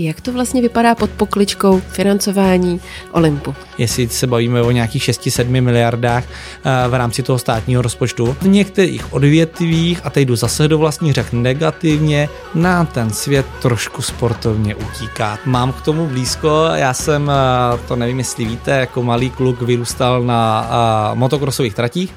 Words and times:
Jak 0.00 0.20
to 0.20 0.32
vlastně 0.32 0.62
vypadá 0.62 0.94
pod 0.94 1.10
pokličkou 1.10 1.80
financování 1.80 2.80
Olympu? 3.12 3.54
Jestli 3.78 4.08
se 4.08 4.26
bavíme 4.26 4.62
o 4.62 4.70
nějakých 4.70 5.02
6-7 5.02 5.62
miliardách 5.62 6.24
eh, 6.24 6.88
v 6.88 6.94
rámci 6.94 7.22
toho 7.22 7.38
státního 7.38 7.82
rozpočtu. 7.82 8.36
V 8.40 8.48
některých 8.48 9.12
odvětvích, 9.12 10.00
a 10.04 10.10
teď 10.10 10.28
jdu 10.28 10.36
zase 10.36 10.68
do 10.68 10.78
vlastních 10.78 11.12
řek 11.12 11.32
negativně, 11.32 12.28
nám 12.54 12.86
ten 12.86 13.10
svět 13.10 13.46
trošku 13.62 14.02
sportovně 14.02 14.74
utíká. 14.74 15.38
Mám 15.44 15.72
k 15.72 15.80
tomu 15.80 16.06
blízko, 16.06 16.68
já 16.74 16.94
jsem, 16.94 17.30
eh, 17.30 17.78
to 17.88 17.96
nevím 17.96 18.18
jestli 18.18 18.44
víte, 18.44 18.70
jako 18.70 19.02
malý 19.02 19.30
kluk 19.30 19.62
vyrůstal 19.62 20.22
na 20.22 20.70
eh, 20.70 21.14
motokrosových 21.14 21.74
tratích. 21.74 22.14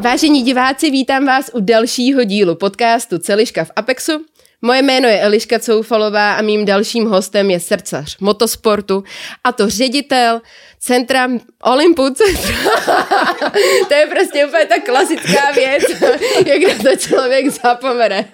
Vážení 0.00 0.42
diváci, 0.42 0.90
vítám 0.90 1.26
vás 1.26 1.50
u 1.54 1.60
dalšího 1.60 2.24
dílu 2.24 2.54
podcastu 2.54 3.18
Celiška 3.18 3.64
v 3.64 3.70
Apexu. 3.76 4.24
Moje 4.62 4.82
jméno 4.82 5.08
je 5.08 5.20
Eliška 5.20 5.58
Coufalová 5.58 6.34
a 6.34 6.42
mým 6.42 6.64
dalším 6.64 7.06
hostem 7.06 7.50
je 7.50 7.60
srdcař 7.60 8.18
motosportu 8.18 9.04
a 9.44 9.52
to 9.52 9.70
ředitel 9.70 10.40
centra 10.78 11.28
Olympu. 11.62 12.02
to 13.88 13.94
je 13.94 14.06
prostě 14.06 14.46
úplně 14.46 14.66
ta 14.66 14.80
klasická 14.80 15.52
věc, 15.54 15.82
jak 16.46 16.84
na 16.84 16.90
to 16.90 16.96
člověk 16.96 17.48
zapomene. 17.48 18.24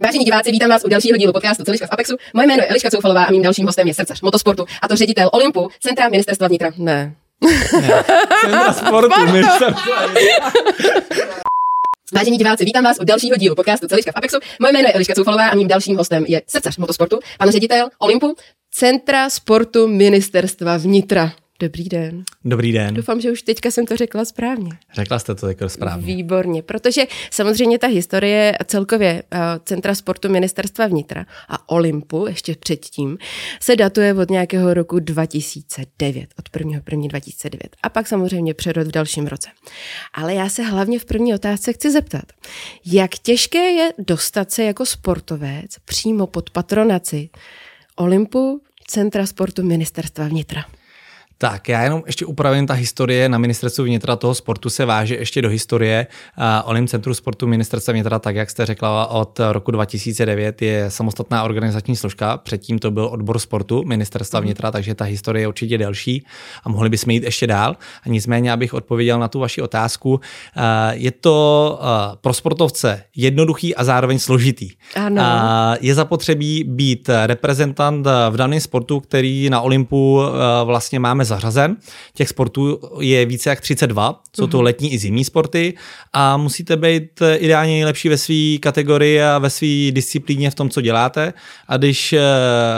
Vážení 0.00 0.24
diváci, 0.24 0.52
vítám 0.52 0.70
vás 0.70 0.84
u 0.84 0.88
dalšího 0.88 1.18
dílu 1.18 1.32
podcastu 1.32 1.64
Celiška 1.64 1.86
v 1.86 1.92
Apexu. 1.92 2.16
Moje 2.34 2.46
jméno 2.46 2.62
je 2.62 2.68
Eliška 2.68 2.90
Coufalová 2.90 3.24
a 3.24 3.30
mým 3.30 3.42
dalším 3.42 3.66
hostem 3.66 3.88
je 3.88 3.94
srdcař 3.94 4.20
motosportu 4.20 4.66
a 4.82 4.88
to 4.88 4.96
ředitel 4.96 5.30
Olympu, 5.32 5.68
centra 5.80 6.08
ministerstva 6.08 6.48
vnitra. 6.48 6.70
Ne, 6.76 7.14
Centra 8.40 8.72
sportu, 8.72 9.20
Vážení 12.12 12.38
diváci, 12.38 12.64
vítám 12.64 12.84
vás 12.84 12.96
u 13.00 13.04
dalšího 13.04 13.36
dílu 13.36 13.54
podcastu 13.54 13.88
Celiška 13.88 14.12
v 14.12 14.16
Apexu. 14.16 14.38
Moje 14.60 14.72
jméno 14.72 14.88
je 14.88 14.92
Eliška 14.92 15.14
Coufalová 15.14 15.48
a 15.48 15.54
mým 15.54 15.68
dalším 15.68 15.96
hostem 15.96 16.24
je 16.28 16.42
srdcař 16.46 16.76
motosportu, 16.76 17.18
pan 17.38 17.50
ředitel 17.50 17.88
Olympu, 17.98 18.34
Centra 18.70 19.30
sportu 19.30 19.88
ministerstva 19.88 20.76
vnitra. 20.76 21.32
Dobrý 21.60 21.84
den. 21.88 22.24
Dobrý 22.44 22.72
den. 22.72 22.94
Doufám, 22.94 23.20
že 23.20 23.32
už 23.32 23.42
teďka 23.42 23.70
jsem 23.70 23.86
to 23.86 23.96
řekla 23.96 24.24
správně. 24.24 24.70
Řekla 24.94 25.18
jste 25.18 25.34
to 25.34 25.48
jako 25.48 25.68
správně. 25.68 26.06
Výborně, 26.06 26.62
protože 26.62 27.02
samozřejmě 27.30 27.78
ta 27.78 27.86
historie 27.86 28.58
celkově 28.64 29.22
uh, 29.32 29.38
Centra 29.64 29.94
sportu 29.94 30.28
ministerstva 30.28 30.86
vnitra 30.86 31.26
a 31.48 31.68
Olympu 31.68 32.26
ještě 32.26 32.54
předtím 32.60 33.18
se 33.60 33.76
datuje 33.76 34.14
od 34.14 34.30
nějakého 34.30 34.74
roku 34.74 34.98
2009, 34.98 36.28
od 36.38 36.48
1. 36.56 36.80
1. 36.90 37.08
2009 37.08 37.76
a 37.82 37.88
pak 37.88 38.06
samozřejmě 38.06 38.54
přerod 38.54 38.86
v 38.86 38.90
dalším 38.90 39.26
roce. 39.26 39.48
Ale 40.14 40.34
já 40.34 40.48
se 40.48 40.62
hlavně 40.62 40.98
v 40.98 41.04
první 41.04 41.34
otázce 41.34 41.72
chci 41.72 41.92
zeptat, 41.92 42.24
jak 42.86 43.10
těžké 43.10 43.70
je 43.70 43.92
dostat 43.98 44.50
se 44.50 44.62
jako 44.62 44.86
sportovec 44.86 45.70
přímo 45.84 46.26
pod 46.26 46.50
patronaci 46.50 47.30
Olympu 47.96 48.60
Centra 48.88 49.26
sportu 49.26 49.62
ministerstva 49.62 50.28
vnitra? 50.28 50.64
Tak, 51.38 51.68
já 51.68 51.82
jenom 51.82 52.02
ještě 52.06 52.26
upravím 52.26 52.66
ta 52.66 52.74
historie 52.74 53.28
na 53.28 53.38
ministerstvu 53.38 53.84
vnitra 53.84 54.16
toho 54.16 54.34
sportu 54.34 54.70
se 54.70 54.84
váže 54.84 55.16
ještě 55.16 55.42
do 55.42 55.48
historie. 55.48 56.06
Olim 56.64 56.88
Centru 56.88 57.14
sportu 57.14 57.46
ministerstva 57.46 57.92
vnitra, 57.92 58.18
tak 58.18 58.36
jak 58.36 58.50
jste 58.50 58.66
řekla, 58.66 59.06
od 59.06 59.40
roku 59.52 59.70
2009 59.70 60.62
je 60.62 60.90
samostatná 60.90 61.42
organizační 61.42 61.96
složka. 61.96 62.36
Předtím 62.36 62.78
to 62.78 62.90
byl 62.90 63.06
odbor 63.06 63.38
sportu 63.38 63.82
ministerstva 63.84 64.40
mhm. 64.40 64.46
vnitra, 64.46 64.70
takže 64.70 64.94
ta 64.94 65.04
historie 65.04 65.42
je 65.42 65.48
určitě 65.48 65.78
delší 65.78 66.26
a 66.64 66.68
mohli 66.68 66.88
bychom 66.88 67.10
jít 67.10 67.22
ještě 67.22 67.46
dál. 67.46 67.76
A 68.02 68.08
nicméně, 68.08 68.52
abych 68.52 68.74
odpověděl 68.74 69.18
na 69.18 69.28
tu 69.28 69.40
vaši 69.40 69.62
otázku, 69.62 70.20
je 70.92 71.10
to 71.10 71.80
pro 72.20 72.32
sportovce 72.32 73.02
jednoduchý 73.16 73.76
a 73.76 73.84
zároveň 73.84 74.18
složitý. 74.18 74.70
Ano. 74.94 75.22
Je 75.80 75.94
zapotřebí 75.94 76.64
být 76.64 77.10
reprezentant 77.26 78.06
v 78.30 78.36
daném 78.36 78.60
sportu, 78.60 79.00
který 79.00 79.50
na 79.50 79.60
Olympu 79.60 80.22
vlastně 80.64 80.98
máme 80.98 81.25
zařazen. 81.26 81.76
Těch 82.14 82.28
sportů 82.28 82.80
je 83.00 83.26
více 83.26 83.50
jak 83.50 83.60
32, 83.60 84.22
jsou 84.36 84.46
to 84.46 84.56
mhm. 84.56 84.64
letní 84.64 84.92
i 84.92 84.98
zimní 84.98 85.24
sporty 85.24 85.74
a 86.12 86.36
musíte 86.36 86.76
být 86.76 87.22
ideálně 87.36 87.72
nejlepší 87.72 88.08
ve 88.08 88.18
své 88.18 88.58
kategorii 88.60 89.22
a 89.22 89.38
ve 89.38 89.50
své 89.50 89.90
disciplíně 89.90 90.50
v 90.50 90.54
tom, 90.54 90.70
co 90.70 90.80
děláte. 90.80 91.32
A 91.68 91.76
když 91.76 92.12
eh, 92.12 92.22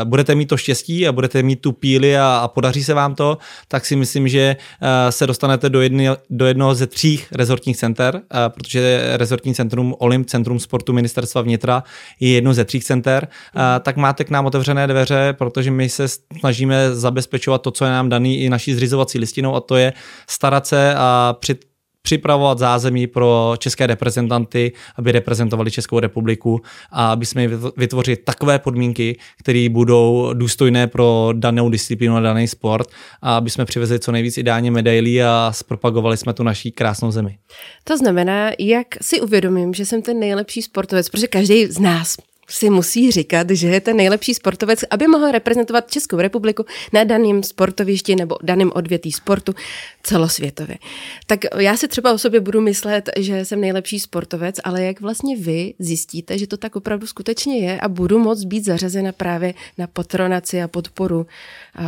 budete 0.05 0.35
mít 0.35 0.47
to 0.47 0.57
štěstí 0.57 1.09
a 1.09 1.13
budete 1.13 1.43
mít 1.43 1.61
tu 1.61 1.73
píli 1.73 2.19
a, 2.19 2.41
a 2.43 2.49
podaří 2.49 2.85
se 2.85 2.95
vám 2.95 3.15
to, 3.15 3.39
tak 3.69 3.87
si 3.87 3.97
myslím, 3.97 4.29
že 4.29 4.57
eh, 4.81 5.13
se 5.13 5.27
dostanete 5.27 5.71
do, 5.71 5.81
jedny, 5.81 6.09
do 6.31 6.47
jednoho 6.47 6.75
ze 6.75 6.87
tří 6.87 7.21
rezortních 7.33 7.77
center, 7.77 8.21
eh, 8.35 8.49
protože 8.49 9.11
rezortní 9.13 9.55
centrum 9.55 9.95
Olymp, 9.99 10.29
Centrum 10.29 10.59
sportu 10.59 10.93
ministerstva 10.93 11.43
vnitra 11.43 11.83
je 12.21 12.29
jedno 12.29 12.55
ze 12.55 12.65
tří 12.65 12.81
center, 12.81 13.29
mhm. 13.55 13.65
tak 13.81 13.97
máte 13.97 14.25
k 14.25 14.31
nám 14.31 14.47
otevřené 14.47 14.87
dveře, 14.87 15.35
protože 15.39 15.71
my 15.71 15.89
se 15.89 16.09
snažíme 16.39 16.95
zabezpečovat 16.95 17.63
to, 17.63 17.71
co 17.71 17.85
je 17.85 17.91
nám 17.91 18.09
daný 18.09 18.38
i 18.45 18.51
naší 18.51 18.75
zřizovací 18.75 19.19
listinou 19.19 19.55
a 19.55 19.61
to 19.61 19.77
je 19.77 19.93
starat 20.27 20.67
se 20.67 20.95
a 20.97 21.37
při, 21.41 21.57
připravovat 22.03 22.59
zázemí 22.59 23.07
pro 23.07 23.55
české 23.59 23.87
reprezentanty, 23.87 24.73
aby 24.97 25.13
reprezentovali 25.13 25.71
Českou 25.71 25.99
republiku 26.01 26.61
a 26.91 27.13
aby 27.13 27.27
jsme 27.27 27.49
vytvořili 27.77 28.17
takové 28.17 28.59
podmínky, 28.59 29.19
které 29.39 29.69
budou 29.69 30.31
důstojné 30.33 30.87
pro 30.87 31.31
danou 31.33 31.69
disciplínu 31.69 32.17
a 32.17 32.21
daný 32.21 32.49
sport 32.49 32.89
a 33.23 33.37
aby 33.37 33.51
jsme 33.51 33.65
přivezli 33.65 33.99
co 33.99 34.13
nejvíc 34.13 34.39
ideálně 34.39 34.71
medailí 34.71 35.23
a 35.23 35.51
zpropagovali 35.55 36.17
jsme 36.17 36.33
tu 36.33 36.43
naší 36.43 36.73
krásnou 36.73 37.11
zemi. 37.11 37.39
To 37.85 37.97
znamená, 37.97 38.51
jak 38.59 38.87
si 39.03 39.21
uvědomím, 39.21 39.75
že 39.75 39.87
jsem 39.87 40.03
ten 40.03 40.19
nejlepší 40.19 40.63
sportovec, 40.63 41.09
protože 41.09 41.27
každý 41.27 41.67
z 41.67 41.79
nás 41.79 42.17
si 42.51 42.71
musí 42.71 43.11
říkat, 43.11 43.51
že 43.51 43.69
je 43.69 43.81
ten 43.81 43.97
nejlepší 43.97 44.35
sportovec, 44.35 44.85
aby 44.91 45.07
mohl 45.07 45.31
reprezentovat 45.31 45.91
Českou 45.91 46.17
republiku 46.17 46.65
na 46.93 47.05
daném 47.05 47.43
sportovišti 47.43 48.17
nebo 48.17 48.37
daném 48.43 48.73
odvětví 48.75 49.13
sportu 49.13 49.55
celosvětově. 50.03 50.79
Tak 51.27 51.41
já 51.59 51.77
si 51.77 51.89
třeba 51.89 52.13
o 52.13 52.19
sobě 52.19 52.41
budu 52.41 52.61
myslet, 52.61 53.11
že 53.17 53.45
jsem 53.45 53.61
nejlepší 53.61 54.01
sportovec, 54.01 54.57
ale 54.65 54.85
jak 54.85 55.01
vlastně 55.01 55.37
vy 55.37 55.75
zjistíte, 55.79 56.39
že 56.39 56.47
to 56.47 56.57
tak 56.57 56.77
opravdu 56.77 57.07
skutečně 57.07 57.59
je 57.59 57.81
a 57.81 57.89
budu 57.89 58.19
moct 58.19 58.45
být 58.45 58.65
zařazena 58.65 59.13
právě 59.13 59.55
na 59.79 59.87
patronaci 59.87 60.63
a 60.63 60.69
podporu 60.69 61.27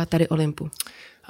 tady 0.09 0.27
Olympu? 0.27 0.69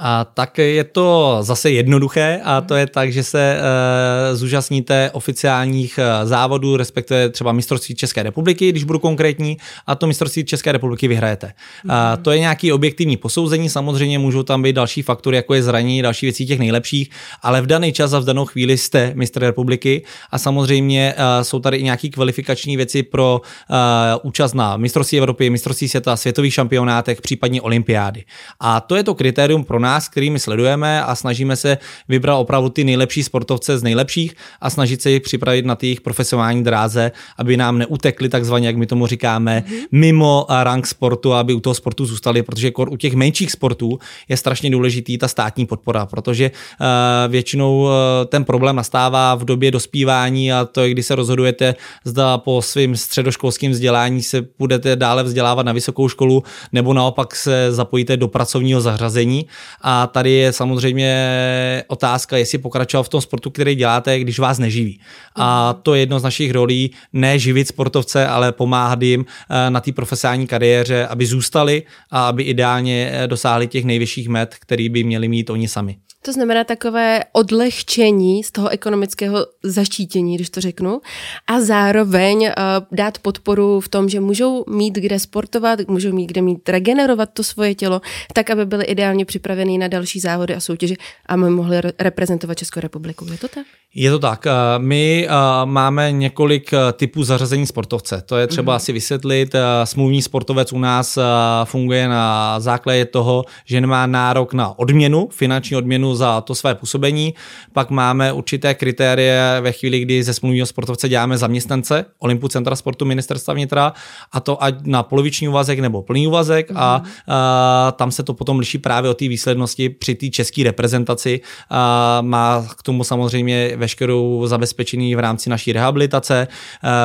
A 0.04 0.26
tak 0.26 0.58
je 0.58 0.84
to 0.84 1.38
zase 1.42 1.72
jednoduché 1.72 2.42
a 2.44 2.62
to 2.62 2.76
je 2.76 2.88
tak, 2.88 3.14
že 3.14 3.24
se 3.24 3.58
e, 3.60 4.36
zúčastníte 4.36 5.12
oficiálních 5.14 6.00
eh, 6.02 6.26
závodů, 6.26 6.78
respektive 6.78 7.30
třeba 7.30 7.52
mistrovství 7.52 7.96
České 7.96 8.24
republiky, 8.24 8.70
když 8.70 8.84
budu 8.84 9.00
konkrétní, 9.00 9.58
a 9.88 9.96
to 9.96 10.08
mistrovství 10.08 10.46
České 10.46 10.72
republiky 10.72 11.08
vyhrajete. 11.08 11.54
A 11.90 12.18
to 12.18 12.32
je 12.32 12.40
nějaký 12.40 12.72
objektivní 12.72 13.18
posouzení, 13.18 13.70
samozřejmě 13.70 14.20
můžou 14.20 14.44
tam 14.44 14.62
být 14.62 14.74
další 14.74 15.02
faktory, 15.02 15.36
jako 15.38 15.54
je 15.54 15.64
zranění, 15.64 16.02
další 16.02 16.26
věcí 16.26 16.46
těch 16.46 16.60
nejlepších, 16.60 17.10
ale 17.42 17.62
v 17.62 17.66
daný 17.66 17.94
čas 17.94 18.14
a 18.14 18.20
v 18.20 18.26
danou 18.26 18.46
chvíli 18.46 18.78
jste 18.78 19.12
mistr 19.16 19.42
republiky 19.42 20.04
a 20.32 20.38
samozřejmě 20.38 21.14
e, 21.18 21.44
jsou 21.44 21.60
tady 21.60 21.78
i 21.78 21.84
nějaké 21.84 22.10
kvalifikační 22.10 22.78
věci 22.78 23.04
pro 23.04 23.42
e, 23.42 23.76
účast 24.24 24.54
na 24.54 24.78
mistrovství 24.78 25.18
Evropy, 25.18 25.50
mistrovství 25.50 25.90
světa, 25.90 26.18
světových 26.18 26.54
šampionátech, 26.54 27.22
případně 27.22 27.62
olympiády. 27.62 28.24
A 28.60 28.82
to 28.82 28.96
je 28.96 29.04
to 29.04 29.16
kritérium 29.16 29.64
pro 29.64 29.80
nás, 29.80 29.91
kterými 30.00 30.40
sledujeme 30.40 31.04
a 31.04 31.16
snažíme 31.16 31.56
se 31.56 31.78
vybrat 32.10 32.36
opravdu 32.36 32.70
ty 32.70 32.84
nejlepší 32.84 33.24
sportovce 33.24 33.78
z 33.78 33.84
nejlepších 33.84 34.36
a 34.62 34.70
snažit 34.70 35.02
se 35.02 35.12
jich 35.12 35.22
připravit 35.22 35.66
na 35.66 35.76
ty 35.76 35.88
jejich 35.88 36.02
profesionální 36.02 36.64
dráze, 36.64 37.12
aby 37.38 37.58
nám 37.58 37.78
neutekli 37.78 38.30
takzvaně, 38.30 38.68
jak 38.68 38.76
my 38.76 38.86
tomu 38.86 39.08
říkáme, 39.08 39.64
mm-hmm. 39.68 39.88
mimo 39.92 40.46
rank 40.50 40.88
sportu, 40.88 41.34
aby 41.34 41.54
u 41.54 41.60
toho 41.60 41.74
sportu 41.74 42.06
zůstali, 42.06 42.44
protože 42.44 42.72
u 42.90 42.98
těch 42.98 43.14
menších 43.14 43.52
sportů 43.52 44.00
je 44.30 44.38
strašně 44.38 44.70
důležitý 44.70 45.18
ta 45.18 45.28
státní 45.28 45.66
podpora, 45.66 46.06
protože 46.06 46.52
uh, 46.52 46.88
většinou 47.32 47.82
uh, 47.82 47.90
ten 48.28 48.44
problém 48.44 48.76
nastává 48.76 49.36
v 49.36 49.46
době 49.46 49.72
dospívání 49.72 50.54
a 50.54 50.66
to 50.66 50.82
je, 50.82 50.90
kdy 50.90 51.04
se 51.04 51.16
rozhodujete, 51.16 51.76
zda 52.06 52.38
po 52.38 52.62
svým 52.62 52.96
středoškolským 52.96 53.72
vzdělání 53.72 54.24
se 54.24 54.46
budete 54.60 54.96
dále 54.96 55.24
vzdělávat 55.24 55.66
na 55.66 55.72
vysokou 55.72 56.10
školu, 56.10 56.44
nebo 56.72 56.94
naopak 56.94 57.36
se 57.36 57.72
zapojíte 57.72 58.18
do 58.18 58.28
pracovního 58.28 58.82
zařazení 58.82 59.46
a 59.82 60.08
tady 60.08 60.32
je 60.32 60.54
samozřejmě 60.54 61.84
otázka, 61.88 62.38
jestli 62.38 62.58
pokračovat 62.58 63.04
v 63.04 63.10
tom 63.10 63.22
sportu, 63.22 63.50
který 63.50 63.76
děláte, 63.76 64.20
když 64.20 64.40
vás 64.40 64.60
neživí. 64.60 65.00
A 65.36 65.74
to 65.84 65.94
je 65.94 66.00
jedno 66.00 66.20
z 66.20 66.24
našich 66.24 66.52
rolí, 66.52 66.92
ne 67.14 67.40
živit 67.40 67.68
sportovce, 67.68 68.28
ale 68.28 68.52
pomáhat 68.52 69.02
jim 69.02 69.26
eh, 69.50 69.70
na 69.70 69.80
té 69.80 69.92
profesionální 69.92 70.48
kariéře, 70.48 71.08
aby 71.08 71.26
zůstali 71.26 71.84
a 72.12 72.28
aby 72.28 72.44
ideálně 72.44 73.12
eh, 73.14 73.28
dosáhli 73.28 73.68
těch 73.68 73.86
nejvyšších 73.86 74.30
met, 74.30 74.56
který 74.60 74.90
by 74.90 75.04
měli 75.04 75.28
mít 75.28 75.50
oni 75.50 75.68
sami. 75.68 75.98
To 76.22 76.34
znamená 76.34 76.64
takové 76.64 77.24
odlehčení 77.32 78.44
z 78.44 78.52
toho 78.52 78.70
ekonomického 78.70 79.48
zaštítění, 79.64 80.36
když 80.36 80.50
to 80.50 80.62
řeknu, 80.62 81.02
a 81.48 81.62
zároveň 81.62 82.42
uh, 82.42 82.52
dát 82.92 83.18
podporu 83.18 83.80
v 83.80 83.90
tom, 83.90 84.10
že 84.10 84.20
můžou 84.20 84.64
mít 84.70 84.96
kde 84.96 85.20
sportovat, 85.20 85.80
můžou 85.88 86.12
mít 86.12 86.28
kde 86.28 86.42
mít 86.42 86.70
regenerovat 86.70 87.30
to 87.34 87.44
svoje 87.44 87.76
tělo, 87.76 88.02
tak, 88.34 88.50
aby 88.50 88.66
byly 88.66 88.86
ideálně 88.86 89.26
připraveny 89.26 89.78
na 89.78 89.88
další 89.88 90.20
závody 90.20 90.56
a 90.56 90.60
soutěže 90.60 90.96
a 91.26 91.36
my 91.36 91.50
mohli 91.50 91.82
re- 91.82 91.94
reprezentovat 92.00 92.58
Českou 92.58 92.80
republiku. 92.80 93.26
Je 93.32 93.38
to 93.38 93.48
tak? 93.48 93.66
Je 93.96 94.12
to 94.12 94.20
tak. 94.20 94.48
Eh, 94.48 94.52
my 94.78 95.28
eh, 95.28 95.32
máme 95.66 96.12
několik 96.12 96.72
typů 96.94 97.24
zařazení 97.24 97.68
sportovce. 97.68 98.24
To 98.26 98.38
je 98.38 98.48
třeba 98.48 98.74
mm. 98.74 98.76
asi 98.76 98.94
vysvětlit. 98.94 99.56
Smluvní 99.84 100.22
sportovec 100.22 100.74
u 100.74 100.80
nás 100.80 101.20
funguje 101.64 102.08
na 102.08 102.60
základě 102.60 103.06
toho, 103.06 103.44
že 103.66 103.82
nemá 103.82 104.08
nárok 104.08 104.54
na 104.54 104.80
odměnu, 104.80 105.28
finanční 105.32 105.78
odměnu 105.78 106.16
za 106.16 106.42
to 106.42 106.56
své 106.56 106.76
působení. 106.76 107.34
Pak 107.74 107.90
máme 107.90 108.34
určité 108.34 108.74
kritérie 108.74 109.58
ve 109.62 109.72
chvíli, 109.72 110.00
kdy 110.00 110.24
ze 110.24 110.34
smluvního 110.34 110.66
sportovce 110.66 111.10
děláme 111.10 111.38
zaměstnance 111.38 112.06
Olympu 112.20 112.48
Centra 112.48 112.76
sportu 112.76 113.06
ministerstva 113.06 113.54
vnitra 113.54 113.94
a 114.32 114.40
to 114.40 114.64
ať 114.64 114.76
na 114.86 115.04
poloviční 115.04 115.48
úvazek 115.48 115.80
nebo 115.80 116.02
plný 116.02 116.28
úvazek 116.28 116.72
mm. 116.72 116.78
a, 116.78 117.04
a 117.28 117.92
tam 117.92 118.12
se 118.12 118.24
to 118.24 118.34
potom 118.34 118.60
liší 118.60 118.78
právě 118.78 119.12
o 119.12 119.14
té 119.14 119.28
výslednosti 119.28 119.90
při 119.90 120.16
té 120.16 120.30
české 120.30 120.64
reprezentaci. 120.64 121.42
A 121.70 122.22
má 122.22 122.68
k 122.78 122.84
tomu 122.84 123.04
samozřejmě 123.04 123.81
veškerou 123.82 124.48
zabezpečení 124.48 125.16
v 125.16 125.20
rámci 125.20 125.50
naší 125.50 125.74
rehabilitace, 125.74 126.48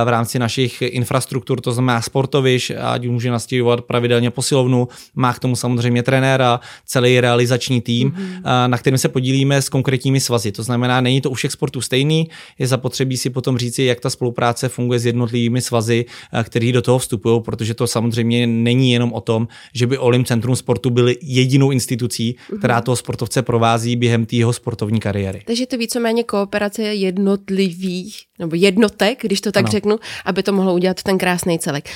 v 0.05 0.09
rámci 0.09 0.39
našich 0.39 0.83
infrastruktur, 0.83 1.61
to 1.61 1.73
znamená 1.73 2.03
sportoviš, 2.03 2.73
ať 2.81 3.09
může 3.09 3.31
nastěhovat 3.31 3.81
pravidelně 3.81 4.31
posilovnu, 4.31 4.89
má 5.15 5.33
k 5.33 5.39
tomu 5.39 5.57
samozřejmě 5.57 6.03
trenéra, 6.03 6.61
celý 6.87 7.21
realizační 7.21 7.81
tým, 7.81 8.09
mm. 8.09 8.43
na 8.67 8.79
kterým 8.79 8.99
se 8.99 9.09
podílíme 9.09 9.63
s 9.63 9.69
konkrétními 9.69 10.21
svazy. 10.21 10.53
To 10.53 10.63
znamená, 10.63 11.01
není 11.01 11.21
to 11.21 11.31
u 11.31 11.35
všech 11.35 11.53
sportů 11.53 11.81
stejný, 11.81 12.29
je 12.59 12.67
zapotřebí 12.67 13.17
si 13.17 13.31
potom 13.31 13.59
říci, 13.59 13.83
jak 13.83 14.01
ta 14.01 14.11
spolupráce 14.11 14.69
funguje 14.69 14.99
s 14.99 15.07
jednotlivými 15.07 15.61
svazy, 15.61 16.05
eh, 16.05 16.45
který 16.45 16.73
do 16.73 16.83
toho 16.83 16.99
vstupují, 16.99 17.43
protože 17.43 17.75
to 17.75 17.87
samozřejmě 17.87 18.47
není 18.47 18.93
jenom 18.93 19.13
o 19.13 19.21
tom, 19.21 19.49
že 19.73 19.87
by 19.87 19.99
Olim 19.99 20.25
Centrum 20.25 20.57
sportu 20.57 20.91
byly 20.91 21.17
jedinou 21.23 21.71
institucí, 21.71 22.37
která 22.59 22.75
mhm. 22.75 22.85
toho 22.85 22.97
sportovce 22.97 23.43
provází 23.43 23.97
během 23.97 24.27
té 24.27 24.37
jeho 24.37 24.53
sportovní 24.53 25.01
kariéry. 25.01 25.43
Takže 25.47 25.67
to 25.67 25.79
víceméně 25.79 26.25
kooperace 26.25 26.66
jednotlivých 26.79 28.23
nebo 28.39 28.57
jednotek, 28.57 29.19
když 29.23 29.41
to 29.41 29.53
tak 29.53 29.65
ano. 29.65 29.73
řeknu, 29.73 29.97
aby 30.25 30.43
to 30.43 30.53
mohlo 30.53 30.75
udělat 30.75 31.03
ten 31.03 31.19
krásný 31.19 31.59
celek. 31.59 31.91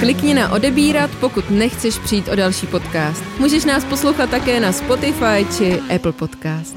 Klikni 0.00 0.34
na 0.34 0.52
odebírat, 0.52 1.10
pokud 1.20 1.50
nechceš 1.50 1.98
přijít 1.98 2.28
o 2.28 2.36
další 2.36 2.66
podcast. 2.66 3.24
Můžeš 3.38 3.64
nás 3.64 3.84
poslouchat 3.84 4.30
také 4.30 4.60
na 4.60 4.72
Spotify 4.72 5.46
či 5.56 5.80
Apple 5.94 6.12
Podcast. 6.12 6.76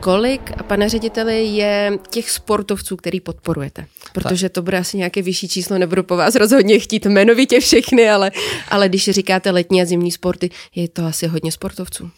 Kolik, 0.00 0.62
pane 0.62 0.88
řediteli, 0.88 1.44
je 1.44 1.98
těch 2.10 2.30
sportovců, 2.30 2.96
který 2.96 3.20
podporujete? 3.20 3.86
Protože 4.12 4.48
to 4.48 4.62
bude 4.62 4.78
asi 4.78 4.96
nějaké 4.96 5.22
vyšší 5.22 5.48
číslo, 5.48 5.78
nebudu 5.78 6.02
po 6.02 6.16
vás 6.16 6.34
rozhodně 6.34 6.78
chtít 6.78 7.06
jmenovitě 7.06 7.60
všechny, 7.60 8.10
ale, 8.10 8.30
ale 8.68 8.88
když 8.88 9.10
říkáte 9.10 9.50
letní 9.50 9.82
a 9.82 9.84
zimní 9.84 10.12
sporty, 10.12 10.50
je 10.74 10.88
to 10.88 11.04
asi 11.04 11.26
hodně 11.26 11.52
sportovců. 11.52 12.10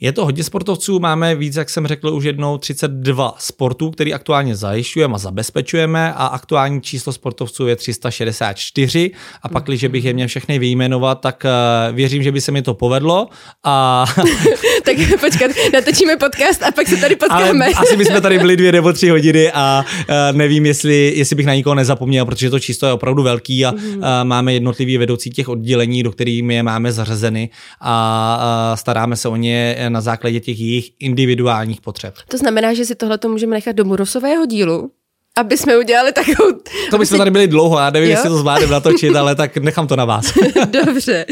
Je 0.00 0.12
to 0.12 0.24
hodně 0.24 0.44
sportovců, 0.44 0.98
máme 0.98 1.34
víc, 1.34 1.56
jak 1.56 1.70
jsem 1.70 1.86
řekl 1.86 2.08
už 2.08 2.24
jednou, 2.24 2.58
32 2.58 3.34
sportů, 3.38 3.90
který 3.90 4.14
aktuálně 4.14 4.56
zajišťujeme 4.56 5.14
a 5.14 5.18
zabezpečujeme 5.18 6.12
a 6.12 6.26
aktuální 6.26 6.80
číslo 6.80 7.12
sportovců 7.12 7.66
je 7.66 7.76
364 7.76 9.10
a 9.42 9.48
pak, 9.48 9.64
když 9.64 9.84
bych 9.84 10.04
je 10.04 10.12
měl 10.12 10.28
všechny 10.28 10.58
vyjmenovat, 10.58 11.20
tak 11.20 11.44
uh, 11.44 11.96
věřím, 11.96 12.22
že 12.22 12.32
by 12.32 12.40
se 12.40 12.52
mi 12.52 12.62
to 12.62 12.74
povedlo. 12.74 13.28
A... 13.64 14.04
tak 14.84 14.96
počkat, 15.20 15.50
natočíme 15.72 16.16
podcast 16.16 16.62
a 16.62 16.70
pak 16.70 16.88
se 16.88 16.96
tady 16.96 17.16
potkáme. 17.16 17.64
Ale 17.64 17.74
asi 17.74 17.96
bychom 17.96 18.20
tady 18.20 18.38
byli 18.38 18.56
dvě 18.56 18.72
nebo 18.72 18.92
tři 18.92 19.08
hodiny 19.08 19.52
a 19.52 19.84
uh, 20.08 20.36
nevím, 20.36 20.66
jestli, 20.66 21.12
jestli 21.16 21.36
bych 21.36 21.46
na 21.46 21.54
nikoho 21.54 21.74
nezapomněl, 21.74 22.24
protože 22.24 22.50
to 22.50 22.60
číslo 22.60 22.88
je 22.88 22.92
opravdu 22.92 23.22
velký 23.22 23.66
a 23.66 23.72
uh, 23.72 23.78
máme 24.22 24.52
jednotlivý 24.52 24.98
vedoucí 24.98 25.30
těch 25.30 25.48
oddělení, 25.48 26.02
do 26.02 26.12
kterých 26.12 26.42
my 26.42 26.54
je 26.54 26.62
máme 26.62 26.92
zařazeny 26.92 27.50
a 27.80 28.72
staráme 28.74 29.16
se 29.16 29.28
o 29.28 29.36
ně 29.36 29.76
na 29.90 30.00
základě 30.00 30.40
těch 30.40 30.60
jejich 30.60 30.90
individuálních 30.98 31.80
potřeb. 31.80 32.14
To 32.28 32.38
znamená, 32.38 32.74
že 32.74 32.84
si 32.84 32.94
tohle 32.94 33.18
to 33.18 33.28
můžeme 33.28 33.54
nechat 33.54 33.72
do 33.76 33.84
Murosového 33.84 34.46
dílu, 34.46 34.90
aby 35.36 35.58
jsme 35.58 35.78
udělali 35.78 36.12
takovou... 36.12 36.58
To 36.90 36.98
bychom 36.98 37.18
tady 37.18 37.30
byli 37.30 37.48
dlouho, 37.48 37.78
já 37.78 37.90
nevím, 37.90 38.10
jo? 38.10 38.16
jestli 38.16 38.28
to 38.28 38.38
zvládneme 38.38 38.72
natočit, 38.72 39.16
ale 39.16 39.34
tak 39.34 39.56
nechám 39.56 39.86
to 39.86 39.96
na 39.96 40.04
vás. 40.04 40.32
Dobře 40.70 41.26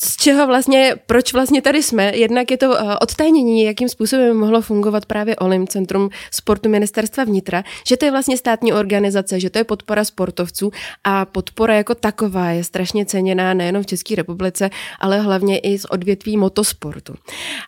z 0.00 0.16
čeho 0.16 0.46
vlastně, 0.46 0.94
proč 1.06 1.32
vlastně 1.32 1.62
tady 1.62 1.82
jsme. 1.82 2.16
Jednak 2.16 2.50
je 2.50 2.56
to 2.56 2.78
eh, 2.78 2.98
odtajnění, 2.98 3.64
jakým 3.64 3.88
způsobem 3.88 4.36
mohlo 4.36 4.60
fungovat 4.62 5.06
právě 5.06 5.36
Olim, 5.36 5.66
Centrum 5.66 6.10
sportu 6.30 6.68
ministerstva 6.68 7.24
vnitra, 7.24 7.64
že 7.86 7.96
to 7.96 8.04
je 8.04 8.10
vlastně 8.10 8.36
státní 8.36 8.72
organizace, 8.72 9.40
že 9.40 9.50
to 9.50 9.58
je 9.58 9.64
podpora 9.64 10.04
sportovců 10.04 10.72
a 11.04 11.24
podpora 11.24 11.74
jako 11.74 11.94
taková 11.94 12.50
je 12.50 12.64
strašně 12.64 13.06
ceněná 13.06 13.54
nejenom 13.54 13.82
v 13.82 13.86
České 13.86 14.14
republice, 14.14 14.70
ale 15.00 15.20
hlavně 15.20 15.58
i 15.58 15.78
z 15.78 15.84
odvětví 15.84 16.36
motosportu. 16.36 17.14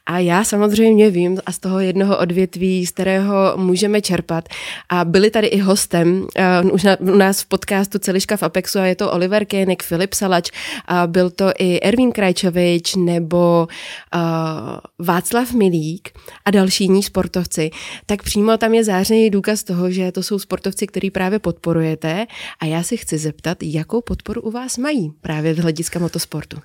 A 0.07 0.19
já 0.19 0.45
samozřejmě 0.45 1.11
vím 1.11 1.39
a 1.47 1.53
z 1.53 1.59
toho 1.59 1.81
jednoho 1.81 2.19
odvětví, 2.19 2.87
z 2.87 2.91
kterého 2.91 3.53
můžeme 3.57 4.01
čerpat. 4.01 4.49
A 4.89 5.05
byli 5.05 5.31
tady 5.31 5.47
i 5.47 5.59
hostem 5.59 6.27
uh, 6.65 6.73
už 6.73 6.83
na, 6.83 7.01
u 7.01 7.17
nás 7.17 7.43
v 7.43 7.47
podcastu 7.47 7.99
Celiška 7.99 8.37
v 8.37 8.43
Apexu 8.43 8.79
a 8.79 8.87
je 8.87 8.95
to 8.95 9.13
Oliver 9.13 9.45
Kének, 9.45 9.83
Filip 9.83 10.15
Salač 10.15 10.51
a 10.87 11.07
byl 11.07 11.31
to 11.31 11.53
i 11.59 11.81
Erwin 11.83 12.13
Krajčovič 12.17 12.97
nebo 12.97 13.69
uh, 14.15 14.21
Václav 15.07 15.53
Milík 15.53 16.09
a 16.45 16.51
další 16.51 16.85
jiní 16.85 17.03
sportovci, 17.03 17.71
tak 18.07 18.23
přímo 18.23 18.57
tam 18.57 18.75
je 18.75 18.85
zářený 18.85 19.31
důkaz 19.31 19.65
toho, 19.65 19.91
že 19.91 20.13
to 20.13 20.23
jsou 20.23 20.39
sportovci, 20.39 20.87
který 20.87 21.11
právě 21.11 21.39
podporujete. 21.39 22.27
A 22.61 22.65
já 22.65 22.83
si 22.83 22.97
chci 22.97 23.19
zeptat, 23.19 23.59
jakou 23.63 24.01
podporu 24.01 24.41
u 24.41 24.51
vás 24.51 24.79
mají 24.79 25.13
právě 25.21 25.55
z 25.55 25.59
hlediska 25.59 25.99
motosportu? 25.99 26.57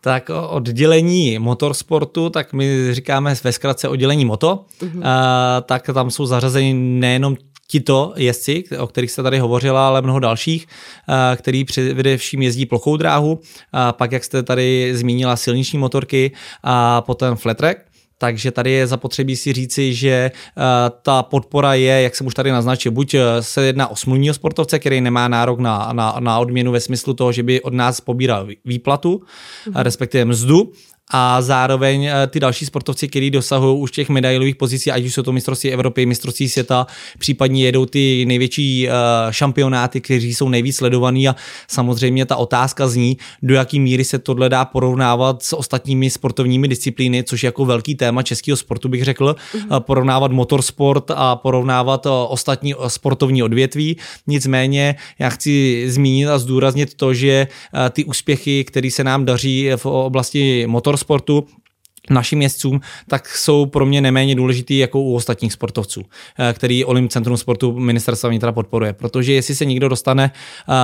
Tak 0.00 0.30
oddělení 0.48 1.38
motorsportu, 1.38 2.30
tak 2.30 2.52
my 2.52 2.94
říkáme 2.94 3.34
ve 3.44 3.52
zkratce 3.52 3.88
oddělení 3.88 4.24
moto, 4.24 4.64
mm-hmm. 4.80 5.02
a, 5.04 5.60
tak 5.60 5.90
tam 5.94 6.10
jsou 6.10 6.26
zařazeni 6.26 6.74
nejenom 6.74 7.36
tito 7.70 8.12
jezdci, 8.16 8.64
o 8.78 8.86
kterých 8.86 9.10
jste 9.10 9.22
tady 9.22 9.38
hovořila, 9.38 9.86
ale 9.88 10.02
mnoho 10.02 10.18
dalších, 10.18 10.66
eh, 11.08 11.36
který 11.36 11.64
především 11.64 12.42
jezdí 12.42 12.66
plochou 12.66 12.96
dráhu, 12.96 13.40
a 13.72 13.92
pak, 13.92 14.12
jak 14.12 14.24
jste 14.24 14.42
tady 14.42 14.96
zmínila, 14.96 15.36
silniční 15.36 15.78
motorky 15.78 16.32
a 16.62 17.00
potom 17.00 17.36
flat 17.36 17.56
track, 17.56 17.88
takže 18.18 18.50
tady 18.50 18.70
je 18.70 18.86
zapotřebí 18.86 19.36
si 19.36 19.52
říci, 19.52 19.94
že 19.94 20.30
uh, 20.56 20.62
ta 21.02 21.22
podpora 21.22 21.74
je, 21.74 22.02
jak 22.02 22.16
jsem 22.16 22.26
už 22.26 22.34
tady 22.34 22.50
naznačil, 22.50 22.92
buď 22.92 23.14
eh, 23.14 23.22
se 23.40 23.66
jedná 23.66 23.88
o 23.88 23.96
smluvního 23.96 24.34
sportovce, 24.34 24.78
který 24.78 25.00
nemá 25.00 25.28
nárok 25.28 25.58
na, 25.58 25.92
na, 25.92 26.16
na 26.20 26.38
odměnu 26.38 26.72
ve 26.72 26.80
smyslu 26.80 27.14
toho, 27.14 27.32
že 27.32 27.42
by 27.42 27.62
od 27.62 27.74
nás 27.74 28.00
pobíral 28.00 28.48
výplatu, 28.64 29.22
mm-hmm. 29.66 29.72
respektive 29.82 30.24
mzdu, 30.24 30.72
a 31.10 31.42
zároveň 31.42 32.04
eh, 32.04 32.26
ty 32.26 32.40
další 32.40 32.66
sportovci, 32.66 33.08
kteří 33.08 33.30
dosahují 33.30 33.78
už 33.78 33.90
těch 33.90 34.08
medailových 34.08 34.56
pozicí, 34.56 34.90
ať 34.90 35.04
už 35.04 35.14
jsou 35.14 35.22
to 35.22 35.32
mistrovství 35.32 35.72
Evropy, 35.72 36.06
mistrovství 36.06 36.48
světa, 36.48 36.86
případně 37.18 37.64
jedou 37.64 37.86
ty 37.86 38.24
největší 38.26 38.88
eh, 38.88 38.92
šampionáty, 39.30 40.00
kteří 40.00 40.34
jsou 40.34 40.48
nejvíc 40.48 40.76
sledovaný 40.76 41.28
a 41.28 41.36
samozřejmě 41.68 42.26
ta 42.26 42.36
otázka 42.36 42.88
zní, 42.88 43.16
do 43.42 43.54
jaký 43.54 43.80
míry 43.80 44.04
se 44.04 44.18
tohle 44.18 44.48
dá 44.48 44.64
porovnávat 44.64 45.42
s 45.42 45.56
ostatními 45.56 46.10
sportovními 46.10 46.68
disciplíny, 46.68 47.24
což 47.24 47.42
je 47.42 47.46
jako 47.46 47.64
velký 47.64 47.94
téma 47.94 48.22
českého 48.22 48.56
sportu 48.56 48.88
bych 48.88 49.04
řekl, 49.04 49.36
mm-hmm. 49.54 49.80
porovnávat 49.80 50.32
motorsport 50.32 51.10
a 51.14 51.36
porovnávat 51.36 52.06
ostatní 52.28 52.74
sportovní 52.88 53.42
odvětví. 53.42 53.96
Nicméně 54.26 54.94
já 55.18 55.28
chci 55.30 55.84
zmínit 55.90 56.28
a 56.28 56.38
zdůraznit 56.38 56.94
to, 56.94 57.14
že 57.14 57.46
ty 57.90 58.04
úspěchy, 58.04 58.64
které 58.64 58.90
se 58.90 59.04
nám 59.04 59.24
daří 59.24 59.70
v 59.76 59.86
oblasti 59.86 60.66
motor 60.66 60.97
motorsportu, 60.98 61.46
našim 62.10 62.42
jezdcům, 62.42 62.80
tak 63.08 63.28
jsou 63.28 63.66
pro 63.66 63.86
mě 63.86 64.00
neméně 64.00 64.34
důležitý 64.34 64.78
jako 64.78 65.00
u 65.00 65.14
ostatních 65.14 65.52
sportovců, 65.52 66.02
eh, 66.38 66.52
který 66.52 66.84
Olymp 66.84 67.10
Centrum 67.10 67.36
sportu 67.36 67.72
ministerstva 67.78 68.30
vnitra 68.30 68.52
podporuje. 68.52 68.92
Protože 68.92 69.32
jestli 69.32 69.54
se 69.54 69.64
někdo 69.64 69.88
dostane 69.88 70.30
uh, 70.68 70.74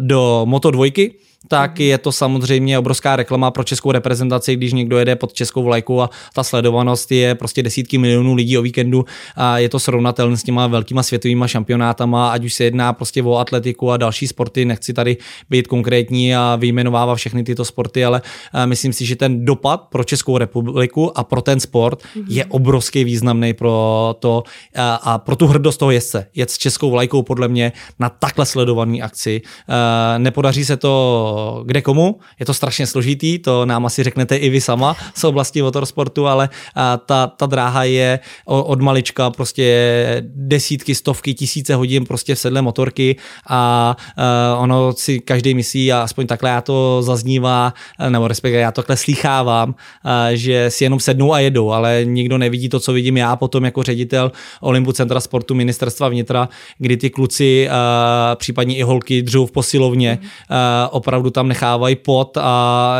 do 0.00 0.42
Moto 0.44 0.70
dvojky, 0.70 1.14
tak 1.48 1.80
je 1.80 1.98
to 1.98 2.12
samozřejmě 2.12 2.78
obrovská 2.78 3.16
reklama 3.16 3.50
pro 3.50 3.64
českou 3.64 3.92
reprezentaci, 3.92 4.56
když 4.56 4.72
někdo 4.72 4.98
jede 4.98 5.16
pod 5.16 5.32
českou 5.32 5.62
vlajku 5.62 6.02
a 6.02 6.10
ta 6.34 6.42
sledovanost 6.42 7.12
je 7.12 7.34
prostě 7.34 7.62
desítky 7.62 7.98
milionů 7.98 8.34
lidí 8.34 8.58
o 8.58 8.62
víkendu 8.62 9.04
a 9.36 9.58
je 9.58 9.68
to 9.68 9.78
srovnatelné 9.78 10.36
s 10.36 10.42
těma 10.42 10.66
velkýma 10.66 11.02
světovými 11.02 11.44
šampionátama, 11.46 12.30
ať 12.30 12.44
už 12.44 12.54
se 12.54 12.64
jedná 12.64 12.92
prostě 12.92 13.22
o 13.22 13.36
atletiku 13.36 13.90
a 13.90 13.96
další 13.96 14.26
sporty, 14.26 14.64
nechci 14.64 14.92
tady 14.92 15.16
být 15.50 15.66
konkrétní 15.66 16.36
a 16.36 16.56
vyjmenovávat 16.56 17.18
všechny 17.18 17.44
tyto 17.44 17.64
sporty, 17.64 18.04
ale 18.04 18.22
myslím 18.64 18.92
si, 18.92 19.06
že 19.06 19.16
ten 19.16 19.44
dopad 19.44 19.80
pro 19.80 20.04
Českou 20.04 20.38
republiku 20.38 21.18
a 21.18 21.24
pro 21.24 21.42
ten 21.42 21.60
sport 21.60 22.02
je 22.28 22.44
obrovský 22.44 23.04
významný 23.04 23.54
pro 23.54 24.14
to 24.18 24.42
a 25.02 25.18
pro 25.18 25.36
tu 25.36 25.46
hrdost 25.46 25.78
toho 25.78 25.90
jezdce. 25.90 26.26
Jet 26.34 26.50
s 26.50 26.58
českou 26.58 26.90
vlajkou 26.90 27.22
podle 27.22 27.48
mě 27.48 27.72
na 27.98 28.08
takhle 28.08 28.46
sledovaný 28.46 29.02
akci. 29.02 29.42
Nepodaří 30.18 30.64
se 30.64 30.76
to 30.76 31.35
to 31.36 31.62
kde 31.66 31.82
komu, 31.82 32.18
je 32.40 32.46
to 32.46 32.54
strašně 32.54 32.86
složitý, 32.86 33.38
to 33.38 33.66
nám 33.66 33.86
asi 33.86 34.02
řeknete 34.02 34.36
i 34.36 34.48
vy 34.48 34.60
sama 34.60 34.96
z 35.14 35.24
oblasti 35.24 35.62
motorsportu, 35.62 36.26
ale 36.26 36.48
ta, 37.06 37.26
ta 37.26 37.46
dráha 37.46 37.84
je 37.84 38.18
od 38.44 38.80
malička 38.80 39.30
prostě 39.30 39.66
desítky, 40.34 40.94
stovky, 40.94 41.34
tisíce 41.34 41.74
hodin 41.74 42.04
prostě 42.04 42.34
v 42.34 42.38
sedle 42.38 42.62
motorky 42.62 43.16
a 43.48 43.96
ono 44.58 44.92
si 44.92 45.20
každý 45.20 45.54
myslí, 45.54 45.92
a 45.92 46.02
aspoň 46.02 46.26
takhle 46.26 46.50
já 46.50 46.60
to 46.60 47.02
zaznívá, 47.02 47.74
nebo 48.08 48.28
respektive 48.28 48.62
já 48.62 48.72
to 48.72 48.82
takhle 48.82 48.96
slýchávám, 48.96 49.74
že 50.32 50.70
si 50.70 50.84
jenom 50.84 51.00
sednou 51.00 51.32
a 51.32 51.40
jedou, 51.40 51.70
ale 51.70 52.00
nikdo 52.04 52.38
nevidí 52.38 52.68
to, 52.68 52.80
co 52.80 52.92
vidím 52.92 53.16
já 53.16 53.36
potom 53.36 53.64
jako 53.64 53.82
ředitel 53.82 54.32
Olympu 54.60 54.92
Centra 54.92 55.20
sportu 55.20 55.54
ministerstva 55.54 56.08
vnitra, 56.08 56.48
kdy 56.78 56.96
ty 56.96 57.10
kluci, 57.10 57.68
případně 58.34 58.76
i 58.76 58.82
holky 58.82 59.22
dřou 59.22 59.46
v 59.46 59.52
posilovně, 59.52 60.18
mm. 60.22 60.26
Opravdu 61.16 61.30
tam 61.30 61.48
nechávají 61.48 61.96
pot 61.96 62.36
a 62.40 62.98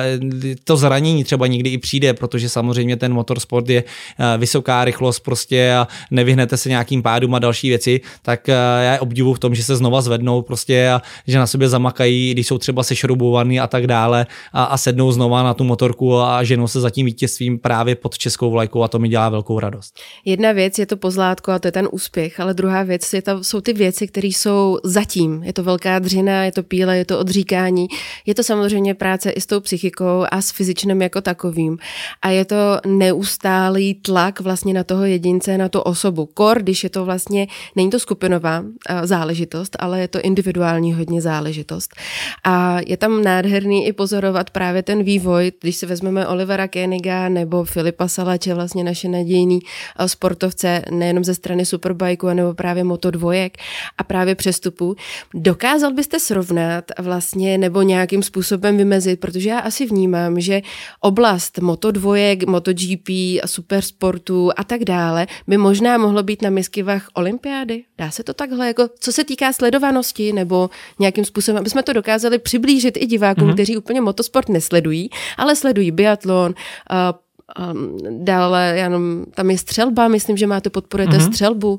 to 0.64 0.76
zranění 0.76 1.24
třeba 1.24 1.46
někdy 1.46 1.70
i 1.70 1.78
přijde, 1.78 2.14
protože 2.14 2.48
samozřejmě 2.48 2.96
ten 2.96 3.12
motorsport 3.12 3.68
je 3.68 3.84
vysoká 4.38 4.84
rychlost 4.84 5.20
prostě 5.20 5.74
a 5.74 5.88
nevyhnete 6.10 6.56
se 6.56 6.68
nějakým 6.68 7.02
pádům 7.02 7.34
a 7.34 7.38
další 7.38 7.68
věci, 7.68 8.00
tak 8.22 8.48
já 8.48 8.92
je 8.92 9.00
obdivu 9.00 9.34
v 9.34 9.38
tom, 9.38 9.54
že 9.54 9.62
se 9.62 9.76
znova 9.76 10.00
zvednou 10.00 10.42
prostě 10.42 10.88
a 10.88 11.02
že 11.26 11.38
na 11.38 11.46
sobě 11.46 11.68
zamakají, 11.68 12.30
když 12.32 12.46
jsou 12.46 12.58
třeba 12.58 12.82
sešroubovaný 12.82 13.60
a 13.60 13.66
tak 13.66 13.86
dále 13.86 14.26
a, 14.52 14.64
a 14.64 14.76
sednou 14.76 15.12
znova 15.12 15.42
na 15.42 15.54
tu 15.54 15.64
motorku 15.64 16.16
a 16.20 16.44
ženou 16.44 16.68
se 16.68 16.80
za 16.80 16.90
tím 16.90 17.06
vítězstvím 17.06 17.58
právě 17.58 17.94
pod 17.94 18.18
českou 18.18 18.50
vlajkou 18.50 18.82
a 18.82 18.88
to 18.88 18.98
mi 18.98 19.08
dělá 19.08 19.28
velkou 19.28 19.60
radost. 19.60 19.94
Jedna 20.24 20.52
věc 20.52 20.78
je 20.78 20.86
to 20.86 20.96
pozlátko 20.96 21.52
a 21.52 21.58
to 21.58 21.68
je 21.68 21.72
ten 21.72 21.88
úspěch, 21.92 22.40
ale 22.40 22.54
druhá 22.54 22.82
věc 22.82 23.12
je 23.12 23.22
to, 23.22 23.44
jsou 23.44 23.60
ty 23.60 23.72
věci, 23.72 24.08
které 24.08 24.28
jsou 24.28 24.78
zatím. 24.84 25.42
Je 25.42 25.52
to 25.52 25.62
velká 25.62 25.98
dřina, 25.98 26.44
je 26.44 26.52
to 26.52 26.62
píle, 26.62 26.98
je 26.98 27.04
to 27.04 27.18
odříkání, 27.18 27.86
je 28.26 28.34
to 28.34 28.42
samozřejmě 28.42 28.94
práce 28.94 29.30
i 29.30 29.40
s 29.40 29.46
tou 29.46 29.60
psychikou 29.60 30.24
a 30.30 30.40
s 30.42 30.50
fyzičnem 30.50 31.02
jako 31.02 31.20
takovým. 31.20 31.78
A 32.22 32.30
je 32.30 32.44
to 32.44 32.78
neustálý 32.86 33.94
tlak 33.94 34.40
vlastně 34.40 34.74
na 34.74 34.84
toho 34.84 35.04
jedince, 35.04 35.58
na 35.58 35.68
tu 35.68 35.80
osobu. 35.80 36.26
Kor, 36.26 36.62
když 36.62 36.84
je 36.84 36.90
to 36.90 37.04
vlastně, 37.04 37.46
není 37.76 37.90
to 37.90 37.98
skupinová 37.98 38.64
záležitost, 39.02 39.76
ale 39.78 40.00
je 40.00 40.08
to 40.08 40.20
individuální 40.20 40.92
hodně 40.92 41.20
záležitost. 41.22 41.94
A 42.44 42.78
je 42.86 42.96
tam 42.96 43.22
nádherný 43.22 43.86
i 43.86 43.92
pozorovat 43.92 44.50
právě 44.50 44.82
ten 44.82 45.02
vývoj, 45.02 45.52
když 45.60 45.76
si 45.76 45.86
vezmeme 45.86 46.26
Olivera 46.26 46.68
Koeniga 46.68 47.28
nebo 47.28 47.64
Filipa 47.64 48.08
Salače, 48.08 48.54
vlastně 48.54 48.84
naše 48.84 49.08
nadějný 49.08 49.60
sportovce, 50.06 50.82
nejenom 50.90 51.24
ze 51.24 51.34
strany 51.34 51.66
Superbikeu, 51.66 52.26
nebo 52.28 52.54
právě 52.54 52.84
Moto 52.84 53.10
dvojek 53.10 53.58
a 53.98 54.04
právě 54.04 54.34
přestupu. 54.34 54.96
Dokázal 55.34 55.92
byste 55.92 56.20
srovnat 56.20 56.84
vlastně 56.98 57.58
nebo 57.58 57.82
nějakým 57.96 58.22
způsobem 58.22 58.76
vymezit, 58.76 59.20
protože 59.20 59.48
já 59.48 59.58
asi 59.58 59.86
vnímám, 59.86 60.40
že 60.40 60.62
oblast 61.00 61.58
Moto 61.58 61.90
dvojek, 61.90 62.46
MotoGP, 62.46 63.08
supersportu 63.46 64.50
a 64.56 64.64
tak 64.64 64.84
dále 64.84 65.26
by 65.46 65.56
možná 65.56 65.98
mohlo 65.98 66.22
být 66.22 66.42
na 66.42 66.50
miskivách 66.50 67.08
olympiády. 67.14 67.84
Dá 67.98 68.10
se 68.10 68.22
to 68.24 68.34
takhle, 68.34 68.66
jako 68.66 68.88
co 69.00 69.12
se 69.12 69.24
týká 69.24 69.52
sledovanosti 69.52 70.32
nebo 70.32 70.70
nějakým 70.98 71.24
způsobem, 71.24 71.60
aby 71.60 71.70
jsme 71.70 71.82
to 71.82 71.92
dokázali 71.92 72.38
přiblížit 72.38 72.96
i 72.96 73.06
divákům, 73.06 73.48
mm-hmm. 73.48 73.54
kteří 73.54 73.76
úplně 73.76 74.00
motosport 74.00 74.48
nesledují, 74.48 75.10
ale 75.36 75.56
sledují 75.56 75.90
biatlon, 75.90 76.54
uh, 76.90 77.18
Um, 77.72 77.98
dále 78.24 78.74
jenom, 78.76 79.24
tam 79.34 79.50
je 79.50 79.58
střelba, 79.58 80.08
myslím, 80.08 80.36
že 80.36 80.46
máte, 80.46 80.70
podporujete 80.70 81.16
mm-hmm. 81.16 81.30
střelbu, 81.30 81.72
uh, 81.72 81.78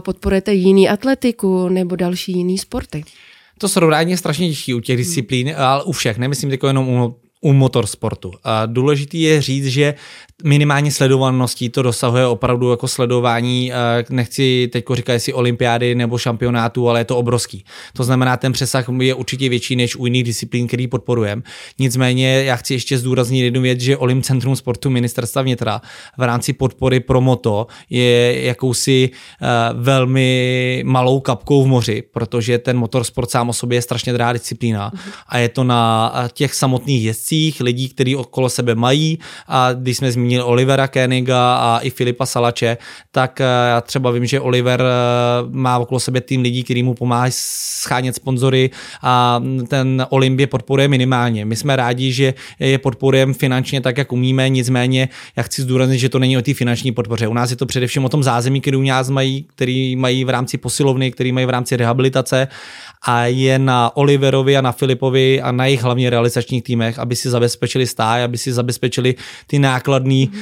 podporujete 0.00 0.54
jiný 0.54 0.88
atletiku 0.88 1.68
nebo 1.68 1.96
další 1.96 2.32
jiný 2.32 2.58
sporty. 2.58 3.04
To 3.60 3.68
srovnání 3.68 4.10
je 4.10 4.16
strašně 4.16 4.48
těžší 4.48 4.74
u 4.74 4.80
těch 4.80 4.96
disciplín, 4.96 5.54
ale 5.56 5.84
u 5.84 5.92
všech, 5.92 6.18
nemyslím 6.18 6.50
jako 6.50 6.66
jenom 6.66 6.88
u 6.88 7.16
u 7.40 7.52
motorsportu. 7.52 8.32
A 8.44 8.66
důležitý 8.66 9.22
je 9.22 9.42
říct, 9.42 9.66
že 9.66 9.94
minimálně 10.44 10.92
sledovaností 10.92 11.68
to 11.68 11.82
dosahuje 11.82 12.26
opravdu 12.26 12.70
jako 12.70 12.88
sledování, 12.88 13.72
nechci 14.10 14.68
teď 14.72 14.84
říkat, 14.92 15.12
jestli 15.12 15.32
olympiády 15.32 15.94
nebo 15.94 16.18
šampionátu, 16.18 16.88
ale 16.88 17.00
je 17.00 17.04
to 17.04 17.16
obrovský. 17.16 17.64
To 17.92 18.04
znamená, 18.04 18.36
ten 18.36 18.52
přesah 18.52 18.86
je 19.00 19.14
určitě 19.14 19.48
větší 19.48 19.76
než 19.76 19.96
u 19.96 20.06
jiných 20.06 20.24
disciplín, 20.24 20.66
který 20.66 20.86
podporujeme. 20.86 21.42
Nicméně 21.78 22.42
já 22.44 22.56
chci 22.56 22.74
ještě 22.74 22.98
zdůraznit 22.98 23.40
jednu 23.40 23.60
věc, 23.60 23.80
že 23.80 23.96
Olymp 23.96 24.24
Centrum 24.24 24.56
sportu 24.56 24.90
ministerstva 24.90 25.42
vnitra 25.42 25.80
v 26.18 26.22
rámci 26.22 26.52
podpory 26.52 27.00
pro 27.00 27.20
moto 27.20 27.66
je 27.90 28.44
jakousi 28.44 29.10
uh, 29.10 29.82
velmi 29.82 30.82
malou 30.86 31.20
kapkou 31.20 31.64
v 31.64 31.66
moři, 31.66 32.02
protože 32.12 32.58
ten 32.58 32.76
motorsport 32.76 33.30
sám 33.30 33.48
o 33.48 33.52
sobě 33.52 33.76
je 33.78 33.82
strašně 33.82 34.12
drahá 34.12 34.32
disciplína 34.32 34.92
a 35.28 35.38
je 35.38 35.48
to 35.48 35.64
na 35.64 36.12
těch 36.32 36.54
samotných 36.54 37.04
jezdcích, 37.04 37.29
lidí, 37.60 37.88
kteří 37.88 38.16
okolo 38.16 38.48
sebe 38.48 38.74
mají 38.74 39.18
a 39.48 39.72
když 39.72 39.96
jsme 39.96 40.12
zmínili 40.12 40.30
zmínil 40.30 40.46
Olivera 40.46 40.88
Koeniga 40.88 41.54
a 41.54 41.78
i 41.78 41.90
Filipa 41.90 42.26
Salače, 42.26 42.76
tak 43.10 43.40
eh, 43.40 43.44
já 43.68 43.80
třeba 43.80 44.10
vím, 44.10 44.26
že 44.26 44.40
Oliver 44.40 44.80
eh, 44.80 45.48
má 45.50 45.78
okolo 45.78 46.00
sebe 46.00 46.20
tým 46.20 46.42
lidí, 46.42 46.62
který 46.62 46.82
mu 46.82 46.94
pomáhají 46.94 47.32
schánět 47.34 48.14
sponzory 48.14 48.70
a 49.02 49.42
ten 49.68 50.06
Olympie 50.08 50.46
podporuje 50.46 50.88
minimálně. 50.88 51.44
My 51.44 51.56
jsme 51.56 51.76
rádi, 51.76 52.12
že 52.12 52.34
je 52.60 52.78
podporujeme 52.78 53.34
finančně 53.34 53.80
tak, 53.80 53.98
jak 53.98 54.12
umíme, 54.12 54.48
nicméně 54.48 55.08
já 55.36 55.42
chci 55.42 55.62
zdůraznit, 55.62 55.98
že 55.98 56.08
to 56.08 56.18
není 56.18 56.38
o 56.38 56.42
té 56.42 56.54
finanční 56.54 56.92
podpoře. 56.92 57.28
U 57.28 57.34
nás 57.34 57.50
je 57.50 57.56
to 57.56 57.66
především 57.66 58.04
o 58.04 58.08
tom 58.08 58.22
zázemí, 58.22 58.60
který 58.60 58.76
u 58.76 58.82
nás 58.82 59.10
mají, 59.10 59.46
který 59.54 59.96
mají 59.96 60.24
v 60.24 60.30
rámci 60.30 60.58
posilovny, 60.58 61.10
který 61.10 61.32
mají 61.32 61.46
v 61.46 61.50
rámci 61.50 61.76
rehabilitace 61.76 62.48
a 63.06 63.24
je 63.24 63.58
na 63.58 63.96
Oliverovi 63.96 64.56
a 64.56 64.60
na 64.60 64.72
Filipovi 64.72 65.42
a 65.42 65.52
na 65.52 65.66
jejich 65.66 65.82
hlavně 65.82 66.10
realizačních 66.10 66.62
týmech, 66.62 66.98
aby 66.98 67.16
si 67.20 67.30
zabezpečili 67.30 67.86
stáj, 67.86 68.24
aby 68.24 68.38
si 68.38 68.52
zabezpečili 68.52 69.14
ty 69.46 69.58
nákladné 69.58 70.26
uh, 70.26 70.32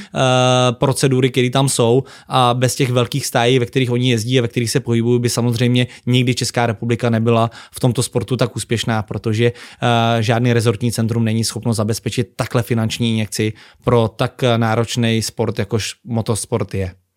procedury, 0.73 1.31
které 1.31 1.51
tam 1.51 1.69
jsou 1.69 2.03
a 2.29 2.55
bez 2.55 2.75
těch 2.75 2.91
velkých 2.91 3.27
stájí, 3.27 3.59
ve 3.59 3.67
kterých 3.67 3.91
oni 3.91 4.11
jezdí 4.11 4.39
a 4.39 4.43
ve 4.43 4.49
kterých 4.49 4.71
se 4.71 4.81
pohybují, 4.81 5.21
by 5.21 5.29
samozřejmě 5.29 5.87
nikdy 6.07 6.35
Česká 6.35 6.67
republika 6.67 7.11
nebyla 7.11 7.51
v 7.73 7.81
tomto 7.81 8.03
sportu 8.03 8.37
tak 8.37 8.57
úspěšná, 8.57 9.03
protože 9.03 9.53
uh, 9.53 9.89
žádný 10.21 10.53
rezortní 10.53 10.93
centrum 10.93 11.25
není 11.25 11.45
schopno 11.45 11.75
zabezpečit 11.75 12.29
takhle 12.37 12.63
finanční 12.63 13.11
injekci 13.11 13.53
pro 13.85 14.09
tak 14.09 14.45
náročný 14.57 15.23
sport, 15.23 15.59
jakož 15.59 15.95
motosport 16.05 16.75
je. 16.75 17.08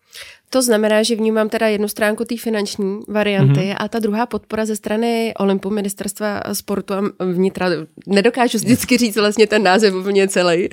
To 0.53 0.61
znamená, 0.61 1.03
že 1.03 1.15
vnímám 1.15 1.49
teda 1.49 1.67
jednu 1.67 1.87
stránku 1.87 2.25
té 2.25 2.37
finanční 2.37 2.99
varianty 3.07 3.59
mm-hmm. 3.59 3.75
a 3.77 3.87
ta 3.87 3.99
druhá 3.99 4.25
podpora 4.25 4.65
ze 4.65 4.75
strany 4.75 5.33
Olympu, 5.39 5.69
ministerstva 5.69 6.41
sportu 6.53 6.93
a 6.93 7.01
vnitra. 7.25 7.67
Nedokážu 8.07 8.57
vždycky 8.57 8.97
říct 8.97 9.15
vlastně 9.15 9.47
ten 9.47 9.63
název 9.63 9.93
úplně 9.93 10.27
celý. 10.27 10.69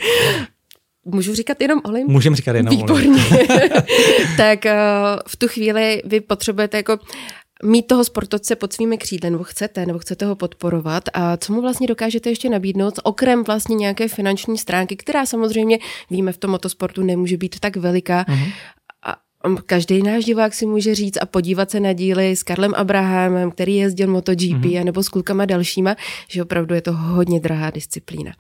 Můžu 1.04 1.34
říkat 1.34 1.60
jenom 1.60 1.80
Olymp? 1.84 2.10
Můžeme 2.10 2.36
říkat 2.36 2.56
jenom 2.56 2.76
Výborně. 2.76 3.22
tak 4.36 4.64
uh, 4.64 4.70
v 5.26 5.36
tu 5.36 5.48
chvíli 5.48 6.02
vy 6.04 6.20
potřebujete 6.20 6.76
jako 6.76 6.98
mít 7.64 7.86
toho 7.86 8.04
sportovce 8.04 8.56
pod 8.56 8.72
svými 8.72 8.98
křídly, 8.98 9.30
nebo 9.30 9.44
chcete, 9.44 9.86
nebo 9.86 9.98
chcete 9.98 10.26
ho 10.26 10.36
podporovat 10.36 11.04
a 11.14 11.36
co 11.36 11.52
mu 11.52 11.60
vlastně 11.60 11.86
dokážete 11.86 12.28
ještě 12.28 12.48
nabídnout, 12.48 12.94
okrem 13.02 13.44
vlastně 13.44 13.76
nějaké 13.76 14.08
finanční 14.08 14.58
stránky, 14.58 14.96
která 14.96 15.26
samozřejmě 15.26 15.78
víme 16.10 16.32
v 16.32 16.38
tom 16.38 16.50
motosportu 16.50 17.02
nemůže 17.02 17.36
být 17.36 17.60
tak 17.60 17.76
veliká, 17.76 18.24
mm-hmm. 18.24 18.52
Každý 19.66 20.02
náš 20.02 20.24
divák 20.24 20.54
si 20.54 20.66
může 20.66 20.94
říct 20.94 21.18
a 21.20 21.26
podívat 21.26 21.70
se 21.70 21.80
na 21.80 21.92
díly 21.92 22.36
s 22.36 22.42
Karlem 22.42 22.74
Abrahamem, 22.74 23.50
který 23.50 23.76
jezdil 23.76 24.08
MotoGP, 24.08 24.42
mm-hmm. 24.42 24.84
nebo 24.84 25.02
s 25.02 25.08
klukama 25.08 25.44
dalšíma, 25.44 25.96
že 26.28 26.42
opravdu 26.42 26.74
je 26.74 26.80
to 26.80 26.92
hodně 26.92 27.40
drahá 27.40 27.70
disciplína. 27.70 28.32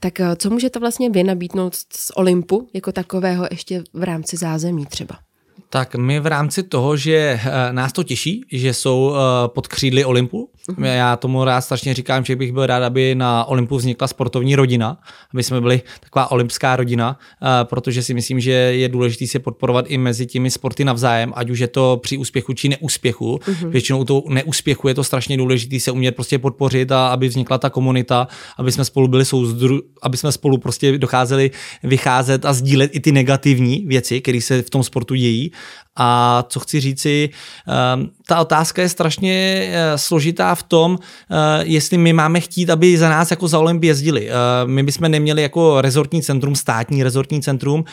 Tak 0.00 0.20
eh, 0.20 0.36
co 0.36 0.50
můžete 0.50 0.78
vlastně 0.78 1.10
vy 1.10 1.24
nabídnout 1.24 1.74
z 1.74 2.10
Olympu 2.14 2.68
jako 2.74 2.92
takového 2.92 3.46
ještě 3.50 3.84
v 3.92 4.02
rámci 4.02 4.36
zázemí 4.36 4.86
třeba? 4.86 5.18
Tak 5.70 5.94
my 5.94 6.20
v 6.20 6.26
rámci 6.26 6.62
toho, 6.62 6.96
že 6.96 7.16
eh, 7.16 7.72
nás 7.72 7.92
to 7.92 8.02
těší, 8.02 8.44
že 8.52 8.74
jsou 8.74 9.14
eh, 9.14 9.48
pod 9.48 9.68
křídly 9.68 10.04
Olympu. 10.04 10.50
Já 10.78 11.16
tomu 11.16 11.44
rád 11.44 11.60
strašně 11.60 11.94
říkám, 11.94 12.24
že 12.24 12.36
bych 12.36 12.52
byl 12.52 12.66
rád, 12.66 12.82
aby 12.82 13.14
na 13.14 13.44
Olympu 13.44 13.76
vznikla 13.76 14.08
sportovní 14.08 14.56
rodina, 14.56 14.98
aby 15.34 15.42
jsme 15.42 15.60
byli 15.60 15.82
taková 16.00 16.30
olympská 16.30 16.76
rodina, 16.76 17.18
eh, 17.42 17.64
protože 17.64 18.02
si 18.02 18.14
myslím, 18.14 18.40
že 18.40 18.50
je 18.50 18.88
důležité 18.88 19.26
se 19.26 19.38
podporovat 19.38 19.84
i 19.88 19.98
mezi 19.98 20.26
těmi 20.26 20.50
sporty 20.50 20.84
navzájem, 20.84 21.32
ať 21.36 21.50
už 21.50 21.58
je 21.58 21.68
to 21.68 22.00
při 22.02 22.18
úspěchu 22.18 22.52
či 22.52 22.68
neúspěchu. 22.68 23.36
Uh-huh. 23.36 23.68
Většinou 23.68 24.04
to 24.04 24.22
neúspěchu 24.28 24.88
je 24.88 24.94
to 24.94 25.04
strašně 25.04 25.36
důležité 25.36 25.80
se 25.80 25.90
umět 25.90 26.12
prostě 26.12 26.38
podpořit 26.38 26.92
a 26.92 27.08
aby 27.08 27.28
vznikla 27.28 27.58
ta 27.58 27.70
komunita, 27.70 28.28
aby 28.58 28.72
jsme 28.72 28.84
spolu 28.84 29.08
byli 29.08 29.24
souzdru, 29.24 29.80
aby 30.02 30.16
jsme 30.16 30.32
spolu 30.32 30.58
prostě 30.58 30.98
docházeli 30.98 31.50
vycházet 31.82 32.44
a 32.44 32.52
sdílet 32.52 32.90
i 32.94 33.00
ty 33.00 33.12
negativní 33.12 33.84
věci, 33.86 34.20
které 34.20 34.40
se 34.40 34.62
v 34.62 34.70
tom 34.70 34.82
sportu 34.82 35.14
dějí 35.14 35.52
A 35.96 36.44
co 36.48 36.60
chci 36.60 36.80
říci, 36.80 37.30
ehm, 37.68 38.10
ta 38.28 38.40
otázka 38.40 38.82
je 38.82 38.88
strašně 38.88 39.32
eh, 39.32 39.98
složitá 39.98 40.54
v 40.54 40.62
tom, 40.62 40.98
eh, 40.98 41.34
jestli 41.62 41.98
my 41.98 42.12
máme 42.12 42.40
chtít, 42.40 42.70
aby 42.70 42.98
za 42.98 43.08
nás 43.08 43.30
jako 43.30 43.48
za 43.48 43.58
Olymp 43.58 43.84
jezdili. 43.84 44.28
Eh, 44.28 44.32
my 44.66 44.82
bychom 44.82 45.10
neměli 45.10 45.42
jako 45.42 45.80
rezortní 45.80 46.22
centrum, 46.22 46.54
státní 46.54 47.02
rezortní 47.02 47.42
centrum, 47.42 47.84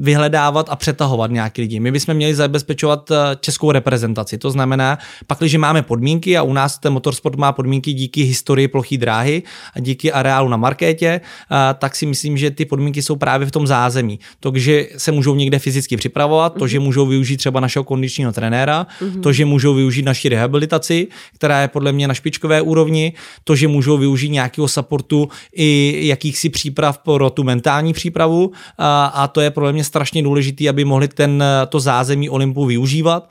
vyhledávat 0.00 0.66
a 0.70 0.76
přetahovat 0.76 1.30
nějaký 1.30 1.60
lidi. 1.60 1.80
My 1.80 1.92
bychom 1.92 2.14
měli 2.14 2.34
zabezpečovat 2.34 3.10
českou 3.40 3.70
reprezentaci. 3.72 4.38
To 4.38 4.50
znamená, 4.50 4.98
pak, 5.26 5.38
když 5.38 5.56
máme 5.56 5.82
podmínky 5.82 6.36
a 6.38 6.42
u 6.42 6.52
nás 6.52 6.78
ten 6.78 6.92
motorsport 6.92 7.36
má 7.36 7.52
podmínky 7.52 7.92
díky 7.92 8.22
historii 8.22 8.68
plochý 8.68 8.98
dráhy 8.98 9.42
a 9.74 9.80
díky 9.80 10.12
areálu 10.12 10.48
na 10.48 10.56
markétě, 10.56 11.20
tak 11.78 11.96
si 11.96 12.06
myslím, 12.06 12.36
že 12.36 12.50
ty 12.50 12.64
podmínky 12.64 13.02
jsou 13.02 13.16
právě 13.16 13.46
v 13.46 13.50
tom 13.50 13.66
zázemí. 13.66 14.20
To, 14.40 14.52
že 14.54 14.86
se 14.96 15.12
můžou 15.12 15.34
někde 15.34 15.58
fyzicky 15.58 15.96
připravovat, 15.96 16.54
to, 16.58 16.66
že 16.66 16.78
můžou 16.88 17.06
využít 17.06 17.36
třeba 17.36 17.60
našeho 17.60 17.84
kondičního 17.84 18.32
trenéra, 18.32 18.86
mm-hmm. 18.86 19.20
to, 19.20 19.32
že 19.32 19.44
můžou 19.44 19.74
využít 19.74 20.04
naši 20.04 20.28
rehabilitaci, 20.28 21.08
která 21.34 21.60
je 21.60 21.68
podle 21.68 21.92
mě 21.92 22.08
na 22.08 22.14
špičkové 22.14 22.62
úrovni, 22.62 23.12
to, 23.44 23.56
že 23.56 23.68
můžou 23.68 23.98
využít 23.98 24.28
nějakého 24.28 24.68
supportu 24.68 25.28
i 25.52 26.00
jakýchsi 26.08 26.48
příprav 26.48 26.98
pro 26.98 27.30
tu 27.30 27.44
mentální 27.44 27.92
přípravu 27.92 28.52
a, 28.78 29.06
a 29.06 29.28
to 29.28 29.40
je 29.40 29.50
podle 29.50 29.72
mě 29.72 29.84
strašně 29.84 30.22
důležité, 30.22 30.68
aby 30.68 30.84
mohli 30.84 31.08
ten, 31.08 31.44
to 31.68 31.80
zázemí 31.80 32.30
Olympu 32.30 32.64
využívat 32.64 33.28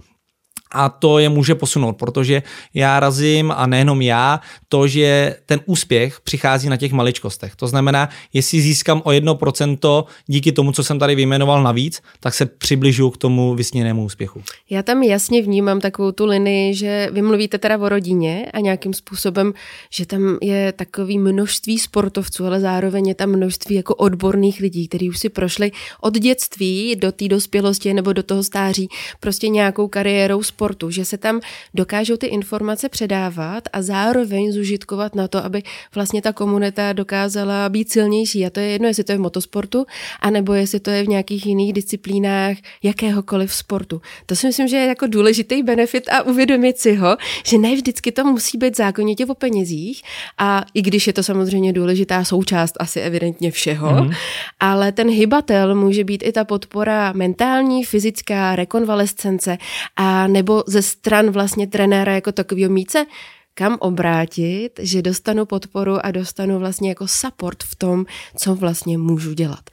a 0.72 0.90
to 0.90 1.20
je 1.20 1.30
může 1.30 1.56
posunout, 1.56 1.94
protože 1.94 2.44
já 2.74 3.00
razím 3.00 3.52
a 3.52 3.68
nejenom 3.68 4.02
já, 4.02 4.40
to, 4.70 4.88
že 4.88 5.36
ten 5.46 5.60
úspěch 5.66 6.22
přichází 6.22 6.70
na 6.70 6.78
těch 6.78 6.92
maličkostech. 6.92 7.56
To 7.56 7.68
znamená, 7.68 8.10
jestli 8.34 8.62
získám 8.62 9.02
o 9.06 9.10
1% 9.10 10.04
díky 10.28 10.52
tomu, 10.52 10.72
co 10.72 10.84
jsem 10.84 11.00
tady 11.00 11.16
vyjmenoval 11.16 11.64
navíc, 11.64 12.02
tak 12.20 12.34
se 12.34 12.46
přibližuju 12.46 13.10
k 13.10 13.18
tomu 13.18 13.56
vysněnému 13.56 14.04
úspěchu. 14.04 14.44
Já 14.70 14.84
tam 14.84 15.04
jasně 15.04 15.42
vnímám 15.42 15.80
takovou 15.80 16.12
tu 16.12 16.26
linii, 16.26 16.74
že 16.74 17.10
vy 17.12 17.22
mluvíte 17.22 17.58
teda 17.58 17.78
o 17.78 17.90
rodině 17.90 18.46
a 18.54 18.60
nějakým 18.60 18.94
způsobem, 18.94 19.54
že 19.90 20.06
tam 20.06 20.38
je 20.42 20.72
takový 20.72 21.20
množství 21.20 21.80
sportovců, 21.80 22.46
ale 22.46 22.60
zároveň 22.60 23.08
je 23.08 23.16
tam 23.16 23.30
množství 23.30 23.76
jako 23.76 23.96
odborných 23.96 24.60
lidí, 24.60 24.88
kteří 24.88 25.10
už 25.10 25.20
si 25.20 25.30
prošli 25.30 25.72
od 26.02 26.14
dětství 26.14 26.96
do 26.96 27.12
té 27.12 27.28
dospělosti 27.28 27.94
nebo 27.94 28.14
do 28.14 28.24
toho 28.24 28.44
stáří 28.44 28.88
prostě 29.20 29.50
nějakou 29.50 29.88
kariérou 29.88 30.44
sportu, 30.58 30.92
že 30.92 31.06
se 31.06 31.18
tam 31.18 31.40
dokážou 31.74 32.18
ty 32.18 32.28
informace 32.28 32.90
předávat 32.90 33.64
a 33.74 33.82
zároveň 33.82 34.52
zužitkovat 34.52 35.16
na 35.16 35.28
to, 35.28 35.46
aby 35.46 35.64
vlastně 35.96 36.22
ta 36.22 36.34
komunita 36.34 36.94
dokázala 36.94 37.70
být 37.70 37.92
silnější. 37.92 38.46
A 38.46 38.50
to 38.50 38.60
je 38.60 38.68
jedno, 38.68 38.88
jestli 38.88 39.04
to 39.04 39.12
je 39.12 39.18
v 39.18 39.22
motosportu, 39.22 39.86
anebo 40.22 40.54
jestli 40.54 40.80
to 40.80 40.90
je 40.90 41.04
v 41.04 41.08
nějakých 41.08 41.46
jiných 41.46 41.74
disciplínách 41.74 42.58
jakéhokoliv 42.84 43.54
sportu. 43.54 44.02
To 44.26 44.36
si 44.36 44.48
myslím, 44.48 44.68
že 44.68 44.78
je 44.78 44.88
jako 44.88 45.08
důležitý 45.08 45.64
benefit 45.64 46.10
a 46.10 46.26
uvědomit 46.26 46.78
si 46.78 46.96
ho, 46.96 47.18
že 47.46 47.58
ne 47.58 47.76
vždycky 47.76 48.12
to 48.12 48.26
musí 48.26 48.58
být 48.58 48.78
zákonitě 48.78 49.26
o 49.26 49.36
penězích 49.36 50.02
a 50.38 50.66
i 50.74 50.82
když 50.82 51.08
je 51.08 51.14
to 51.14 51.24
samozřejmě 51.24 51.74
důležitá 51.74 52.24
součást 52.24 52.74
asi 52.80 53.00
evidentně 53.00 53.52
všeho, 53.52 53.90
mm-hmm. 53.90 54.16
ale 54.60 54.92
ten 54.92 55.10
hybatel 55.10 55.76
může 55.76 56.04
být 56.04 56.24
i 56.26 56.32
ta 56.32 56.44
podpora 56.46 57.14
mentální, 57.14 57.86
fyzická, 57.86 58.56
rekonvalescence 58.56 59.58
a 59.96 60.28
nebo 60.28 60.47
nebo 60.48 60.64
ze 60.68 60.82
stran 60.82 61.30
vlastně 61.30 61.68
trenéra 61.68 62.14
jako 62.14 62.32
takového 62.32 62.72
míce, 62.72 63.06
kam 63.54 63.78
obrátit, 63.80 64.70
že 64.80 65.02
dostanu 65.02 65.46
podporu 65.46 66.06
a 66.06 66.12
dostanu 66.12 66.60
vlastně 66.60 66.90
jako 66.90 67.08
support 67.08 67.64
v 67.64 67.76
tom, 67.76 68.06
co 68.36 68.56
vlastně 68.56 68.98
můžu 68.98 69.34
dělat. 69.34 69.70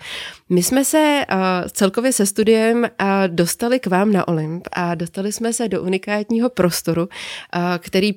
My 0.49 0.63
jsme 0.63 0.85
se 0.85 1.25
uh, 1.33 1.39
celkově 1.73 2.13
se 2.13 2.27
studiem 2.27 2.79
uh, 2.79 2.89
dostali 3.27 3.81
k 3.81 3.87
vám 3.87 4.13
na 4.13 4.29
Olymp 4.29 4.69
a 4.73 4.95
dostali 4.95 5.33
jsme 5.33 5.53
se 5.53 5.69
do 5.69 5.83
unikátního 5.83 6.51
prostoru, 6.51 7.03
uh, 7.03 7.09
který 7.79 8.13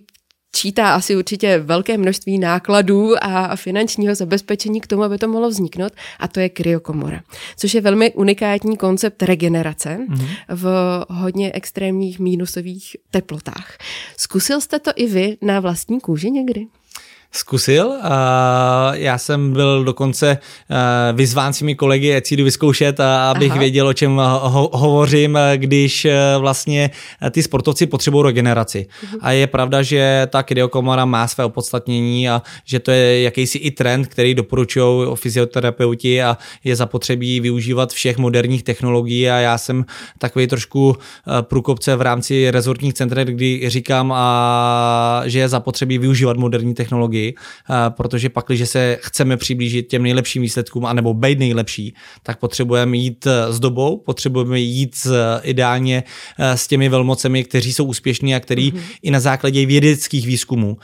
čítá 0.57 0.95
asi 0.95 1.15
určitě 1.15 1.59
velké 1.59 1.97
množství 1.97 2.39
nákladů 2.39 3.13
a 3.21 3.55
finančního 3.55 4.15
zabezpečení 4.15 4.81
k 4.81 4.87
tomu, 4.87 5.03
aby 5.03 5.17
to 5.17 5.27
mohlo 5.27 5.49
vzniknout, 5.49 5.93
a 6.19 6.27
to 6.27 6.39
je 6.39 6.49
kryokomora, 6.49 7.21
což 7.57 7.73
je 7.73 7.81
velmi 7.81 8.13
unikátní 8.13 8.77
koncept 8.77 9.23
regenerace 9.23 9.97
mm-hmm. 10.09 10.27
v 10.49 10.65
hodně 11.09 11.51
extrémních 11.53 12.19
mínusových 12.19 12.95
teplotách. 13.11 13.77
Zkusil 14.17 14.61
jste 14.61 14.79
to 14.79 14.91
i 14.95 15.07
vy 15.07 15.37
na 15.41 15.59
vlastní 15.59 15.99
kůži 15.99 16.31
někdy? 16.31 16.67
Zkusil. 17.31 17.91
Já 18.93 19.17
jsem 19.17 19.53
byl 19.53 19.84
dokonce 19.84 20.38
vyzván 21.13 21.53
svými 21.53 21.75
kolegy, 21.75 22.15
ať 22.15 22.25
si 22.25 22.36
jdu 22.36 22.43
vyzkoušet, 22.43 23.00
abych 23.00 23.51
Aha. 23.51 23.60
věděl, 23.60 23.88
o 23.88 23.93
čem 23.93 24.15
ho- 24.17 24.69
hovořím, 24.74 25.39
když 25.55 26.07
vlastně 26.39 26.89
ty 27.31 27.43
sportovci 27.43 27.88
potřebují 27.88 28.24
regeneraci. 28.25 28.88
Uh-huh. 28.88 29.17
A 29.22 29.31
je 29.31 29.48
pravda, 29.48 29.81
že 29.81 30.27
ta 30.29 30.43
kryokomora 30.43 31.05
má 31.05 31.27
své 31.27 31.46
opodstatnění 31.46 32.29
a 32.29 32.41
že 32.65 32.79
to 32.79 32.91
je 32.91 33.22
jakýsi 33.22 33.57
i 33.57 33.72
trend, 33.72 34.07
který 34.07 34.36
doporučují 34.36 35.15
fyzioterapeuti 35.15 36.24
a 36.24 36.38
je 36.63 36.75
zapotřebí 36.75 37.39
využívat 37.39 37.93
všech 37.93 38.17
moderních 38.17 38.63
technologií 38.63 39.29
a 39.29 39.38
já 39.38 39.57
jsem 39.57 39.86
takový 40.17 40.48
trošku 40.48 40.98
průkopce 41.41 41.96
v 41.96 42.01
rámci 42.01 42.51
rezortních 42.51 42.93
centrů, 42.93 43.21
kdy 43.23 43.69
říkám, 43.69 44.13
a, 44.15 45.21
že 45.25 45.39
je 45.39 45.49
zapotřebí 45.49 45.97
využívat 45.97 46.38
moderní 46.38 46.73
technologie 46.73 47.16
technologii, 47.17 47.34
eh, 47.69 47.73
protože 47.89 48.30
pak, 48.30 48.45
když 48.47 48.69
se 48.69 48.97
chceme 49.01 49.38
přiblížit 49.38 49.88
těm 49.88 50.03
nejlepším 50.03 50.41
výsledkům, 50.41 50.86
anebo 50.86 51.13
být 51.13 51.39
nejlepší, 51.39 51.93
tak 52.23 52.39
potřebujeme 52.39 52.97
jít 52.97 53.27
eh, 53.27 53.53
s 53.53 53.60
dobou, 53.60 53.97
potřebujeme 53.97 54.60
jít 54.60 54.95
s, 54.95 55.06
eh, 55.06 55.41
ideálně 55.43 56.03
s 56.38 56.67
těmi 56.67 56.89
velmocemi, 56.89 57.43
kteří 57.43 57.73
jsou 57.73 57.86
úspěšní 57.86 58.36
a 58.36 58.39
který 58.39 58.71
mm-hmm. 58.71 58.82
i 59.01 59.12
na 59.12 59.19
základě 59.19 59.65
vědeckých 59.65 60.27
výzkumů 60.27 60.77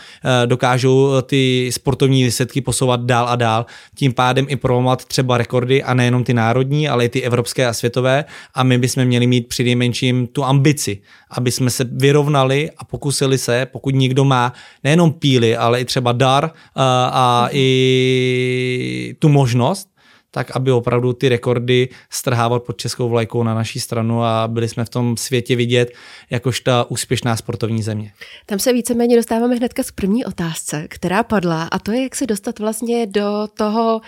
dokážou 0.45 1.21
ty 1.21 1.69
sportovní 1.71 2.23
výsledky 2.23 2.61
posouvat 2.61 3.05
dál 3.05 3.29
a 3.29 3.35
dál, 3.35 3.65
tím 3.95 4.13
pádem 4.13 4.45
i 4.49 4.55
prolomat 4.55 5.05
třeba 5.05 5.37
rekordy 5.37 5.83
a 5.83 5.93
nejenom 5.93 6.23
ty 6.23 6.33
národní, 6.33 6.89
ale 6.89 7.05
i 7.05 7.09
ty 7.09 7.21
evropské 7.21 7.67
a 7.67 7.73
světové 7.73 8.25
a 8.53 8.63
my 8.63 8.77
bychom 8.77 9.05
měli 9.05 9.27
mít 9.27 9.47
při 9.47 9.63
nejmenším 9.63 10.27
tu 10.27 10.43
ambici, 10.43 11.01
aby 11.37 11.51
jsme 11.51 11.69
se 11.69 11.83
vyrovnali 11.83 12.71
a 12.77 12.83
pokusili 12.83 13.37
se, 13.37 13.65
pokud 13.65 13.95
někdo 13.95 14.23
má 14.23 14.53
nejenom 14.83 15.13
píly, 15.13 15.57
ale 15.57 15.81
i 15.81 15.85
třeba 15.85 16.11
dar 16.11 16.51
a, 16.75 17.05
a 17.13 17.49
i 17.51 19.15
tu 19.19 19.29
možnost, 19.29 19.87
tak 20.31 20.55
aby 20.55 20.71
opravdu 20.71 21.13
ty 21.13 21.29
rekordy 21.29 21.89
strhával 22.09 22.59
pod 22.59 22.77
českou 22.77 23.09
vlajkou 23.09 23.43
na 23.43 23.53
naší 23.53 23.79
stranu 23.79 24.23
a 24.23 24.47
byli 24.47 24.69
jsme 24.69 24.85
v 24.85 24.89
tom 24.89 25.17
světě 25.17 25.55
vidět 25.55 25.93
jakož 26.29 26.59
ta 26.59 26.91
úspěšná 26.91 27.35
sportovní 27.35 27.83
země. 27.83 28.11
Tam 28.45 28.59
se 28.59 28.73
víceméně 28.73 29.15
dostáváme 29.15 29.55
hnedka 29.55 29.83
k 29.83 29.91
první 29.91 30.25
otázce, 30.25 30.87
která 30.89 31.23
padla 31.23 31.63
a 31.63 31.79
to 31.79 31.91
je, 31.91 32.03
jak 32.03 32.15
se 32.15 32.27
dostat 32.27 32.59
vlastně 32.59 33.07
do 33.07 33.47
toho 33.57 34.01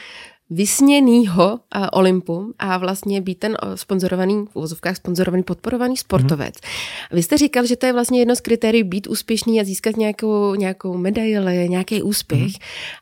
vysněnýho 0.50 1.60
Olympu 1.92 2.54
a 2.60 2.78
vlastně 2.78 3.22
být 3.22 3.40
ten 3.40 3.58
sponzorovaný, 3.76 4.46
v 4.52 4.56
úvozovkách 4.56 4.96
sponzorovaný, 4.96 5.44
podporovaný 5.44 5.98
sportovec. 5.98 6.56
Mm. 6.56 7.16
Vy 7.16 7.24
jste 7.24 7.38
říkal, 7.38 7.66
že 7.66 7.76
to 7.76 7.86
je 7.86 7.94
vlastně 7.94 8.20
jedno 8.20 8.36
z 8.36 8.42
kritérií 8.42 8.84
být 8.84 9.08
úspěšný 9.08 9.62
a 9.62 9.64
získat 9.64 9.98
nějakou, 9.98 10.56
nějakou 10.56 10.98
medaili, 10.98 11.70
nějaký 11.70 12.02
úspěch, 12.02 12.42
mm. 12.42 12.54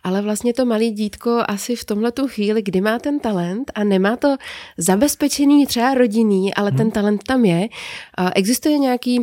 ale 0.03 0.21
vlastně 0.21 0.53
to 0.53 0.65
malý 0.65 0.91
dítko 0.91 1.43
asi 1.47 1.75
v 1.75 1.85
tomhle 1.85 2.11
tu 2.11 2.27
chvíli, 2.27 2.61
kdy 2.61 2.81
má 2.81 2.99
ten 2.99 3.19
talent 3.19 3.71
a 3.75 3.83
nemá 3.83 4.15
to 4.15 4.35
zabezpečený 4.77 5.65
třeba 5.65 5.93
rodinný, 5.93 6.53
ale 6.53 6.71
mm. 6.71 6.77
ten 6.77 6.91
talent 6.91 7.23
tam 7.23 7.45
je, 7.45 7.69
existuje 8.35 8.77
nějaký 8.77 9.21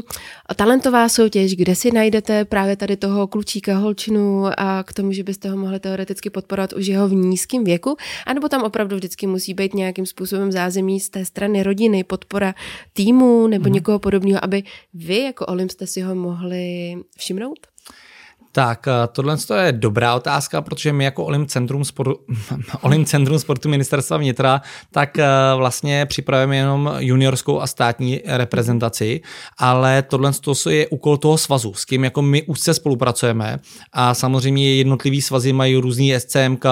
talentová 0.56 1.08
soutěž, 1.08 1.56
kde 1.56 1.74
si 1.74 1.90
najdete 1.90 2.44
právě 2.44 2.76
tady 2.76 2.96
toho 2.96 3.26
klučíka, 3.26 3.78
holčinu 3.78 4.44
a 4.56 4.82
k 4.82 4.92
tomu, 4.92 5.12
že 5.12 5.22
byste 5.22 5.50
ho 5.50 5.56
mohli 5.56 5.80
teoreticky 5.80 6.30
podporovat 6.30 6.72
už 6.72 6.86
jeho 6.86 7.08
v 7.08 7.14
nízkém 7.14 7.64
věku, 7.64 7.96
anebo 8.26 8.48
tam 8.48 8.62
opravdu 8.62 8.96
vždycky 8.96 9.26
musí 9.26 9.54
být 9.54 9.74
nějakým 9.74 10.06
způsobem 10.06 10.52
zázemí 10.52 11.00
z 11.00 11.10
té 11.10 11.24
strany 11.24 11.62
rodiny, 11.62 12.04
podpora 12.04 12.54
týmu 12.92 13.46
nebo 13.46 13.64
hmm. 13.64 13.72
někoho 13.72 13.98
podobného, 13.98 14.44
aby 14.44 14.62
vy 14.94 15.18
jako 15.18 15.46
Olymp 15.46 15.70
jste 15.70 15.86
si 15.86 16.00
ho 16.00 16.14
mohli 16.14 16.94
všimnout? 17.16 17.66
Tak 18.52 18.88
eh, 18.88 18.92
tohle 19.12 19.36
je 19.60 19.72
dobrá 19.72 20.14
otázka, 20.14 20.62
protože 20.62 20.92
my 20.92 21.04
jako 21.04 21.24
Olim 21.24 21.46
Centrum, 21.46 21.84
sportu, 21.84 22.20
Olim 22.80 23.04
Centrum 23.04 23.38
sportu 23.38 23.68
ministerstva 23.68 24.16
vnitra, 24.16 24.62
tak 24.90 25.18
eh, 25.18 25.26
vlastně 25.56 26.06
připravujeme 26.06 26.56
jenom 26.56 26.92
juniorskou 26.98 27.60
a 27.60 27.66
státní 27.66 28.20
reprezentaci, 28.26 29.20
ale 29.58 30.02
tohle 30.02 30.32
je 30.70 30.88
úkol 30.88 31.16
toho 31.16 31.38
svazu, 31.38 31.74
s 31.74 31.84
kým 31.84 32.04
jako 32.04 32.22
my 32.22 32.42
úzce 32.42 32.74
spolupracujeme 32.74 33.58
a 33.92 34.14
samozřejmě 34.14 34.74
jednotlivý 34.74 35.22
svazy 35.22 35.52
mají 35.52 35.76
různý 35.76 36.14
SCMK, 36.18 36.64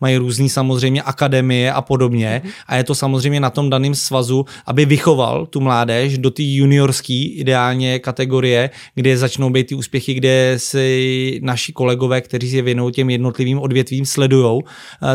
mají 0.00 0.16
různý 0.16 0.48
samozřejmě 0.48 1.02
akademie 1.02 1.72
a 1.72 1.82
podobně 1.82 2.40
mhm. 2.44 2.52
a 2.66 2.76
je 2.76 2.84
to 2.84 2.94
samozřejmě 2.94 3.40
na 3.40 3.50
tom 3.50 3.70
daném 3.70 3.94
svazu, 3.94 4.46
aby 4.66 4.84
vychoval 4.84 5.46
tu 5.46 5.60
mládež 5.60 6.18
do 6.18 6.30
té 6.30 6.42
juniorské 6.42 7.14
ideálně 7.14 7.98
kategorie, 7.98 8.70
kde 8.94 9.16
začnou 9.16 9.50
být 9.50 9.66
ty 9.66 9.74
úspěchy, 9.74 10.14
kde 10.14 10.54
si 10.56 11.23
i 11.24 11.40
naši 11.42 11.72
kolegové, 11.72 12.20
kteří 12.20 12.50
se 12.50 12.62
věnují 12.62 12.92
těm 12.92 13.10
jednotlivým 13.10 13.58
odvětvím, 13.58 14.06
sledují 14.06 14.62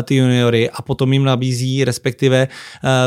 ty 0.02 0.14
juniory 0.14 0.70
a 0.70 0.82
potom 0.82 1.12
jim 1.12 1.24
nabízí, 1.24 1.84
respektive 1.84 2.48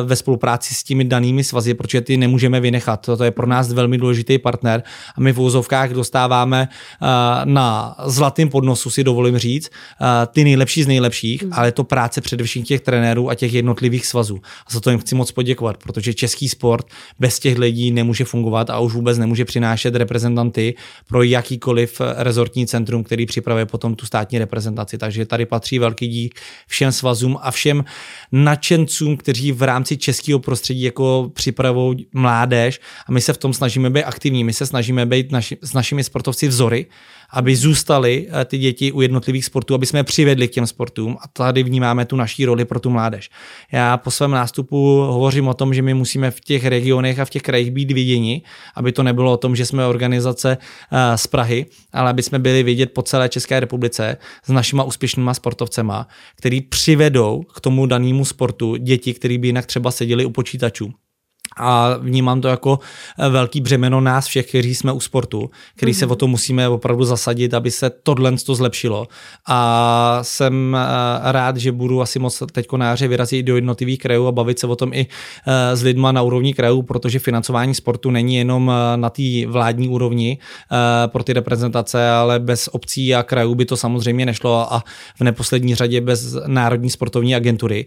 ve 0.03 0.15
spolupráci 0.15 0.73
s 0.73 0.83
těmi 0.83 1.03
danými 1.03 1.43
svazy, 1.43 1.73
protože 1.73 2.01
ty 2.01 2.17
nemůžeme 2.17 2.59
vynechat. 2.59 3.09
To 3.17 3.23
je 3.23 3.31
pro 3.31 3.47
nás 3.47 3.73
velmi 3.73 3.97
důležitý 3.97 4.37
partner 4.37 4.83
a 5.17 5.21
my 5.21 5.33
v 5.33 5.39
úzovkách 5.39 5.91
dostáváme 5.91 6.67
na 7.45 7.95
zlatém 8.05 8.49
podnosu, 8.49 8.89
si 8.89 9.03
dovolím 9.03 9.37
říct, 9.37 9.69
ty 10.31 10.43
nejlepší 10.43 10.83
z 10.83 10.87
nejlepších, 10.87 11.43
mm. 11.43 11.49
ale 11.53 11.71
to 11.71 11.83
práce 11.83 12.21
především 12.21 12.63
těch 12.63 12.81
trenérů 12.81 13.29
a 13.29 13.35
těch 13.35 13.53
jednotlivých 13.53 14.05
svazů. 14.05 14.41
A 14.67 14.73
za 14.73 14.79
to 14.79 14.89
jim 14.89 14.99
chci 14.99 15.15
moc 15.15 15.31
poděkovat, 15.31 15.77
protože 15.77 16.13
český 16.13 16.49
sport 16.49 16.85
bez 17.19 17.39
těch 17.39 17.57
lidí 17.57 17.91
nemůže 17.91 18.25
fungovat 18.25 18.69
a 18.69 18.79
už 18.79 18.93
vůbec 18.93 19.17
nemůže 19.17 19.45
přinášet 19.45 19.95
reprezentanty 19.95 20.75
pro 21.07 21.23
jakýkoliv 21.23 22.01
rezortní 22.17 22.67
centrum, 22.67 22.92
který 23.03 23.25
připravuje 23.25 23.65
potom 23.65 23.95
tu 23.95 24.05
státní 24.05 24.39
reprezentaci. 24.39 24.97
Takže 24.97 25.25
tady 25.25 25.45
patří 25.45 25.79
velký 25.79 26.07
dík 26.07 26.39
všem 26.67 26.91
svazům 26.91 27.37
a 27.41 27.51
všem 27.51 27.85
nadšencům, 28.31 29.17
kteří 29.17 29.51
v 29.51 29.61
rámci 29.61 29.97
českého 29.97 30.39
prostředí 30.39 30.81
jako 30.81 31.31
připravují 31.33 32.07
mládež. 32.13 32.79
A 33.07 33.11
my 33.11 33.21
se 33.21 33.33
v 33.33 33.37
tom 33.37 33.53
snažíme 33.53 33.89
být 33.89 34.03
aktivní, 34.03 34.43
my 34.43 34.53
se 34.53 34.65
snažíme 34.65 35.05
být 35.05 35.31
naši, 35.31 35.57
s 35.61 35.73
našimi 35.73 36.03
sportovci 36.03 36.47
vzory 36.47 36.85
aby 37.33 37.55
zůstaly 37.55 38.27
eh, 38.29 38.45
ty 38.45 38.57
děti 38.57 38.91
u 38.91 39.01
jednotlivých 39.01 39.45
sportů, 39.45 39.73
aby 39.75 39.85
jsme 39.85 39.99
je 39.99 40.03
přivedli 40.03 40.47
k 40.47 40.51
těm 40.51 40.67
sportům 40.67 41.17
a 41.21 41.27
tady 41.27 41.63
vnímáme 41.63 42.05
tu 42.05 42.15
naší 42.15 42.45
roli 42.45 42.65
pro 42.65 42.79
tu 42.79 42.89
mládež. 42.89 43.29
Já 43.71 43.97
po 43.97 44.11
svém 44.11 44.31
nástupu 44.31 44.99
hovořím 44.99 45.47
o 45.47 45.53
tom, 45.53 45.73
že 45.73 45.81
my 45.81 45.93
musíme 45.93 46.31
v 46.31 46.39
těch 46.39 46.65
regionech 46.65 47.19
a 47.19 47.25
v 47.25 47.29
těch 47.29 47.41
krajích 47.41 47.71
být 47.71 47.91
viděni, 47.91 48.41
aby 48.75 48.91
to 48.91 49.03
nebylo 49.03 49.33
o 49.33 49.37
tom, 49.37 49.55
že 49.55 49.65
jsme 49.65 49.85
organizace 49.85 50.57
eh, 50.91 51.17
z 51.17 51.27
Prahy, 51.27 51.65
ale 51.93 52.09
aby 52.09 52.23
jsme 52.23 52.39
byli 52.39 52.63
vidět 52.63 52.93
po 52.93 53.01
celé 53.01 53.29
České 53.29 53.59
republice 53.59 54.17
s 54.43 54.49
našima 54.49 54.83
úspěšnýma 54.83 55.33
sportovcema, 55.33 56.07
který 56.35 56.61
přivedou 56.61 57.43
k 57.55 57.59
tomu 57.59 57.85
danému 57.85 58.25
sportu 58.25 58.75
děti, 58.75 59.13
které 59.13 59.37
by 59.37 59.47
jinak 59.47 59.65
třeba 59.65 59.91
seděli 59.91 60.25
u 60.25 60.29
počítačů 60.29 60.93
a 61.57 61.97
vnímám 61.97 62.41
to 62.41 62.47
jako 62.47 62.79
eh, 63.19 63.29
velký 63.29 63.61
břemeno 63.61 64.01
nás 64.01 64.27
všech, 64.27 64.47
kteří 64.47 64.75
jsme 64.75 64.91
u 64.91 64.99
sportu, 64.99 65.49
který 65.75 65.91
mm-hmm. 65.91 65.99
se 65.99 66.05
mhm. 66.05 66.11
o 66.11 66.15
to 66.15 66.27
musíme 66.27 66.69
opravdu 66.69 67.03
zasadit, 67.03 67.53
aby 67.53 67.71
se 67.71 67.89
tohle 67.89 68.31
to 68.45 68.55
zlepšilo. 68.55 69.07
A 69.47 70.19
jsem 70.21 70.77
eh, 70.79 71.31
rád, 71.31 71.57
že 71.57 71.71
budu 71.71 72.01
asi 72.01 72.19
moc 72.19 72.43
teď 72.51 72.67
na 72.77 72.85
jaře 72.89 73.07
vyrazit 73.07 73.45
do 73.45 73.55
jednotlivých 73.55 73.99
krajů 73.99 74.27
a 74.27 74.31
bavit 74.31 74.59
se 74.59 74.67
o 74.67 74.75
tom 74.75 74.93
i 74.93 75.07
eh, 75.47 75.75
s 75.75 75.83
lidma 75.83 76.11
na 76.11 76.21
úrovni 76.21 76.53
krajů, 76.53 76.81
protože 76.81 77.19
financování 77.19 77.75
sportu 77.75 78.11
není 78.11 78.35
jenom 78.35 78.71
na 78.95 79.09
té 79.09 79.23
vládní 79.47 79.89
úrovni 79.89 80.37
pro 81.07 81.23
ty 81.23 81.33
reprezentace, 81.33 82.09
ale 82.09 82.39
bez 82.39 82.69
obcí 82.71 83.15
a 83.15 83.23
krajů 83.23 83.55
by 83.55 83.65
to 83.65 83.77
samozřejmě 83.77 84.25
nešlo 84.25 84.73
a 84.73 84.83
v 85.15 85.21
neposlední 85.21 85.75
řadě 85.75 86.01
bez 86.01 86.35
Národní 86.47 86.89
sportovní 86.89 87.35
agentury, 87.35 87.85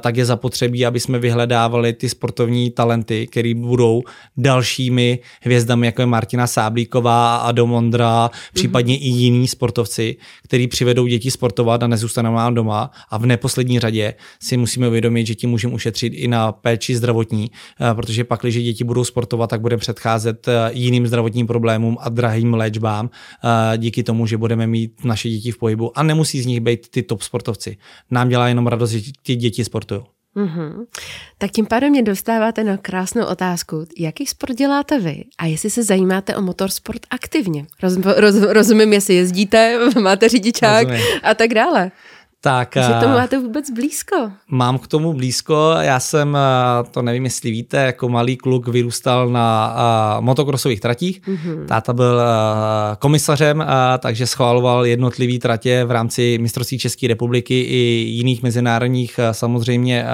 tak 0.00 0.16
je 0.16 0.24
zapotřebí, 0.24 0.86
aby 0.86 1.00
jsme 1.00 1.18
vyhledávali 1.18 1.92
ty 1.92 2.08
sportovní 2.08 2.70
talenty 2.70 2.99
talenty, 3.00 3.26
který 3.26 3.54
budou 3.54 4.02
dalšími 4.36 5.18
hvězdami, 5.42 5.86
jako 5.86 6.02
je 6.02 6.06
Martina 6.06 6.46
Sáblíková, 6.46 7.36
Adam 7.36 7.72
Ondra, 7.72 8.26
mm-hmm. 8.26 8.52
případně 8.54 8.98
i 8.98 9.08
jiní 9.08 9.48
sportovci, 9.48 10.16
který 10.44 10.66
přivedou 10.68 11.06
děti 11.06 11.30
sportovat 11.30 11.82
a 11.82 11.86
nezůstanou 11.86 12.34
nám 12.34 12.54
doma. 12.54 12.90
A 13.10 13.18
v 13.18 13.26
neposlední 13.26 13.80
řadě 13.80 14.14
si 14.42 14.56
musíme 14.56 14.88
uvědomit, 14.88 15.26
že 15.26 15.34
tím 15.34 15.50
můžeme 15.50 15.74
ušetřit 15.74 16.12
i 16.16 16.28
na 16.28 16.52
péči 16.52 16.96
zdravotní, 16.96 17.50
eh, 17.80 17.94
protože 17.94 18.24
pak, 18.24 18.40
když 18.40 18.54
děti 18.54 18.84
budou 18.84 19.04
sportovat, 19.04 19.50
tak 19.50 19.60
bude 19.60 19.76
předcházet 19.76 20.48
eh, 20.48 20.70
jiným 20.72 21.06
zdravotním 21.06 21.46
problémům 21.46 21.96
a 22.00 22.08
drahým 22.08 22.54
léčbám 22.54 23.10
eh, 23.10 23.78
díky 23.78 24.02
tomu, 24.02 24.26
že 24.26 24.36
budeme 24.36 24.66
mít 24.66 25.04
naše 25.04 25.28
děti 25.28 25.52
v 25.52 25.58
pohybu 25.58 25.98
a 25.98 26.02
nemusí 26.02 26.42
z 26.42 26.46
nich 26.46 26.60
být 26.60 26.88
ty 26.88 27.02
top 27.02 27.22
sportovci. 27.22 27.76
Nám 28.10 28.28
dělá 28.28 28.48
jenom 28.48 28.66
radost, 28.66 28.90
že 28.90 29.12
ty 29.22 29.36
děti 29.36 29.64
sportují. 29.64 30.19
Mm-hmm. 30.36 30.86
Tak 31.38 31.50
tím 31.50 31.66
pádem 31.66 31.90
mě 31.90 32.02
dostáváte 32.02 32.64
na 32.64 32.76
krásnou 32.76 33.26
otázku, 33.26 33.86
jaký 33.98 34.26
sport 34.26 34.54
děláte 34.56 34.98
vy 34.98 35.24
a 35.38 35.46
jestli 35.46 35.70
se 35.70 35.82
zajímáte 35.82 36.36
o 36.36 36.42
motorsport 36.42 37.06
aktivně. 37.10 37.66
Roz, 37.82 37.96
roz, 37.96 38.34
rozumím, 38.36 38.92
jestli 38.92 39.14
jezdíte, 39.14 39.78
máte 40.00 40.28
řidičák 40.28 40.88
rozumím. 40.88 41.06
a 41.22 41.34
tak 41.34 41.54
dále. 41.54 41.90
Tak, 42.42 42.76
že 42.76 42.94
tomu 43.00 43.14
máte 43.14 43.38
vůbec 43.38 43.70
blízko. 43.70 44.16
Mám 44.48 44.78
k 44.78 44.86
tomu 44.86 45.12
blízko. 45.12 45.74
Já 45.80 46.00
jsem, 46.00 46.38
to 46.90 47.02
nevím, 47.02 47.24
jestli 47.24 47.50
víte, 47.50 47.76
jako 47.76 48.08
malý 48.08 48.36
kluk 48.36 48.68
vyrůstal 48.68 49.28
na 49.28 49.76
motokrosových 50.20 50.80
tratích. 50.80 51.20
Mm-hmm. 51.22 51.66
Táta 51.66 51.92
byl 51.92 52.20
komisařem, 52.98 53.64
takže 53.98 54.26
schvaloval 54.26 54.86
jednotlivý 54.86 55.38
tratě 55.38 55.84
v 55.84 55.90
rámci 55.90 56.38
mistrovství 56.40 56.78
České 56.78 57.08
republiky 57.08 57.60
i 57.60 58.04
jiných 58.08 58.42
mezinárodních 58.42 59.20
samozřejmě 59.32 60.06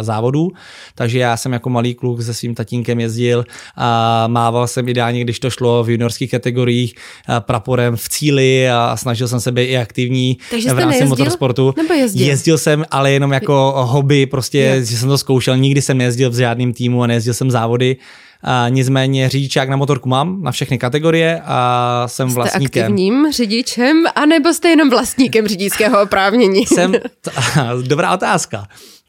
závodů. 0.00 0.50
Takže 0.94 1.18
já 1.18 1.36
jsem 1.36 1.52
jako 1.52 1.70
malý 1.70 1.94
kluk 1.94 2.22
se 2.22 2.34
svým 2.34 2.54
tatínkem 2.54 3.00
jezdil 3.00 3.44
a 3.76 4.24
mával 4.26 4.66
jsem 4.66 4.88
ideálně, 4.88 5.24
když 5.24 5.40
to 5.40 5.50
šlo 5.50 5.84
v 5.84 5.90
juniorských 5.90 6.30
kategoriích 6.30 6.94
praporem 7.38 7.96
v 7.96 8.08
cíli 8.08 8.70
a 8.70 8.96
snažil 8.96 9.28
jsem 9.28 9.40
se 9.40 9.52
být 9.52 9.64
i 9.64 9.78
aktivní 9.78 10.38
takže 10.50 10.74
v 10.74 10.78
rámci 10.78 11.04
motorsportu. 11.04 11.73
Nebo 11.76 11.94
jezdil? 11.94 12.26
Jezdil 12.26 12.58
jsem, 12.58 12.84
ale 12.90 13.12
jenom 13.12 13.32
jako 13.32 13.72
hobby, 13.76 14.26
prostě, 14.26 14.58
je. 14.58 14.84
že 14.84 14.96
jsem 14.98 15.08
to 15.08 15.18
zkoušel. 15.18 15.56
Nikdy 15.56 15.82
jsem 15.82 15.98
nejezdil 15.98 16.30
v 16.30 16.34
žádném 16.34 16.72
týmu 16.72 17.02
a 17.02 17.06
nejezdil 17.06 17.34
jsem 17.34 17.50
závody. 17.50 17.96
A 18.42 18.68
nicméně 18.68 19.28
řidičák 19.28 19.68
na 19.68 19.76
motorku 19.76 20.08
mám 20.08 20.42
na 20.42 20.52
všechny 20.52 20.78
kategorie 20.78 21.42
a 21.44 22.04
jsem 22.06 22.30
jste 22.30 22.34
vlastníkem. 22.34 22.82
aktivním 22.82 23.32
řidičem, 23.32 24.04
anebo 24.14 24.54
jste 24.54 24.68
jenom 24.68 24.90
vlastníkem 24.90 25.46
řidičského 25.46 26.02
oprávnění? 26.02 26.66
Jsem, 26.74 26.92
t- 26.92 27.30
dobrá 27.82 28.14
otázka. 28.14 28.66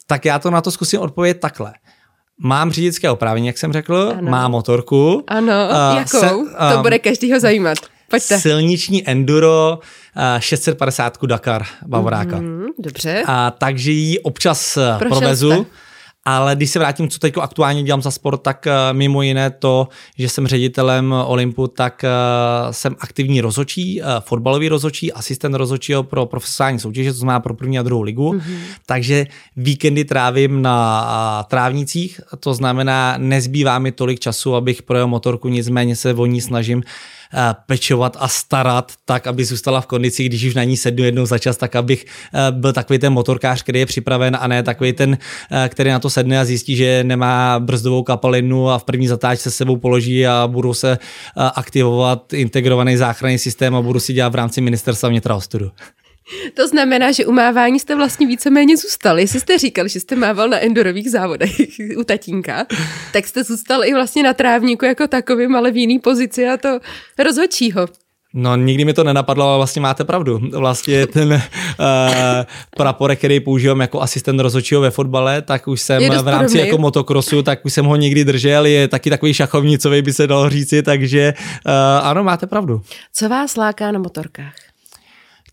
Tak 0.08 0.26
já 0.26 0.40
to 0.40 0.52
na 0.52 0.62
to 0.62 0.72
zkusím 0.72 1.00
odpovědět 1.00 1.40
takhle. 1.40 1.74
Mám 2.40 2.72
řidičské 2.72 3.10
oprávnění, 3.10 3.48
jak 3.48 3.58
jsem 3.58 3.74
řekl, 3.74 4.14
ano. 4.18 4.32
mám 4.32 4.52
motorku. 4.52 5.24
Ano, 5.28 5.54
uh, 5.70 5.98
jakou? 5.98 6.20
Se, 6.20 6.36
um, 6.36 6.48
to 6.74 6.82
bude 6.82 7.00
každýho 7.00 7.40
zajímat. 7.40 7.78
Pojďte. 8.10 8.40
Silniční 8.40 9.10
enduro 9.10 9.80
650 10.40 11.26
Dakar 11.26 11.64
Bavoráka. 11.88 12.38
Mm, 12.38 12.66
dobře. 12.80 13.24
A 13.28 13.52
takže 13.52 13.92
ji 13.92 14.20
občas 14.20 14.78
eh, 14.78 14.96
Prošel 15.00 15.18
provezu. 15.18 15.52
Jste. 15.52 15.66
Ale 16.28 16.56
když 16.56 16.70
se 16.70 16.80
vrátím, 16.80 17.10
co 17.10 17.20
teď 17.20 17.34
aktuálně 17.42 17.84
dělám 17.84 18.02
za 18.02 18.12
sport, 18.12 18.38
tak 18.38 18.68
eh, 18.68 18.74
mimo 18.92 19.22
jiné 19.22 19.50
to, 19.50 19.88
že 20.18 20.30
jsem 20.30 20.48
ředitelem 20.48 21.16
Olympu, 21.26 21.68
tak 21.68 22.04
eh, 22.04 22.10
jsem 22.72 22.96
aktivní 23.00 23.42
rozočí, 23.42 24.02
fotbalový 24.20 24.70
rozočí, 24.70 25.14
asistent 25.14 25.56
rozočího 25.56 26.04
pro 26.04 26.26
profesionální 26.26 26.80
soutěže, 26.80 27.12
to 27.12 27.18
znamená 27.18 27.40
pro 27.40 27.54
první 27.54 27.80
a 27.80 27.84
druhou 27.84 28.02
ligu. 28.02 28.34
Mm-hmm. 28.34 28.58
Takže 28.86 29.26
víkendy 29.56 30.06
trávím 30.06 30.62
na 30.62 31.46
trávnicích, 31.50 32.22
to 32.40 32.54
znamená, 32.54 33.16
nezbývá 33.18 33.80
mi 33.80 33.92
tolik 33.92 34.20
času, 34.20 34.56
abych 34.56 34.82
projel 34.84 35.08
motorku, 35.08 35.48
nicméně 35.48 35.96
se 35.96 36.14
o 36.14 36.26
ní 36.26 36.42
snažím 36.42 36.84
Eh, 37.25 37.25
pečovat 37.66 38.18
a 38.20 38.28
starat 38.28 38.92
tak, 39.06 39.28
aby 39.28 39.46
zůstala 39.46 39.82
v 39.82 39.86
kondici, 39.86 40.26
když 40.26 40.44
už 40.44 40.56
na 40.56 40.64
ní 40.64 40.78
sednu 40.78 41.04
jednou 41.04 41.26
za 41.26 41.38
čas, 41.38 41.58
tak 41.58 41.76
abych 41.76 42.06
eh, 42.06 42.52
byl 42.52 42.74
takový 42.74 43.00
ten 43.00 43.14
motorkář, 43.14 43.64
který 43.64 43.80
je 43.80 43.86
připraven 43.86 44.38
a 44.40 44.48
ne 44.48 44.64
takový 44.64 44.94
ten, 44.94 45.18
eh, 45.52 45.70
který 45.70 45.90
na 45.90 46.00
to 46.00 46.10
sedne 46.10 46.40
a 46.40 46.46
zjistí, 46.46 46.76
že 46.76 47.04
nemá 47.04 47.60
brzdovou 47.60 48.04
kapalinu 48.04 48.70
a 48.70 48.78
v 48.78 48.84
první 48.84 49.08
zatáčce 49.08 49.52
se 49.52 49.58
sebou 49.58 49.78
položí 49.78 50.28
a 50.28 50.48
budou 50.48 50.74
se 50.74 50.98
aktivovat 51.36 52.34
integrovaný 52.34 52.98
záchranný 52.98 53.38
systém 53.38 53.76
a 53.76 53.82
budu 53.82 54.00
si 54.00 54.14
dělat 54.14 54.30
v 54.30 54.36
rámci 54.36 54.62
ministerstva 54.62 55.10
vnitra 55.10 55.36
ostudu. 55.36 55.72
To 56.54 56.68
znamená, 56.68 57.12
že 57.12 57.26
u 57.26 57.32
mávání 57.32 57.80
jste 57.80 57.96
vlastně 57.96 58.28
víceméně 58.28 58.78
zůstali. 58.78 59.22
Jestli 59.22 59.40
jste 59.40 59.58
říkal, 59.58 59.88
že 59.88 60.00
jste 60.00 60.16
mával 60.16 60.50
na 60.50 60.60
endurových 60.60 61.12
závodech 61.12 61.52
u 61.98 62.04
tatínka, 62.04 62.66
tak 63.14 63.28
jste 63.28 63.44
zůstal 63.44 63.84
i 63.84 63.94
vlastně 63.94 64.24
na 64.24 64.34
trávníku 64.34 64.86
jako 64.86 65.08
takovým, 65.08 65.56
ale 65.56 65.72
v 65.72 65.78
jiný 65.78 66.00
pozici 66.00 66.48
a 66.48 66.58
to 66.58 66.80
rozhodčího. 67.20 67.88
No 68.38 68.56
nikdy 68.56 68.86
mi 68.86 68.94
to 68.94 69.04
nenapadlo, 69.04 69.48
ale 69.48 69.58
vlastně 69.58 69.82
máte 69.82 70.04
pravdu. 70.04 70.40
Vlastně 70.52 71.08
ten 71.08 71.34
uh, 71.34 71.40
praporek, 72.78 73.18
který 73.18 73.40
používám 73.40 73.82
jako 73.82 74.02
asistent 74.02 74.40
rozhodčího 74.40 74.82
ve 74.82 74.92
fotbale, 74.92 75.42
tak 75.42 75.68
už 75.68 75.82
jsem 75.82 76.04
v 76.04 76.28
rámci 76.28 76.52
podobný. 76.52 76.60
jako 76.60 76.78
motokrosu, 76.78 77.44
tak 77.44 77.66
už 77.66 77.74
jsem 77.74 77.86
ho 77.86 77.96
někdy 77.96 78.26
držel, 78.26 78.66
je 78.66 78.88
taky 78.88 79.10
takový 79.10 79.34
šachovnicový, 79.34 80.02
by 80.02 80.14
se 80.14 80.28
dalo 80.28 80.50
říci, 80.50 80.84
takže 80.84 81.34
uh, 81.66 81.72
ano, 82.08 82.24
máte 82.24 82.48
pravdu. 82.48 82.82
Co 83.14 83.30
vás 83.30 83.56
láká 83.56 83.92
na 83.92 84.00
motorkách? 84.00 84.54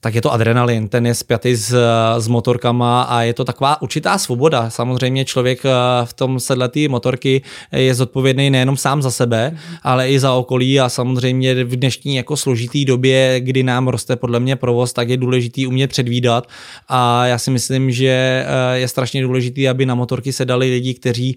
Tak 0.03 0.15
je 0.15 0.23
to 0.23 0.33
adrenalin, 0.33 0.89
ten 0.89 1.07
je 1.07 1.15
spjatý 1.15 1.55
s, 1.55 1.75
s 2.19 2.29
motorkama 2.29 3.03
a 3.03 3.23
je 3.23 3.35
to 3.35 3.45
taková 3.45 3.83
určitá 3.83 4.19
svoboda. 4.19 4.71
Samozřejmě 4.71 5.25
člověk 5.25 5.63
v 6.05 6.13
tom 6.13 6.41
sedletý 6.41 6.89
motorky 6.89 7.43
je 7.73 7.95
zodpovědný 7.95 8.51
nejenom 8.51 8.77
sám 8.77 9.03
za 9.03 9.11
sebe, 9.11 9.57
ale 9.83 10.11
i 10.11 10.21
za 10.21 10.33
okolí 10.33 10.81
a 10.81 10.89
samozřejmě 10.89 11.65
v 11.65 11.77
dnešní 11.77 12.17
jako 12.17 12.37
složitý 12.37 12.85
době, 12.85 13.41
kdy 13.41 13.63
nám 13.63 13.89
roste 13.89 14.17
podle 14.17 14.41
mě 14.41 14.57
provoz, 14.57 14.93
tak 14.93 15.09
je 15.09 15.17
důležitý 15.17 15.67
umět 15.67 15.89
předvídat 15.89 16.47
a 16.89 17.27
já 17.27 17.39
si 17.39 17.51
myslím, 17.51 17.91
že 17.91 18.47
je 18.73 18.89
strašně 18.89 19.23
důležitý, 19.23 19.69
aby 19.69 19.87
na 19.87 19.95
motorky 19.95 20.33
se 20.33 20.45
dali 20.45 20.71
lidi, 20.71 20.95
kteří 20.95 21.37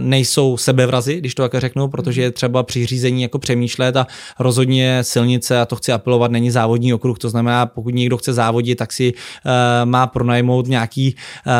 nejsou 0.00 0.56
sebevrazy, 0.56 1.16
když 1.16 1.34
to 1.34 1.48
tak 1.48 1.60
řeknu, 1.60 1.88
protože 1.88 2.22
je 2.22 2.30
třeba 2.30 2.62
při 2.62 2.86
řízení 2.86 3.22
jako 3.22 3.38
přemýšlet 3.38 3.96
a 3.96 4.06
rozhodně 4.38 4.98
silnice, 5.02 5.60
a 5.60 5.66
to 5.66 5.76
chci 5.76 5.92
apelovat, 5.92 6.30
není 6.30 6.50
závodní 6.50 6.94
okruh, 6.94 7.18
to 7.18 7.28
znamená, 7.30 7.49
pokud 7.66 7.94
někdo 7.94 8.16
chce 8.16 8.32
závodit, 8.32 8.78
tak 8.78 8.92
si 8.92 9.12
uh, 9.12 9.50
má 9.84 10.06
pronajmout 10.06 10.66
nějaký 10.66 11.14
uh, 11.46 11.52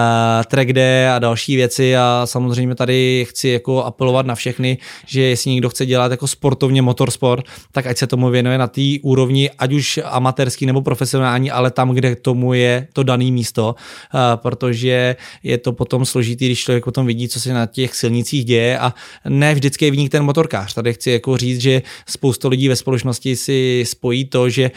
track 0.45 0.73
day 0.73 1.09
a 1.09 1.19
další 1.19 1.57
věci. 1.57 1.97
A 1.97 2.23
samozřejmě 2.25 2.75
tady 2.75 3.27
chci 3.29 3.49
jako 3.49 3.85
apelovat 3.85 4.27
na 4.27 4.35
všechny, 4.35 4.79
že 5.07 5.23
jestli 5.23 5.51
někdo 5.51 5.69
chce 5.69 5.87
dělat 5.87 6.11
jako 6.11 6.27
sportovně 6.27 6.83
motorsport, 6.83 7.45
tak 7.73 7.87
ať 7.87 7.99
se 7.99 8.07
tomu 8.07 8.31
věnuje 8.31 8.59
na 8.59 8.67
té 8.67 8.83
úrovni, 9.03 9.51
ať 9.59 9.73
už 9.73 10.01
amatérský 10.05 10.67
nebo 10.67 10.83
profesionální, 10.83 11.51
ale 11.51 11.71
tam, 11.71 11.91
kde 11.91 12.17
tomu 12.17 12.55
je 12.55 12.87
to 12.93 13.03
dané 13.03 13.31
místo, 13.31 13.75
uh, 13.75 14.21
protože 14.37 15.17
je 15.43 15.59
to 15.59 15.73
potom 15.73 16.05
složitý, 16.05 16.47
když 16.47 16.59
člověk 16.59 16.85
potom 16.85 17.07
vidí, 17.07 17.29
co 17.29 17.41
se 17.41 17.55
na 17.55 17.67
těch 17.67 17.95
silnicích 17.95 18.45
děje. 18.45 18.79
A 18.79 18.95
ne 19.29 19.55
vždycky 19.55 19.85
je 19.85 19.91
v 19.91 19.97
nich 19.97 20.11
ten 20.11 20.23
motorkář. 20.23 20.75
Tady 20.75 20.93
chci 20.93 21.11
jako 21.11 21.37
říct, 21.37 21.61
že 21.61 21.83
spousta 22.09 22.49
lidí 22.49 22.69
ve 22.69 22.77
společnosti 22.77 23.37
si 23.37 23.85
spojí 23.87 24.25
to, 24.25 24.49
že 24.49 24.71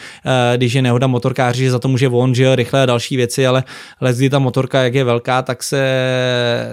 když 0.56 0.72
je 0.72 0.82
nehoda 0.82 1.03
motorkáři, 1.06 1.64
že 1.64 1.70
za 1.70 1.78
to 1.78 1.88
může 1.88 2.08
on, 2.08 2.34
že 2.34 2.56
rychle 2.56 2.82
a 2.82 2.86
další 2.86 3.16
věci, 3.16 3.46
ale 3.46 3.64
lezdy 4.00 4.30
ta 4.30 4.38
motorka, 4.38 4.82
jak 4.82 4.94
je 4.94 5.04
velká, 5.04 5.42
tak 5.42 5.62
se 5.62 5.80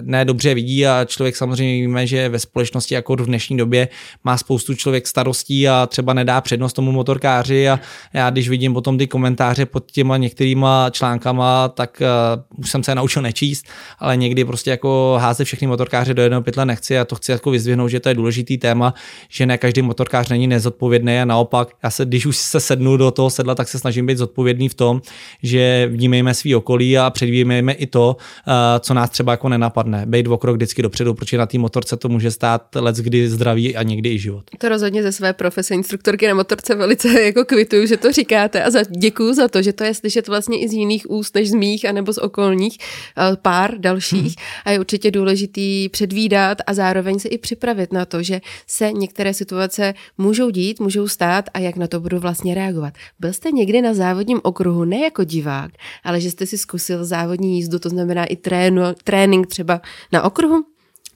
ne 0.01 0.25
dobře 0.25 0.53
vidí 0.53 0.87
a 0.87 1.05
člověk 1.05 1.35
samozřejmě 1.35 1.73
víme, 1.73 2.07
že 2.07 2.29
ve 2.29 2.39
společnosti 2.39 2.93
jako 2.93 3.15
v 3.15 3.25
dnešní 3.25 3.57
době 3.57 3.87
má 4.23 4.37
spoustu 4.37 4.75
člověk 4.75 5.07
starostí 5.07 5.67
a 5.67 5.87
třeba 5.87 6.13
nedá 6.13 6.41
přednost 6.41 6.73
tomu 6.73 6.91
motorkáři 6.91 7.69
a 7.69 7.79
já 8.13 8.29
když 8.29 8.49
vidím 8.49 8.73
potom 8.73 8.97
ty 8.97 9.07
komentáře 9.07 9.65
pod 9.65 9.91
těma 9.91 10.17
některýma 10.17 10.89
článkama, 10.89 11.67
tak 11.67 12.01
uh, 12.01 12.59
už 12.59 12.71
jsem 12.71 12.83
se 12.83 12.95
naučil 12.95 13.21
nečíst, 13.21 13.65
ale 13.99 14.17
někdy 14.17 14.45
prostě 14.45 14.69
jako 14.69 15.17
házet 15.21 15.45
všechny 15.45 15.67
motorkáře 15.67 16.13
do 16.13 16.21
jednoho 16.21 16.41
pytle 16.41 16.65
nechci 16.65 16.99
a 16.99 17.05
to 17.05 17.15
chci 17.15 17.31
jako 17.31 17.51
vyzdvihnout, 17.51 17.89
že 17.89 17.99
to 17.99 18.09
je 18.09 18.15
důležitý 18.15 18.57
téma, 18.57 18.93
že 19.29 19.45
ne 19.45 19.57
každý 19.57 19.81
motorkář 19.81 20.29
není 20.29 20.47
nezodpovědný 20.47 21.19
a 21.19 21.25
naopak, 21.25 21.69
já 21.83 21.89
se, 21.89 22.05
když 22.05 22.25
už 22.25 22.37
se 22.37 22.59
sednu 22.59 22.97
do 22.97 23.11
toho 23.11 23.29
sedla, 23.29 23.55
tak 23.55 23.67
se 23.67 23.79
snažím 23.79 24.05
být 24.05 24.17
zodpovědný 24.21 24.69
v 24.69 24.73
tom, 24.73 25.01
že 25.43 25.89
vnímejme 25.91 26.33
svý 26.33 26.55
okolí 26.55 26.97
a 26.97 27.09
předvímejme 27.09 27.73
i 27.73 27.87
to, 27.87 28.17
eh, 28.47 28.79
co 28.79 28.93
nás 28.93 29.09
třeba 29.09 29.31
jako 29.31 29.49
nenapadne. 29.49 30.05
Bejt 30.05 30.27
o 30.27 30.37
krok 30.37 30.55
vždycky 30.55 30.81
dopředu, 30.81 31.13
protože 31.13 31.37
na 31.37 31.45
té 31.45 31.57
motorce 31.57 31.97
to 31.97 32.09
může 32.09 32.31
stát 32.31 32.75
let 32.75 32.95
kdy 32.95 33.29
zdraví 33.29 33.75
a 33.75 33.83
někdy 33.83 34.09
i 34.09 34.19
život. 34.19 34.43
To 34.57 34.69
rozhodně 34.69 35.03
ze 35.03 35.11
své 35.11 35.33
profese 35.33 35.73
instruktorky 35.73 36.27
na 36.27 36.33
motorce 36.33 36.75
velice 36.75 37.21
jako 37.29 37.45
kvituju, 37.45 37.85
že 37.85 37.97
to 37.97 38.11
říkáte 38.11 38.63
a 38.63 38.69
za, 38.69 38.79
děkuju 38.97 39.33
za 39.33 39.47
to, 39.47 39.61
že 39.61 39.73
to 39.73 39.83
je 39.83 39.93
slyšet 39.93 40.27
vlastně 40.27 40.59
i 40.59 40.69
z 40.69 40.73
jiných 40.73 41.09
úst 41.09 41.35
než 41.35 41.49
z 41.49 41.53
mých 41.53 41.85
anebo 41.85 42.13
z 42.13 42.17
okolních 42.17 42.77
eh, 42.77 43.37
pár 43.41 43.77
dalších 43.77 44.35
hmm. 44.37 44.61
a 44.65 44.71
je 44.71 44.79
určitě 44.79 45.11
důležitý 45.11 45.89
předvídat 45.89 46.57
a 46.67 46.73
zároveň 46.73 47.19
se 47.19 47.27
i 47.27 47.37
připravit 47.37 47.93
na 47.93 48.05
to, 48.05 48.23
že 48.23 48.41
se 48.67 48.91
některé 48.91 49.33
situace 49.33 49.93
můžou 50.17 50.49
dít, 50.49 50.79
můžou 50.79 51.07
stát 51.07 51.45
a 51.53 51.59
jak 51.59 51.75
na 51.75 51.87
to 51.87 51.99
budu 51.99 52.19
vlastně 52.19 52.55
reagovat. 52.55 52.93
Byl 53.19 53.33
jste 53.33 53.51
někdy 53.51 53.81
na 53.81 53.93
závodním 54.11 54.39
okruhu, 54.43 54.85
ne 54.85 54.99
jako 54.99 55.23
divák, 55.23 55.71
ale 56.03 56.21
že 56.21 56.31
jste 56.31 56.45
si 56.45 56.57
zkusil 56.57 57.05
závodní 57.05 57.55
jízdu, 57.55 57.79
to 57.79 57.89
znamená 57.89 58.25
i 58.25 58.35
trénu, 58.35 58.81
trénink 59.03 59.47
třeba 59.47 59.81
na 60.11 60.23
okruhu? 60.23 60.63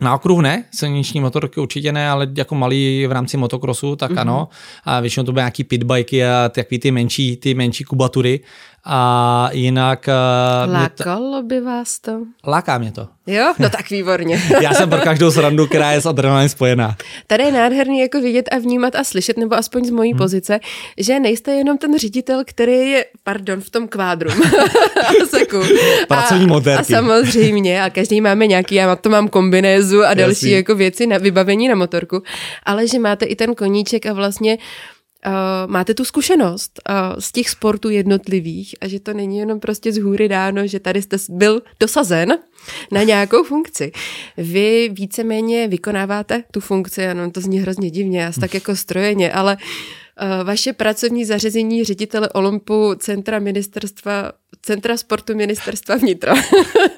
Na 0.01 0.15
okruhu 0.15 0.41
ne, 0.41 0.63
silniční 0.73 1.21
motorky 1.21 1.60
určitě 1.60 1.91
ne, 1.91 2.10
ale 2.10 2.27
jako 2.38 2.55
malý 2.55 3.08
v 3.08 3.12
rámci 3.12 3.38
motokrosu, 3.38 3.95
tak 3.95 4.12
mm-hmm. 4.12 4.21
ano. 4.21 4.47
A 4.84 4.99
většinou 4.99 5.25
to 5.25 5.31
byly 5.31 5.41
nějaký 5.41 5.63
pitbajky 5.63 6.25
a 6.25 6.49
takový 6.49 6.79
ty 6.79 6.91
menší, 6.91 7.38
ty 7.38 7.53
menší 7.53 7.84
kubatury. 7.84 8.39
A 8.86 9.50
jinak... 9.52 10.10
Eh, 10.10 10.71
Lákalo 10.71 11.43
by 11.43 11.62
vás 11.62 12.00
to? 12.00 12.12
Láká 12.48 12.78
mě 12.78 12.91
to. 12.91 13.08
Jo? 13.28 13.54
No 13.60 13.69
tak 13.69 13.89
výborně. 13.89 14.41
Já 14.62 14.74
jsem 14.74 14.89
pro 14.89 15.00
každou 15.00 15.32
srandu, 15.32 15.67
která 15.67 15.91
je 15.91 16.02
s 16.02 16.06
adrenalinem 16.06 16.50
spojená. 16.50 16.95
Tady 17.28 17.43
je 17.43 17.52
nádherný 17.52 18.00
jako 18.00 18.21
vidět 18.21 18.50
a 18.52 18.58
vnímat 18.58 18.95
a 18.95 19.04
slyšet, 19.04 19.38
nebo 19.38 19.56
aspoň 19.56 19.86
z 19.86 19.89
mojí 19.89 20.12
hmm. 20.12 20.17
pozice, 20.17 20.60
že 20.98 21.19
nejste 21.19 21.52
jenom 21.52 21.78
ten 21.78 22.00
ředitel, 22.00 22.43
který 22.45 22.89
je, 22.89 23.06
pardon, 23.24 23.62
v 23.62 23.69
tom 23.69 23.88
kvádru. 23.88 24.30
Seku. 25.30 25.62
Pracovní 26.08 26.52
a, 26.52 26.80
a 26.80 26.84
samozřejmě, 26.84 27.84
a 27.84 27.89
každý 27.89 28.21
máme 28.21 28.48
nějaký, 28.48 28.76
já 28.76 28.95
to 28.95 29.10
mám 29.10 29.28
kombinézu 29.28 30.04
a 30.04 30.13
další 30.13 30.45
Jasný. 30.45 30.52
jako 30.52 30.76
věci 30.76 31.08
na 31.08 31.17
vybavení 31.17 31.67
na 31.67 31.76
motorku, 31.76 32.24
ale 32.63 32.88
že 32.88 33.00
máte 33.00 33.26
i 33.26 33.36
ten 33.36 33.56
koníček 33.56 34.06
a 34.06 34.13
vlastně 34.13 34.58
uh, 35.26 35.32
máte 35.72 35.94
tu 35.94 36.06
zkušenost 36.06 36.82
uh, 36.90 37.20
z 37.20 37.32
těch 37.32 37.50
sportů 37.50 37.90
jednotlivých 37.90 38.76
a 38.82 38.88
že 38.88 39.00
to 39.00 39.14
není 39.14 39.38
jenom 39.38 39.60
prostě 39.60 39.92
z 39.92 39.98
hůry 39.98 40.28
dáno, 40.28 40.68
že 40.68 40.80
tady 40.80 41.02
jste 41.02 41.18
byl 41.30 41.62
dosazen 41.80 42.38
na 42.92 43.04
nějakou 43.04 43.44
funkci. 43.44 43.92
Vy 44.38 44.90
víceméně 44.94 45.68
vykonáváte 45.68 46.44
tu 46.52 46.60
funkci, 46.60 47.08
ano, 47.08 47.32
to 47.32 47.42
zní 47.42 47.60
hrozně 47.60 47.90
divně, 47.90 48.28
asi 48.28 48.40
tak 48.40 48.54
jako 48.54 48.76
strojeně, 48.76 49.32
ale 49.32 49.58
uh, 49.58 50.48
vaše 50.48 50.74
pracovní 50.74 51.26
zařazení 51.26 51.84
ředitele 51.84 52.30
Olympu 52.30 52.96
Centra 52.96 53.40
ministerstva 53.40 54.32
Centra 54.62 54.98
sportu 54.98 55.36
ministerstva 55.36 55.96
vnitra. 55.96 56.36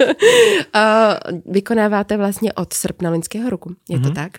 a 0.73 1.15
vykonáváte 1.45 2.17
vlastně 2.17 2.53
od 2.53 2.73
srpna 2.73 3.09
loňského 3.09 3.49
roku. 3.49 3.75
Je 3.89 3.97
mm-hmm. 3.97 4.01
to 4.01 4.07
mhm. 4.07 4.15
tak? 4.15 4.37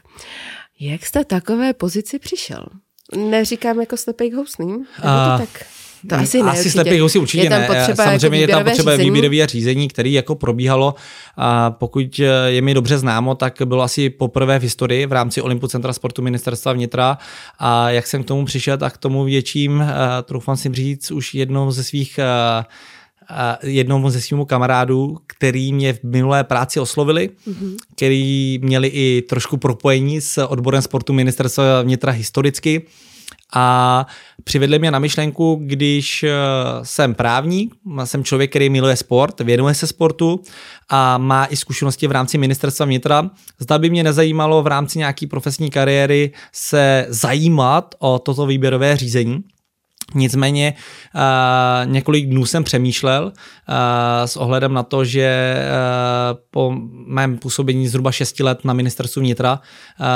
Jak 0.81 1.07
jste 1.07 1.24
takové 1.24 1.72
pozici 1.72 2.18
přišel? 2.18 2.66
Neříkám 3.16 3.80
jako 3.80 3.96
slepej 3.96 4.30
housný, 4.32 4.84
to 4.96 5.02
tak? 5.38 5.48
To 6.08 6.14
asi 6.16 6.42
ne. 6.42 6.50
Asi 6.50 6.70
slepý 6.70 6.98
housy 6.98 7.18
určitě 7.18 7.44
je 7.44 7.50
tam 7.50 7.60
ne. 7.60 7.66
Jako 7.66 8.02
Samozřejmě 8.02 8.40
jako 8.40 8.50
je 8.50 8.56
tam 8.56 8.64
potřeba 8.64 8.92
řízení. 8.92 9.10
výběrové 9.10 9.46
řízení, 9.46 9.88
který 9.88 10.12
jako 10.12 10.34
probíhalo. 10.34 10.94
A 11.36 11.70
pokud 11.70 12.20
je 12.46 12.62
mi 12.62 12.74
dobře 12.74 12.98
známo, 12.98 13.34
tak 13.34 13.54
bylo 13.64 13.82
asi 13.82 14.10
poprvé 14.10 14.58
v 14.58 14.62
historii 14.62 15.06
v 15.06 15.12
rámci 15.12 15.42
Olympu 15.42 15.68
Centra 15.68 15.92
sportu 15.92 16.22
ministerstva 16.22 16.72
vnitra. 16.72 17.18
A 17.58 17.90
jak 17.90 18.06
jsem 18.06 18.24
k 18.24 18.26
tomu 18.26 18.44
přišel, 18.44 18.78
tak 18.78 18.94
k 18.94 18.98
tomu 18.98 19.24
větším, 19.24 19.84
troufám 20.24 20.56
si 20.56 20.68
říct, 20.72 21.10
už 21.10 21.34
jednou 21.34 21.70
ze 21.70 21.84
svých 21.84 22.20
jednomu 23.62 24.10
ze 24.10 24.20
svým 24.20 24.44
kamarádů, 24.44 25.16
který 25.26 25.72
mě 25.72 25.92
v 25.92 26.02
minulé 26.02 26.44
práci 26.44 26.80
oslovili, 26.80 27.30
mm-hmm. 27.48 27.76
který 27.96 28.58
měli 28.62 28.88
i 28.88 29.22
trošku 29.28 29.56
propojení 29.56 30.20
s 30.20 30.44
odborem 30.46 30.82
sportu 30.82 31.12
ministerstva 31.12 31.82
vnitra 31.82 32.12
historicky 32.12 32.82
a 33.54 34.06
přivedli 34.44 34.78
mě 34.78 34.90
na 34.90 34.98
myšlenku, 34.98 35.60
když 35.62 36.22
eh, 36.22 36.30
jsem 36.82 37.14
právník, 37.14 37.74
jsem 38.04 38.24
člověk, 38.24 38.50
který 38.50 38.70
miluje 38.70 38.96
sport, 38.96 39.40
věnuje 39.40 39.74
se 39.74 39.86
sportu 39.86 40.40
a 40.88 41.18
má 41.18 41.46
i 41.46 41.56
zkušenosti 41.56 42.06
v 42.06 42.12
rámci 42.12 42.38
ministerstva 42.38 42.86
vnitra. 42.86 43.30
Zda 43.58 43.78
by 43.78 43.90
mě 43.90 44.04
nezajímalo 44.04 44.62
v 44.62 44.66
rámci 44.66 44.98
nějaké 44.98 45.26
profesní 45.26 45.70
kariéry 45.70 46.30
se 46.52 47.06
zajímat 47.08 47.94
o 47.98 48.18
toto 48.18 48.46
výběrové 48.46 48.96
řízení. 48.96 49.44
Nicméně 50.14 50.74
uh, 51.14 51.92
několik 51.92 52.26
dnů 52.26 52.46
jsem 52.46 52.64
přemýšlel 52.64 53.24
uh, 53.24 53.74
s 54.24 54.36
ohledem 54.36 54.74
na 54.74 54.82
to, 54.82 55.04
že 55.04 55.56
uh, 56.32 56.38
po 56.50 56.74
mém 57.06 57.38
působení 57.38 57.88
zhruba 57.88 58.12
6 58.12 58.40
let 58.40 58.64
na 58.64 58.72
ministerstvu 58.72 59.22
vnitra, 59.22 59.60
uh, 60.00 60.06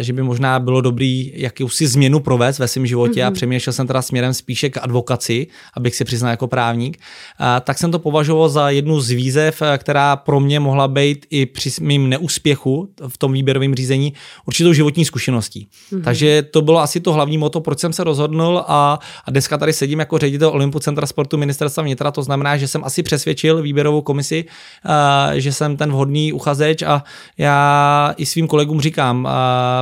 že 0.00 0.12
by 0.12 0.22
možná 0.22 0.58
bylo 0.58 0.80
dobrý 0.80 1.32
jakousi 1.34 1.86
změnu 1.86 2.20
provést 2.20 2.58
ve 2.58 2.68
svém 2.68 2.86
životě 2.86 3.20
mm-hmm. 3.20 3.26
a 3.26 3.30
mhm. 3.30 3.34
přemýšlel 3.34 3.72
jsem 3.72 3.86
teda 3.86 4.02
směrem 4.02 4.34
spíše 4.34 4.70
k 4.70 4.76
advokaci, 4.82 5.46
abych 5.76 5.94
si 5.94 6.04
přiznal 6.04 6.30
jako 6.30 6.46
právník, 6.46 6.98
uh, 7.40 7.46
tak 7.60 7.78
jsem 7.78 7.90
to 7.90 7.98
považoval 7.98 8.48
za 8.48 8.70
jednu 8.70 9.00
z 9.00 9.10
výzev, 9.10 9.62
která 9.78 10.16
pro 10.16 10.40
mě 10.40 10.60
mohla 10.60 10.88
být 10.88 11.26
i 11.30 11.46
při 11.46 11.70
mým 11.80 12.08
neúspěchu 12.08 12.88
v 13.08 13.18
tom 13.18 13.32
výběrovém 13.32 13.74
řízení 13.74 14.12
určitou 14.46 14.72
životní 14.72 15.04
zkušeností. 15.04 15.68
Mm-hmm. 15.92 16.02
Takže 16.02 16.42
to 16.42 16.62
bylo 16.62 16.80
asi 16.80 17.00
to 17.00 17.12
hlavní 17.12 17.38
moto, 17.38 17.60
proč 17.60 17.78
jsem 17.78 17.92
se 17.92 18.04
rozhodnul 18.04 18.64
a, 18.66 18.98
a 19.24 19.30
dneska 19.40 19.58
tady 19.58 19.72
sedím 19.72 19.98
jako 19.98 20.18
ředitel 20.18 20.48
Olympu 20.48 20.78
Centra 20.78 21.06
sportu 21.06 21.38
ministerstva 21.38 21.82
vnitra, 21.82 22.10
to 22.10 22.22
znamená, 22.22 22.56
že 22.56 22.68
jsem 22.68 22.84
asi 22.84 23.02
přesvědčil 23.02 23.62
výběrovou 23.62 24.02
komisi, 24.02 24.44
eh, 24.44 25.40
že 25.40 25.52
jsem 25.52 25.76
ten 25.76 25.90
vhodný 25.90 26.32
uchazeč 26.32 26.82
a 26.82 27.02
já 27.38 28.14
i 28.16 28.26
svým 28.26 28.46
kolegům 28.46 28.80
říkám, 28.80 29.28
eh, 29.28 29.32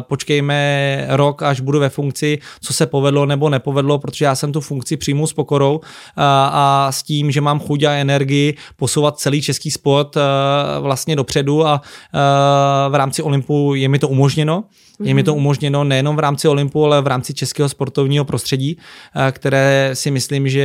počkejme 0.01 1.07
rok, 1.09 1.43
až 1.43 1.61
budu 1.61 1.79
ve 1.79 1.89
funkci, 1.89 2.39
co 2.61 2.73
se 2.73 2.87
povedlo 2.87 3.27
nebo 3.27 3.51
nepovedlo, 3.51 3.99
protože 3.99 4.25
já 4.25 4.35
jsem 4.35 4.53
tu 4.53 4.61
funkci 4.61 4.97
přijmu 4.97 5.27
s 5.27 5.33
pokorou 5.33 5.81
eh, 5.83 6.23
a 6.53 6.89
s 6.91 7.03
tím, 7.03 7.31
že 7.31 7.41
mám 7.41 7.61
chuť 7.61 7.83
a 7.83 7.93
energii 7.93 8.55
posouvat 8.77 9.19
celý 9.19 9.43
český 9.43 9.71
sport 9.71 10.17
vlastně 10.81 11.17
dopředu 11.17 11.67
a 11.67 11.81
v 12.89 12.95
rámci 12.95 13.23
Olympu 13.23 13.75
je 13.75 13.89
mi 13.89 13.99
to 13.99 14.09
umožněno. 14.09 14.65
Je 15.05 15.15
mi 15.15 15.23
to 15.23 15.31
mhm. 15.31 15.39
umožněno 15.39 15.85
nejenom 15.85 16.17
v 16.17 16.19
rámci 16.19 16.49
Olympu, 16.49 16.85
ale 16.85 17.03
v 17.03 17.07
rámci 17.07 17.35
českého 17.35 17.69
sportovního 17.69 18.25
prostředí, 18.25 18.79
které 19.33 19.59
které 19.59 19.91
si 19.93 20.11
myslím, 20.11 20.49
že 20.49 20.61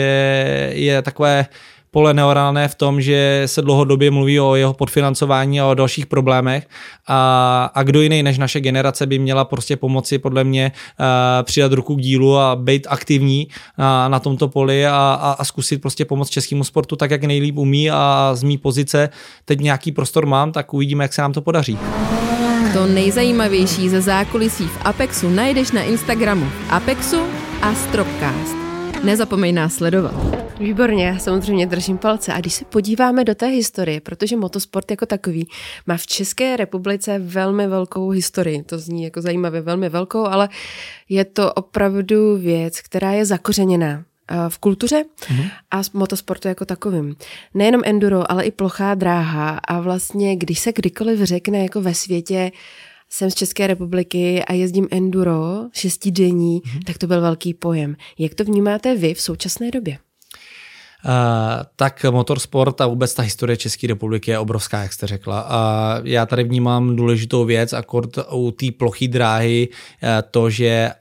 je 0.74 1.02
takové 1.02 1.46
pole 1.91 2.13
neorálné 2.13 2.67
v 2.67 2.76
tom, 2.76 3.02
že 3.02 3.43
se 3.46 3.62
dlouhodobě 3.62 4.12
mluví 4.12 4.39
o 4.39 4.56
jeho 4.56 4.74
podfinancování 4.74 5.62
a 5.62 5.65
o 5.65 5.74
dalších 5.74 6.06
problémech 6.06 6.67
a, 7.08 7.72
a 7.74 7.84
kdo 7.84 8.02
jiný 8.02 8.24
než 8.24 8.38
naše 8.38 8.60
generace 8.60 9.06
by 9.06 9.19
měla 9.19 9.46
prostě 9.46 9.78
pomoci 9.78 10.17
podle 10.17 10.43
mě 10.43 10.72
uh, 10.72 11.06
přidat 11.43 11.74
ruku 11.74 11.96
k 11.96 12.02
dílu 12.02 12.38
a 12.38 12.56
být 12.56 12.88
aktivní 12.89 13.48
na, 13.78 14.08
na 14.08 14.19
tomto 14.19 14.48
poli 14.48 14.86
a, 14.86 14.91
a, 15.22 15.32
a 15.32 15.43
zkusit 15.43 15.82
prostě 15.82 16.06
pomoct 16.06 16.30
českému 16.30 16.63
sportu 16.63 16.96
tak, 16.96 17.12
jak 17.12 17.24
nejlíp 17.24 17.58
umí 17.58 17.91
a 17.91 18.32
z 18.34 18.43
mý 18.43 18.58
pozice 18.58 19.10
teď 19.46 19.60
nějaký 19.60 19.91
prostor 19.91 20.26
mám, 20.26 20.52
tak 20.52 20.74
uvidíme, 20.74 21.04
jak 21.04 21.13
se 21.13 21.22
nám 21.22 21.34
to 21.34 21.41
podaří. 21.41 21.78
To 22.73 22.86
nejzajímavější 22.86 23.89
ze 23.89 24.01
zákulisí 24.01 24.63
v 24.67 24.86
Apexu 24.86 25.29
najdeš 25.29 25.71
na 25.71 25.83
Instagramu 25.83 26.45
Apexu 26.69 27.17
a 27.62 27.75
Stropcast. 27.75 28.55
Nezapomeň 29.03 29.55
nás 29.55 29.73
sledovat. 29.73 30.13
Výborně, 30.59 31.17
samozřejmě 31.19 31.67
držím 31.67 31.97
palce. 31.97 32.33
A 32.33 32.39
když 32.39 32.53
se 32.53 32.65
podíváme 32.65 33.23
do 33.23 33.36
té 33.36 33.47
historie, 33.47 34.01
protože 34.01 34.36
motosport 34.36 34.91
jako 34.91 35.05
takový 35.05 35.47
má 35.88 35.97
v 35.97 36.07
České 36.07 36.57
republice 36.57 37.19
velmi 37.19 37.67
velkou 37.67 38.09
historii. 38.09 38.63
To 38.63 38.77
zní 38.77 39.03
jako 39.03 39.21
zajímavě 39.21 39.62
velmi 39.62 39.89
velkou, 39.89 40.25
ale 40.25 40.49
je 41.09 41.25
to 41.25 41.53
opravdu 41.53 42.38
věc, 42.38 42.81
která 42.81 43.12
je 43.12 43.25
zakořeněná 43.25 44.03
v 44.49 44.57
kultuře 44.57 45.03
mm-hmm. 45.19 45.51
a 45.71 45.81
motosportu 45.93 46.47
jako 46.47 46.65
takovým. 46.65 47.15
Nejenom 47.53 47.81
enduro, 47.86 48.31
ale 48.31 48.43
i 48.43 48.51
plochá 48.51 48.95
dráha 48.95 49.59
a 49.67 49.79
vlastně, 49.79 50.36
když 50.36 50.59
se 50.59 50.73
kdykoliv 50.73 51.19
řekne 51.19 51.63
jako 51.63 51.81
ve 51.81 51.93
světě 51.93 52.51
jsem 53.09 53.31
z 53.31 53.36
České 53.36 53.67
republiky 53.67 54.43
a 54.43 54.53
jezdím 54.53 54.88
enduro 54.91 55.69
šestidenní, 55.71 56.62
mm-hmm. 56.62 56.83
tak 56.86 56.97
to 56.97 57.07
byl 57.07 57.21
velký 57.21 57.53
pojem. 57.53 57.95
Jak 58.19 58.33
to 58.33 58.43
vnímáte 58.43 58.95
vy 58.95 59.13
v 59.13 59.21
současné 59.21 59.71
době? 59.71 59.97
Uh, 61.05 61.63
tak 61.75 62.05
motorsport 62.11 62.81
a 62.81 62.87
vůbec 62.87 63.13
ta 63.13 63.23
historie 63.23 63.57
České 63.57 63.87
republiky 63.87 64.31
je 64.31 64.39
obrovská, 64.39 64.81
jak 64.81 64.93
jste 64.93 65.07
řekla. 65.07 65.39
A 65.39 65.95
já 66.03 66.25
tady 66.25 66.43
vnímám 66.43 66.95
důležitou 66.95 67.45
věc, 67.45 67.73
akord 67.73 68.17
u 68.31 68.51
té 68.51 68.65
plochý 68.77 69.07
dráhy, 69.07 69.69
eh, 70.03 70.23
to, 70.31 70.49
že 70.49 70.91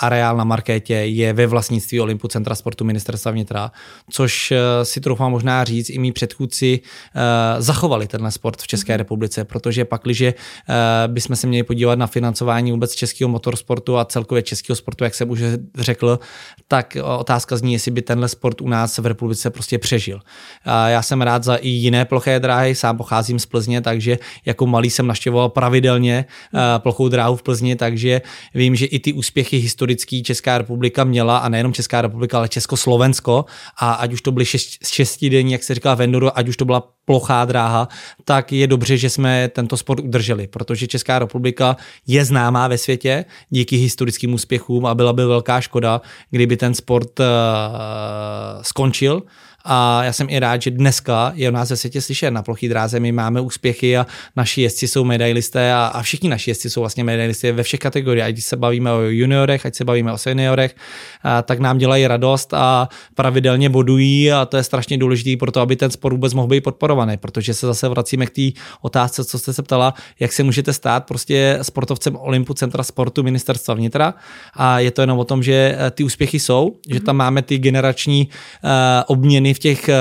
areál 0.00 0.36
na 0.36 0.44
Markétě 0.44 0.94
je 0.94 1.32
ve 1.32 1.46
vlastnictví 1.46 2.00
Olympu 2.00 2.28
Centra 2.28 2.54
sportu 2.54 2.84
ministerstva 2.84 3.30
vnitra, 3.30 3.70
což 4.10 4.52
eh, 4.52 4.84
si 4.84 5.00
troufám 5.00 5.30
možná 5.30 5.64
říct, 5.64 5.90
i 5.90 5.98
mý 5.98 6.12
předchůdci 6.12 6.80
zachovali 7.58 8.06
tenhle 8.06 8.30
sport 8.30 8.62
v 8.62 8.66
České 8.66 8.96
republice, 8.96 9.44
protože 9.44 9.84
pakliže 9.84 10.34
bychom 11.06 11.36
se 11.36 11.46
měli 11.46 11.62
podívat 11.62 11.98
na 11.98 12.06
financování 12.06 12.72
vůbec 12.72 12.94
českého 12.94 13.28
motorsportu 13.28 13.98
a 13.98 14.04
celkově 14.04 14.42
českého 14.42 14.76
sportu, 14.76 15.04
jak 15.04 15.14
jsem 15.14 15.30
už 15.30 15.42
řekl, 15.78 16.18
tak 16.68 16.96
otázka 17.16 17.56
zní, 17.56 17.72
jestli 17.72 17.90
by 17.90 18.02
tenhle 18.02 18.28
sport 18.28 18.60
u 18.60 18.68
nás 18.68 18.98
v 18.98 19.06
republice 19.06 19.51
prostě 19.52 19.78
přežil. 19.78 20.20
Já 20.86 21.02
jsem 21.02 21.22
rád 21.22 21.44
za 21.44 21.56
i 21.56 21.68
jiné 21.68 22.04
ploché 22.04 22.40
dráhy, 22.40 22.74
sám 22.74 22.96
pocházím 22.96 23.38
z 23.38 23.46
Plzně, 23.46 23.80
takže 23.80 24.18
jako 24.44 24.66
malý 24.66 24.90
jsem 24.90 25.06
naštěvoval 25.06 25.48
pravidelně 25.48 26.24
uh, 26.52 26.60
plochou 26.78 27.08
dráhu 27.08 27.36
v 27.36 27.42
Plzni, 27.42 27.76
takže 27.76 28.22
vím, 28.54 28.76
že 28.76 28.86
i 28.86 28.98
ty 28.98 29.12
úspěchy 29.12 29.56
historický 29.56 30.22
Česká 30.22 30.58
republika 30.58 31.04
měla, 31.04 31.38
a 31.38 31.48
nejenom 31.48 31.72
Česká 31.72 32.02
republika, 32.02 32.38
ale 32.38 32.48
Československo, 32.48 33.44
a 33.78 33.92
ať 33.92 34.12
už 34.12 34.22
to 34.22 34.32
byly 34.32 34.44
šest, 34.44 34.86
šestidenní, 34.86 35.52
jak 35.52 35.62
se 35.62 35.74
říká 35.74 35.94
Venduru, 35.94 36.38
ať 36.38 36.48
už 36.48 36.56
to 36.56 36.64
byla 36.64 36.88
plochá 37.04 37.44
dráha, 37.44 37.88
tak 38.24 38.52
je 38.52 38.66
dobře, 38.66 38.96
že 38.96 39.10
jsme 39.10 39.48
tento 39.48 39.76
sport 39.76 40.00
udrželi, 40.00 40.46
protože 40.46 40.86
Česká 40.86 41.18
republika 41.18 41.76
je 42.06 42.24
známá 42.24 42.68
ve 42.68 42.78
světě 42.78 43.24
díky 43.50 43.76
historickým 43.76 44.34
úspěchům 44.34 44.86
a 44.86 44.94
byla 44.94 45.12
by 45.12 45.24
velká 45.24 45.60
škoda, 45.60 46.00
kdyby 46.30 46.56
ten 46.56 46.74
sport 46.74 47.20
uh, 47.20 47.26
skončil 48.62 49.22
a 49.64 50.04
já 50.04 50.12
jsem 50.12 50.26
i 50.30 50.38
rád, 50.38 50.62
že 50.62 50.70
dneska 50.70 51.32
je 51.34 51.48
u 51.48 51.52
nás 51.52 51.70
ve 51.70 51.76
světě 51.76 52.00
slyšet. 52.00 52.30
Na 52.30 52.42
plochý 52.42 52.68
dráze, 52.68 53.00
my 53.00 53.12
máme 53.12 53.40
úspěchy 53.40 53.96
a 53.96 54.06
naši 54.36 54.62
jezdci 54.62 54.88
jsou 54.88 55.04
medailisté 55.04 55.72
a, 55.72 55.86
a 55.86 56.02
všichni 56.02 56.28
naši 56.28 56.50
jezdci 56.50 56.70
jsou 56.70 56.80
vlastně 56.80 57.04
medailisté 57.04 57.52
ve 57.52 57.62
všech 57.62 57.80
kategoriích, 57.80 58.24
ať 58.24 58.40
se 58.40 58.56
bavíme 58.56 58.92
o 58.92 59.00
juniorech, 59.00 59.66
ať 59.66 59.74
se 59.74 59.84
bavíme 59.84 60.12
o 60.12 60.18
seniorech, 60.18 60.76
a, 61.22 61.42
tak 61.42 61.58
nám 61.58 61.78
dělají 61.78 62.06
radost 62.06 62.54
a 62.54 62.88
pravidelně 63.14 63.68
bodují 63.68 64.32
a 64.32 64.44
to 64.44 64.56
je 64.56 64.62
strašně 64.62 64.98
důležité 64.98 65.36
pro 65.36 65.52
to, 65.52 65.60
aby 65.60 65.76
ten 65.76 65.90
sport 65.90 66.12
vůbec 66.12 66.34
mohl 66.34 66.48
být 66.48 66.60
podporovaný, 66.60 67.16
protože 67.16 67.54
se 67.54 67.66
zase 67.66 67.88
vracíme 67.88 68.26
k 68.26 68.30
té 68.30 68.60
otázce, 68.80 69.24
co 69.24 69.38
jste 69.38 69.52
se 69.52 69.62
ptala, 69.62 69.94
jak 70.20 70.32
se 70.32 70.42
můžete 70.42 70.72
stát 70.72 71.06
prostě 71.06 71.58
sportovcem 71.62 72.16
Olympu 72.16 72.54
Centra 72.54 72.82
sportu 72.82 73.22
ministerstva 73.22 73.74
vnitra. 73.74 74.14
A 74.54 74.78
je 74.78 74.90
to 74.90 75.00
jenom 75.00 75.18
o 75.18 75.24
tom, 75.24 75.42
že 75.42 75.76
eh, 75.78 75.90
ty 75.90 76.04
úspěchy 76.04 76.40
jsou, 76.40 76.76
že 76.88 77.00
tam 77.00 77.16
máme 77.16 77.42
ty 77.42 77.58
generační 77.58 78.28
uh, 78.28 78.70
obměny 79.06 79.51
v 79.54 79.58
těch 79.58 79.88
eh, 79.88 79.96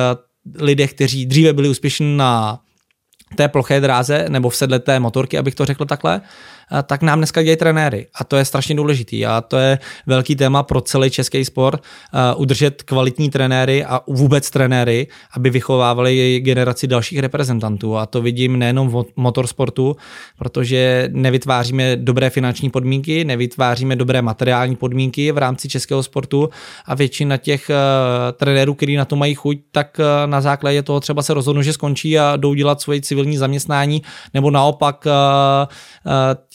lidech, 0.55 0.93
kteří 0.93 1.25
dříve 1.25 1.53
byli 1.53 1.69
úspěšní 1.69 2.17
na 2.17 2.59
té 3.35 3.47
ploché 3.47 3.79
dráze 3.79 4.25
nebo 4.29 4.49
v 4.49 4.55
sedleté 4.55 4.99
motorky, 4.99 5.37
abych 5.37 5.55
to 5.55 5.65
řekl 5.65 5.85
takhle, 5.85 6.21
tak 6.83 7.01
nám 7.01 7.19
dneska 7.19 7.43
dějí 7.43 7.57
trenéry. 7.57 8.07
A 8.15 8.23
to 8.23 8.35
je 8.35 8.45
strašně 8.45 8.75
důležitý. 8.75 9.25
A 9.25 9.41
to 9.41 9.57
je 9.57 9.79
velký 10.07 10.35
téma 10.35 10.63
pro 10.63 10.81
celý 10.81 11.09
český 11.09 11.45
sport, 11.45 11.83
udržet 12.35 12.83
kvalitní 12.83 13.29
trenéry 13.29 13.85
a 13.85 14.01
vůbec 14.07 14.49
trenéry, 14.49 15.07
aby 15.33 15.49
vychovávali 15.49 16.39
generaci 16.39 16.87
dalších 16.87 17.19
reprezentantů. 17.19 17.97
A 17.97 18.05
to 18.05 18.21
vidím 18.21 18.59
nejenom 18.59 18.89
v 18.89 19.05
motorsportu, 19.15 19.95
protože 20.37 21.09
nevytváříme 21.11 21.95
dobré 21.95 22.29
finanční 22.29 22.69
podmínky, 22.69 23.25
nevytváříme 23.25 23.95
dobré 23.95 24.21
materiální 24.21 24.75
podmínky 24.75 25.31
v 25.31 25.37
rámci 25.37 25.69
českého 25.69 26.03
sportu 26.03 26.49
a 26.85 26.95
většina 26.95 27.37
těch 27.37 27.69
uh, 27.69 27.75
trenérů, 28.31 28.73
kteří 28.73 28.95
na 28.95 29.05
to 29.05 29.15
mají 29.15 29.35
chuť, 29.35 29.57
tak 29.71 29.97
uh, 29.99 30.29
na 30.31 30.41
základě 30.41 30.83
toho 30.83 30.99
třeba 30.99 31.21
se 31.21 31.33
rozhodnou, 31.33 31.61
že 31.61 31.73
skončí 31.73 32.19
a 32.19 32.35
jdou 32.37 32.53
dělat 32.53 32.81
svoje 32.81 33.01
civilní 33.01 33.37
zaměstnání, 33.37 34.01
nebo 34.33 34.51
naopak 34.51 35.05
uh, 35.05 35.11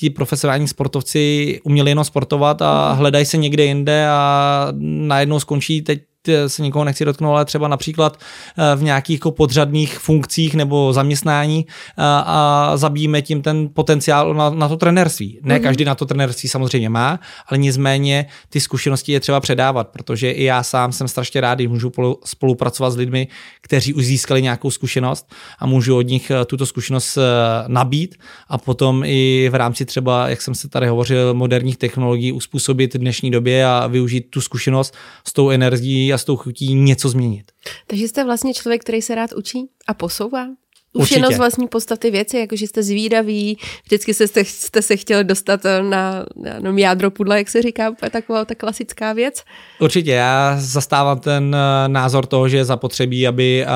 ti 0.06 0.10
profesionální 0.10 0.68
sportovci 0.68 1.60
uměli 1.64 1.90
jenom 1.90 2.04
sportovat 2.04 2.62
a 2.62 2.92
hledají 2.92 3.24
se 3.24 3.36
někde 3.36 3.64
jinde 3.64 4.08
a 4.08 4.68
najednou 4.80 5.40
skončí 5.40 5.82
teď 5.82 6.02
se 6.46 6.62
nikoho 6.62 6.84
nechci 6.84 7.04
dotknout, 7.04 7.34
ale 7.34 7.44
třeba 7.44 7.68
například 7.68 8.18
eh, 8.58 8.76
v 8.76 8.82
nějakých 8.82 9.14
jako 9.14 9.30
podřadných 9.30 9.98
funkcích 9.98 10.54
nebo 10.54 10.92
zaměstnání 10.92 11.66
a, 11.96 12.20
eh, 12.20 12.24
a 12.26 12.76
zabijíme 12.76 13.22
tím 13.22 13.42
ten 13.42 13.68
potenciál 13.74 14.34
na, 14.34 14.50
na 14.50 14.68
to 14.68 14.76
trenérství. 14.76 15.38
Ne 15.42 15.58
mm-hmm. 15.58 15.62
každý 15.62 15.84
na 15.84 15.94
to 15.94 16.06
trenérství 16.06 16.48
samozřejmě 16.48 16.88
má, 16.88 17.20
ale 17.46 17.58
nicméně 17.58 18.26
ty 18.48 18.60
zkušenosti 18.60 19.12
je 19.12 19.20
třeba 19.20 19.40
předávat, 19.40 19.88
protože 19.88 20.30
i 20.30 20.44
já 20.44 20.62
sám 20.62 20.92
jsem 20.92 21.08
strašně 21.08 21.40
rád, 21.40 21.54
když 21.54 21.68
můžu 21.68 21.92
spolupracovat 22.24 22.90
s 22.90 22.96
lidmi, 22.96 23.28
kteří 23.60 23.94
už 23.94 24.04
získali 24.04 24.42
nějakou 24.42 24.70
zkušenost 24.70 25.32
a 25.58 25.66
můžu 25.66 25.96
od 25.96 26.06
nich 26.06 26.32
tuto 26.46 26.66
zkušenost 26.66 27.18
nabít 27.66 28.14
a 28.48 28.58
potom 28.58 29.02
i 29.06 29.48
v 29.52 29.54
rámci 29.54 29.84
třeba, 29.84 30.28
jak 30.28 30.42
jsem 30.42 30.54
se 30.54 30.68
tady 30.68 30.86
hovořil, 30.88 31.34
moderních 31.34 31.76
technologií 31.76 32.32
uspůsobit 32.32 32.96
dnešní 32.96 33.30
době 33.30 33.66
a 33.66 33.86
využít 33.86 34.20
tu 34.30 34.40
zkušenost 34.40 34.94
s 35.24 35.32
tou 35.32 35.50
energií 35.50 36.12
a 36.16 36.18
s 36.18 36.24
tou 36.24 36.37
chutí 36.37 36.74
něco 36.74 37.09
změnit. 37.09 37.52
Takže 37.87 38.09
jste 38.09 38.24
vlastně 38.24 38.55
člověk, 38.55 38.81
který 38.81 39.02
se 39.02 39.14
rád 39.14 39.33
učí 39.33 39.68
a 39.87 39.94
posouvá? 39.94 40.46
Už 40.92 41.00
Určitě. 41.02 41.18
jenom 41.18 41.33
z 41.33 41.38
vlastní 41.38 41.68
podstaty 41.68 42.11
věci, 42.11 42.38
jakože 42.38 42.66
jste 42.66 42.83
zvídaví, 42.83 43.59
vždycky 43.85 44.14
jste, 44.14 44.44
jste 44.44 44.83
se 44.83 44.96
chtěl 44.96 45.24
dostat 45.24 45.61
na, 45.64 46.26
na 46.61 46.72
jádro 46.76 47.11
pudla, 47.11 47.37
jak 47.37 47.48
se 47.48 47.62
říká, 47.62 47.92
taková 48.11 48.44
ta 48.44 48.55
klasická 48.55 49.12
věc. 49.12 49.42
Určitě, 49.81 50.11
já 50.11 50.57
zastávám 50.61 51.20
ten 51.20 51.44
uh, 51.55 51.92
názor 51.92 52.26
toho, 52.26 52.48
že 52.48 52.57
je 52.57 52.64
zapotřebí, 52.64 53.26
aby 53.26 53.64
uh, 53.66 53.72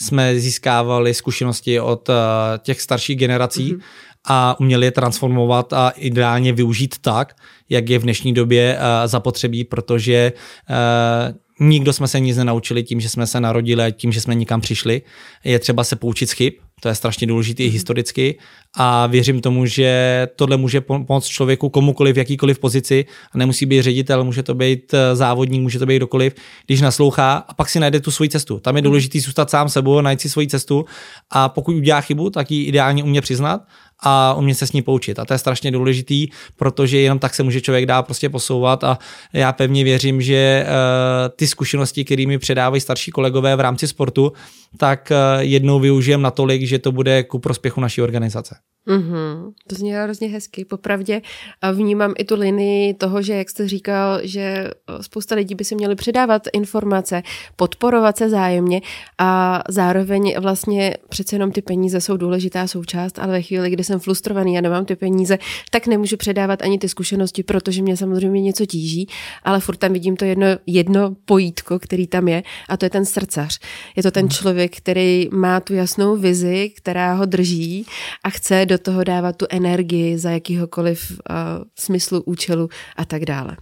jsme 0.00 0.38
získávali 0.38 1.14
zkušenosti 1.14 1.80
od 1.80 2.08
uh, 2.08 2.14
těch 2.62 2.80
starších 2.80 3.18
generací, 3.18 3.74
mm-hmm 3.74 3.80
a 4.26 4.60
uměli 4.60 4.86
je 4.86 4.90
transformovat 4.90 5.72
a 5.72 5.88
ideálně 5.90 6.52
využít 6.52 6.94
tak, 7.00 7.36
jak 7.68 7.88
je 7.88 7.98
v 7.98 8.02
dnešní 8.02 8.34
době 8.34 8.78
uh, 8.78 9.08
zapotřebí, 9.08 9.64
protože 9.64 10.32
uh, 10.70 11.66
nikdo 11.68 11.92
jsme 11.92 12.08
se 12.08 12.20
nic 12.20 12.36
nenaučili 12.36 12.82
tím, 12.82 13.00
že 13.00 13.08
jsme 13.08 13.26
se 13.26 13.40
narodili 13.40 13.82
a 13.82 13.90
tím, 13.90 14.12
že 14.12 14.20
jsme 14.20 14.34
nikam 14.34 14.60
přišli. 14.60 15.02
Je 15.44 15.58
třeba 15.58 15.84
se 15.84 15.96
poučit 15.96 16.30
z 16.30 16.32
chyb, 16.32 16.52
to 16.80 16.88
je 16.88 16.94
strašně 16.94 17.26
důležité 17.26 17.62
i 17.62 17.66
mhm. 17.66 17.72
historicky 17.72 18.38
a 18.76 19.06
věřím 19.06 19.40
tomu, 19.40 19.66
že 19.66 20.28
tohle 20.36 20.56
může 20.56 20.80
pomoct 20.80 21.26
člověku 21.26 21.68
komukoliv 21.68 22.14
v 22.14 22.18
jakýkoliv 22.18 22.58
pozici 22.58 23.04
a 23.32 23.38
nemusí 23.38 23.66
být 23.66 23.82
ředitel, 23.82 24.24
může 24.24 24.42
to 24.42 24.54
být 24.54 24.94
eh, 24.94 25.16
závodník, 25.16 25.62
může 25.62 25.78
to 25.78 25.86
být 25.86 25.96
kdokoliv, 25.96 26.34
když 26.66 26.80
naslouchá 26.80 27.34
a 27.48 27.54
pak 27.54 27.68
si 27.68 27.80
najde 27.80 28.00
tu 28.00 28.10
svoji 28.10 28.28
cestu. 28.28 28.60
Tam 28.60 28.76
je 28.76 28.82
mhm. 28.82 28.88
důležité 28.90 29.20
zůstat 29.20 29.50
sám 29.50 29.68
sebou, 29.68 30.00
najít 30.00 30.20
si 30.20 30.28
svoji 30.28 30.48
cestu 30.48 30.84
a 31.30 31.48
pokud 31.48 31.74
udělá 31.74 32.00
chybu, 32.00 32.30
tak 32.30 32.50
ji 32.50 32.64
ideálně 32.64 33.04
umě 33.04 33.20
přiznat 33.20 33.60
a 34.02 34.34
umět 34.34 34.54
se 34.54 34.66
s 34.66 34.72
ní 34.72 34.82
poučit. 34.82 35.18
A 35.18 35.24
to 35.24 35.34
je 35.34 35.38
strašně 35.38 35.70
důležitý, 35.70 36.28
protože 36.56 36.98
jenom 36.98 37.18
tak 37.18 37.34
se 37.34 37.42
může 37.42 37.60
člověk 37.60 37.86
dál 37.86 38.02
prostě 38.02 38.28
posouvat 38.28 38.84
a 38.84 38.98
já 39.32 39.52
pevně 39.52 39.84
věřím, 39.84 40.22
že 40.22 40.66
uh, 40.66 41.36
ty 41.36 41.46
zkušenosti, 41.46 42.04
kterými 42.04 42.38
předávají 42.38 42.80
starší 42.80 43.10
kolegové 43.10 43.56
v 43.56 43.60
rámci 43.60 43.88
sportu, 43.88 44.32
tak 44.76 45.12
uh, 45.12 45.40
jednou 45.40 45.80
využijem 45.80 46.22
natolik, 46.22 46.62
že 46.62 46.78
to 46.78 46.92
bude 46.92 47.22
ku 47.22 47.38
prospěchu 47.38 47.80
naší 47.80 48.02
organizace. 48.02 48.56
Mm-hmm. 48.86 49.52
To 49.66 49.74
zní 49.74 49.92
hrozně 49.92 50.28
hezky, 50.28 50.64
popravdě. 50.64 51.22
A 51.62 51.70
vnímám 51.70 52.14
i 52.18 52.24
tu 52.24 52.34
linii 52.34 52.94
toho, 52.94 53.22
že 53.22 53.34
jak 53.34 53.50
jste 53.50 53.68
říkal, 53.68 54.20
že 54.22 54.40
eh, 54.40 55.02
spousta 55.02 55.34
lidí 55.34 55.54
by 55.54 55.64
si 55.64 55.74
měli 55.74 55.94
předávat 55.94 56.42
informace, 56.52 57.22
podporovat 57.56 58.16
se 58.16 58.28
zájemně 58.28 58.80
a 59.18 59.62
zároveň 59.68 60.34
vlastně 60.40 60.96
přece 61.08 61.36
jenom 61.36 61.52
ty 61.52 61.62
peníze 61.62 62.00
jsou 62.00 62.16
důležitá 62.16 62.66
součást, 62.66 63.18
ale 63.18 63.32
ve 63.32 63.42
chvíli, 63.42 63.70
kdy 63.70 63.84
jsem 63.84 64.00
frustrovaný 64.00 64.58
a 64.58 64.60
nemám 64.60 64.84
ty 64.84 64.96
peníze, 64.96 65.38
tak 65.70 65.86
nemůžu 65.86 66.16
předávat 66.16 66.62
ani 66.62 66.78
ty 66.78 66.88
zkušenosti, 66.88 67.42
protože 67.42 67.82
mě 67.82 67.96
samozřejmě 67.96 68.42
něco 68.42 68.66
tíží, 68.66 69.08
ale 69.42 69.60
furt 69.60 69.76
tam 69.76 69.92
vidím 69.92 70.16
to 70.16 70.24
jedno, 70.24 70.46
jedno 70.66 71.16
pojítko, 71.24 71.78
který 71.78 72.06
tam 72.06 72.28
je 72.28 72.42
a 72.68 72.76
to 72.76 72.86
je 72.86 72.90
ten 72.90 73.04
srdcař. 73.04 73.58
Je 73.96 74.02
to 74.02 74.10
ten 74.10 74.24
mhm. 74.24 74.30
člověk, 74.30 74.76
který 74.76 75.28
má 75.32 75.60
tu 75.60 75.74
jasnou 75.74 76.16
vizi, 76.16 76.70
která 76.76 77.14
ho 77.14 77.26
drží 77.26 77.86
a 78.24 78.30
chce 78.30 78.66
do 78.66 78.75
do 78.76 78.82
toho 78.82 79.04
dávat 79.04 79.36
tu 79.36 79.46
energii 79.50 80.18
za 80.18 80.30
jakýhokoliv 80.30 81.10
uh, 81.10 81.36
smyslu, 81.78 82.22
účelu 82.22 82.68
a 82.96 83.04
tak 83.04 83.24
dále. 83.24 83.56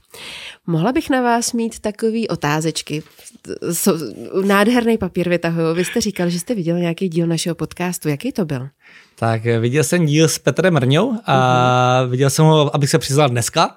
Mohla 0.66 0.92
bych 0.92 1.11
na 1.11 1.22
vás 1.22 1.53
mít 1.53 1.79
takový 1.79 2.29
otázečky. 2.29 3.03
Nádherný 4.44 4.98
papír 4.98 5.29
vytahuju. 5.29 5.75
Vy 5.75 5.85
jste 5.85 6.00
říkal, 6.00 6.31
že 6.31 6.40
jste 6.40 6.54
viděl 6.54 6.79
nějaký 6.79 7.08
díl 7.08 7.27
našeho 7.27 7.54
podcastu. 7.54 8.08
Jaký 8.08 8.33
to 8.33 8.44
byl? 8.44 8.69
Tak 9.19 9.42
viděl 9.61 9.85
jsem 9.85 10.07
díl 10.07 10.29
s 10.29 10.38
Petrem 10.38 10.75
Mrňou 10.75 11.13
a 11.27 11.35
uh-huh. 11.35 12.11
viděl 12.11 12.31
jsem 12.31 12.45
ho, 12.45 12.75
abych 12.75 12.90
se 12.90 12.99
přiznal 12.99 13.29
dneska, 13.29 13.71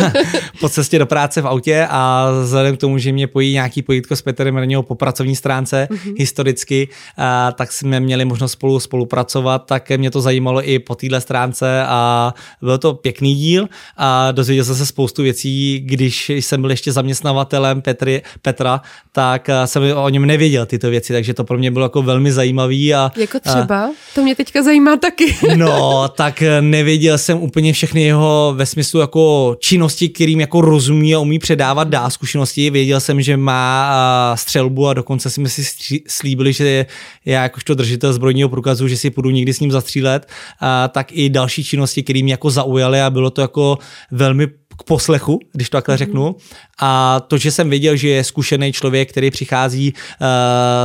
po 0.60 0.68
cestě 0.68 0.98
do 0.98 1.06
práce 1.06 1.42
v 1.42 1.46
autě 1.46 1.86
a 1.90 2.30
vzhledem 2.42 2.76
k 2.76 2.80
tomu, 2.80 2.98
že 2.98 3.12
mě 3.12 3.26
pojí 3.26 3.52
nějaký 3.52 3.82
pojítko 3.82 4.16
s 4.16 4.22
Petrem 4.22 4.54
Mrňou 4.54 4.82
po 4.82 4.94
pracovní 4.94 5.36
stránce 5.36 5.88
uh-huh. 5.90 6.14
historicky, 6.18 6.88
a, 7.16 7.52
tak 7.52 7.72
jsme 7.72 8.00
měli 8.00 8.24
možnost 8.24 8.52
spolu 8.52 8.80
spolupracovat, 8.80 9.58
tak 9.58 9.90
mě 9.90 10.10
to 10.10 10.20
zajímalo 10.20 10.68
i 10.68 10.78
po 10.78 10.94
téhle 10.94 11.20
stránce 11.20 11.84
a 11.86 12.34
byl 12.62 12.78
to 12.78 12.94
pěkný 12.94 13.34
díl 13.34 13.68
a 13.96 14.32
dozvěděl 14.32 14.64
jsem 14.64 14.74
se 14.76 14.86
spoustu 14.86 15.22
věcí, 15.22 15.80
když 15.84 16.28
jsem 16.28 16.60
byl 16.60 16.70
ještě 16.70 16.92
zaměstnavatelem 16.92 17.82
Petry, 17.82 18.22
Petra, 18.42 18.80
tak 19.12 19.50
jsem 19.64 19.82
o 19.96 20.08
něm 20.08 20.26
nevěděl 20.26 20.66
tyto 20.66 20.90
věci, 20.90 21.12
takže 21.12 21.34
to 21.34 21.44
pro 21.44 21.58
mě 21.58 21.70
bylo 21.70 21.84
jako 21.84 22.02
velmi 22.02 22.32
zajímavý. 22.32 22.94
A, 22.94 23.12
jako 23.16 23.40
třeba? 23.40 23.84
A, 23.84 23.90
to 24.14 24.22
mě 24.22 24.34
teďka 24.34 24.59
zajímá 24.62 24.80
zajímá 24.80 24.96
taky. 24.96 25.36
no, 25.56 26.08
tak 26.08 26.42
nevěděl 26.60 27.18
jsem 27.18 27.38
úplně 27.38 27.72
všechny 27.72 28.02
jeho 28.02 28.52
ve 28.56 28.66
smyslu 28.66 29.00
jako 29.00 29.56
činnosti, 29.58 30.08
kterým 30.08 30.40
jako 30.40 30.60
rozumí 30.60 31.14
a 31.14 31.18
umí 31.18 31.38
předávat 31.38 31.88
dá 31.88 32.10
zkušenosti. 32.10 32.70
Věděl 32.70 33.00
jsem, 33.00 33.22
že 33.22 33.36
má 33.36 34.36
střelbu 34.38 34.88
a 34.88 34.94
dokonce 34.94 35.30
jsme 35.30 35.48
si 35.48 35.62
slíbili, 36.08 36.52
že 36.52 36.86
já 37.24 37.42
jakožto 37.42 37.74
držitel 37.74 38.12
zbrojního 38.12 38.48
průkazu, 38.48 38.88
že 38.88 38.96
si 38.96 39.10
půjdu 39.10 39.30
někdy 39.30 39.54
s 39.54 39.60
ním 39.60 39.70
zastřílet, 39.70 40.28
a 40.60 40.88
tak 40.88 41.12
i 41.12 41.28
další 41.28 41.64
činnosti, 41.64 42.02
které 42.02 42.22
mě 42.22 42.32
jako 42.32 42.50
zaujaly 42.50 43.00
a 43.00 43.10
bylo 43.10 43.30
to 43.30 43.40
jako 43.40 43.78
velmi 44.10 44.46
k 44.80 44.82
poslechu, 44.82 45.40
když 45.52 45.70
to 45.70 45.76
takhle 45.76 45.94
mm-hmm. 45.94 45.98
řeknu. 45.98 46.36
A 46.80 47.20
to, 47.28 47.38
že 47.38 47.50
jsem 47.50 47.70
věděl, 47.70 47.96
že 47.96 48.08
je 48.08 48.24
zkušený 48.24 48.72
člověk, 48.72 49.10
který 49.10 49.30
přichází 49.30 49.92
uh, 49.92 50.26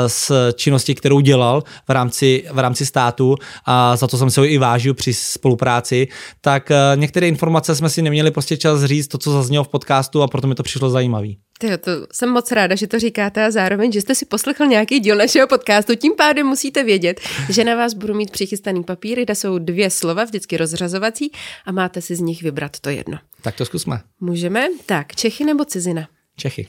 s 0.07 0.51
činnosti, 0.53 0.95
kterou 0.95 1.19
dělal 1.19 1.63
v 1.87 1.91
rámci, 1.91 2.43
v 2.51 2.59
rámci 2.59 2.85
státu 2.85 3.35
a 3.65 3.95
za 3.95 4.07
to 4.07 4.17
jsem 4.17 4.29
se 4.29 4.41
ho 4.41 4.45
i 4.45 4.57
vážil 4.57 4.93
při 4.93 5.13
spolupráci, 5.13 6.07
tak 6.41 6.69
uh, 6.69 6.99
některé 6.99 7.27
informace 7.27 7.75
jsme 7.75 7.89
si 7.89 8.01
neměli 8.01 8.31
prostě 8.31 8.57
čas 8.57 8.83
říct, 8.83 9.07
to, 9.07 9.17
co 9.17 9.31
zaznělo 9.31 9.63
v 9.63 9.67
podcastu 9.67 10.21
a 10.21 10.27
proto 10.27 10.47
mi 10.47 10.55
to 10.55 10.63
přišlo 10.63 10.89
zajímavý. 10.89 11.37
Tyjo, 11.59 11.77
to 11.77 11.91
jsem 12.13 12.29
moc 12.29 12.51
ráda, 12.51 12.75
že 12.75 12.87
to 12.87 12.99
říkáte 12.99 13.45
a 13.45 13.51
zároveň, 13.51 13.91
že 13.91 14.01
jste 14.01 14.15
si 14.15 14.25
poslechl 14.25 14.65
nějaký 14.65 14.99
díl 14.99 15.15
našeho 15.15 15.47
podcastu. 15.47 15.95
Tím 15.95 16.13
pádem 16.17 16.47
musíte 16.47 16.83
vědět, 16.83 17.19
že 17.49 17.63
na 17.63 17.75
vás 17.75 17.93
budu 17.93 18.13
mít 18.13 18.31
přichystaný 18.31 18.83
papír, 18.83 19.21
kde 19.23 19.35
jsou 19.35 19.57
dvě 19.57 19.89
slova, 19.89 20.23
vždycky 20.23 20.57
rozřazovací 20.57 21.31
a 21.65 21.71
máte 21.71 22.01
si 22.01 22.15
z 22.15 22.19
nich 22.19 22.43
vybrat 22.43 22.79
to 22.79 22.89
jedno. 22.89 23.17
Tak 23.41 23.55
to 23.55 23.65
zkusme. 23.65 24.01
Můžeme? 24.19 24.67
Tak, 24.85 25.15
Čechy 25.15 25.45
nebo 25.45 25.65
cizina? 25.85 26.07
Čechy. 26.37 26.67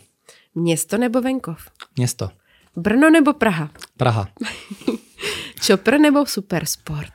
Město 0.54 0.98
nebo 0.98 1.20
venkov? 1.20 1.58
Město. 1.96 2.30
Brno 2.76 3.10
nebo 3.10 3.32
Praha? 3.32 3.70
Praha. 3.96 4.28
Čopr 5.60 5.98
nebo 5.98 6.26
supersport? 6.26 7.12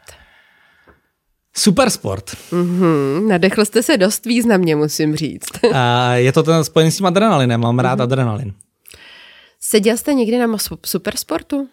Supersport. 1.56 2.32
Mm-hmm, 2.52 3.28
nadechl 3.28 3.66
jste 3.66 3.84
se 3.84 3.98
dost 3.98 4.26
významně, 4.26 4.76
musím 4.76 5.16
říct. 5.16 5.50
A 5.74 6.14
je 6.16 6.32
to 6.32 6.44
ten 6.44 6.64
spojený 6.64 6.92
s 6.92 6.98
tím 6.98 7.06
adrenalinem, 7.06 7.62
mám 7.62 7.80
rád 7.80 8.00
mm-hmm. 8.00 8.04
adrenalin. 8.04 8.54
Seděl 9.60 9.98
jste 9.98 10.14
někdy 10.14 10.38
na 10.38 10.58
supersportu? 10.86 11.70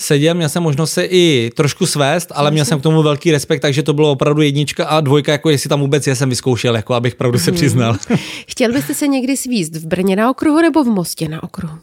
Seděl, 0.00 0.34
měl 0.34 0.48
jsem 0.48 0.62
možnost 0.62 0.92
se 0.92 1.04
i 1.04 1.50
trošku 1.56 1.86
svést, 1.86 2.32
ale 2.34 2.50
měl 2.50 2.64
jsem 2.64 2.80
k 2.80 2.82
tomu 2.82 3.02
velký 3.02 3.32
respekt, 3.32 3.60
takže 3.60 3.82
to 3.82 3.92
bylo 3.92 4.10
opravdu 4.10 4.42
jednička 4.42 4.86
a 4.86 5.00
dvojka, 5.00 5.32
jako 5.32 5.50
jestli 5.50 5.68
tam 5.68 5.80
vůbec 5.80 6.06
je, 6.06 6.16
jsem 6.16 6.28
vyzkoušel, 6.28 6.76
jako 6.76 6.94
abych 6.94 7.14
pravdu 7.14 7.38
se 7.38 7.50
mhm. 7.50 7.56
přiznal. 7.56 7.96
Chtěl 8.48 8.72
byste 8.72 8.94
se 8.94 9.06
někdy 9.08 9.36
svíst 9.36 9.76
v 9.76 9.86
Brně 9.86 10.16
na 10.16 10.30
okruhu 10.30 10.62
nebo 10.62 10.84
v 10.84 10.88
Mostě 10.88 11.28
na 11.28 11.42
okruhu? 11.42 11.78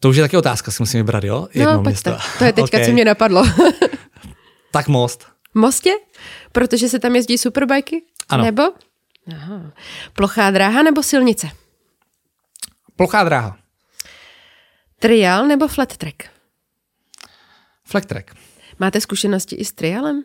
To 0.00 0.08
už 0.08 0.16
je 0.16 0.22
taky 0.22 0.36
otázka, 0.36 0.70
si 0.70 0.82
musím 0.82 1.00
vybrat, 1.00 1.24
jo? 1.24 1.48
Jedno 1.54 1.72
no, 1.72 1.82
město. 1.82 2.16
To 2.38 2.44
je 2.44 2.52
teďka, 2.52 2.76
okay. 2.76 2.86
co 2.86 2.92
mě 2.92 3.04
napadlo. 3.04 3.44
tak 4.70 4.88
most. 4.88 5.26
Mostě? 5.54 5.90
Protože 6.52 6.88
se 6.88 6.98
tam 6.98 7.16
jezdí 7.16 7.38
superbajky? 7.38 8.02
Ano. 8.28 8.44
Nebo? 8.44 8.62
Aha. 9.32 9.72
Plochá 10.12 10.50
dráha 10.50 10.82
nebo 10.82 11.02
silnice? 11.02 11.48
Plochá 12.96 13.24
dráha. 13.24 13.56
Trial 14.98 15.46
nebo 15.46 15.68
flat 15.68 15.96
track? 15.96 16.35
Flat 17.86 18.06
track. 18.06 18.30
Máte 18.78 19.00
zkušenosti 19.00 19.56
i 19.56 19.64
s 19.64 19.72
trialem? 19.72 20.16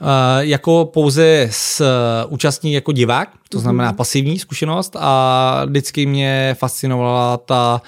Uh, 0.00 0.06
jako 0.40 0.84
pouze 0.84 1.48
s 1.50 1.80
uh, 1.80 2.32
účastní 2.32 2.72
jako 2.72 2.92
divák, 2.92 3.28
to 3.48 3.58
znamená 3.58 3.92
mm-hmm. 3.92 3.96
pasivní 3.96 4.38
zkušenost 4.38 4.96
a 4.98 5.62
vždycky 5.64 6.06
mě 6.06 6.56
fascinovala 6.58 7.36
ta 7.36 7.82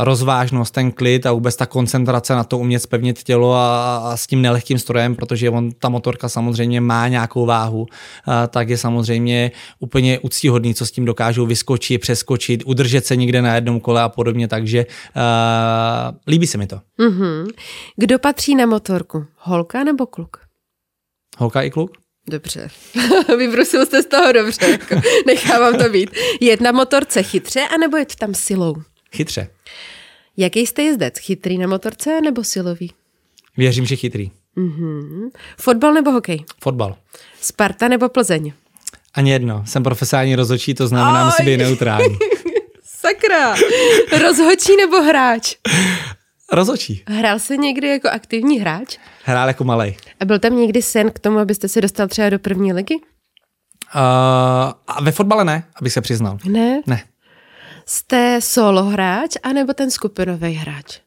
rozvážnost, 0.00 0.74
ten 0.74 0.92
klid 0.92 1.26
a 1.26 1.32
vůbec 1.32 1.56
ta 1.56 1.66
koncentrace 1.66 2.34
na 2.34 2.44
to 2.44 2.58
umět 2.58 2.80
spevnit 2.80 3.22
tělo 3.22 3.54
a, 3.54 3.96
a 3.96 4.16
s 4.16 4.26
tím 4.26 4.42
nelehkým 4.42 4.78
strojem, 4.78 5.14
protože 5.16 5.50
on, 5.50 5.72
ta 5.72 5.88
motorka 5.88 6.28
samozřejmě 6.28 6.80
má 6.80 7.08
nějakou 7.08 7.46
váhu, 7.46 7.86
a, 8.24 8.46
tak 8.46 8.68
je 8.68 8.78
samozřejmě 8.78 9.50
úplně 9.78 10.18
úctíhodný, 10.18 10.74
co 10.74 10.86
s 10.86 10.90
tím 10.90 11.04
dokážou 11.04 11.46
vyskočit, 11.46 12.00
přeskočit, 12.00 12.62
udržet 12.66 13.06
se 13.06 13.16
někde 13.16 13.42
na 13.42 13.54
jednom 13.54 13.80
kole 13.80 14.02
a 14.02 14.08
podobně, 14.08 14.48
takže 14.48 14.86
a, 15.14 16.12
líbí 16.26 16.46
se 16.46 16.58
mi 16.58 16.66
to. 16.66 16.80
Mm-hmm. 16.98 17.46
Kdo 17.96 18.18
patří 18.18 18.54
na 18.54 18.66
motorku? 18.66 19.24
Holka 19.36 19.84
nebo 19.84 20.06
kluk? 20.06 20.36
Holka 21.38 21.62
i 21.62 21.70
kluk? 21.70 21.90
Dobře. 22.30 22.68
Vybrusil 23.38 23.86
jste 23.86 24.02
z 24.02 24.06
toho 24.06 24.32
dobře. 24.32 24.70
Jako 24.70 25.00
nechávám 25.26 25.78
to 25.78 25.88
být. 25.88 26.10
Jet 26.40 26.60
na 26.60 26.72
motorce 26.72 27.22
chytře, 27.22 27.60
anebo 27.60 27.96
jet 27.96 28.14
tam 28.14 28.34
silou? 28.34 28.74
Chytře. 29.14 29.48
Jaký 30.36 30.66
jste 30.66 30.82
jezdec? 30.82 31.18
Chytrý 31.18 31.58
na 31.58 31.66
motorce 31.66 32.20
nebo 32.20 32.44
silový? 32.44 32.92
Věřím, 33.56 33.86
že 33.86 33.96
chytrý. 33.96 34.30
Mm-hmm. 34.56 35.30
Fotbal 35.58 35.92
nebo 35.92 36.10
hokej? 36.10 36.44
Fotbal. 36.62 36.96
Sparta 37.40 37.88
nebo 37.88 38.08
Plzeň? 38.08 38.52
Ani 39.14 39.30
jedno. 39.30 39.62
Jsem 39.66 39.82
profesionální 39.82 40.36
rozhodčí, 40.36 40.74
to 40.74 40.88
znamená, 40.88 41.24
musí 41.24 41.42
být 41.42 41.56
neutrální. 41.56 42.18
Sakra. 42.84 43.54
Rozhodčí 44.22 44.76
nebo 44.76 45.02
hráč? 45.02 45.54
Rozhodčí. 46.52 47.02
Hrál 47.08 47.38
se 47.38 47.56
někdy 47.56 47.88
jako 47.88 48.08
aktivní 48.08 48.60
hráč? 48.60 48.98
Hrál 49.24 49.48
jako 49.48 49.64
malej. 49.64 49.96
A 50.20 50.24
byl 50.24 50.38
tam 50.38 50.56
někdy 50.56 50.82
sen 50.82 51.10
k 51.10 51.18
tomu, 51.18 51.38
abyste 51.38 51.68
se 51.68 51.80
dostal 51.80 52.08
třeba 52.08 52.30
do 52.30 52.38
první 52.38 52.72
ligy? 52.72 52.94
Uh, 52.94 54.00
a 54.86 55.02
ve 55.02 55.12
fotbale 55.12 55.44
ne, 55.44 55.64
abych 55.76 55.92
se 55.92 56.00
přiznal. 56.00 56.38
Ne? 56.44 56.82
Ne. 56.86 57.02
Jste 57.88 58.40
solo 58.42 58.82
hráč 58.82 59.36
anebo 59.42 59.72
ten 59.72 59.90
skupinový 59.90 60.52
hráč? 60.52 60.98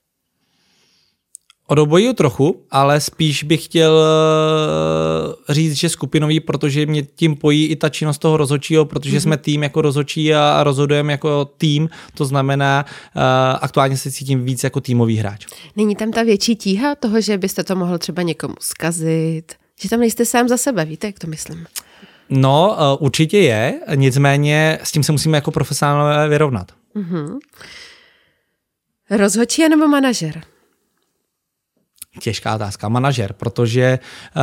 Od 1.67 1.79
obojího 1.79 2.13
trochu, 2.13 2.65
ale 2.71 3.01
spíš 3.01 3.43
bych 3.43 3.65
chtěl 3.65 4.03
eh, 5.49 5.53
říct, 5.53 5.73
že 5.73 5.89
skupinový, 5.89 6.39
protože 6.39 6.85
mě 6.85 7.03
tím 7.03 7.35
pojí 7.35 7.67
i 7.67 7.75
ta 7.75 7.89
činnost 7.89 8.17
toho 8.17 8.37
rozhodčího, 8.37 8.85
protože 8.85 9.17
mm-hmm. 9.17 9.21
jsme 9.21 9.37
tým 9.37 9.63
jako 9.63 9.81
rozhodčí 9.81 10.33
a 10.33 10.63
rozhodujeme 10.63 11.11
jako 11.13 11.45
tým, 11.45 11.89
to 12.13 12.25
znamená, 12.25 12.85
uh, 13.15 13.21
aktuálně 13.61 13.97
se 13.97 14.11
cítím 14.11 14.45
víc 14.45 14.63
jako 14.63 14.81
týmový 14.81 15.17
hráč. 15.17 15.45
Není 15.75 15.95
tam 15.95 16.11
ta 16.11 16.23
větší 16.23 16.55
tíha 16.55 16.95
toho, 16.95 17.21
že 17.21 17.37
byste 17.37 17.63
to 17.63 17.75
mohl 17.75 17.97
třeba 17.97 18.21
někomu 18.21 18.55
zkazit? 18.59 19.53
Že 19.81 19.89
tam 19.89 19.99
nejste 19.99 20.25
sám 20.25 20.47
za 20.47 20.57
sebe, 20.57 20.85
víte, 20.85 21.07
jak 21.07 21.19
to 21.19 21.27
myslím? 21.27 21.65
No, 22.29 22.77
uh, 22.99 23.05
určitě 23.05 23.37
je, 23.37 23.79
nicméně 23.95 24.79
s 24.83 24.91
tím 24.91 25.03
se 25.03 25.11
musíme 25.11 25.37
jako 25.37 25.51
profesionálové 25.51 26.29
vyrovnat. 26.29 26.71
Mm-hmm. 26.95 27.37
Rozhodčí 29.09 29.69
nebo 29.69 29.87
manažer? 29.87 30.41
Těžká 32.19 32.55
otázka. 32.55 32.89
Manažer, 32.89 33.33
protože 33.33 33.99
uh, 34.35 34.41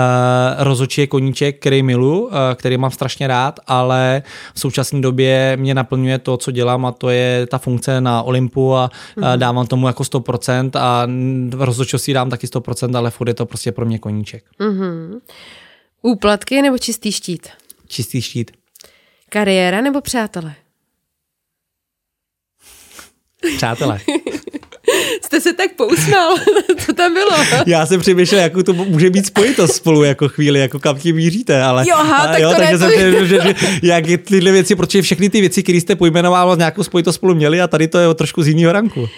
rozočí 0.65 1.01
je 1.01 1.07
koníček, 1.07 1.61
který 1.61 1.83
milu, 1.83 2.27
uh, 2.27 2.33
který 2.55 2.77
mám 2.77 2.91
strašně 2.91 3.27
rád, 3.27 3.61
ale 3.67 4.23
v 4.55 4.61
současné 4.61 5.01
době 5.01 5.57
mě 5.57 5.75
naplňuje 5.75 6.19
to, 6.19 6.37
co 6.37 6.51
dělám 6.51 6.87
a 6.87 6.93
to 6.93 7.11
je 7.11 7.47
ta 7.47 7.59
funkce 7.59 8.01
na 8.01 8.23
Olympu 8.23 8.75
a 8.75 8.91
uh, 9.17 9.25
dávám 9.37 9.67
tomu 9.67 9.87
jako 9.87 10.03
100% 10.03 10.71
a 10.79 11.07
rozhodčostí 11.65 12.13
dám 12.13 12.31
taky 12.31 12.47
100%, 12.47 12.97
ale 12.97 13.11
furt 13.11 13.29
je 13.29 13.35
to 13.35 13.47
prostě 13.47 13.73
pro 13.73 13.87
mě 13.87 13.99
koníček. 13.99 14.45
Mm-hmm. 14.61 15.21
Úplatky 16.03 16.63
nebo 16.63 16.79
čistý 16.79 17.13
štít? 17.13 17.49
Čistý 17.97 18.23
štít. 18.23 18.51
Kariéra 19.29 19.81
nebo 19.81 20.01
přátelé? 20.01 20.55
Přátelé. 23.57 24.01
Jste 25.25 25.41
se 25.41 25.53
tak 25.53 25.73
pousnal, 25.73 26.37
co 26.87 26.93
tam 26.93 27.15
bylo? 27.15 27.31
Já 27.67 27.87
jsem 27.87 28.01
přemýšlel, 28.01 28.41
jakou 28.41 28.63
to 28.63 28.73
může 28.73 29.11
být 29.11 29.27
spojitost 29.27 29.75
spolu 29.75 30.05
jako 30.05 30.29
chvíli, 30.29 30.61
jako 30.61 30.79
kam 30.79 30.99
tím 30.99 31.17
míříte, 31.17 31.63
ale... 31.63 31.85
Jo, 31.89 31.95
aha, 31.99 32.27
tak 32.27 32.39
jo, 32.43 32.51
to 32.51 32.57
takže 32.57 32.79
jsem 32.79 32.91
to... 32.91 33.25
že, 33.25 33.27
že, 33.27 33.55
jak 33.83 34.05
tyhle 34.25 34.53
věci, 34.53 34.75
protože 34.77 35.03
všechny 35.03 35.31
ty 35.31 35.41
věci, 35.41 35.63
které 35.63 35.79
jste 35.79 35.97
pojmenovával, 35.97 36.57
nějakou 36.57 36.83
spojitost 36.83 37.17
spolu 37.17 37.35
měli 37.35 37.61
a 37.61 37.67
tady 37.67 37.89
to 37.89 37.99
je 37.99 38.15
trošku 38.15 38.43
z 38.43 38.49
jiného 38.49 38.73
ranku. 38.73 39.09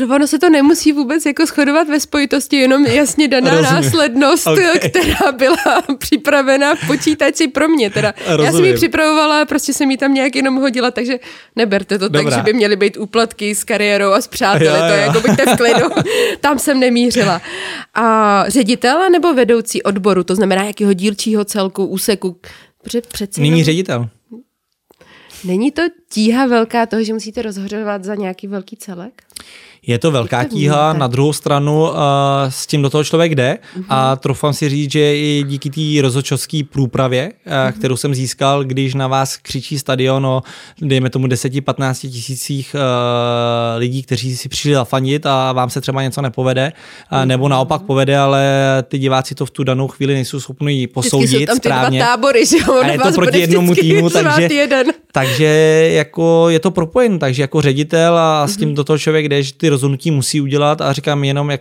No, 0.00 0.14
ono 0.14 0.26
se 0.26 0.38
to 0.38 0.50
nemusí 0.50 0.92
vůbec 0.92 1.26
jako 1.26 1.46
shodovat 1.46 1.88
ve 1.88 2.00
spojitosti, 2.00 2.56
jenom 2.56 2.86
jasně 2.86 3.28
daná 3.28 3.50
Rozumím. 3.50 3.74
následnost, 3.74 4.46
Okay. 4.46 4.78
která 4.90 5.32
byla 5.32 5.82
připravena 5.98 6.74
v 6.74 6.86
počítači 6.86 7.48
pro 7.48 7.68
mě. 7.68 7.90
Teda. 7.90 8.14
Já 8.44 8.52
jsem 8.52 8.64
ji 8.64 8.74
připravovala 8.74 9.44
prostě 9.44 9.72
jsem 9.72 9.90
ji 9.90 9.96
tam 9.96 10.14
nějak 10.14 10.36
jenom 10.36 10.56
hodila, 10.56 10.90
takže 10.90 11.18
neberte 11.56 11.98
to 11.98 12.08
tak, 12.08 12.22
Dobrá. 12.24 12.36
že 12.36 12.42
by 12.42 12.52
měly 12.52 12.76
být 12.76 12.96
úplatky 12.96 13.54
s 13.54 13.64
kariérou 13.64 14.10
a 14.12 14.20
s 14.20 14.26
přáteli, 14.28 14.66
Jo, 14.66 14.72
to 14.72 14.84
jo. 14.86 14.92
je 14.94 15.00
jako 15.00 15.20
buďte 15.26 15.54
v 15.54 15.56
klidu. 15.56 15.86
tam 16.40 16.58
jsem 16.58 16.80
nemířila. 16.80 17.42
A 17.94 18.44
ředitel 18.48 19.10
nebo 19.10 19.34
vedoucí 19.34 19.82
odboru, 19.82 20.24
to 20.24 20.34
znamená 20.34 20.64
jakého 20.64 20.92
dílčího 20.92 21.44
celku, 21.44 21.86
úseku, 21.86 22.36
Protože 22.84 23.00
přeci 23.00 23.40
Nyní 23.40 23.64
ředitel. 23.64 24.08
Není 25.44 25.70
to 25.70 25.82
tíha 26.12 26.46
velká 26.46 26.86
toho, 26.86 27.04
že 27.04 27.12
musíte 27.12 27.42
rozhodovat 27.42 28.04
za 28.04 28.14
nějaký 28.14 28.46
velký 28.46 28.76
celek? 28.76 29.22
Je 29.86 29.98
to 29.98 30.10
velká 30.10 30.44
tíha, 30.44 30.92
na 30.92 31.06
druhou 31.06 31.32
stranu 31.32 31.82
uh, 31.82 31.96
s 32.48 32.66
tím 32.66 32.82
do 32.82 32.90
toho 32.90 33.04
člověk 33.04 33.34
jde 33.34 33.58
Mhm. 33.76 33.84
a 33.88 34.16
troufám 34.16 34.52
si 34.52 34.68
říct, 34.68 34.90
že 34.92 35.16
i 35.16 35.44
díky 35.48 35.70
té 35.70 36.02
rozhodčovské 36.02 36.60
průpravě, 36.72 37.32
uh, 37.46 37.52
Mhm. 37.64 37.72
kterou 37.72 37.96
jsem 37.96 38.14
získal, 38.14 38.64
když 38.64 38.94
na 38.94 39.08
vás 39.08 39.36
křičí 39.36 39.78
stadion 39.78 40.26
o, 40.26 40.42
dejme 40.82 41.10
tomu 41.10 41.26
10-15 41.26 42.10
tisících 42.10 42.74
uh, 42.74 42.80
lidí, 43.80 44.02
kteří 44.02 44.36
si 44.36 44.48
přišli 44.48 44.74
zafandit 44.74 45.26
a 45.26 45.52
vám 45.52 45.70
se 45.70 45.80
třeba 45.80 46.02
něco 46.02 46.22
nepovede, 46.22 46.72
uh, 47.12 47.24
nebo 47.26 47.48
naopak 47.48 47.82
povede, 47.82 48.18
ale 48.18 48.44
ty 48.88 48.98
diváci 48.98 49.34
to 49.34 49.46
v 49.46 49.50
tu 49.50 49.64
danou 49.64 49.88
chvíli 49.88 50.14
nejsou 50.14 50.40
schopni 50.40 50.86
posoudit 50.86 51.26
Vždycky 51.26 51.42
jsou 51.42 51.46
tam 51.46 51.58
ty 51.58 51.68
správně. 51.68 51.98
dva 51.98 52.06
tábory, 52.08 52.46
že 52.46 52.56
jo? 52.58 52.74
A 52.82 52.86
je 52.86 52.98
to 52.98 53.12
proti 53.12 53.38
jednomu 53.38 53.74
týmu, 53.74 54.10
takže- 54.10 54.48
jeden. 54.54 54.86
Takže 55.12 55.44
jako 55.92 56.46
je 56.48 56.58
to 56.60 56.70
propojen, 56.70 57.18
takže 57.18 57.42
jako 57.42 57.60
ředitel 57.62 58.18
a 58.18 58.46
s 58.46 58.56
tím 58.56 58.74
do 58.74 58.84
toho 58.84 58.98
člověk 58.98 59.28
jde, 59.28 59.42
že 59.42 59.52
ty 59.54 59.68
rozhodnutí 59.74 60.10
musí 60.10 60.40
udělat 60.40 60.80
a 60.80 60.92
říkám 60.92 61.24
jenom, 61.24 61.50
jak 61.50 61.60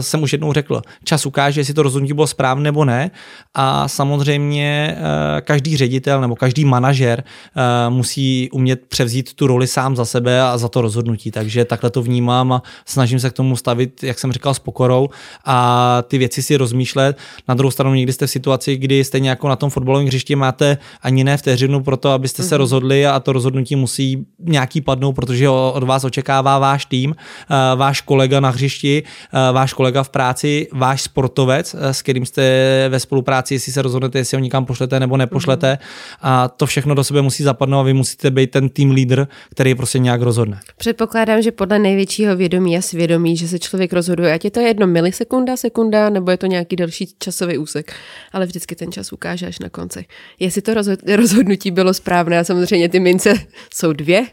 jsem 0.00 0.22
už 0.22 0.32
jednou 0.32 0.52
řekl, 0.52 0.82
čas 1.04 1.26
ukáže, 1.26 1.60
jestli 1.60 1.74
to 1.74 1.82
rozhodnutí 1.82 2.12
bylo 2.12 2.26
správné 2.26 2.62
nebo 2.64 2.84
ne. 2.84 3.10
A 3.54 3.88
samozřejmě 3.88 4.96
eh, 4.98 5.40
každý 5.40 5.76
ředitel 5.76 6.20
nebo 6.20 6.36
každý 6.36 6.64
manažer 6.64 7.24
eh, 7.56 7.90
musí 7.90 8.48
umět 8.52 8.80
převzít 8.88 9.34
tu 9.34 9.46
roli 9.46 9.66
sám 9.66 9.96
za 9.96 10.04
sebe 10.04 10.42
a 10.42 10.58
za 10.58 10.68
to 10.68 10.80
rozhodnutí, 10.80 11.30
takže 11.30 11.64
takhle 11.64 11.90
to 11.90 12.02
vnímám 12.02 12.52
a 12.52 12.62
snažím 12.86 13.20
se 13.20 13.30
k 13.30 13.32
tomu 13.32 13.56
stavit, 13.56 14.02
jak 14.02 14.18
jsem 14.18 14.32
říkal, 14.32 14.54
s 14.54 14.58
pokorou 14.58 15.08
a 15.44 16.02
ty 16.08 16.18
věci 16.18 16.42
si 16.42 16.56
rozmýšlet. 16.56 17.18
Na 17.48 17.54
druhou 17.54 17.70
stranu 17.70 17.94
někdy 17.94 18.12
jste 18.12 18.26
v 18.26 18.30
situaci, 18.30 18.76
kdy 18.76 19.04
stejně 19.04 19.28
jako 19.30 19.48
na 19.48 19.56
tom 19.56 19.70
fotbalovém 19.70 20.06
hřišti 20.06 20.36
máte 20.36 20.78
ani 21.02 21.24
ne 21.24 21.36
vteřinu 21.36 21.82
pro 21.82 21.96
to, 21.96 22.10
abyste 22.10 22.42
se 22.42 22.56
rozhodli 22.56 23.06
a 23.06 23.20
to 23.20 23.32
rozhodnutí 23.32 23.76
musí 23.76 24.26
nějaký 24.38 24.80
padnout, 24.80 25.14
protože 25.14 25.48
ho- 25.48 25.72
od 25.72 25.82
vás 25.82 26.04
očekává 26.04 26.58
váš 26.58 26.84
tým, 26.84 27.14
eh, 27.50 27.76
váš 27.76 28.00
kolega 28.00 28.40
na 28.40 28.50
hřišti, 28.50 29.02
eh, 29.02 29.37
váš 29.52 29.72
kolega 29.72 30.02
v 30.02 30.08
práci, 30.08 30.68
váš 30.72 31.02
sportovec, 31.02 31.76
eh, 31.78 31.94
s 31.94 32.02
kterým 32.02 32.26
jste 32.26 32.42
ve 32.88 33.00
spolupráci, 33.00 33.54
jestli 33.54 33.72
se 33.72 33.82
rozhodnete, 33.82 34.18
jestli 34.18 34.36
ho 34.36 34.40
nikam 34.40 34.64
pošlete 34.64 35.00
nebo 35.00 35.16
nepošlete. 35.16 35.78
A 36.22 36.48
to 36.48 36.66
všechno 36.66 36.94
do 36.94 37.04
sebe 37.04 37.22
musí 37.22 37.42
zapadnout 37.42 37.80
a 37.80 37.82
vy 37.82 37.92
musíte 37.92 38.30
být 38.30 38.50
ten 38.50 38.68
tým 38.68 38.90
lídr, 38.90 39.28
který 39.50 39.74
prostě 39.74 39.98
nějak 39.98 40.22
rozhodne. 40.22 40.60
Předpokládám, 40.76 41.42
že 41.42 41.52
podle 41.52 41.78
největšího 41.78 42.36
vědomí 42.36 42.78
a 42.78 42.82
svědomí, 42.82 43.36
že 43.36 43.48
se 43.48 43.58
člověk 43.58 43.92
rozhoduje, 43.92 44.32
ať 44.32 44.44
je 44.44 44.50
to 44.50 44.60
jedno 44.60 44.86
milisekunda, 44.86 45.56
sekunda, 45.56 46.10
nebo 46.10 46.30
je 46.30 46.36
to 46.36 46.46
nějaký 46.46 46.76
další 46.76 47.08
časový 47.18 47.58
úsek. 47.58 47.92
Ale 48.32 48.46
vždycky 48.46 48.74
ten 48.74 48.92
čas 48.92 49.12
ukáže 49.12 49.46
až 49.46 49.58
na 49.58 49.68
konci. 49.68 50.04
Jestli 50.38 50.62
to 50.62 50.74
rozhod- 50.74 51.16
rozhodnutí 51.16 51.70
bylo 51.70 51.94
správné 51.94 52.38
a 52.38 52.44
samozřejmě 52.44 52.88
ty 52.88 53.00
mince 53.00 53.34
jsou 53.74 53.92
dvě. 53.92 54.26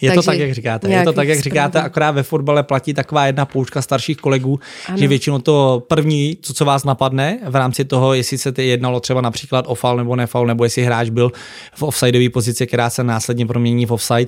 Je 0.00 0.10
to 0.10 0.14
Takže 0.14 0.26
tak, 0.26 0.38
jak 0.38 0.52
říkáte. 0.54 0.90
Je 0.90 1.04
to 1.04 1.12
tak, 1.12 1.28
jak 1.28 1.40
říkáte, 1.40 1.68
správných- 1.78 1.86
akorát 1.86 2.10
ve 2.10 2.22
fotbale 2.22 2.62
platí 2.62 2.94
taková 2.94 3.26
jedna 3.26 3.44
poučka 3.46 3.82
starších 3.82 4.16
kolegů, 4.16 4.60
Ano. 4.88 4.98
že 4.98 5.08
většinou 5.08 5.38
to 5.38 5.82
první, 5.88 6.36
co, 6.42 6.54
co 6.54 6.64
vás 6.64 6.84
napadne 6.84 7.38
v 7.48 7.56
rámci 7.56 7.84
toho, 7.84 8.14
jestli 8.14 8.38
se 8.38 8.52
ty 8.52 8.66
jednalo 8.66 9.00
třeba 9.00 9.20
například 9.20 9.64
o 9.68 9.74
foul 9.74 9.96
nebo 9.96 10.16
nefoul, 10.16 10.46
nebo 10.46 10.64
jestli 10.64 10.82
hráč 10.82 11.08
byl 11.08 11.32
v 11.74 11.82
offsideové 11.82 12.30
pozici, 12.30 12.66
která 12.66 12.90
se 12.90 13.04
následně 13.04 13.46
promění 13.46 13.86
v 13.86 13.92
offside, 13.92 14.26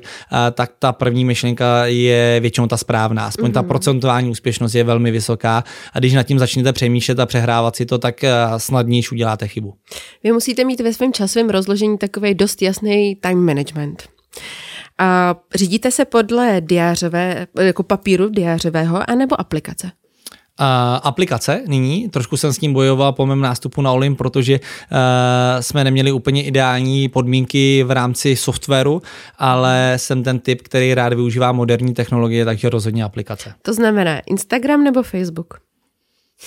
tak 0.53 0.71
ta 0.79 0.93
první 0.93 1.25
myšlenka 1.25 1.87
je 1.87 2.39
většinou 2.41 2.67
ta 2.67 2.77
správná. 2.77 3.27
Aspoň 3.27 3.53
ta 3.53 3.63
procentuální 3.63 4.31
úspěšnost 4.31 4.75
je 4.75 4.85
velmi 4.85 5.11
vysoká 5.11 5.65
a 5.93 5.99
když 5.99 6.13
nad 6.13 6.23
tím 6.23 6.39
začnete 6.39 6.73
přemýšlet 6.73 7.19
a 7.21 7.27
přehrávat 7.27 7.77
si 7.77 7.87
to, 7.87 7.99
tak 7.99 8.25
snadněji 8.57 9.03
uděláte 9.13 9.49
chybu. 9.49 9.75
Vy 10.25 10.33
musíte 10.33 10.65
mít 10.65 10.81
ve 10.81 10.93
svém 10.93 11.13
časovém 11.13 11.51
rozložení 11.51 11.99
takový 11.99 12.35
dost 12.35 12.63
jasný 12.63 13.17
time 13.21 13.47
management. 13.47 14.03
A 14.99 15.35
řídíte 15.55 15.91
se 15.91 16.05
podle 16.05 16.61
diářové, 16.61 17.47
jako 17.61 17.83
papíru 17.83 18.29
diářového, 18.29 19.11
anebo 19.11 19.41
aplikace? 19.41 19.91
Uh, 20.61 20.67
aplikace 21.03 21.63
nyní, 21.67 22.09
trošku 22.09 22.37
jsem 22.37 22.53
s 22.53 22.59
tím 22.59 22.73
bojoval 22.73 23.13
po 23.13 23.27
mém 23.27 23.41
nástupu 23.41 23.83
na 23.83 23.93
Olymp, 23.93 24.19
protože 24.19 24.61
uh, 24.61 24.99
jsme 25.61 25.85
neměli 25.85 26.13
úplně 26.13 26.45
ideální 26.45 27.09
podmínky 27.09 27.83
v 27.83 27.91
rámci 27.91 28.37
softwaru, 28.37 29.03
ale 29.39 29.95
jsem 29.97 30.23
ten 30.23 30.39
typ, 30.39 30.63
který 30.63 30.95
rád 30.95 31.13
využívá 31.13 31.53
moderní 31.53 31.95
technologie, 31.95 32.45
takže 32.45 32.71
rozhodně 32.71 33.05
aplikace. 33.05 33.55
To 33.63 33.73
znamená 33.73 34.21
Instagram 34.27 34.85
nebo 34.85 35.03
Facebook? 35.03 35.64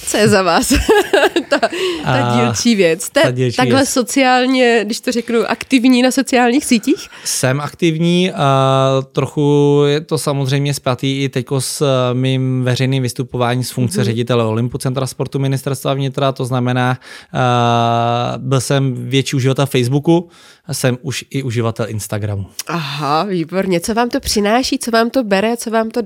Co 0.06 0.18
je 0.18 0.30
za 0.30 0.42
vás 0.42 0.70
ta, 1.50 1.60
ta 1.60 1.70
A- 2.04 2.36
dílčí 2.36 2.76
věc? 2.76 3.04
Jste 3.04 3.22
ta 3.22 3.32
dílčí 3.32 3.58
takhle 3.58 3.80
věc. 3.80 3.90
sociálně, 3.90 4.82
když 4.86 5.02
to 5.02 5.12
řeknu, 5.12 5.40
aktivní 5.48 6.02
na 6.02 6.12
sociálních 6.12 6.66
sítích? 6.66 7.08
Jsem 7.24 7.62
aktivní, 7.62 8.32
a 8.32 9.04
trochu 9.12 9.84
je 9.88 10.02
to 10.02 10.18
samozřejmě 10.18 10.74
spjatý 10.74 11.24
i 11.24 11.30
teď 11.30 11.46
s 11.60 11.82
eh, 11.82 12.14
mým 12.14 12.64
veřejným 12.64 13.04
vystupováním 13.04 13.64
z 13.64 13.72
funkce 13.72 14.02
mm-hmm. 14.02 14.06
ředitele 14.06 14.46
Olympu 14.46 14.78
Centra 14.78 15.08
sportu 15.08 15.40
ministerstva 15.40 15.94
vnitra, 15.94 16.32
to 16.32 16.46
znamená, 16.46 17.00
uh, 17.34 18.44
byl 18.44 18.62
jsem 18.62 19.10
větší 19.10 19.36
uživatel 19.36 19.66
Facebooku, 19.66 20.30
jsem 20.72 20.98
už 21.02 21.26
i 21.30 21.44
uživatel 21.44 21.86
Instagramu. 21.90 22.46
Aha, 22.68 23.24
výborně. 23.24 23.80
Co 23.80 23.94
vám 23.94 24.10
to 24.10 24.20
přináší, 24.20 24.80
co 24.80 24.92
vám 24.92 25.10
to 25.10 25.24
bere, 25.24 25.58
co 25.58 25.72
vám 25.72 25.90
to 25.90 26.02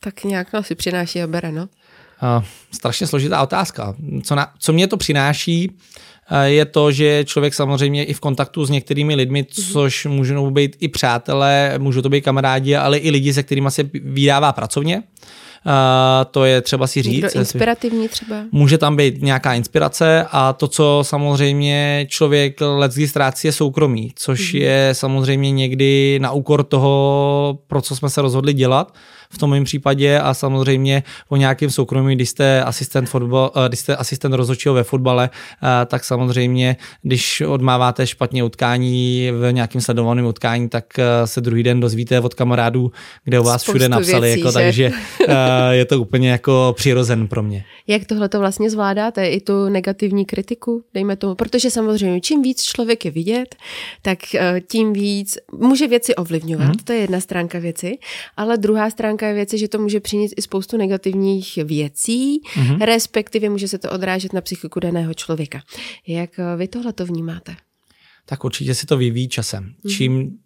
tak 0.00 0.24
nějak 0.24 0.52
no, 0.52 0.62
si 0.62 0.74
přináší 0.74 1.22
a 1.22 1.26
bere, 1.26 1.52
no? 1.52 1.68
Uh, 2.22 2.44
strašně 2.70 3.06
složitá 3.06 3.42
otázka. 3.42 3.94
Co, 4.22 4.34
na, 4.34 4.52
co 4.58 4.72
mě 4.72 4.86
to 4.86 4.96
přináší, 4.96 5.70
uh, 5.70 6.38
je 6.40 6.64
to, 6.64 6.92
že 6.92 7.24
člověk 7.24 7.54
samozřejmě 7.54 8.04
i 8.04 8.12
v 8.12 8.20
kontaktu 8.20 8.64
s 8.64 8.70
některými 8.70 9.14
lidmi, 9.14 9.46
což 9.72 10.06
můžou 10.06 10.50
být 10.50 10.76
i 10.80 10.88
přátelé, 10.88 11.74
můžou 11.78 12.02
to 12.02 12.08
být 12.08 12.24
kamarádi, 12.24 12.76
ale 12.76 12.98
i 12.98 13.10
lidi, 13.10 13.32
se 13.32 13.42
kterými 13.42 13.70
se 13.70 13.90
vydává 14.04 14.52
pracovně. 14.52 15.02
Uh, 15.66 15.72
to 16.30 16.44
je 16.44 16.60
třeba 16.60 16.86
si 16.86 17.02
říct. 17.02 17.22
Někdo 17.22 17.40
inspirativní 17.40 18.08
třeba? 18.08 18.36
Může 18.52 18.78
tam 18.78 18.96
být 18.96 19.22
nějaká 19.22 19.54
inspirace 19.54 20.26
a 20.30 20.52
to, 20.52 20.68
co 20.68 21.00
samozřejmě 21.02 22.06
člověk 22.08 22.60
leckdy 22.60 23.08
ztrácí, 23.08 23.48
je 23.48 23.52
soukromí, 23.52 24.12
což 24.14 24.54
mm-hmm. 24.54 24.60
je 24.60 24.90
samozřejmě 24.92 25.50
někdy 25.50 26.18
na 26.22 26.32
úkor 26.32 26.64
toho, 26.64 27.58
pro 27.66 27.82
co 27.82 27.96
jsme 27.96 28.10
se 28.10 28.22
rozhodli 28.22 28.52
dělat 28.52 28.94
v 29.30 29.38
tom 29.38 29.50
mém 29.50 29.64
případě 29.64 30.18
a 30.18 30.34
samozřejmě 30.34 31.02
o 31.28 31.36
nějakém 31.36 31.70
soukromí, 31.70 32.14
když 32.14 32.28
jste 32.28 32.62
asistent, 32.62 33.08
fotbal, 33.08 33.52
eh, 33.56 33.68
když 33.68 33.80
jste 33.80 33.96
asistent 33.96 34.34
rozhodčího 34.34 34.74
ve 34.74 34.84
fotbale, 34.84 35.30
eh, 35.62 35.86
tak 35.86 36.04
samozřejmě, 36.04 36.76
když 37.02 37.40
odmáváte 37.40 38.06
špatně 38.06 38.44
utkání 38.44 39.30
v 39.32 39.52
nějakém 39.52 39.80
sledovaném 39.80 40.26
utkání, 40.26 40.68
tak 40.68 40.98
eh, 40.98 41.26
se 41.26 41.40
druhý 41.40 41.62
den 41.62 41.80
dozvíte 41.80 42.20
od 42.20 42.34
kamarádů, 42.34 42.92
kde 43.24 43.40
o 43.40 43.42
vás 43.42 43.62
Spoustu 43.62 43.72
všude 43.72 43.88
napsali, 43.88 44.28
věcí, 44.28 44.40
jako, 44.40 44.50
že? 44.50 44.54
takže 44.54 44.92
je 45.70 45.84
to 45.84 46.00
úplně 46.00 46.30
jako 46.30 46.74
přirozen 46.76 47.28
pro 47.28 47.42
mě. 47.42 47.64
Jak 47.86 48.04
tohle 48.04 48.28
to 48.28 48.38
vlastně 48.38 48.70
zvládáte, 48.70 49.28
i 49.28 49.40
tu 49.40 49.68
negativní 49.68 50.24
kritiku, 50.24 50.82
dejme 50.94 51.16
tomu, 51.16 51.34
protože 51.34 51.70
samozřejmě 51.70 52.20
čím 52.20 52.42
víc 52.42 52.62
člověk 52.62 53.04
je 53.04 53.10
vidět, 53.10 53.56
tak 54.02 54.18
tím 54.68 54.92
víc 54.92 55.38
může 55.52 55.88
věci 55.88 56.14
ovlivňovat, 56.14 56.68
mm. 56.68 56.84
to 56.84 56.92
je 56.92 56.98
jedna 56.98 57.20
stránka 57.20 57.58
věci, 57.58 57.98
ale 58.36 58.56
druhá 58.56 58.90
stránka 58.90 59.17
stránka 59.18 59.34
věci, 59.34 59.58
že 59.58 59.68
to 59.68 59.78
může 59.78 60.00
přinést 60.00 60.34
i 60.36 60.42
spoustu 60.42 60.76
negativních 60.76 61.58
věcí, 61.64 62.40
mm-hmm. 62.40 62.84
respektive 62.84 63.48
může 63.48 63.68
se 63.68 63.78
to 63.78 63.90
odrážet 63.90 64.32
na 64.32 64.40
psychiku 64.40 64.80
daného 64.80 65.14
člověka. 65.14 65.60
Jak 66.06 66.38
eh, 66.38 66.56
vy 66.56 66.68
tohle 66.68 66.92
to 66.92 67.06
vnímáte? 67.06 67.56
Tak 68.26 68.44
určitě 68.44 68.74
si 68.74 68.86
to 68.86 68.96
vyvíjí 68.96 69.28
časem. 69.28 69.64
Mm-hmm. 69.64 69.96
Čím 69.96 70.38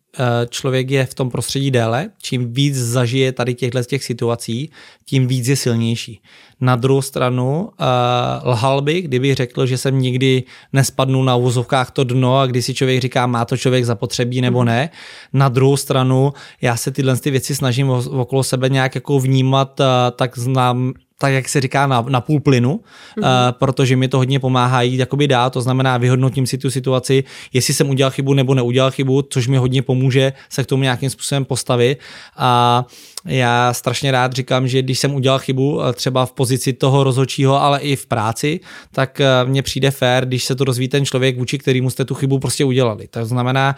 člověk 0.48 0.90
je 0.90 1.06
v 1.06 1.14
tom 1.14 1.30
prostředí 1.30 1.70
déle, 1.70 2.10
čím 2.22 2.52
víc 2.52 2.76
zažije 2.76 3.32
tady 3.32 3.54
těchto 3.54 3.82
těch 3.82 4.04
situací, 4.04 4.70
tím 5.04 5.26
víc 5.26 5.48
je 5.48 5.56
silnější. 5.56 6.20
Na 6.60 6.76
druhou 6.76 7.02
stranu 7.02 7.62
uh, 7.62 8.50
lhal 8.50 8.80
bych, 8.80 9.04
kdyby 9.04 9.34
řekl, 9.34 9.66
že 9.66 9.78
jsem 9.78 9.98
nikdy 9.98 10.42
nespadnu 10.72 11.22
na 11.22 11.36
uvozovkách 11.36 11.90
to 11.90 12.04
dno 12.04 12.38
a 12.38 12.46
když 12.46 12.64
si 12.64 12.74
člověk 12.74 13.00
říká, 13.00 13.26
má 13.26 13.44
to 13.44 13.56
člověk 13.56 13.84
zapotřebí 13.84 14.40
nebo 14.40 14.64
ne. 14.64 14.90
Na 15.32 15.48
druhou 15.48 15.76
stranu 15.76 16.32
já 16.60 16.76
se 16.76 16.90
tyhle 16.90 17.16
ty 17.16 17.30
věci 17.30 17.54
snažím 17.54 17.90
okolo 17.90 18.42
sebe 18.42 18.68
nějak 18.68 18.94
jako 18.94 19.20
vnímat, 19.20 19.80
uh, 19.80 19.86
tak 20.16 20.38
znám 20.38 20.92
tak 21.22 21.32
jak 21.32 21.48
se 21.48 21.60
říká, 21.60 21.86
na, 21.86 22.04
na 22.08 22.20
půl 22.20 22.40
plynu, 22.40 22.80
mm-hmm. 22.80 23.22
uh, 23.22 23.52
protože 23.58 23.96
mi 23.96 24.08
to 24.08 24.18
hodně 24.18 24.40
pomáhá 24.40 24.82
jít 24.82 24.96
jakoby 24.96 25.28
dál, 25.28 25.50
to 25.50 25.60
znamená 25.60 25.98
vyhodnotím 25.98 26.46
si 26.46 26.58
tu 26.58 26.70
situaci, 26.70 27.24
jestli 27.52 27.74
jsem 27.74 27.90
udělal 27.90 28.10
chybu 28.10 28.34
nebo 28.34 28.54
neudělal 28.54 28.90
chybu, 28.90 29.22
což 29.22 29.46
mi 29.46 29.56
hodně 29.56 29.82
pomůže 29.82 30.32
se 30.48 30.64
k 30.64 30.66
tomu 30.66 30.82
nějakým 30.82 31.10
způsobem 31.10 31.44
postavit 31.44 31.98
a 32.36 32.84
já 33.24 33.72
strašně 33.72 34.10
rád 34.10 34.32
říkám, 34.32 34.68
že 34.68 34.82
když 34.82 34.98
jsem 34.98 35.14
udělal 35.14 35.38
chybu 35.38 35.82
eh, 35.84 35.92
třeba 35.92 36.26
v 36.26 36.32
pozici 36.32 36.72
toho 36.72 37.04
rozhodčího, 37.04 37.62
ale 37.62 37.80
i 37.80 37.96
v 37.96 38.06
práci, 38.06 38.60
tak 38.92 39.20
eh, 39.20 39.26
mně 39.44 39.62
přijde 39.62 39.90
fér, 39.90 40.26
když 40.26 40.44
se 40.44 40.54
to 40.54 40.64
rozvíjí 40.64 40.88
ten 40.88 41.04
člověk, 41.04 41.38
vůči 41.38 41.58
kterému 41.58 41.90
jste 41.90 42.04
tu 42.04 42.14
chybu 42.14 42.38
prostě 42.38 42.64
udělali. 42.64 43.08
To 43.08 43.24
znamená, 43.24 43.76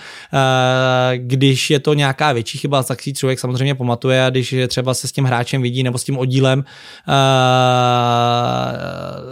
když 1.17 1.71
je 1.71 1.81
to 1.81 1.95
nějaká 1.95 2.33
větší 2.33 2.59
chyba, 2.59 2.83
tak 2.83 3.03
si 3.03 3.13
člověk 3.13 3.39
samozřejmě 3.39 3.75
pamatuje 3.75 4.25
a 4.25 4.31
když 4.31 4.55
třeba 4.69 4.95
se 4.95 5.09
s 5.09 5.13
tím 5.13 5.25
hráčem 5.25 5.63
vidí 5.63 5.83
nebo 5.83 5.99
s 5.99 6.05
tím 6.05 6.19
oddílem, 6.19 6.65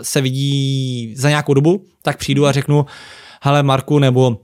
se 0.02 0.20
vidí 0.20 1.14
za 1.16 1.28
nějakou 1.28 1.54
dobu, 1.54 1.84
tak 2.02 2.18
přijdu 2.18 2.46
a 2.46 2.52
řeknu, 2.52 2.86
hele 3.42 3.62
Marku, 3.62 3.98
nebo 3.98 4.38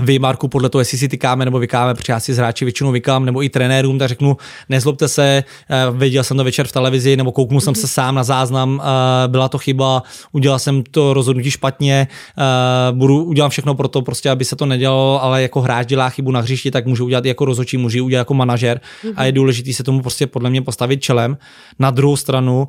vy, 0.00 0.18
Marku, 0.18 0.48
podle 0.48 0.68
toho, 0.68 0.80
jestli 0.80 0.98
si 0.98 1.08
tykáme 1.08 1.44
nebo 1.44 1.58
vykáme, 1.58 1.94
protože 1.94 2.12
já 2.12 2.20
si 2.20 2.34
z 2.34 2.36
hráči 2.36 2.64
většinou 2.64 2.92
vykám, 2.92 3.24
nebo 3.24 3.42
i 3.42 3.48
trenérům, 3.48 3.98
tak 3.98 4.08
řeknu, 4.08 4.36
nezlobte 4.68 5.08
se, 5.08 5.44
eh, 5.70 5.86
viděl 5.92 6.24
jsem 6.24 6.36
to 6.36 6.44
večer 6.44 6.66
v 6.66 6.72
televizi, 6.72 7.16
nebo 7.16 7.32
kouknul 7.32 7.60
jsem 7.60 7.74
se 7.74 7.80
mhm. 7.80 7.88
sám 7.88 8.14
na 8.14 8.24
záznam, 8.24 8.82
eh, 8.84 9.28
byla 9.28 9.48
to 9.48 9.58
chyba, 9.58 10.02
udělal 10.32 10.58
jsem 10.58 10.82
to 10.90 11.14
rozhodnutí 11.14 11.50
špatně, 11.50 12.08
eh, 12.38 12.92
budu 12.92 13.24
udělat 13.24 13.48
všechno 13.48 13.74
pro 13.74 13.88
to, 13.88 14.02
prostě, 14.02 14.30
aby 14.30 14.44
se 14.44 14.56
to 14.56 14.66
nedělalo, 14.66 15.22
ale 15.22 15.42
jako 15.42 15.60
hráč 15.60 15.86
dělá 15.86 16.10
chybu 16.10 16.30
na 16.30 16.40
hřišti, 16.40 16.70
tak 16.70 16.86
můžu 16.86 17.04
udělat 17.04 17.24
jako 17.24 17.44
rozhodčí, 17.44 17.76
můžu 17.76 18.04
udělat 18.04 18.20
jako 18.20 18.34
manažer 18.34 18.80
a 19.16 19.24
je 19.24 19.32
důležité 19.32 19.72
se 19.72 19.82
tomu 19.82 20.02
prostě 20.02 20.26
podle 20.26 20.50
mě 20.50 20.62
postavit 20.62 21.02
čelem. 21.02 21.38
Na 21.78 21.90
druhou 21.90 22.16
stranu 22.16 22.68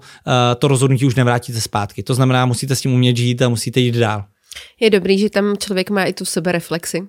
to 0.59 0.67
rozhodnutí 0.67 1.05
už 1.05 1.15
nevrátíte 1.15 1.61
zpátky. 1.61 2.03
To 2.03 2.13
znamená, 2.13 2.45
musíte 2.45 2.75
s 2.75 2.81
tím 2.81 2.93
umět 2.93 3.17
žít 3.17 3.41
a 3.41 3.49
musíte 3.49 3.79
jít 3.79 3.95
dál. 3.95 4.23
Je 4.79 4.89
dobrý, 4.89 5.19
že 5.19 5.29
tam 5.29 5.57
člověk 5.57 5.89
má 5.89 6.03
i 6.03 6.13
tu 6.13 6.25
sebereflexi 6.25 7.01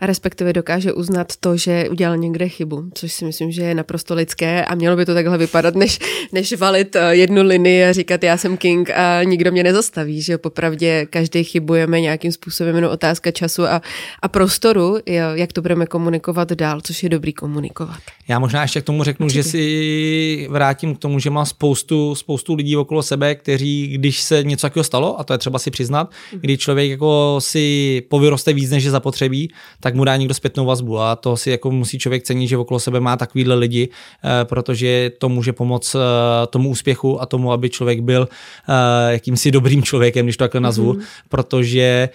a 0.00 0.06
respektive 0.06 0.52
dokáže 0.52 0.92
uznat 0.92 1.32
to, 1.40 1.56
že 1.56 1.88
udělal 1.88 2.16
někde 2.16 2.48
chybu, 2.48 2.90
což 2.94 3.12
si 3.12 3.24
myslím, 3.24 3.52
že 3.52 3.62
je 3.62 3.74
naprosto 3.74 4.14
lidské 4.14 4.64
a 4.64 4.74
mělo 4.74 4.96
by 4.96 5.06
to 5.06 5.14
takhle 5.14 5.38
vypadat, 5.38 5.74
než, 5.74 5.98
než 6.32 6.52
valit 6.52 6.96
eh, 6.96 7.14
jednu 7.14 7.42
linii 7.42 7.84
a 7.84 7.92
říkat 7.92 8.22
já 8.24 8.36
jsem 8.36 8.56
king 8.56 8.90
a 8.90 9.22
nikdo 9.22 9.52
mě 9.52 9.62
nezastaví, 9.62 10.22
že 10.22 10.38
popravdě 10.38 11.06
každý 11.10 11.44
chybujeme 11.44 12.00
nějakým 12.00 12.32
způsobem, 12.32 12.76
jenom 12.76 12.92
otázka 12.92 13.30
času 13.30 13.64
a, 13.64 13.82
a 14.22 14.28
prostoru, 14.28 14.98
jak 15.34 15.52
to 15.52 15.62
budeme 15.62 15.86
komunikovat 15.86 16.52
dál, 16.52 16.80
což 16.80 17.02
je 17.02 17.08
dobrý 17.08 17.32
komunikovat. 17.32 17.98
Já 18.28 18.38
možná 18.38 18.62
ještě 18.62 18.80
k 18.80 18.84
tomu 18.84 19.04
řeknu, 19.04 19.26
Určitě. 19.26 19.42
že 19.42 19.48
si 19.48 20.48
vrátím 20.50 20.94
k 20.94 20.98
tomu, 20.98 21.18
že 21.18 21.30
mám 21.30 21.46
spoustu, 21.46 22.14
spoustu 22.14 22.54
lidí 22.54 22.76
okolo 22.76 23.02
sebe, 23.02 23.34
kteří, 23.34 23.88
když 23.88 24.20
se 24.20 24.44
něco 24.44 24.66
takového 24.66 24.84
stalo, 24.84 25.20
a 25.20 25.24
to 25.24 25.32
je 25.34 25.38
třeba 25.38 25.58
si 25.58 25.70
přiznat, 25.70 26.10
mhm. 26.32 26.40
kdy 26.40 26.58
člověk 26.58 26.81
jako 26.88 27.36
si 27.38 28.02
povyroste 28.08 28.52
víc, 28.52 28.70
než 28.70 28.84
je 28.84 28.90
zapotřebí, 28.90 29.50
tak 29.80 29.94
mu 29.94 30.04
dá 30.04 30.16
někdo 30.16 30.34
zpětnou 30.34 30.66
vazbu 30.66 30.98
a 30.98 31.16
to 31.16 31.36
si 31.36 31.50
jako 31.50 31.70
musí 31.70 31.98
člověk 31.98 32.22
cenit, 32.22 32.48
že 32.48 32.56
okolo 32.56 32.80
sebe 32.80 33.00
má 33.00 33.16
takovýhle 33.16 33.54
lidi, 33.54 33.88
eh, 33.88 34.44
protože 34.44 35.10
to 35.18 35.28
může 35.28 35.52
pomoct 35.52 35.94
eh, 35.94 35.98
tomu 36.46 36.68
úspěchu 36.68 37.22
a 37.22 37.26
tomu, 37.26 37.52
aby 37.52 37.70
člověk 37.70 38.00
byl 38.00 38.28
eh, 38.68 39.12
jakýmsi 39.12 39.50
dobrým 39.50 39.82
člověkem, 39.82 40.26
když 40.26 40.36
to 40.36 40.44
takhle 40.44 40.60
nazvu, 40.60 40.92
mm-hmm. 40.92 41.02
protože 41.28 42.08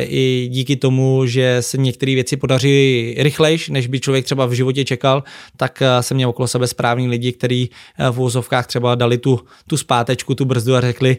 i 0.00 0.48
díky 0.50 0.76
tomu, 0.76 1.26
že 1.26 1.56
se 1.60 1.78
některé 1.78 2.14
věci 2.14 2.36
podaří 2.36 3.14
rychlejš, 3.18 3.68
než 3.68 3.86
by 3.86 4.00
člověk 4.00 4.24
třeba 4.24 4.46
v 4.46 4.52
životě 4.52 4.84
čekal, 4.84 5.22
tak 5.56 5.82
jsem 6.00 6.14
měl 6.14 6.28
okolo 6.28 6.48
sebe 6.48 6.66
správní 6.66 7.08
lidi, 7.08 7.32
kteří 7.32 7.70
v 8.10 8.20
úzovkách 8.20 8.66
třeba 8.66 8.94
dali 8.94 9.18
tu, 9.18 9.40
tu 9.66 9.76
zpátečku, 9.76 10.34
tu 10.34 10.44
brzdu 10.44 10.74
a 10.74 10.80
řekli, 10.80 11.16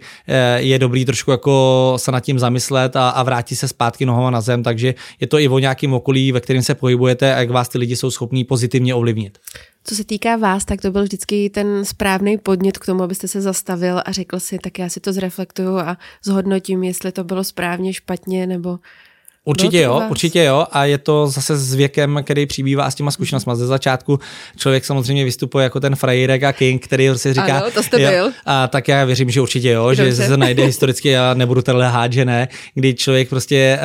je 0.57 0.79
dobrý 0.79 1.05
trošku 1.05 1.31
jako 1.31 1.93
se 1.97 2.11
nad 2.11 2.19
tím 2.19 2.39
zamyslet 2.39 2.78
a, 2.85 3.09
a 3.09 3.23
vrátí 3.23 3.55
se 3.55 3.67
zpátky 3.67 4.05
nohama 4.05 4.29
na 4.29 4.41
zem, 4.41 4.63
takže 4.63 4.95
je 5.19 5.27
to 5.27 5.39
i 5.39 5.47
o 5.47 5.59
nějakém 5.59 5.93
okolí, 5.93 6.31
ve 6.31 6.41
kterém 6.41 6.61
se 6.61 6.75
pohybujete 6.75 7.35
a 7.35 7.39
jak 7.39 7.49
vás 7.49 7.69
ty 7.69 7.77
lidi 7.77 7.95
jsou 7.95 8.11
schopní 8.11 8.43
pozitivně 8.43 8.95
ovlivnit. 8.95 9.37
Co 9.83 9.95
se 9.95 10.03
týká 10.03 10.35
vás, 10.35 10.65
tak 10.65 10.81
to 10.81 10.91
byl 10.91 11.03
vždycky 11.03 11.49
ten 11.49 11.85
správný 11.85 12.37
podnět 12.37 12.77
k 12.77 12.85
tomu, 12.85 13.03
abyste 13.03 13.27
se 13.27 13.41
zastavil 13.41 14.01
a 14.05 14.11
řekl 14.11 14.39
si, 14.39 14.59
tak 14.59 14.79
já 14.79 14.89
si 14.89 14.99
to 14.99 15.13
zreflektuju 15.13 15.77
a 15.77 15.97
zhodnotím, 16.23 16.83
jestli 16.83 17.11
to 17.11 17.23
bylo 17.23 17.43
správně, 17.43 17.93
špatně, 17.93 18.47
nebo 18.47 18.79
Určitě 19.45 19.81
jo, 19.81 19.93
vás? 19.93 20.11
určitě 20.11 20.43
jo 20.43 20.65
a 20.71 20.85
je 20.85 20.97
to 20.97 21.27
zase 21.27 21.57
s 21.57 21.73
věkem, 21.73 22.19
který 22.23 22.45
přibývá 22.45 22.91
s 22.91 22.95
těma 22.95 23.11
zkušenostmi. 23.11 23.53
Ze 23.55 23.67
začátku 23.67 24.19
člověk 24.57 24.85
samozřejmě 24.85 25.23
vystupuje 25.23 25.63
jako 25.63 25.79
ten 25.79 25.95
frajírek 25.95 26.43
a 26.43 26.53
king, 26.53 26.83
který 26.83 27.09
si 27.15 27.33
říká, 27.33 27.57
ano, 27.57 27.71
to 27.71 27.83
jste 27.83 27.97
byl. 27.97 28.13
Jo, 28.13 28.31
a 28.45 28.67
tak 28.67 28.87
já 28.87 29.05
věřím, 29.05 29.29
že 29.29 29.41
určitě 29.41 29.69
jo, 29.69 29.87
Dobře. 29.87 30.05
že 30.05 30.15
se 30.15 30.37
najde 30.37 30.65
historicky 30.65 31.17
a 31.17 31.33
nebudu 31.33 31.61
tady 31.61 31.77
lhát, 31.77 32.13
že 32.13 32.25
ne, 32.25 32.47
kdy 32.73 32.93
člověk 32.93 33.29
prostě 33.29 33.79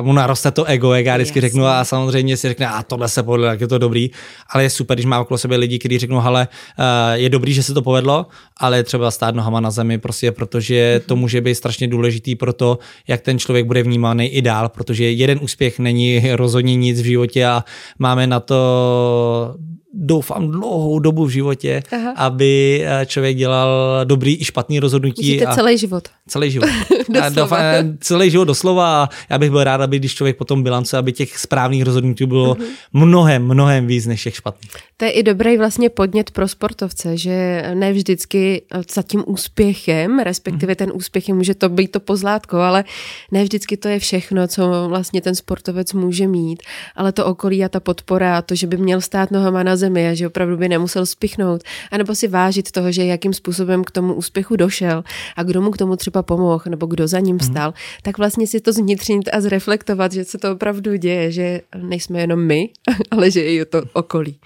uh, 0.00 0.06
mu 0.06 0.12
naroste 0.12 0.50
to 0.50 0.64
ego, 0.64 0.94
jak 0.94 1.06
já 1.06 1.16
vždycky 1.16 1.38
Jasně. 1.38 1.48
řeknu 1.48 1.66
a 1.66 1.84
samozřejmě 1.84 2.36
si 2.36 2.48
řekne, 2.48 2.68
a 2.68 2.82
tohle 2.82 3.08
se 3.08 3.22
povedlo, 3.22 3.46
jak 3.46 3.60
je 3.60 3.68
to 3.68 3.78
dobrý, 3.78 4.10
ale 4.50 4.62
je 4.62 4.70
super, 4.70 4.96
když 4.96 5.06
má 5.06 5.20
okolo 5.20 5.38
sebe 5.38 5.56
lidi, 5.56 5.78
kteří 5.78 5.98
řeknou, 5.98 6.20
hele, 6.20 6.48
uh, 6.78 6.84
je 7.14 7.28
dobrý, 7.28 7.52
že 7.54 7.62
se 7.62 7.74
to 7.74 7.82
povedlo, 7.82 8.26
ale 8.56 8.76
je 8.76 8.82
třeba 8.82 9.10
stát 9.10 9.34
nohama 9.34 9.60
na 9.60 9.70
zemi, 9.70 9.98
prostě 9.98 10.32
protože 10.32 11.00
to 11.06 11.16
může 11.16 11.40
být 11.40 11.54
strašně 11.54 11.88
důležitý 11.88 12.34
pro 12.34 12.52
to, 12.52 12.78
jak 13.08 13.20
ten 13.20 13.38
člověk 13.38 13.66
bude 13.66 13.82
vnímaný 13.82 14.28
i 14.28 14.42
dál, 14.42 14.68
protože 14.88 15.10
jeden 15.10 15.38
úspěch 15.42 15.78
není 15.78 16.22
rozhodně 16.32 16.76
nic 16.76 17.00
v 17.00 17.04
životě 17.04 17.46
a 17.46 17.64
máme 17.98 18.26
na 18.26 18.40
to 18.40 19.54
doufám, 19.98 20.50
dlouhou 20.50 20.98
dobu 20.98 21.24
v 21.24 21.30
životě, 21.30 21.82
Aha. 21.92 22.12
aby 22.16 22.82
eh, 22.84 23.06
člověk 23.06 23.36
dělal 23.36 24.00
dobrý 24.04 24.40
i 24.40 24.44
špatný 24.44 24.80
rozhodnutí. 24.80 25.22
Myslíte 25.22 25.44
a 25.44 25.54
celý 25.54 25.78
život. 25.78 26.08
Celý 26.28 26.50
život. 26.50 26.68
doufám, 27.30 27.60
celý 28.00 28.30
život 28.30 28.44
doslova 28.44 29.02
a 29.02 29.08
já 29.30 29.38
bych 29.38 29.50
byl 29.50 29.64
rád, 29.64 29.80
aby 29.80 29.98
když 29.98 30.14
člověk 30.14 30.36
potom 30.36 30.62
bilance, 30.62 30.98
aby 30.98 31.12
těch 31.12 31.38
správných 31.38 31.82
rozhodnutí 31.82 32.26
bylo 32.26 32.54
uh-huh. 32.54 32.64
mnohem, 32.92 33.44
mnohem 33.44 33.86
víc 33.86 34.06
než 34.06 34.22
těch 34.22 34.34
špatných. 34.34 34.70
To 34.96 35.04
je 35.04 35.10
i 35.10 35.22
dobrý 35.22 35.58
vlastně 35.58 35.88
podnět 35.88 36.30
pro 36.30 36.48
sportovce, 36.48 37.16
že 37.16 37.64
ne 37.74 37.92
vždycky 37.92 38.62
za 38.94 39.02
tím 39.02 39.24
úspěchem, 39.26 40.18
respektive 40.18 40.72
uh-huh. 40.72 40.76
ten 40.76 40.90
úspěch 40.94 41.28
může 41.28 41.54
to 41.54 41.68
být 41.68 41.90
to 41.90 42.00
pozlátko, 42.00 42.56
ale 42.56 42.84
ne 43.32 43.42
vždycky 43.42 43.76
to 43.76 43.88
je 43.88 43.98
všechno, 43.98 44.48
co 44.48 44.88
vlastně 44.88 45.20
ten 45.20 45.34
sportovec 45.34 45.92
může 45.92 46.26
mít, 46.26 46.62
ale 46.96 47.12
to 47.12 47.26
okolí 47.26 47.64
a 47.64 47.68
ta 47.68 47.80
podpora, 47.80 48.42
to, 48.42 48.54
že 48.54 48.66
by 48.66 48.76
měl 48.76 49.00
stát 49.00 49.30
nohama 49.30 49.62
na 49.62 49.76
zemi 49.88 50.08
a 50.08 50.14
že 50.14 50.26
opravdu 50.26 50.56
by 50.56 50.68
nemusel 50.68 51.06
spichnout, 51.06 51.62
anebo 51.90 52.14
si 52.14 52.28
vážit 52.28 52.70
toho, 52.70 52.92
že 52.92 53.04
jakým 53.04 53.32
způsobem 53.32 53.84
k 53.84 53.90
tomu 53.90 54.14
úspěchu 54.14 54.56
došel 54.56 55.04
a 55.36 55.42
kdo 55.42 55.62
mu 55.62 55.70
k 55.70 55.76
tomu 55.76 55.96
třeba 55.96 56.22
pomohl, 56.22 56.64
nebo 56.68 56.86
kdo 56.86 57.08
za 57.08 57.20
ním 57.20 57.36
mhm. 57.36 57.46
stál, 57.46 57.70
mm. 57.70 57.74
tak 58.02 58.18
vlastně 58.18 58.46
si 58.46 58.60
to 58.60 58.72
zvnitřnit 58.72 59.28
a 59.32 59.40
zreflektovat, 59.40 60.12
že 60.12 60.24
se 60.24 60.38
to 60.38 60.52
opravdu 60.52 60.96
děje, 60.96 61.32
že 61.32 61.60
nejsme 61.76 62.20
jenom 62.20 62.40
my, 62.46 62.68
ale 63.10 63.30
že 63.30 63.42
je 63.42 63.64
to 63.64 63.82
okolí. 63.92 64.38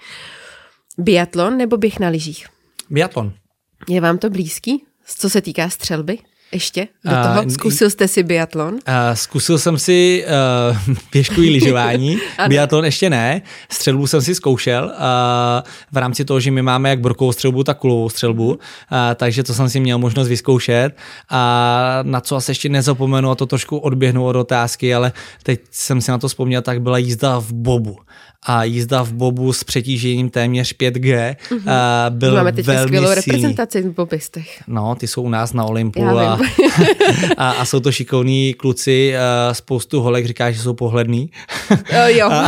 Biatlon 0.97 1.57
nebo 1.57 1.77
běh 1.77 1.99
na 1.99 2.09
lyžích? 2.09 2.47
Biatlon. 2.89 3.33
Je 3.89 4.01
vám 4.01 4.17
to 4.17 4.29
blízký, 4.29 4.83
co 5.05 5.29
se 5.29 5.41
týká 5.41 5.69
střelby? 5.69 6.17
Ještě? 6.53 6.87
Do 7.05 7.11
toho? 7.11 7.49
Zkusil 7.49 7.89
jste 7.89 8.07
si 8.07 8.23
biatlon? 8.23 8.73
Uh, 8.73 8.79
zkusil 9.13 9.59
jsem 9.59 9.77
si 9.77 10.25
uh, 10.87 10.95
pěšku 11.09 11.41
i 11.41 11.49
lyžování, 11.49 12.17
biatlon 12.47 12.85
ještě 12.85 13.09
ne, 13.09 13.41
střelbu 13.69 14.07
jsem 14.07 14.21
si 14.21 14.35
zkoušel 14.35 14.83
uh, 14.85 14.91
v 15.91 15.97
rámci 15.97 16.25
toho, 16.25 16.39
že 16.39 16.51
my 16.51 16.61
máme 16.61 16.89
jak 16.89 16.99
brokovou 16.99 17.31
střelbu, 17.31 17.63
tak 17.63 17.77
kulovou 17.77 18.09
střelbu, 18.09 18.49
uh, 18.49 18.57
takže 19.15 19.43
to 19.43 19.53
jsem 19.53 19.69
si 19.69 19.79
měl 19.79 19.97
možnost 19.97 20.27
vyzkoušet. 20.27 20.89
A 21.29 21.99
na 22.03 22.21
co 22.21 22.35
asi 22.35 22.51
ještě 22.51 22.69
nezapomenu 22.69 23.31
a 23.31 23.35
to 23.35 23.45
trošku 23.45 23.77
odběhnu 23.77 24.25
od 24.25 24.35
otázky, 24.35 24.95
ale 24.95 25.11
teď 25.43 25.61
jsem 25.71 26.01
si 26.01 26.11
na 26.11 26.17
to 26.17 26.27
vzpomněl, 26.27 26.61
tak 26.61 26.81
byla 26.81 26.97
jízda 26.97 27.39
v 27.39 27.53
bobu 27.53 27.97
a 28.45 28.63
jízda 28.63 29.03
v 29.03 29.13
bobu 29.13 29.53
s 29.53 29.63
přetížením 29.63 30.29
téměř 30.29 30.75
5G 30.75 31.35
mm-hmm. 31.35 31.57
uh, 31.57 32.17
byl 32.17 32.35
Máme 32.35 32.51
teď 32.51 32.65
velmi 32.65 32.83
skvělou 32.83 33.07
silný. 33.07 33.21
reprezentaci 33.25 33.81
v 33.81 33.95
bobistech. 33.95 34.63
No, 34.67 34.95
ty 34.95 35.07
jsou 35.07 35.21
u 35.21 35.29
nás 35.29 35.53
na 35.53 35.63
Olympu 35.63 36.05
a 36.05 36.39
a, 37.37 37.51
a 37.51 37.65
jsou 37.65 37.79
to 37.79 37.91
šikovní 37.91 38.53
kluci, 38.53 39.13
uh, 39.13 39.53
spoustu 39.53 40.01
holek 40.01 40.25
říká, 40.25 40.51
že 40.51 40.59
jsou 40.59 40.73
pohledný. 40.73 41.29
Uh, 41.71 41.77
jo. 42.05 42.29
a, 42.31 42.47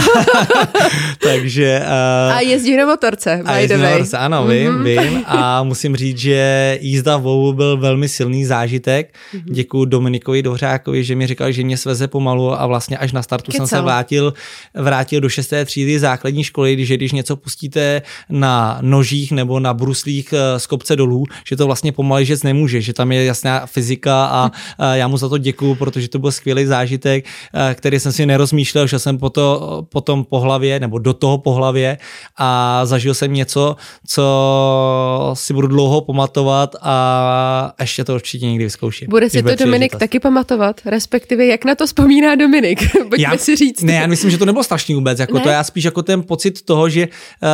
takže... 1.24 1.82
Uh, 2.28 2.34
a 2.36 2.40
jezdí 2.40 2.78
na 2.78 2.86
motorce, 2.86 3.42
a 3.46 3.58
jezdí 3.58 3.82
na 3.82 3.90
motorce, 3.90 4.18
ano, 4.18 4.48
vím, 4.48 4.72
mm-hmm. 4.72 4.84
vím. 4.84 5.24
A 5.26 5.64
musím 5.64 5.96
říct, 5.96 6.18
že 6.18 6.78
jízda 6.82 7.18
v 7.18 7.22
Vovu 7.22 7.54
byl 7.54 7.78
velmi 7.78 8.10
silný 8.10 8.46
zážitek. 8.46 9.14
Mm-hmm. 9.34 9.44
Děkuji 9.46 9.86
Dominikovi 9.86 10.44
Dohřákovi, 10.44 11.04
že 11.04 11.16
mi 11.16 11.28
říkal, 11.28 11.52
že 11.52 11.64
mě 11.64 11.78
sveze 11.78 12.08
pomalu 12.08 12.62
a 12.62 12.68
vlastně 12.68 12.98
až 12.98 13.12
na 13.12 13.24
startu 13.24 13.52
Kecal. 13.52 13.68
jsem 13.68 13.78
se 13.78 13.82
vrátil, 13.82 14.34
vrátil 14.74 15.22
do 15.22 15.30
šesté 15.30 15.66
třídy 15.66 15.85
základní 16.00 16.44
školy, 16.44 16.74
když, 16.74 16.92
když 16.92 17.12
něco 17.12 17.36
pustíte 17.36 18.02
na 18.30 18.78
nožích 18.82 19.32
nebo 19.32 19.60
na 19.60 19.74
bruslích 19.74 20.34
z 20.58 20.68
kopce 20.68 20.96
dolů, 20.96 21.24
že 21.48 21.56
to 21.56 21.66
vlastně 21.66 21.92
pomalej 21.92 22.26
žec 22.26 22.44
nemůže, 22.44 22.82
že 22.82 22.94
tam 22.94 23.12
je 23.12 23.26
jasná 23.26 23.66
fyzika 23.66 24.26
a, 24.26 24.52
já 24.94 25.08
mu 25.08 25.18
za 25.18 25.30
to 25.30 25.38
děkuju, 25.38 25.76
protože 25.76 26.08
to 26.08 26.20
byl 26.20 26.32
skvělý 26.32 26.66
zážitek, 26.66 27.26
který 27.74 28.00
jsem 28.00 28.12
si 28.12 28.26
nerozmýšlel, 28.26 28.88
šel 28.88 29.00
jsem 29.00 29.18
po, 29.18 29.30
to, 29.30 29.86
po 29.90 30.02
tom 30.02 30.24
pohlavě 30.24 30.80
nebo 30.80 31.00
do 31.00 31.14
toho 31.14 31.38
pohlavě 31.38 31.98
a 32.38 32.82
zažil 32.86 33.14
jsem 33.14 33.34
něco, 33.34 33.76
co 34.08 35.32
si 35.34 35.54
budu 35.54 35.68
dlouho 35.68 36.02
pamatovat 36.02 36.76
a 36.82 37.74
ještě 37.80 38.04
to 38.04 38.16
určitě 38.16 38.46
někdy 38.46 38.64
vyzkouším. 38.64 39.08
Bude 39.10 39.30
si 39.30 39.44
to 39.44 39.56
Dominik 39.56 39.96
taky 39.96 40.20
pamatovat, 40.20 40.82
respektive 40.86 41.46
jak 41.46 41.66
na 41.66 41.76
to 41.76 41.88
vzpomíná 41.88 42.36
Dominik, 42.36 42.92
pojďme 43.10 43.18
já, 43.18 43.38
si 43.38 43.56
říct. 43.56 43.82
Ne, 43.82 43.94
já 43.94 44.08
myslím, 44.08 44.32
že 44.32 44.38
to 44.38 44.46
nebylo 44.46 44.64
strašný 44.64 44.96
vůbec, 44.96 45.20
jako 45.20 45.38
ne? 45.38 45.44
to 45.44 45.50
já 45.50 45.64
spíš 45.76 45.84
jako 45.84 46.04
ten 46.04 46.24
pocit 46.24 46.62
toho, 46.62 46.90
že 46.90 47.08
uh, 47.08 47.50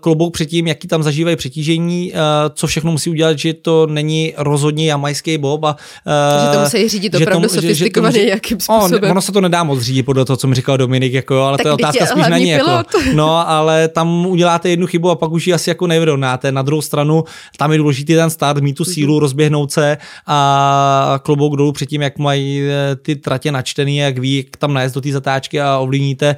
klobouk 0.00 0.32
předtím, 0.32 0.66
jaký 0.66 0.88
tam 0.88 1.02
zažívají 1.02 1.36
přetížení, 1.36 2.12
uh, 2.12 2.18
co 2.54 2.66
všechno 2.66 2.92
musí 2.92 3.10
udělat, 3.10 3.38
že 3.38 3.54
to 3.54 3.86
není 3.86 4.32
rozhodně 4.36 4.86
jamajský 4.86 5.38
bob 5.38 5.64
a 5.64 5.76
uh, 5.76 6.44
že 6.44 6.56
to 6.56 6.60
musí 6.60 6.88
řídit 6.88 7.14
opravdu 7.14 7.48
sofistikovaně 7.48 8.22
jakým 8.22 8.60
způsobem. 8.60 9.04
On, 9.04 9.10
ono 9.10 9.22
se 9.22 9.32
to 9.32 9.40
nedá 9.40 9.64
moc 9.64 9.80
řídit 9.80 10.02
podle 10.02 10.24
toho, 10.24 10.36
co 10.36 10.46
mi 10.46 10.54
říkal 10.54 10.76
Dominik, 10.76 11.12
jako, 11.12 11.42
ale 11.42 11.58
tak 11.58 11.64
to 11.64 11.68
je 11.68 11.72
otázka 11.72 12.06
spíš 12.06 12.24
není. 12.28 12.48
Jako, 12.48 12.82
no, 13.14 13.48
ale 13.48 13.88
tam 13.88 14.26
uděláte 14.26 14.68
jednu 14.68 14.86
chybu 14.86 15.10
a 15.10 15.14
pak 15.14 15.30
už 15.30 15.46
ji 15.46 15.52
asi 15.52 15.70
jako 15.70 15.86
nevyrovnáte. 15.86 16.52
Na 16.52 16.62
druhou 16.62 16.82
stranu, 16.82 17.24
tam 17.56 17.72
je 17.72 17.78
důležitý 17.78 18.14
ten 18.14 18.30
start, 18.30 18.62
mít 18.62 18.74
tu 18.74 18.84
sílu, 18.84 19.16
mm-hmm. 19.16 19.20
rozběhnout 19.20 19.72
se 19.72 19.98
a 20.26 21.20
klobouk 21.22 21.56
dolů 21.56 21.72
předtím, 21.72 22.02
jak 22.02 22.18
mají 22.18 22.62
eh, 22.62 22.96
ty 22.96 23.16
tratě 23.16 23.52
načtený, 23.52 23.96
jak 23.96 24.18
ví, 24.18 24.36
jak 24.36 24.56
tam 24.56 24.74
najezd 24.74 24.94
do 24.94 25.00
té 25.00 25.12
zatáčky 25.12 25.60
a 25.60 25.78
ovlivníte 25.78 26.36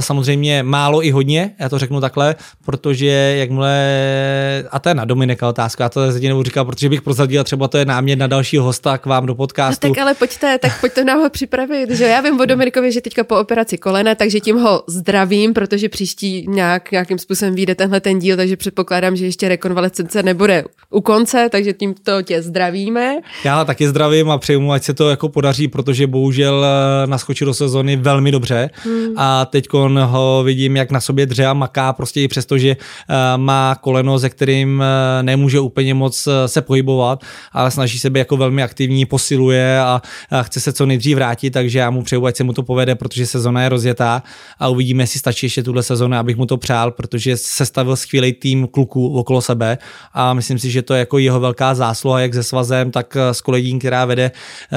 samozřejmě 0.00 0.62
málo 0.62 1.04
i 1.04 1.10
hodně, 1.10 1.54
já 1.58 1.68
to 1.68 1.78
řeknu 1.78 2.00
takhle, 2.00 2.34
protože 2.64 3.34
jakmile, 3.38 4.64
a 4.70 4.78
to 4.78 4.88
je 4.88 4.94
na 4.94 5.04
Dominika 5.04 5.48
otázka, 5.48 5.84
já 5.84 5.88
to 5.88 6.12
zatím 6.12 6.28
nebudu 6.28 6.44
říkat, 6.44 6.64
protože 6.64 6.88
bych 6.88 7.02
prozradil, 7.02 7.44
třeba 7.44 7.68
to 7.68 7.78
je 7.78 7.84
námět 7.84 8.18
na 8.18 8.26
dalšího 8.26 8.64
hosta 8.64 8.98
k 8.98 9.06
vám 9.06 9.26
do 9.26 9.34
podcastu. 9.34 9.88
No 9.88 9.94
tak 9.94 10.02
ale 10.02 10.14
pojďte, 10.14 10.58
tak 10.58 10.80
pojďte 10.80 11.04
nám 11.04 11.18
ho 11.18 11.30
připravit, 11.30 11.90
že 11.90 12.04
já 12.04 12.20
vím 12.20 12.40
o 12.40 12.44
Dominikovi, 12.44 12.92
že 12.92 13.00
teďka 13.00 13.24
po 13.24 13.36
operaci 13.36 13.78
kolena, 13.78 14.14
takže 14.14 14.40
tím 14.40 14.58
ho 14.58 14.82
zdravím, 14.86 15.54
protože 15.54 15.88
příští 15.88 16.46
nějak, 16.48 16.90
nějakým 16.92 17.18
způsobem 17.18 17.54
vyjde 17.54 17.74
tenhle 17.74 18.00
ten 18.00 18.18
díl, 18.18 18.36
takže 18.36 18.56
předpokládám, 18.56 19.16
že 19.16 19.24
ještě 19.24 19.48
rekonvalescence 19.48 20.22
nebude 20.22 20.64
u 20.90 21.00
konce, 21.00 21.48
takže 21.52 21.72
tímto 21.72 22.22
tě 22.22 22.42
zdravíme. 22.42 23.16
Já 23.44 23.64
taky 23.64 23.88
zdravím 23.88 24.30
a 24.30 24.38
přeju 24.38 24.60
mu, 24.60 24.72
ať 24.72 24.82
se 24.82 24.94
to 24.94 25.10
jako 25.10 25.28
podaří, 25.28 25.68
protože 25.68 26.06
bohužel 26.06 26.66
eh, 26.66 27.06
naskočil 27.06 27.46
do 27.46 27.54
sezony 27.54 27.96
velmi 27.96 28.32
dobře 28.32 28.70
hmm. 28.84 29.14
a 29.16 29.44
teď 29.44 29.68
ho 29.80 30.42
vidím, 30.44 30.76
jak 30.76 30.90
na 30.90 31.00
sobě 31.00 31.26
dře 31.26 31.46
a 31.46 31.54
maká, 31.54 31.92
prostě 31.92 32.22
i 32.22 32.28
přesto, 32.28 32.58
že 32.58 32.76
uh, 32.76 33.14
má 33.36 33.74
koleno, 33.80 34.18
ze 34.18 34.28
kterým 34.30 34.78
uh, 34.78 35.22
nemůže 35.22 35.60
úplně 35.60 35.94
moc 35.94 36.26
uh, 36.26 36.32
se 36.46 36.62
pohybovat, 36.62 37.24
ale 37.52 37.70
snaží 37.70 37.98
se 37.98 38.10
být 38.10 38.18
jako 38.18 38.36
velmi 38.36 38.62
aktivní, 38.62 39.06
posiluje 39.06 39.80
a, 39.80 40.02
chce 40.42 40.60
se 40.60 40.72
co 40.72 40.86
nejdřív 40.86 41.16
vrátit, 41.16 41.50
takže 41.50 41.78
já 41.78 41.90
mu 41.90 42.02
přeju, 42.02 42.26
ať 42.26 42.36
se 42.36 42.44
mu 42.44 42.52
to 42.52 42.62
povede, 42.62 42.94
protože 42.94 43.26
sezona 43.26 43.62
je 43.62 43.68
rozjetá 43.68 44.22
a 44.58 44.68
uvidíme, 44.68 45.02
jestli 45.02 45.18
stačí 45.18 45.46
ještě 45.46 45.62
tuhle 45.62 45.82
sezonu, 45.82 46.16
abych 46.16 46.36
mu 46.36 46.46
to 46.46 46.56
přál, 46.56 46.90
protože 46.90 47.36
se 47.36 47.66
stavil 47.66 47.96
skvělý 47.96 48.32
tým 48.32 48.66
kluků 48.66 49.18
okolo 49.18 49.40
sebe 49.40 49.78
a 50.14 50.34
myslím 50.34 50.58
si, 50.58 50.70
že 50.70 50.82
to 50.82 50.94
je 50.94 50.98
jako 50.98 51.18
jeho 51.18 51.40
velká 51.40 51.74
zásluha, 51.74 52.20
jak 52.20 52.34
se 52.34 52.42
svazem, 52.42 52.90
tak 52.90 53.16
s 53.32 53.40
kolegím, 53.40 53.78
která 53.78 54.04
vede 54.04 54.30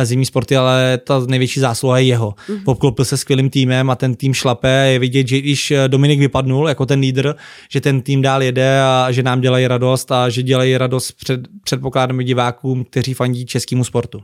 zimní 0.03 0.25
sporty, 0.25 0.57
ale 0.57 0.99
ta 1.03 1.19
největší 1.27 1.59
zásluha 1.59 1.97
je 1.97 2.05
jeho. 2.05 2.31
Mm-hmm. 2.31 2.61
Obklopil 2.65 3.05
se 3.05 3.17
skvělým 3.17 3.49
týmem 3.49 3.89
a 3.89 3.95
ten 3.95 4.15
tým 4.15 4.33
šlape, 4.33 4.84
je 4.85 4.99
vidět, 4.99 5.27
že 5.27 5.39
když 5.39 5.71
eh, 5.71 5.87
Dominik 5.87 6.19
vypadnul 6.19 6.69
jako 6.69 6.85
ten 6.85 6.99
lídr, 6.99 7.35
že 7.69 7.81
ten 7.81 8.01
tým 8.01 8.21
dál 8.21 8.43
jede 8.43 8.81
a 8.81 9.07
že 9.11 9.23
nám 9.23 9.41
dělají 9.41 9.67
radost 9.67 10.11
a 10.11 10.29
že 10.29 10.43
dělají 10.43 10.77
radost 10.77 11.11
před, 11.11 11.39
předpokládáme 11.63 12.23
divákům, 12.23 12.85
kteří 12.85 13.13
fandí 13.13 13.45
českému 13.45 13.83
sportu. 13.83 14.21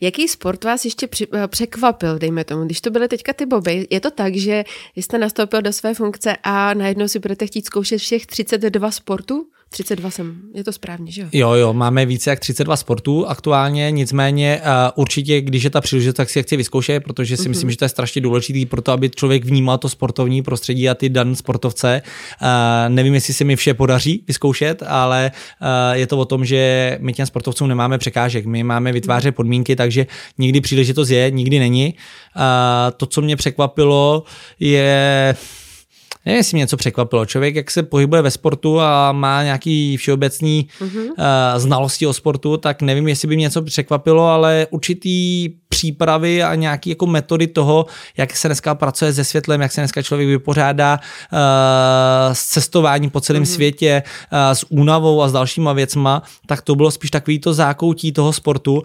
Jaký 0.00 0.28
sport 0.28 0.64
vás 0.64 0.84
ještě 0.84 1.08
eh, 1.34 1.48
překvapil, 1.48 2.18
dejme 2.18 2.44
tomu, 2.44 2.64
když 2.64 2.80
to 2.80 2.90
byly 2.90 3.08
teďka 3.08 3.32
ty 3.32 3.46
boby? 3.46 3.86
Je 3.90 4.00
to 4.00 4.10
tak, 4.10 4.36
že 4.36 4.64
jste 4.96 5.18
nastoupil 5.18 5.62
do 5.62 5.72
své 5.72 5.94
funkce 5.94 6.36
a 6.42 6.74
najednou 6.74 7.08
si 7.08 7.18
budete 7.18 7.46
chtít 7.46 7.66
zkoušet 7.66 7.98
všech 7.98 8.26
32 8.26 8.90
sportů? 8.90 9.46
32 9.70 10.10
jsem, 10.10 10.36
je 10.54 10.64
to 10.64 10.72
správně, 10.72 11.12
že 11.12 11.22
jo? 11.22 11.28
Jo, 11.32 11.52
jo, 11.52 11.72
máme 11.72 12.06
více 12.06 12.30
jak 12.30 12.40
32 12.40 12.76
sportů 12.76 13.26
aktuálně, 13.26 13.90
nicméně 13.90 14.60
uh, 14.60 14.70
určitě, 14.94 15.40
když 15.40 15.62
je 15.62 15.70
ta 15.70 15.80
příležitost, 15.80 16.16
tak 16.16 16.30
si 16.30 16.38
je 16.38 16.42
chci 16.42 16.56
vyzkoušet, 16.56 17.04
protože 17.04 17.36
si 17.36 17.42
mm-hmm. 17.42 17.48
myslím, 17.48 17.70
že 17.70 17.76
to 17.76 17.84
je 17.84 17.88
strašně 17.88 18.20
důležitý 18.20 18.66
pro 18.66 18.82
to, 18.82 18.92
aby 18.92 19.10
člověk 19.10 19.44
vnímal 19.44 19.78
to 19.78 19.88
sportovní 19.88 20.42
prostředí 20.42 20.88
a 20.88 20.94
ty 20.94 21.08
dan 21.08 21.34
sportovce. 21.34 22.02
Uh, 22.42 22.48
nevím, 22.88 23.14
jestli 23.14 23.34
se 23.34 23.44
mi 23.44 23.56
vše 23.56 23.74
podaří 23.74 24.24
vyzkoušet, 24.28 24.82
ale 24.86 25.30
uh, 25.60 25.96
je 25.96 26.06
to 26.06 26.18
o 26.18 26.24
tom, 26.24 26.44
že 26.44 26.98
my 27.00 27.12
těm 27.12 27.26
sportovcům 27.26 27.68
nemáme 27.68 27.98
překážek, 27.98 28.46
my 28.46 28.62
máme 28.62 28.92
vytvářet 28.92 29.34
podmínky, 29.34 29.76
takže 29.76 30.06
nikdy 30.38 30.60
příležitost 30.60 31.10
je, 31.10 31.30
nikdy 31.30 31.58
není. 31.58 31.94
Uh, 32.36 32.42
to, 32.96 33.06
co 33.06 33.20
mě 33.20 33.36
překvapilo, 33.36 34.24
je 34.60 35.34
nevím, 36.26 36.36
jestli 36.36 36.54
mě 36.54 36.60
něco 36.60 36.76
překvapilo. 36.76 37.26
Člověk, 37.26 37.54
jak 37.54 37.70
se 37.70 37.82
pohybuje 37.82 38.22
ve 38.22 38.30
sportu 38.30 38.80
a 38.80 39.12
má 39.12 39.42
nějaký 39.42 39.96
všeobecný 39.96 40.68
mm-hmm. 40.80 41.04
uh, 41.08 41.14
znalosti 41.56 42.06
o 42.06 42.12
sportu, 42.12 42.56
tak 42.56 42.82
nevím, 42.82 43.08
jestli 43.08 43.28
by 43.28 43.36
mě 43.36 43.42
něco 43.42 43.62
překvapilo, 43.62 44.26
ale 44.26 44.66
určitý 44.70 45.48
přípravy 45.68 46.42
a 46.42 46.54
nějaké 46.54 46.90
jako 46.90 47.06
metody 47.06 47.46
toho, 47.46 47.86
jak 48.16 48.36
se 48.36 48.48
dneska 48.48 48.74
pracuje 48.74 49.12
se 49.12 49.24
světlem, 49.24 49.60
jak 49.60 49.72
se 49.72 49.80
dneska 49.80 50.02
člověk 50.02 50.28
vypořádá 50.28 51.00
uh, 51.32 51.38
s 52.32 52.46
cestováním 52.46 53.10
po 53.10 53.20
celém 53.20 53.42
mm-hmm. 53.42 53.54
světě, 53.54 54.02
uh, 54.32 54.38
s 54.54 54.66
únavou 54.68 55.22
a 55.22 55.28
s 55.28 55.32
dalšíma 55.32 55.72
věcma, 55.72 56.22
tak 56.46 56.62
to 56.62 56.74
bylo 56.74 56.90
spíš 56.90 57.10
takový 57.10 57.38
to 57.38 57.54
zákoutí 57.54 58.12
toho 58.12 58.32
sportu, 58.32 58.74
uh, 58.74 58.82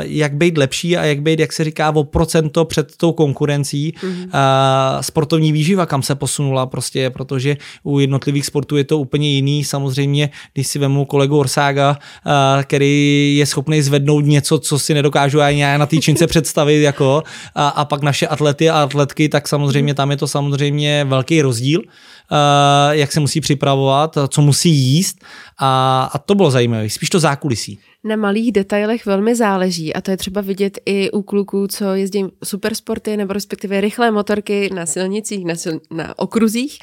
jak 0.00 0.34
být 0.34 0.58
lepší 0.58 0.96
a 0.96 1.04
jak 1.04 1.22
být, 1.22 1.40
jak 1.40 1.52
se 1.52 1.64
říká, 1.64 1.90
o 1.90 2.04
procento 2.04 2.64
před 2.64 2.96
tou 2.96 3.12
konkurencí. 3.12 3.92
Mm-hmm. 3.92 4.24
Uh, 4.24 5.00
sportovní 5.00 5.52
výživa, 5.52 5.86
kam 5.86 6.02
se 6.02 6.14
posunula 6.14 6.66
prostě, 6.66 7.10
protože 7.10 7.56
u 7.82 7.98
jednotlivých 7.98 8.46
sportů 8.46 8.76
je 8.76 8.84
to 8.84 8.98
úplně 8.98 9.30
jiný. 9.30 9.64
Samozřejmě, 9.64 10.30
když 10.54 10.66
si 10.66 10.78
vemu 10.78 11.04
kolegu 11.04 11.38
Orsága, 11.38 11.90
uh, 12.26 12.62
který 12.62 13.36
je 13.36 13.46
schopný 13.46 13.82
zvednout 13.82 14.20
něco, 14.20 14.58
co 14.58 14.78
si 14.78 14.94
nedokážu 14.94 15.40
ani 15.40 15.62
já 15.62 15.78
na 15.78 15.86
té 15.86 15.96
čince 16.08 16.26
představit, 16.26 16.82
jako, 16.82 17.22
a, 17.54 17.68
a 17.68 17.84
pak 17.84 18.02
naše 18.02 18.26
atlety 18.26 18.70
a 18.70 18.82
atletky, 18.82 19.28
tak 19.28 19.48
samozřejmě 19.48 19.94
tam 19.94 20.10
je 20.10 20.16
to 20.16 20.28
samozřejmě 20.28 21.04
velký 21.04 21.42
rozdíl, 21.42 21.80
uh, 21.80 21.86
jak 22.90 23.12
se 23.12 23.20
musí 23.20 23.40
připravovat, 23.40 24.18
co 24.28 24.42
musí 24.42 24.70
jíst 24.70 25.24
a, 25.58 26.08
a 26.12 26.18
to 26.18 26.34
bylo 26.34 26.50
zajímavé, 26.50 26.88
spíš 26.88 27.10
to 27.10 27.20
zákulisí 27.20 27.78
na 28.04 28.16
malých 28.16 28.52
detailech 28.52 29.06
velmi 29.06 29.34
záleží. 29.34 29.94
A 29.94 30.00
to 30.00 30.10
je 30.10 30.16
třeba 30.16 30.40
vidět 30.40 30.78
i 30.86 31.10
u 31.10 31.22
kluků, 31.22 31.66
co 31.66 31.94
jezdí 31.94 32.24
supersporty 32.44 33.16
nebo 33.16 33.32
respektive 33.32 33.80
rychlé 33.80 34.10
motorky 34.10 34.70
na 34.74 34.86
silnicích, 34.86 35.44
na, 35.44 35.54
sil, 35.62 35.76
na 35.90 36.18
okruzích. 36.18 36.78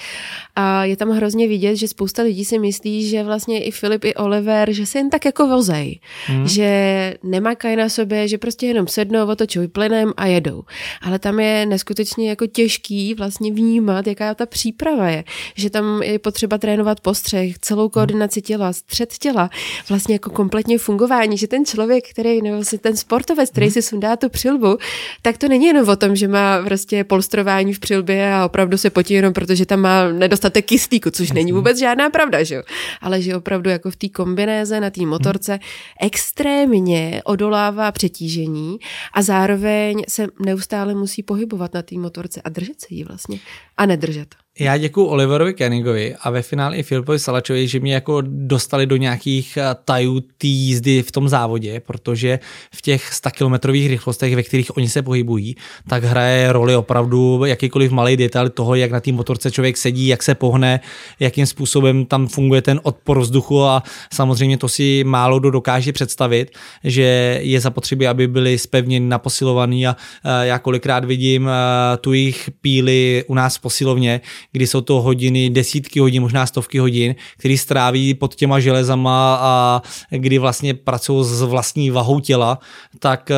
A 0.56 0.86
je 0.86 0.98
tam 0.98 1.10
hrozně 1.10 1.48
vidět, 1.48 1.76
že 1.76 1.88
spousta 1.88 2.24
lidí 2.24 2.46
si 2.46 2.60
myslí, 2.60 3.10
že 3.10 3.24
vlastně 3.24 3.64
i 3.64 3.72
Filip, 3.72 4.06
i 4.06 4.16
Oliver, 4.16 4.72
že 4.72 4.86
se 4.86 5.00
jen 5.00 5.10
tak 5.10 5.26
jako 5.26 5.48
vozej, 5.48 6.00
hmm. 6.26 6.48
že 6.48 7.14
nemakají 7.24 7.76
na 7.76 7.90
sobě, 7.90 8.28
že 8.28 8.38
prostě 8.38 8.66
jenom 8.66 8.88
sednou, 8.88 9.28
otočují 9.28 9.68
plynem 9.68 10.14
a 10.18 10.26
jedou. 10.26 10.64
Ale 11.02 11.20
tam 11.20 11.40
je 11.40 11.66
neskutečně 11.66 12.30
jako 12.30 12.48
těžký 12.48 13.14
vlastně 13.14 13.52
vnímat, 13.52 14.08
jaká 14.08 14.36
ta 14.36 14.46
příprava 14.46 15.10
je, 15.10 15.24
že 15.56 15.70
tam 15.70 16.04
je 16.04 16.20
potřeba 16.20 16.58
trénovat 16.58 17.00
postřeh, 17.00 17.60
celou 17.60 17.90
koordinaci 17.90 18.42
těla, 18.42 18.74
střed 18.74 19.14
těla, 19.18 19.50
vlastně 19.90 20.16
jako 20.16 20.30
kompletně 20.30 20.78
fungování 20.78 21.05
fungování, 21.06 21.38
že 21.38 21.48
ten 21.48 21.66
člověk, 21.66 22.10
který, 22.10 22.42
nebo 22.42 22.64
si 22.64 22.78
ten 22.78 22.98
sportovec, 22.98 23.50
který 23.50 23.66
hmm. 23.66 23.74
si 23.74 23.82
sundá 23.82 24.16
tu 24.16 24.30
přilbu, 24.30 24.78
tak 25.22 25.38
to 25.38 25.48
není 25.48 25.66
jenom 25.66 25.90
o 25.90 25.96
tom, 25.96 26.16
že 26.16 26.28
má 26.28 26.64
prostě 26.64 27.04
polstrování 27.04 27.74
v 27.74 27.80
přilbě 27.80 28.34
a 28.34 28.46
opravdu 28.46 28.78
se 28.78 28.90
potí 28.90 29.14
jenom 29.14 29.34
protože 29.34 29.66
tam 29.66 29.80
má 29.80 30.12
nedostatek 30.12 30.66
kyslíku, 30.66 31.12
což 31.12 31.32
není 31.32 31.52
vůbec 31.52 31.78
žádná 31.78 32.10
pravda, 32.10 32.44
že 32.44 32.56
jo? 32.56 32.64
Ale 33.02 33.22
že 33.22 33.36
opravdu 33.36 33.70
jako 33.70 33.92
v 33.92 33.96
té 33.96 34.10
kombinéze 34.10 34.80
na 34.80 34.90
té 34.90 35.02
hmm. 35.02 35.10
motorce 35.10 35.60
extrémně 36.02 37.22
odolává 37.26 37.92
přetížení 37.92 38.78
a 39.14 39.22
zároveň 39.22 40.04
se 40.08 40.28
neustále 40.46 40.96
musí 40.96 41.24
pohybovat 41.24 41.74
na 41.74 41.82
té 41.82 41.96
motorce 41.98 42.42
a 42.42 42.50
držet 42.50 42.82
se 42.82 42.88
jí 42.90 43.04
vlastně 43.04 43.40
a 43.78 43.86
nedržet. 43.86 44.45
Já 44.60 44.78
děkuji 44.78 45.06
Oliverovi 45.06 45.54
Kenningovi 45.54 46.16
a 46.22 46.30
ve 46.30 46.42
finále 46.42 46.78
i 46.78 46.84
Filipovi 46.84 47.20
Salačovi, 47.20 47.68
že 47.68 47.80
mě 47.80 47.94
jako 47.94 48.22
dostali 48.26 48.86
do 48.86 48.96
nějakých 48.98 49.58
eh, 49.58 49.76
tajů 49.86 50.20
té 50.20 50.48
jízdy 50.48 51.02
v 51.02 51.12
tom 51.12 51.30
závodě, 51.30 51.80
protože 51.80 52.40
v 52.76 52.82
těch 52.82 53.14
100 53.14 53.30
kilometrových 53.30 53.90
rychlostech, 53.90 54.36
ve 54.36 54.44
kterých 54.44 54.78
oni 54.78 54.90
se 54.90 55.02
pohybují, 55.02 55.56
tak 55.90 56.04
hraje 56.04 56.54
roli 56.54 56.76
opravdu 56.76 57.46
jakýkoliv 57.46 57.92
malý 57.92 58.18
detail 58.18 58.50
toho, 58.50 58.76
jak 58.76 58.92
na 58.92 59.00
té 59.00 59.12
motorce 59.12 59.52
člověk 59.52 59.78
sedí, 59.78 60.08
jak 60.08 60.24
se 60.24 60.36
pohne, 60.36 60.80
jakým 61.20 61.46
způsobem 61.46 62.06
tam 62.06 62.28
funguje 62.28 62.62
ten 62.62 62.80
odpor 62.84 63.20
vzduchu 63.20 63.64
a 63.64 63.84
samozřejmě 64.14 64.58
to 64.58 64.70
si 64.70 65.04
málo 65.04 65.40
kdo 65.40 65.52
dokáže 65.52 65.94
představit, 65.94 66.52
že 66.84 67.40
je 67.42 67.62
zapotřebí, 67.62 68.08
aby 68.08 68.28
byli 68.28 68.58
spevněni, 68.58 69.08
naposilovaní 69.08 69.88
a 69.88 69.96
eh, 70.26 70.48
já 70.48 70.60
kolikrát 70.60 71.06
vidím 71.06 71.50
eh, 71.50 71.98
tu 71.98 72.14
jejich 72.14 72.50
píly 72.62 73.24
u 73.28 73.34
nás 73.34 73.58
v 73.58 73.62
posilovně, 73.62 74.22
kdy 74.56 74.68
jsou 74.68 74.82
to 74.82 75.02
hodiny, 75.02 75.50
desítky 75.50 76.00
hodin, 76.00 76.22
možná 76.22 76.46
stovky 76.46 76.80
hodin, 76.80 77.16
který 77.38 77.58
stráví 77.58 78.14
pod 78.14 78.36
těma 78.36 78.60
železama 78.60 79.38
a 79.42 79.82
kdy 80.10 80.38
vlastně 80.38 80.74
pracují 80.74 81.26
s 81.26 81.42
vlastní 81.42 81.92
vahou 81.92 82.20
těla, 82.20 82.60
tak 83.00 83.32
eh, 83.32 83.36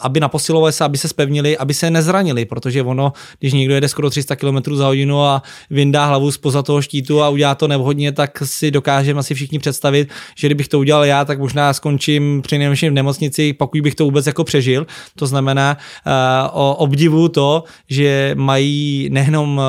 aby 0.00 0.20
naposilovali 0.20 0.72
se, 0.72 0.84
aby 0.84 0.98
se 0.98 1.08
spevnili, 1.08 1.58
aby 1.58 1.74
se 1.74 1.90
nezranili, 1.90 2.44
protože 2.44 2.82
ono, 2.82 3.12
když 3.40 3.52
někdo 3.52 3.74
jede 3.74 3.88
skoro 3.88 4.10
300 4.10 4.36
km 4.36 4.74
za 4.74 4.86
hodinu 4.86 5.22
a 5.22 5.42
vyndá 5.70 6.04
hlavu 6.06 6.32
spoza 6.32 6.62
toho 6.62 6.82
štítu 6.82 7.22
a 7.22 7.28
udělá 7.28 7.54
to 7.54 7.68
nevhodně, 7.68 8.12
tak 8.12 8.42
si 8.44 8.70
dokážeme 8.70 9.20
asi 9.20 9.34
všichni 9.34 9.58
představit, 9.58 10.08
že 10.36 10.48
kdybych 10.48 10.68
to 10.68 10.78
udělal 10.78 11.04
já, 11.04 11.24
tak 11.24 11.38
možná 11.38 11.72
skončím 11.72 12.42
při 12.42 12.58
nejmenším 12.58 12.92
v 12.92 12.94
nemocnici, 12.94 13.52
pokud 13.52 13.80
bych 13.80 13.94
to 13.94 14.04
vůbec 14.04 14.26
jako 14.26 14.44
přežil. 14.44 14.86
To 15.16 15.26
znamená, 15.26 15.76
uh, 16.06 16.12
o 16.52 16.74
obdivu 16.74 17.28
to, 17.28 17.64
že 17.88 18.34
mají 18.38 19.08
nejenom 19.12 19.58
uh, 19.58 19.62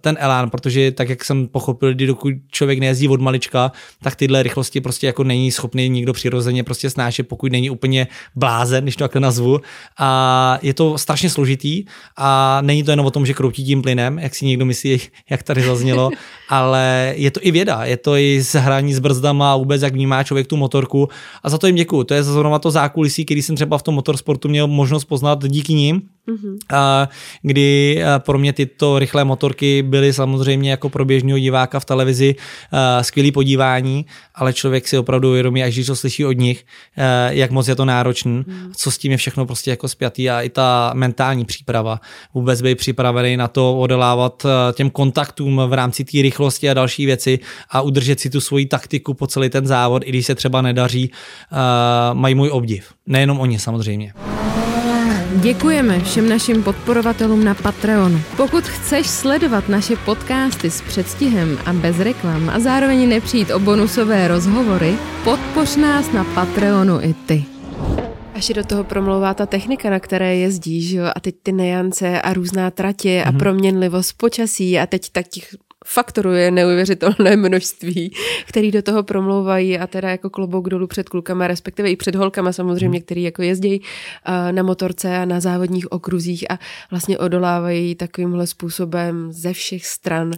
ten 0.00 0.16
elán, 0.20 0.50
protože 0.50 0.92
tak, 0.92 1.08
jak 1.08 1.24
jsem 1.24 1.48
pochopil, 1.48 1.94
kdy 1.94 2.06
dokud 2.06 2.34
člověk 2.50 2.78
nejezdí 2.78 3.08
od 3.08 3.20
malička, 3.20 3.72
tak 4.02 4.16
tyhle 4.16 4.42
rychlosti 4.42 4.80
prostě 4.80 5.06
jako 5.06 5.24
není 5.24 5.52
schopný 5.52 5.88
nikdo 5.88 6.12
přirozeně 6.12 6.64
prostě 6.64 6.90
snášet, 6.90 7.28
pokud 7.28 7.52
není 7.52 7.70
úplně 7.70 8.06
blázen, 8.34 8.84
když 8.84 8.96
to 8.96 9.04
takhle 9.04 9.20
nazvu. 9.20 9.60
A 9.98 10.58
je 10.62 10.74
to 10.74 10.98
strašně 10.98 11.30
složitý 11.30 11.84
a 12.16 12.60
není 12.60 12.82
to 12.82 12.90
jenom 12.90 13.06
o 13.06 13.10
tom, 13.10 13.26
že 13.26 13.34
kroutí 13.34 13.64
tím 13.64 13.82
plynem, 13.82 14.18
jak 14.18 14.34
si 14.34 14.46
někdo 14.46 14.64
myslí, 14.64 15.00
jak 15.30 15.42
tady 15.42 15.62
zaznělo, 15.62 16.10
ale 16.52 17.14
je 17.16 17.30
to 17.30 17.40
i 17.42 17.50
věda, 17.50 17.84
je 17.84 17.96
to 17.96 18.16
i 18.16 18.42
zhraní 18.42 18.94
s 18.94 18.98
brzdama 18.98 19.52
a 19.52 19.56
vůbec, 19.56 19.82
jak 19.82 19.94
vnímá 19.94 20.22
člověk 20.22 20.46
tu 20.46 20.56
motorku. 20.56 21.08
A 21.42 21.50
za 21.50 21.58
to 21.58 21.66
jim 21.66 21.76
děkuju. 21.76 22.04
To 22.04 22.14
je 22.14 22.22
zrovna 22.22 22.58
to 22.58 22.70
zákulisí, 22.70 23.24
který 23.24 23.42
jsem 23.42 23.56
třeba 23.56 23.78
v 23.78 23.82
tom 23.82 23.94
motorsportu 23.94 24.48
měl 24.48 24.66
možnost 24.66 25.04
poznat 25.04 25.44
díky 25.48 25.74
ním 25.74 26.02
Mm-hmm. 26.28 26.56
A 26.72 27.08
kdy 27.42 28.02
pro 28.18 28.38
mě 28.38 28.52
tyto 28.52 28.98
rychlé 28.98 29.24
motorky 29.24 29.82
byly 29.82 30.12
samozřejmě 30.12 30.70
jako 30.70 30.88
pro 30.88 31.04
běžného 31.04 31.38
diváka 31.38 31.80
v 31.80 31.84
televizi 31.84 32.34
skvělý 33.02 33.32
podívání, 33.32 34.06
ale 34.34 34.52
člověk 34.52 34.88
si 34.88 34.98
opravdu 34.98 35.28
uvědomí, 35.28 35.62
až 35.62 35.74
když 35.74 35.86
to 35.86 35.96
slyší 35.96 36.26
od 36.26 36.32
nich, 36.32 36.64
jak 37.28 37.50
moc 37.50 37.68
je 37.68 37.76
to 37.76 37.84
náročný, 37.84 38.32
mm. 38.32 38.72
co 38.76 38.90
s 38.90 38.98
tím 38.98 39.12
je 39.12 39.18
všechno 39.18 39.46
prostě 39.46 39.70
jako 39.70 39.88
spjatý 39.88 40.30
a 40.30 40.40
i 40.40 40.48
ta 40.48 40.90
mentální 40.94 41.44
příprava. 41.44 42.00
Vůbec 42.34 42.62
být 42.62 42.78
připravený 42.78 43.36
na 43.36 43.48
to 43.48 43.78
odelávat 43.78 44.46
těm 44.72 44.90
kontaktům 44.90 45.60
v 45.66 45.72
rámci 45.72 46.04
té 46.04 46.22
rychlosti 46.22 46.41
a 46.70 46.74
další 46.74 47.06
věci 47.06 47.38
a 47.70 47.80
udržet 47.80 48.20
si 48.20 48.30
tu 48.30 48.40
svoji 48.40 48.66
taktiku 48.66 49.14
po 49.14 49.26
celý 49.26 49.50
ten 49.50 49.66
závod, 49.66 50.02
i 50.06 50.08
když 50.08 50.26
se 50.26 50.34
třeba 50.34 50.62
nedaří, 50.62 51.10
mají 52.12 52.34
můj 52.34 52.50
obdiv. 52.50 52.92
Nejenom 53.06 53.40
oni 53.40 53.58
samozřejmě. 53.58 54.12
Děkujeme 55.40 56.00
všem 56.00 56.28
našim 56.28 56.62
podporovatelům 56.62 57.44
na 57.44 57.54
Patreonu. 57.54 58.20
Pokud 58.36 58.64
chceš 58.64 59.06
sledovat 59.06 59.68
naše 59.68 59.96
podcasty 59.96 60.70
s 60.70 60.80
předstihem 60.80 61.58
a 61.66 61.72
bez 61.72 61.98
reklam 61.98 62.50
a 62.50 62.60
zároveň 62.60 63.08
nepřijít 63.08 63.50
o 63.50 63.58
bonusové 63.58 64.28
rozhovory, 64.28 64.94
podpoř 65.24 65.76
nás 65.76 66.12
na 66.12 66.24
Patreonu 66.24 67.00
i 67.00 67.14
ty. 67.14 67.44
Až 68.34 68.48
do 68.48 68.64
toho 68.64 68.84
promlouvá 68.84 69.34
ta 69.34 69.46
technika, 69.46 69.90
na 69.90 70.00
které 70.00 70.36
jezdíš, 70.36 70.90
jo? 70.90 71.04
a 71.14 71.20
teď 71.20 71.34
ty 71.42 71.52
nejance 71.52 72.22
a 72.22 72.32
různá 72.32 72.70
tratě 72.70 73.08
mm-hmm. 73.08 73.28
a 73.28 73.30
mhm. 73.30 73.38
proměnlivost 73.38 74.16
počasí 74.16 74.78
a 74.78 74.86
teď 74.86 75.10
tak 75.12 75.28
těch 75.28 75.54
faktorů 75.84 76.32
je 76.32 76.50
neuvěřitelné 76.50 77.36
množství, 77.48 78.12
který 78.46 78.70
do 78.70 78.82
toho 78.82 79.02
promlouvají 79.02 79.78
a 79.78 79.86
teda 79.86 80.10
jako 80.10 80.30
klobouk 80.30 80.68
dolů 80.68 80.86
před 80.86 81.08
klukama, 81.08 81.46
respektive 81.46 81.90
i 81.90 81.96
před 81.96 82.14
holkama 82.14 82.52
samozřejmě, 82.52 82.98
hmm. 82.98 83.04
který 83.04 83.22
jako 83.22 83.42
jezdí 83.42 83.82
na 84.50 84.62
motorce 84.62 85.16
a 85.16 85.24
na 85.24 85.40
závodních 85.40 85.92
okruzích 85.92 86.50
a 86.50 86.58
vlastně 86.90 87.18
odolávají 87.18 87.94
takovýmhle 87.94 88.46
způsobem 88.46 89.32
ze 89.32 89.52
všech 89.52 89.86
stran 89.86 90.32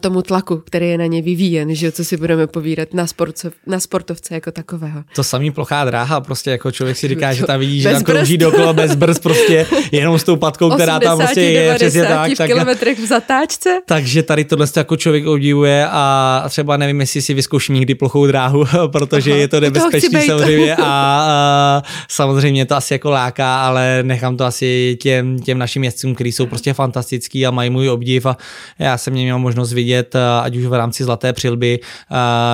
tomu 0.00 0.22
tlaku, 0.22 0.56
který 0.56 0.88
je 0.88 0.98
na 0.98 1.06
ně 1.06 1.22
vyvíjen, 1.22 1.74
že 1.74 1.92
co 1.92 2.04
si 2.04 2.16
budeme 2.16 2.46
povídat 2.46 2.94
na, 2.94 3.06
sportce, 3.06 3.52
na 3.66 3.80
sportovce 3.80 4.34
jako 4.34 4.50
takového. 4.50 5.04
To 5.14 5.24
samý 5.24 5.50
plochá 5.50 5.84
dráha, 5.84 6.20
prostě 6.20 6.50
jako 6.50 6.70
člověk 6.70 6.96
si 6.96 7.08
říká, 7.12 7.32
že 7.32 7.46
tam 7.46 7.60
vidí, 7.60 7.80
že 7.80 7.90
tam 7.90 8.02
krouží 8.02 8.38
dokola 8.38 8.72
bez 8.72 8.94
brz, 8.94 9.18
prostě 9.18 9.66
jenom 9.92 10.18
s 10.18 10.24
tou 10.24 10.36
patkou, 10.36 10.70
která 10.70 11.00
tam 11.00 11.18
prostě 11.18 11.40
je 11.40 11.74
přesně 11.74 12.02
tak. 12.02 12.30
Tak, 12.36 12.46
kilometrech 12.46 12.98
v 12.98 13.06
zatáčce. 13.06 13.80
Takže 13.86 14.22
tady 14.22 14.44
tohle 14.44 14.66
jako 14.80 14.96
člověk 14.96 15.26
obdivuje 15.26 15.86
a 15.90 16.44
třeba 16.48 16.76
nevím, 16.76 17.00
jestli 17.00 17.22
si 17.22 17.34
vyzkouším 17.34 17.74
někdy 17.74 17.94
plochou 17.94 18.26
dráhu, 18.26 18.64
protože 18.86 19.30
Aha, 19.30 19.40
je 19.40 19.48
to 19.48 19.60
nebezpečný 19.60 20.22
samozřejmě 20.22 20.76
a, 20.82 20.84
a 20.84 21.82
samozřejmě 22.08 22.66
to 22.66 22.76
asi 22.76 22.94
jako 22.94 23.10
láká, 23.10 23.66
ale 23.66 23.98
nechám 24.02 24.36
to 24.36 24.44
asi 24.44 24.96
těm, 25.00 25.38
těm 25.38 25.58
našim 25.58 25.84
jezdcům, 25.84 26.14
kteří 26.14 26.32
jsou 26.32 26.46
prostě 26.46 26.72
fantastický 26.72 27.46
a 27.46 27.50
mají 27.50 27.70
můj 27.70 27.88
obdiv 27.88 28.26
a 28.26 28.36
já 28.78 28.98
jsem 28.98 29.12
měl 29.12 29.38
možnost 29.38 29.72
vidět, 29.72 30.16
ať 30.42 30.56
už 30.56 30.64
v 30.64 30.72
rámci 30.72 31.04
Zlaté 31.04 31.32
přilby, 31.32 31.80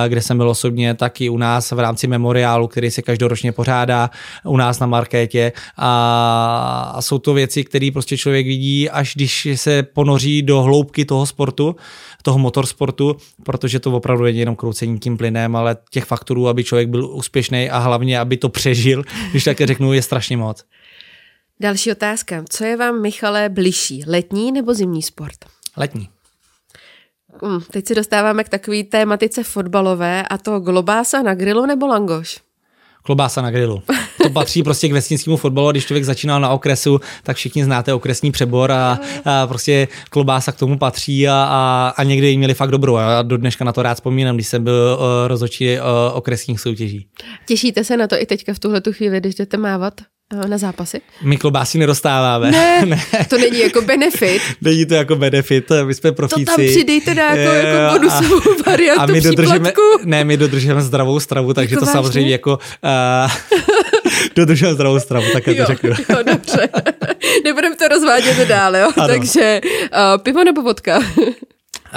kde 0.07 0.21
jsem 0.21 0.37
byl 0.37 0.49
osobně, 0.49 0.93
tak 0.93 1.21
i 1.21 1.29
u 1.29 1.37
nás 1.37 1.71
v 1.71 1.79
rámci 1.79 2.07
memoriálu, 2.07 2.67
který 2.67 2.91
se 2.91 3.01
každoročně 3.01 3.51
pořádá 3.51 4.09
u 4.45 4.57
nás 4.57 4.79
na 4.79 4.87
markétě. 4.87 5.51
A, 5.77 6.91
a 6.95 7.01
jsou 7.01 7.19
to 7.19 7.33
věci, 7.33 7.63
které 7.63 7.89
prostě 7.93 8.17
člověk 8.17 8.47
vidí, 8.47 8.89
až 8.89 9.13
když 9.15 9.47
se 9.55 9.83
ponoří 9.83 10.41
do 10.41 10.61
hloubky 10.61 11.05
toho 11.05 11.25
sportu, 11.25 11.75
toho 12.23 12.37
motorsportu, 12.39 13.17
protože 13.43 13.79
to 13.79 13.91
opravdu 13.91 14.23
není 14.23 14.39
jenom 14.39 14.55
kroucení 14.55 14.99
tím 14.99 15.17
plynem, 15.17 15.55
ale 15.55 15.77
těch 15.89 16.05
faktorů, 16.05 16.47
aby 16.47 16.63
člověk 16.63 16.89
byl 16.89 17.05
úspěšný 17.05 17.69
a 17.69 17.77
hlavně, 17.77 18.19
aby 18.19 18.37
to 18.37 18.49
přežil, 18.49 19.03
když 19.31 19.43
také 19.43 19.67
řeknu, 19.67 19.93
je 19.93 20.01
strašně 20.01 20.37
moc. 20.37 20.63
Další 21.59 21.91
otázka. 21.91 22.43
Co 22.49 22.63
je 22.63 22.77
vám, 22.77 23.01
Michale, 23.01 23.49
bližší? 23.49 24.03
Letní 24.07 24.51
nebo 24.51 24.73
zimní 24.73 25.03
sport? 25.03 25.37
Letní. 25.77 26.09
Hmm, 27.43 27.61
teď 27.71 27.87
se 27.87 27.95
dostáváme 27.95 28.43
k 28.43 28.49
takové 28.49 28.83
tématice 28.83 29.43
fotbalové 29.43 30.23
a 30.23 30.37
to 30.37 30.59
globása 30.59 31.21
na 31.21 31.35
grilu 31.35 31.65
nebo 31.65 31.87
langoš? 31.87 32.47
klobása 33.07 33.41
na 33.41 33.51
grilu. 33.51 33.83
To 34.27 34.33
patří 34.33 34.63
prostě 34.63 34.89
k 34.89 34.93
vesnickému 34.93 35.37
fotbalu 35.37 35.67
a 35.67 35.71
když 35.71 35.85
člověk 35.85 36.05
začínal 36.05 36.41
na 36.41 36.49
okresu, 36.49 37.01
tak 37.23 37.37
všichni 37.37 37.63
znáte 37.63 37.93
okresní 37.93 38.31
přebor 38.31 38.71
a, 38.71 38.99
a 39.25 39.47
prostě 39.47 39.87
klobása 40.09 40.51
k 40.51 40.55
tomu 40.55 40.77
patří 40.77 41.27
a, 41.27 41.33
a, 41.33 41.93
a 41.97 42.03
někdy 42.03 42.27
jí 42.27 42.37
měli 42.37 42.53
fakt 42.53 42.71
dobrou. 42.71 42.95
A 42.95 43.01
já 43.11 43.21
do 43.21 43.37
dneška 43.37 43.65
na 43.65 43.73
to 43.73 43.81
rád 43.81 43.93
vzpomínám, 43.93 44.35
když 44.35 44.47
jsem 44.47 44.63
byl 44.63 44.97
uh, 44.99 45.27
rozhodčí 45.27 45.77
uh, 45.79 45.83
okresních 46.13 46.59
soutěží. 46.59 47.07
Těšíte 47.45 47.83
se 47.83 47.97
na 47.97 48.07
to 48.07 48.21
i 48.21 48.25
teďka 48.25 48.53
v 48.53 48.59
tuhle 48.59 48.81
chvíli, 48.91 49.19
když 49.19 49.35
jdete 49.35 49.57
mávat? 49.57 49.93
Eh, 50.33 50.47
na 50.47 50.57
zápasy? 50.57 51.01
My 51.21 51.37
klobásy 51.37 51.77
nedostáváme. 51.77 52.51
Ne, 52.51 52.85
ne, 52.85 53.01
to 53.29 53.37
není 53.37 53.59
jako 53.59 53.81
benefit. 53.81 54.41
není 54.61 54.85
to 54.85 54.93
jako 54.93 55.15
benefit, 55.15 55.71
my 55.83 55.93
jsme 55.93 56.11
profíci. 56.11 56.45
To 56.45 56.51
tam 56.51 56.65
přidejte 56.65 57.15
na 57.15 57.35
jako, 57.35 57.55
jako 57.55 57.99
bonusovou 57.99 58.39
variantu 58.65 59.01
a 59.01 59.05
my 59.05 59.21
dodržeme, 59.21 59.73
Ne, 60.03 60.23
my 60.23 60.37
dodržujeme 60.37 60.81
zdravou 60.81 61.19
stravu, 61.19 61.53
takže 61.53 61.75
jako 61.75 61.79
to 61.79 61.85
vážně? 61.85 62.03
samozřejmě 62.03 62.31
jako... 62.31 62.59
Uh, 62.83 63.31
dodržujeme 64.35 64.75
zdravou 64.75 64.99
stravu, 64.99 65.25
tak 65.33 65.43
to 65.43 65.65
řeknu. 65.65 65.89
Jo, 65.89 66.17
dobře. 66.25 66.69
Nebudeme 67.43 67.75
to 67.75 67.87
rozvádět 67.87 68.47
dál, 68.47 68.75
jo? 68.75 68.89
Ano. 68.97 69.07
Takže 69.07 69.61
uh, 69.63 70.23
pivo 70.23 70.43
nebo 70.43 70.61
vodka? 70.61 70.99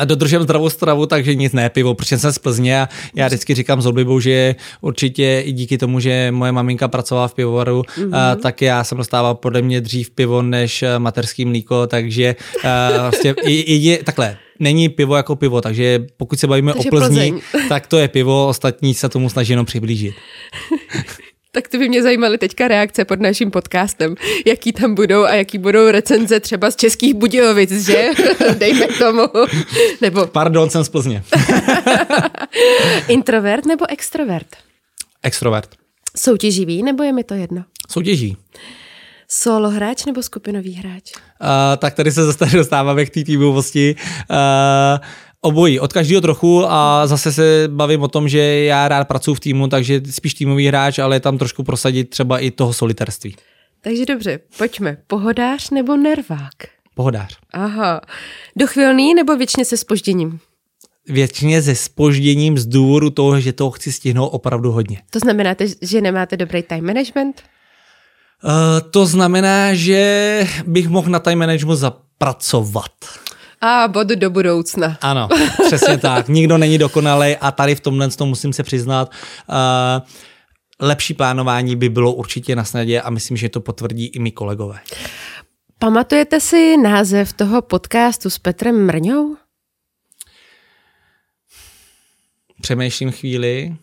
dodržím 0.05 0.43
zdravou 0.43 0.71
stravu, 0.71 1.07
takže 1.07 1.35
nic 1.35 1.53
ne 1.53 1.71
pivo, 1.71 1.95
protože 1.95 2.19
jsem 2.19 2.33
z 2.33 2.39
Plzně 2.39 2.83
a 2.83 2.89
já 3.15 3.27
vždycky 3.27 3.55
říkám 3.55 3.83
s 3.83 3.87
oblibou, 3.87 4.21
že 4.21 4.55
určitě 4.81 5.43
i 5.47 5.53
díky 5.53 5.79
tomu, 5.79 6.01
že 6.01 6.29
moje 6.31 6.53
maminka 6.53 6.89
pracovala 6.89 7.29
v 7.29 7.35
pivovaru, 7.35 7.83
mm-hmm. 7.83 8.37
tak 8.37 8.63
já 8.63 8.85
jsem 8.85 8.99
dostával 8.99 9.35
podle 9.35 9.63
mě 9.63 9.81
dřív 9.81 10.11
pivo 10.11 10.43
než 10.43 10.83
eh, 10.83 10.99
materský 10.99 11.45
mlíko, 11.45 11.87
takže 11.87 12.37
vlastně 13.01 13.35
i, 13.45 13.93
i, 13.93 14.03
takhle, 14.05 14.37
není 14.59 14.89
pivo 14.89 15.17
jako 15.17 15.37
pivo, 15.37 15.61
takže 15.61 16.07
pokud 16.17 16.41
se 16.41 16.47
bavíme 16.47 16.73
takže 16.73 16.89
o 16.89 16.91
Plzni, 16.91 17.33
Plzeň. 17.33 17.69
tak 17.69 17.87
to 17.87 17.99
je 17.99 18.09
pivo, 18.09 18.49
ostatní 18.49 18.95
se 18.95 19.09
tomu 19.09 19.29
snaží 19.29 19.53
jenom 19.53 19.67
přiblížit. 19.67 20.15
Tak 21.53 21.69
to 21.69 21.79
by 21.79 21.89
mě 21.89 22.03
zajímaly 22.03 22.39
teďka 22.39 22.69
reakce 22.69 23.05
pod 23.05 23.21
naším 23.21 23.51
podcastem, 23.51 24.15
jaký 24.47 24.73
tam 24.73 24.95
budou 24.95 25.25
a 25.25 25.35
jaký 25.35 25.59
budou 25.59 25.91
recenze 25.91 26.41
třeba 26.41 26.71
z 26.71 26.77
českých 26.77 27.15
Budějovic, 27.15 27.87
že? 27.87 28.11
Dejme 28.59 28.87
tomu. 28.87 29.23
Nebo... 30.01 30.27
Pardon, 30.27 30.71
jsem 30.71 30.85
z 30.85 30.89
Plzně. 30.89 31.23
Introvert 33.09 33.67
nebo 33.67 33.91
extrovert? 33.91 34.47
Extrovert. 35.23 35.69
Soutěživý 36.17 36.83
nebo 36.83 37.03
je 37.03 37.13
mi 37.13 37.25
to 37.25 37.35
jedno? 37.35 37.65
Soutěží. 37.91 38.37
Solo 39.29 39.71
hráč 39.71 40.05
nebo 40.05 40.23
skupinový 40.23 40.75
hráč? 40.75 41.13
Uh, 41.15 41.49
tak 41.79 41.95
tady 41.95 42.13
se 42.13 42.25
zase 42.25 42.57
dostáváme 42.57 43.07
k 43.07 43.11
té 43.11 43.25
týmovosti. 43.25 43.97
Uh, 44.31 44.37
Obojí, 45.43 45.81
od 45.81 45.93
každého 45.93 46.21
trochu 46.21 46.65
a 46.69 47.07
zase 47.07 47.33
se 47.33 47.65
bavím 47.69 48.03
o 48.03 48.09
tom, 48.09 48.29
že 48.29 48.65
já 48.65 48.89
rád 48.89 49.09
pracuji 49.09 49.35
v 49.35 49.41
týmu, 49.41 49.69
takže 49.69 50.01
spíš 50.11 50.35
týmový 50.35 50.67
hráč, 50.67 50.99
ale 50.99 51.17
je 51.17 51.21
tam 51.21 51.39
trošku 51.39 51.63
prosadit 51.63 52.11
třeba 52.11 52.39
i 52.39 52.51
toho 52.51 52.73
solitérství. 52.73 53.37
Takže 53.81 54.07
dobře, 54.07 54.41
pojďme. 54.59 54.97
Pohodář 55.07 55.71
nebo 55.71 55.97
nervák? 55.97 56.55
Pohodář. 56.95 57.39
Aha. 57.53 58.01
Dochvilný 58.57 59.15
nebo 59.15 59.37
věčně 59.37 59.65
se 59.65 59.77
spožděním? 59.77 60.39
Většině 61.09 61.63
se 61.63 61.75
spožděním 61.75 62.59
z 62.59 62.67
důvodu 62.67 63.11
toho, 63.11 63.41
že 63.41 63.53
toho 63.53 63.71
chci 63.71 63.93
stihnout 63.93 64.29
opravdu 64.29 64.73
hodně. 64.73 65.03
To 65.11 65.19
znamená, 65.19 65.55
že 65.83 66.01
nemáte 66.01 66.37
dobrý 66.37 66.63
time 66.63 66.87
management? 66.87 67.43
Uh, 68.45 68.91
to 68.91 69.07
znamená, 69.07 69.75
že 69.75 70.47
bych 70.67 70.89
mohl 70.89 71.11
na 71.11 71.19
time 71.19 71.39
managementu 71.39 71.77
zapracovat. 71.77 72.93
A 73.61 73.89
bod 73.89 74.07
do 74.07 74.31
budoucna. 74.31 74.99
Ano, 75.01 75.29
přesně 75.67 75.99
tak. 75.99 76.29
Nikdo 76.29 76.59
není 76.59 76.79
dokonalý 76.79 77.37
a 77.37 77.51
tady 77.51 77.75
v 77.75 77.81
tomhle 77.81 78.11
tom 78.11 78.29
musím 78.29 78.53
se 78.53 78.63
přiznat. 78.63 79.11
Uh, 79.49 80.07
lepší 80.81 81.15
plánování 81.15 81.77
by 81.77 81.89
bylo 81.89 82.13
určitě 82.13 82.57
na 82.57 82.65
snadě 82.65 83.01
a 83.01 83.11
myslím, 83.11 83.37
že 83.37 83.49
to 83.49 83.61
potvrdí 83.61 84.07
i 84.07 84.19
mi 84.19 84.31
kolegové. 84.31 84.81
Pamatujete 85.79 86.41
si 86.41 86.77
název 86.77 87.33
toho 87.33 87.63
podcastu 87.63 88.31
s 88.31 88.39
Petrem 88.39 88.87
Mrňou? 88.87 89.37
Přemýšlím 92.63 93.11
chvíli. 93.13 93.77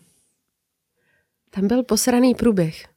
Tam 1.50 1.68
byl 1.68 1.82
posraný 1.82 2.34
průběh. 2.34 2.88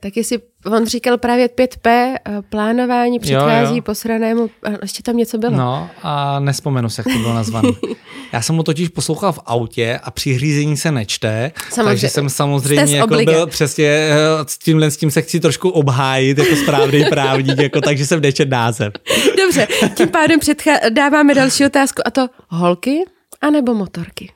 Tak 0.00 0.16
jestli 0.16 0.38
on 0.66 0.86
říkal 0.86 1.18
právě 1.18 1.48
5P, 1.48 1.88
eh, 1.88 2.42
plánování 2.50 3.18
předchází 3.18 3.70
jo, 3.70 3.76
jo. 3.76 3.82
posranému, 3.82 4.50
ještě 4.82 5.02
tam 5.02 5.16
něco 5.16 5.38
bylo. 5.38 5.56
No 5.56 5.90
a 6.02 6.40
nespomenu 6.40 6.88
se, 6.88 7.02
jak 7.06 7.16
to 7.16 7.22
bylo 7.22 7.34
nazvané. 7.34 7.68
Já 8.32 8.42
jsem 8.42 8.56
mu 8.56 8.62
totiž 8.62 8.88
poslouchal 8.88 9.32
v 9.32 9.38
autě 9.46 10.00
a 10.02 10.10
při 10.10 10.32
hřízení 10.32 10.76
se 10.76 10.92
nečte, 10.92 11.52
samozřejmě. 11.70 11.90
takže 11.90 12.08
jsem 12.08 12.28
samozřejmě 12.30 12.96
jako 12.96 13.16
byl 13.24 13.46
přesně 13.46 13.86
eh, 13.86 14.16
s 14.46 14.58
tímhle 14.58 14.90
s 14.90 14.96
tím 14.96 15.10
se 15.10 15.22
chci 15.22 15.40
trošku 15.40 15.68
obhájit 15.70 16.38
jako 16.38 16.56
správný 16.56 17.04
právník, 17.10 17.58
jako, 17.58 17.80
takže 17.80 18.06
jsem 18.06 18.20
nečet 18.20 18.48
název. 18.48 18.92
Dobře, 19.38 19.68
tím 19.94 20.08
pádem 20.08 20.40
předchá- 20.40 20.90
dáváme 20.92 21.34
další 21.34 21.66
otázku 21.66 22.02
a 22.04 22.10
to 22.10 22.28
holky 22.48 22.98
anebo 23.40 23.74
motorky? 23.74 24.32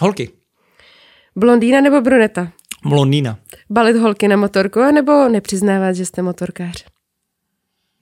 Holky. 0.00 0.30
Blondýna 1.36 1.80
nebo 1.80 2.00
bruneta? 2.00 2.48
Blondýna. 2.84 3.38
Balit 3.70 3.96
holky 3.96 4.28
na 4.28 4.36
motorku, 4.36 4.80
nebo 4.80 5.28
nepřiznávat, 5.28 5.96
že 5.96 6.06
jste 6.06 6.22
motorkář? 6.22 6.84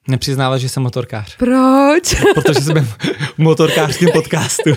Nepřiznávat, 0.09 0.61
že 0.61 0.69
jsem 0.69 0.83
motorkář. 0.83 1.37
Proč? 1.37 2.15
Protože 2.35 2.61
jsme 2.61 2.81
v 2.81 2.99
motorkářském 3.39 4.09
podcastu. 4.13 4.71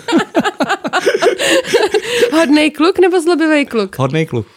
Hodný 2.34 2.72
kluk 2.72 3.00
nebo 3.00 3.22
zlobivý 3.22 3.66
kluk? 3.66 4.00
Hodný 4.00 4.26
kluk. 4.26 4.48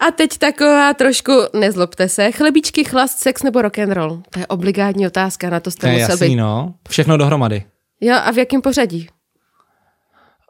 A 0.00 0.10
teď 0.10 0.38
taková 0.38 0.94
trošku, 0.94 1.32
nezlobte 1.52 2.08
se, 2.08 2.32
chlebičky, 2.32 2.84
chlast, 2.84 3.18
sex 3.18 3.42
nebo 3.42 3.62
rock 3.62 3.78
and 3.78 3.92
roll? 3.92 4.22
To 4.30 4.38
je 4.38 4.46
obligátní 4.46 5.06
otázka, 5.06 5.50
na 5.50 5.60
to 5.60 5.70
jste 5.70 5.86
to 5.86 5.92
musel 5.92 6.10
jasný, 6.10 6.28
být. 6.28 6.36
no. 6.36 6.74
Všechno 6.88 7.16
dohromady. 7.16 7.64
Jo, 8.00 8.16
a 8.24 8.30
v 8.32 8.38
jakém 8.38 8.62
pořadí? 8.62 9.08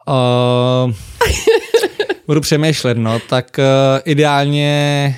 Uh, 0.09 0.93
budu 2.27 2.41
přemýšlet, 2.41 2.97
no, 2.97 3.19
tak 3.19 3.57
uh, 3.57 3.99
ideálně 4.05 5.15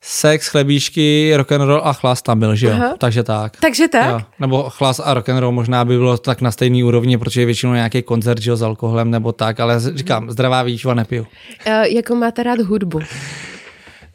sex, 0.00 0.48
chlebíčky, 0.48 1.32
rock 1.36 1.52
and 1.52 1.60
roll 1.60 1.80
a 1.84 1.92
chlas 1.92 2.22
tam 2.22 2.38
byl, 2.38 2.54
že 2.54 2.66
jo? 2.66 2.72
Aha. 2.72 2.94
Takže 2.98 3.22
tak. 3.22 3.56
Takže 3.60 3.88
tak? 3.88 4.10
Jo. 4.10 4.20
Nebo 4.40 4.70
chlas 4.70 5.00
a 5.04 5.14
rock 5.14 5.28
and 5.28 5.38
roll 5.38 5.52
možná 5.52 5.84
by 5.84 5.96
bylo 5.96 6.18
tak 6.18 6.40
na 6.40 6.50
stejný 6.50 6.84
úrovni, 6.84 7.18
protože 7.18 7.40
je 7.40 7.46
většinou 7.46 7.72
nějaký 7.72 8.02
koncert, 8.02 8.42
že 8.42 8.50
jo, 8.50 8.56
s 8.56 8.62
alkoholem 8.62 9.10
nebo 9.10 9.32
tak, 9.32 9.60
ale 9.60 9.80
říkám, 9.80 10.30
zdravá 10.30 10.62
výživa 10.62 10.94
nepiju. 10.94 11.22
Uh, 11.66 11.72
jakou 11.72 12.14
máte 12.14 12.42
rád 12.42 12.60
hudbu? 12.60 13.00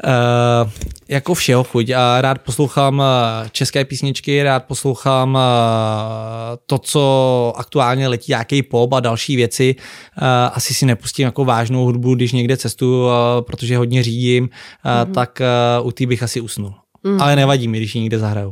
Uh, 0.03 0.71
jako 1.07 1.33
všeho 1.33 1.63
chuť 1.63 1.89
a 1.89 2.21
rád 2.21 2.41
poslouchám 2.41 3.01
eh, 3.01 3.49
české 3.51 3.85
písničky, 3.85 4.43
rád 4.43 4.63
poslouchám 4.65 5.35
uh, 5.35 5.41
to, 6.65 6.77
co 6.77 7.53
aktuálně 7.57 8.07
letí, 8.07 8.31
nějaký 8.31 8.63
pop 8.63 8.93
a 8.93 8.99
další 8.99 9.35
věci. 9.35 9.75
Asi 10.53 10.73
si 10.73 10.85
nepustím 10.85 11.25
jako 11.25 11.45
vážnou 11.45 11.85
hudbu, 11.85 12.15
když 12.15 12.31
někde 12.31 12.57
cestuju, 12.57 13.05
uh, 13.05 13.11
protože 13.41 13.77
hodně 13.77 14.03
řídím, 14.03 14.49
mm-hmm. 14.85 15.11
tak 15.11 15.41
u 15.83 15.91
té 15.91 16.05
bych 16.05 16.23
asi 16.23 16.41
usnul. 16.41 16.73
Mm. 17.03 17.21
Ale 17.21 17.35
nevadí 17.35 17.67
mi, 17.67 17.77
když 17.77 17.95
ji 17.95 18.01
někde 18.01 18.19
zahraju. 18.19 18.51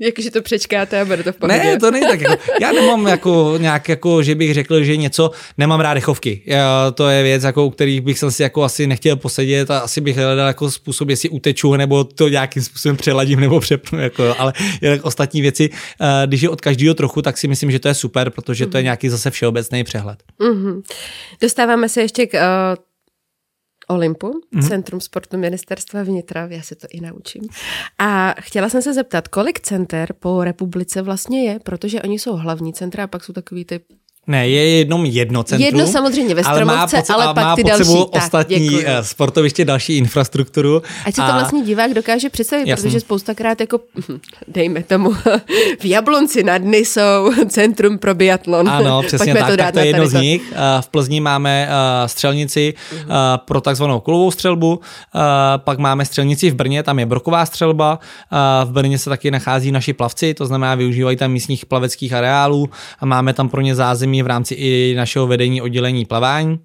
Jakože 0.00 0.30
to 0.30 0.42
přečkáte 0.42 1.00
a 1.00 1.04
bude 1.04 1.22
to 1.22 1.32
v 1.32 1.36
pohodě. 1.36 1.58
Ne, 1.58 1.78
to 1.78 1.90
není 1.90 2.06
tak. 2.06 2.20
Jako, 2.20 2.42
já 2.60 2.72
nemám 2.72 3.06
jako 3.06 3.54
nějak, 3.58 3.88
jako, 3.88 4.22
že 4.22 4.34
bych 4.34 4.54
řekl, 4.54 4.82
že 4.82 4.96
něco, 4.96 5.30
nemám 5.58 5.80
rád 5.80 5.94
dechovky. 5.94 6.42
Já, 6.46 6.90
to 6.90 7.08
je 7.08 7.22
věc, 7.22 7.42
jako, 7.42 7.66
u 7.66 7.70
kterých 7.70 8.00
bych 8.00 8.18
si 8.28 8.42
jako 8.42 8.62
asi 8.62 8.86
nechtěl 8.86 9.16
posedět 9.16 9.70
a 9.70 9.78
asi 9.78 10.00
bych 10.00 10.16
hledal 10.16 10.46
jako 10.46 10.70
způsob, 10.70 11.08
jestli 11.08 11.28
uteču, 11.28 11.76
nebo 11.76 12.04
to 12.04 12.28
nějakým 12.28 12.62
způsobem 12.62 12.96
přeladím 12.96 13.40
nebo 13.40 13.60
přepnu. 13.60 14.00
Jako, 14.00 14.34
ale 14.38 14.52
jinak 14.82 15.04
ostatní 15.04 15.40
věci, 15.40 15.70
eh, 16.00 16.26
když 16.26 16.42
je 16.42 16.48
od 16.48 16.60
každého 16.60 16.94
trochu, 16.94 17.22
tak 17.22 17.38
si 17.38 17.48
myslím, 17.48 17.70
že 17.70 17.78
to 17.78 17.88
je 17.88 17.94
super, 17.94 18.30
protože 18.30 18.66
to 18.66 18.76
je 18.76 18.80
mhm. 18.80 18.84
nějaký 18.84 19.08
zase 19.08 19.30
všeobecný 19.30 19.84
přehled. 19.84 20.18
Mm-hmm. 20.40 20.82
Dostáváme 21.40 21.88
se 21.88 22.00
ještě 22.00 22.26
k 22.26 22.34
uh 22.34 22.93
Olympu, 23.88 24.26
mm-hmm. 24.26 24.68
Centrum 24.68 25.00
sportu 25.00 25.38
ministerstva 25.38 26.02
vnitra, 26.02 26.46
já 26.50 26.62
se 26.62 26.74
to 26.74 26.86
i 26.90 27.00
naučím. 27.00 27.42
A 27.98 28.34
chtěla 28.40 28.68
jsem 28.68 28.82
se 28.82 28.94
zeptat, 28.94 29.28
kolik 29.28 29.60
center 29.60 30.12
po 30.12 30.44
republice 30.44 31.02
vlastně 31.02 31.44
je, 31.44 31.58
protože 31.58 32.02
oni 32.02 32.18
jsou 32.18 32.36
hlavní 32.36 32.72
centra 32.72 33.04
a 33.04 33.06
pak 33.06 33.24
jsou 33.24 33.32
takový 33.32 33.64
ty 33.64 33.80
ne, 34.26 34.48
je 34.48 34.78
jenom 34.78 35.04
jedno 35.04 35.42
centrum. 35.42 35.66
Jedno 35.66 35.86
samozřejmě 35.86 36.34
ve 36.34 36.44
Stromovce, 36.44 36.96
ale, 36.96 37.18
má 37.18 37.24
ale 37.24 37.34
pak 37.34 37.44
má 37.44 37.56
ty 37.56 37.64
další. 37.64 37.90
ostatní 38.10 38.70
tak, 38.70 38.84
eh, 38.86 39.04
sportoviště, 39.04 39.64
další 39.64 39.96
infrastrukturu. 39.96 40.82
Ať 41.04 41.14
si 41.14 41.20
a... 41.20 41.26
to 41.26 41.32
vlastně 41.32 41.62
divák 41.62 41.94
dokáže 41.94 42.30
představit, 42.30 42.68
Jasný. 42.68 42.82
protože 42.82 43.00
spoustakrát 43.00 43.60
jako, 43.60 43.80
dejme 44.48 44.82
tomu, 44.82 45.12
v 45.80 45.84
Jablonci 45.84 46.42
nad 46.42 46.62
jsou 46.64 47.32
centrum 47.48 47.98
pro 47.98 48.14
biatlon. 48.14 48.68
Ano, 48.68 49.02
přesně 49.02 49.34
Pojďme 49.34 49.40
tak, 49.40 49.50
to, 49.50 49.56
dát 49.56 49.64
tak 49.64 49.74
to 49.74 49.78
je 49.80 49.86
jedno 49.86 50.06
z 50.06 50.12
nich. 50.12 50.42
Eh, 50.52 50.82
v 50.82 50.88
Plzni 50.88 51.20
máme 51.20 51.68
eh, 51.68 52.08
střelnici 52.08 52.74
uh-huh. 52.94 53.38
pro 53.38 53.60
takzvanou 53.60 54.00
kulovou 54.00 54.30
střelbu, 54.30 54.80
pak 55.56 55.78
máme 55.78 56.04
střelnici 56.04 56.50
v 56.50 56.54
Brně, 56.54 56.82
tam 56.82 56.98
je 56.98 57.06
broková 57.06 57.46
střelba, 57.46 57.98
v 58.64 58.70
Brně 58.70 58.98
se 58.98 59.10
taky 59.10 59.30
nachází 59.30 59.72
naši 59.72 59.92
plavci, 59.92 60.34
to 60.34 60.46
znamená 60.46 60.74
využívají 60.74 61.16
tam 61.16 61.30
místních 61.30 61.66
plaveckých 61.66 62.12
areálů 62.12 62.70
a 63.00 63.06
máme 63.06 63.32
tam 63.32 63.48
pro 63.48 63.60
ně 63.60 63.74
zázemí 63.74 64.13
zázemí 64.14 64.22
v 64.22 64.26
rámci 64.26 64.54
i 64.54 64.94
našeho 64.96 65.26
vedení 65.26 65.62
oddělení 65.62 66.04
plavání. 66.04 66.58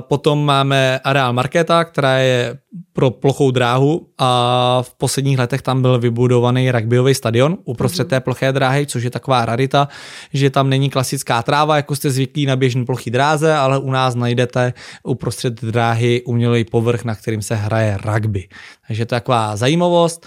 Potom 0.00 0.44
máme 0.44 1.00
areál 1.04 1.32
Markéta, 1.32 1.84
která 1.84 2.18
je 2.18 2.58
pro 2.92 3.10
plochou 3.10 3.50
dráhu 3.50 4.08
a 4.18 4.82
v 4.82 4.94
posledních 4.94 5.38
letech 5.38 5.62
tam 5.62 5.82
byl 5.82 5.98
vybudovaný 5.98 6.70
rugbyový 6.70 7.14
stadion 7.14 7.56
uprostřed 7.64 8.06
mm-hmm. 8.06 8.10
té 8.10 8.20
ploché 8.20 8.52
dráhy, 8.52 8.86
což 8.86 9.02
je 9.02 9.10
taková 9.10 9.44
rarita, 9.44 9.88
že 10.32 10.50
tam 10.50 10.68
není 10.68 10.90
klasická 10.90 11.42
tráva, 11.42 11.76
jako 11.76 11.96
jste 11.96 12.10
zvyklí 12.10 12.46
na 12.46 12.56
běžný 12.56 12.84
plochý 12.84 13.10
dráze, 13.10 13.54
ale 13.54 13.78
u 13.78 13.90
nás 13.90 14.14
najdete 14.14 14.72
uprostřed 15.02 15.64
dráhy 15.64 16.22
umělý 16.26 16.64
povrch, 16.64 17.04
na 17.04 17.14
kterým 17.14 17.42
se 17.42 17.54
hraje 17.54 17.98
rugby. 18.04 18.48
Takže 18.86 19.06
to 19.06 19.14
je 19.14 19.20
taková 19.20 19.56
zajímavost. 19.56 20.26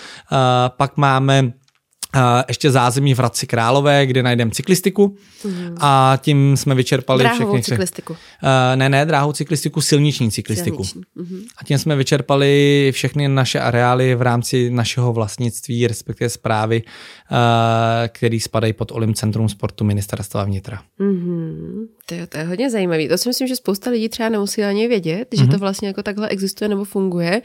Pak 0.77 0.97
máme 0.97 1.53
ještě 2.47 2.71
zázemí 2.71 3.13
v 3.13 3.17
Hradci 3.17 3.47
Králové, 3.47 4.05
kde 4.05 4.23
najdeme 4.23 4.51
cyklistiku 4.51 5.17
mm. 5.45 5.75
a 5.79 6.19
tím 6.21 6.57
jsme 6.57 6.75
vyčerpali 6.75 7.23
dráhovou 7.23 7.53
všechny. 7.53 7.63
cyklistiku. 7.63 8.13
Uh, 8.13 8.19
ne, 8.75 8.89
ne, 8.89 9.05
dráhovou 9.05 9.33
cyklistiku, 9.33 9.81
silniční 9.81 10.31
cyklistiku. 10.31 10.83
Silniční. 10.83 11.01
Mm. 11.15 11.41
A 11.57 11.63
tím 11.63 11.77
jsme 11.77 11.95
vyčerpali 11.95 12.89
všechny 12.93 13.27
naše 13.27 13.59
areály 13.59 14.15
v 14.15 14.21
rámci 14.21 14.69
našeho 14.69 15.13
vlastnictví, 15.13 15.87
respektive 15.87 16.29
zprávy, 16.29 16.83
uh, 16.83 17.37
který 18.07 18.39
spadají 18.39 18.73
pod 18.73 18.91
Olim 18.91 19.13
Centrum 19.13 19.49
sportu 19.49 19.83
ministerstva 19.83 20.43
vnitra. 20.43 20.81
Mm. 20.99 21.85
To 22.05 22.15
je, 22.15 22.27
to 22.27 22.37
je 22.37 22.43
hodně 22.43 22.69
zajímavé. 22.69 23.07
To 23.07 23.17
si 23.17 23.29
myslím, 23.29 23.47
že 23.47 23.55
spousta 23.55 23.89
lidí 23.89 24.09
třeba 24.09 24.29
nemusí 24.29 24.63
ani 24.63 24.87
vědět, 24.87 25.27
mm. 25.33 25.43
že 25.43 25.51
to 25.51 25.57
vlastně 25.57 25.87
jako 25.87 26.03
takhle 26.03 26.27
existuje 26.27 26.69
nebo 26.69 26.85
funguje 26.85 27.41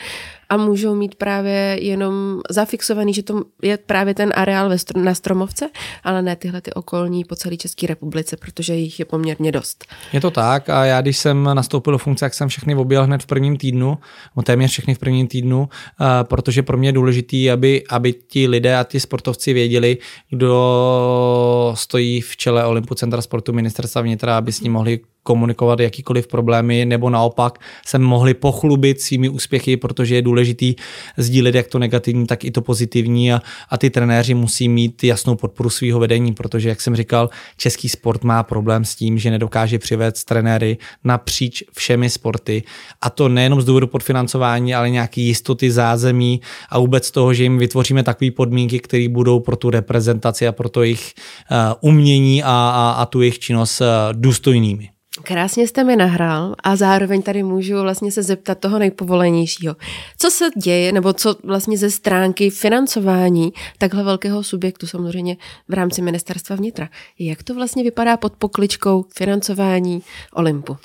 a 0.49 0.57
můžou 0.57 0.95
mít 0.95 1.15
právě 1.15 1.79
jenom 1.81 2.41
zafixovaný, 2.51 3.15
že 3.15 3.23
to 3.23 3.43
je 3.63 3.77
právě 3.77 4.15
ten 4.15 4.33
areál 4.35 4.69
ve 4.69 4.77
str- 4.77 5.03
na 5.03 5.15
Stromovce, 5.15 5.71
ale 6.05 6.23
ne 6.23 6.37
tyhle 6.37 6.61
ty 6.61 6.73
okolní 6.73 7.25
po 7.25 7.37
celé 7.37 7.57
České 7.57 7.87
republice, 7.87 8.37
protože 8.37 8.75
jich 8.75 8.99
je 8.99 9.05
poměrně 9.05 9.53
dost. 9.53 9.85
Je 10.13 10.21
to 10.21 10.31
tak 10.31 10.69
a 10.69 10.85
já 10.85 11.01
když 11.01 11.19
jsem 11.19 11.45
nastoupil 11.55 11.93
do 11.93 11.99
funkce, 11.99 12.25
jak 12.25 12.35
jsem 12.35 12.49
všechny 12.49 12.75
objel 12.75 13.05
hned 13.05 13.23
v 13.23 13.27
prvním 13.27 13.57
týdnu, 13.57 13.99
téměř 14.45 14.71
všechny 14.71 14.95
v 14.95 14.99
prvním 14.99 15.29
týdnu, 15.29 15.61
uh, 15.61 16.07
protože 16.23 16.63
pro 16.63 16.79
mě 16.79 16.89
je 16.89 16.93
důležitý, 16.93 17.51
aby, 17.51 17.85
aby 17.91 18.13
ti 18.13 18.49
lidé 18.49 18.77
a 18.77 18.85
ti 18.85 19.01
sportovci 19.01 19.53
věděli, 19.53 19.99
kdo 20.31 21.73
stojí 21.77 22.21
v 22.21 22.37
čele 22.37 22.65
Olympu 22.65 22.95
Centra 22.95 23.23
sportu 23.23 23.53
ministerstva 23.53 24.03
vnitra, 24.03 24.39
aby 24.39 24.53
s 24.53 24.61
ním 24.61 24.73
mohli 24.73 25.01
komunikovat 25.25 25.81
jakýkoliv 25.81 26.27
problémy, 26.27 26.85
nebo 26.85 27.11
naopak 27.11 27.59
se 27.87 27.99
mohli 27.99 28.35
pochlubit 28.35 29.01
svými 29.01 29.29
úspěchy, 29.29 29.77
protože 29.77 30.15
je 30.15 30.23
důležitý 30.23 30.75
sdílet 31.17 31.55
jak 31.55 31.67
to 31.67 31.79
negativní, 31.79 32.27
tak 32.27 32.45
i 32.45 32.51
to 32.51 32.63
pozitivní 32.63 33.33
a, 33.33 33.41
a 33.69 33.79
ty 33.79 33.91
trenéři 33.91 34.35
musí 34.35 34.69
mít 34.69 35.05
jasnou 35.05 35.35
podporu 35.37 35.71
svého 35.71 36.01
vedení, 36.01 36.33
protože, 36.33 36.69
jak 36.69 36.81
jsem 36.81 36.97
říkal, 36.97 37.31
český 37.57 37.89
sport 37.89 38.25
má 38.25 38.43
problém 38.43 38.85
s 38.85 38.95
tím, 38.95 39.19
že 39.19 39.31
nedokáže 39.31 39.79
přivést 39.79 40.25
trenéry 40.25 40.79
napříč 41.05 41.65
všemi 41.73 42.11
sporty 42.11 42.63
a 43.01 43.11
to 43.11 43.29
nejenom 43.29 43.61
z 43.61 43.65
důvodu 43.65 43.87
podfinancování, 43.87 44.75
ale 44.75 44.91
nějaký 44.91 45.27
jistoty 45.27 45.71
zázemí 45.71 46.41
a 46.69 46.79
vůbec 46.79 47.11
toho, 47.11 47.35
že 47.35 47.43
jim 47.43 47.59
vytvoříme 47.59 48.03
takové 48.03 48.31
podmínky, 48.31 48.79
které 48.81 49.09
budou 49.09 49.41
pro 49.41 49.57
tu 49.57 49.71
reprezentaci 49.71 50.47
a 50.49 50.53
pro 50.53 50.69
to 50.69 50.83
jejich 50.83 51.15
uh, 51.51 51.57
umění 51.91 52.43
a, 52.43 52.49
a, 52.49 52.95
a 53.03 53.07
tu 53.07 53.21
jejich 53.21 53.39
činnost 53.39 53.81
uh, 53.81 53.87
důstojnými. 54.13 54.94
Krásně 55.23 55.69
jste 55.69 55.85
mi 55.85 55.97
nahrál 55.97 56.55
a 56.63 56.77
zároveň 56.77 57.23
tady 57.23 57.43
můžu 57.43 57.81
vlastně 57.81 58.13
se 58.13 58.23
zeptat 58.23 58.59
toho 58.59 58.79
nejpovolenějšího. 58.79 59.77
Co 60.19 60.31
se 60.31 60.49
děje, 60.57 60.93
nebo 60.93 61.13
co 61.13 61.37
vlastně 61.45 61.79
ze 61.79 61.91
stránky 61.91 62.51
financování 62.51 63.53
takhle 63.79 64.03
velkého 64.03 64.43
subjektu, 64.43 64.87
samozřejmě 64.87 65.37
v 65.69 65.75
rámci 65.75 66.03
ministerstva 66.03 66.57
vnitra. 66.57 66.89
Jak 67.19 67.43
to 67.43 67.55
vlastně 67.55 67.83
vypadá 67.83 68.17
pod 68.17 68.33
pokličkou 68.37 69.05
financování 69.17 70.03
Olympu? 70.33 70.77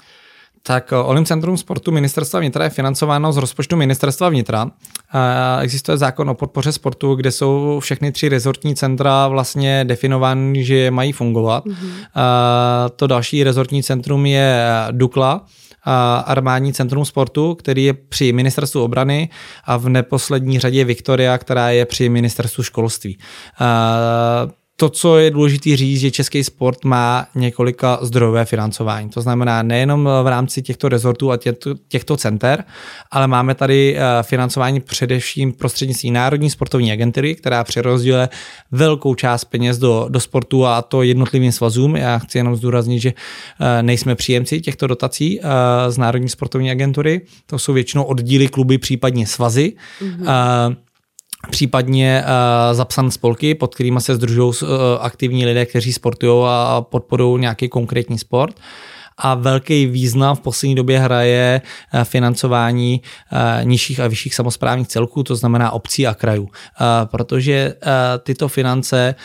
Tak 0.64 0.94
eh, 0.94 0.96
Olymp 0.96 1.28
Centrum 1.28 1.58
sportu 1.58 1.92
ministerstva 1.92 2.40
vnitra 2.40 2.64
je 2.64 2.70
financováno 2.70 3.34
z 3.34 3.38
rozpočtu 3.38 3.76
ministerstva 3.76 4.30
vnitra. 4.30 4.72
Existuje 5.62 5.98
zákon 5.98 6.30
o 6.30 6.34
podpoře 6.34 6.72
sportu, 6.72 7.16
kde 7.16 7.32
jsou 7.32 7.80
všechny 7.80 8.12
tři 8.12 8.30
rezortní 8.30 8.76
centra 8.76 9.28
vlastně 9.28 9.86
definovány, 9.86 10.64
že 10.64 10.92
mají 10.92 11.12
fungovat. 11.12 11.66
Mm-hmm. 11.66 12.06
To 12.96 13.08
další 13.08 13.44
rezortní 13.44 13.84
centrum 13.84 14.26
je 14.26 14.66
Dukla, 14.92 15.46
armádní 16.26 16.74
centrum 16.74 17.06
sportu, 17.06 17.56
který 17.56 17.84
je 17.84 17.94
při 17.94 18.34
ministerstvu 18.34 18.84
obrany 18.84 19.30
a 19.66 19.78
v 19.78 19.90
neposlední 19.90 20.60
řadě 20.60 20.86
Viktoria, 20.86 21.38
která 21.38 21.70
je 21.70 21.86
při 21.86 22.10
ministerstvu 22.10 22.64
školství 22.64 23.18
to, 24.80 24.90
co 24.90 25.18
je 25.18 25.32
důležité 25.32 25.78
říct, 25.78 26.00
že 26.00 26.12
český 26.12 26.44
sport 26.44 26.86
má 26.86 27.28
několika 27.36 28.00
zdrojové 28.02 28.46
financování. 28.46 29.10
To 29.10 29.22
znamená 29.22 29.64
nejenom 29.64 30.10
v 30.24 30.28
rámci 30.28 30.62
těchto 30.62 30.90
rezortů 30.90 31.32
a 31.32 31.38
těchto, 31.38 31.74
těchto 31.88 32.18
center, 32.18 32.64
ale 33.12 33.28
máme 33.28 33.56
tady 33.56 33.98
eh, 33.98 34.02
financování 34.24 34.80
především 34.80 35.54
prostřednictvím 35.54 36.14
Národní 36.14 36.50
sportovní 36.50 36.92
agentury, 36.92 37.36
která 37.36 37.64
přerozděluje 37.64 38.30
velkou 38.72 39.16
část 39.16 39.46
peněz 39.46 39.78
do, 39.78 40.06
do 40.10 40.20
sportu 40.20 40.66
a 40.66 40.82
to 40.82 41.04
jednotlivým 41.04 41.52
svazům. 41.52 41.96
Já 41.96 42.18
chci 42.18 42.38
jenom 42.38 42.56
zdůraznit, 42.56 43.00
že 43.00 43.14
eh, 43.60 43.84
nejsme 43.84 44.16
příjemci 44.16 44.62
těchto 44.62 44.88
dotací 44.88 45.40
eh, 45.40 45.44
z 45.92 45.98
Národní 45.98 46.30
sportovní 46.30 46.72
agentury. 46.72 47.22
To 47.46 47.60
jsou 47.60 47.74
většinou 47.74 48.04
oddíly 48.04 48.48
kluby, 48.48 48.78
případně 48.78 49.28
svazy. 49.28 49.74
Mm-hmm 50.02 50.76
případně 51.50 52.24
uh, 52.24 52.76
zapsan 52.76 53.12
spolky, 53.12 53.56
pod 53.56 53.76
kterými 53.76 54.02
se 54.02 54.16
združují 54.16 54.48
uh, 54.48 54.70
aktivní 55.00 55.46
lidé, 55.46 55.66
kteří 55.66 55.94
sportují 55.94 56.46
a 56.48 56.86
podporují 56.90 57.42
nějaký 57.42 57.70
konkrétní 57.70 58.18
sport 58.18 58.56
a 59.22 59.36
velký 59.36 59.86
význam 59.86 60.36
v 60.36 60.40
poslední 60.40 60.76
době 60.76 61.00
hraje 61.00 61.62
eh, 61.94 62.04
financování 62.04 63.02
nižších 63.64 64.00
a 64.00 64.08
vyšších 64.08 64.36
samozprávních 64.36 64.88
celků, 64.88 65.24
to 65.24 65.36
znamená 65.36 65.72
obcí 65.72 66.08
a 66.08 66.14
krajů. 66.14 66.50
Protože 67.06 67.74
tyto 68.24 68.48
finance 68.48 69.16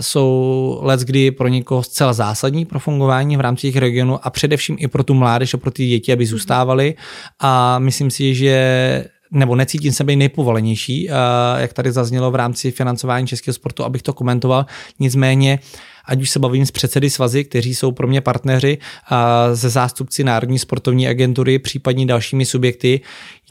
jsou 0.00 0.78
let, 0.82 1.00
kdy 1.00 1.30
pro 1.30 1.48
někoho 1.48 1.82
zcela 1.82 2.12
zásadní 2.12 2.64
pro 2.64 2.78
fungování 2.78 3.36
v 3.36 3.40
rámci 3.40 3.72
těch 3.72 3.76
regionů 3.76 4.26
a 4.26 4.30
především 4.30 4.76
i 4.78 4.88
pro 4.88 5.04
tu 5.04 5.14
mládež 5.14 5.54
a 5.54 5.56
pro 5.56 5.70
ty 5.70 5.86
děti, 5.86 6.12
aby 6.12 6.26
zůstávaly. 6.26 6.94
A 7.40 7.78
myslím 7.78 8.10
si, 8.10 8.34
že 8.34 9.04
nebo 9.34 9.56
necítím 9.56 9.92
se 9.92 10.04
být 10.04 10.16
nejpovolenější, 10.16 11.08
jak 11.56 11.72
tady 11.72 11.92
zaznělo 11.92 12.30
v 12.30 12.34
rámci 12.34 12.70
financování 12.70 13.26
českého 13.26 13.54
sportu, 13.54 13.84
abych 13.84 14.02
to 14.02 14.12
komentoval. 14.12 14.66
Nicméně 15.00 15.58
ať 16.06 16.22
už 16.22 16.30
se 16.30 16.38
bavím 16.38 16.66
s 16.66 16.70
předsedy 16.70 17.10
svazy, 17.10 17.44
kteří 17.44 17.74
jsou 17.74 17.92
pro 17.92 18.06
mě 18.06 18.20
partneři, 18.20 18.78
ze 19.52 19.68
zástupci 19.68 20.24
Národní 20.24 20.58
sportovní 20.58 21.08
agentury, 21.08 21.58
případně 21.58 22.06
dalšími 22.06 22.44
subjekty, 22.46 23.00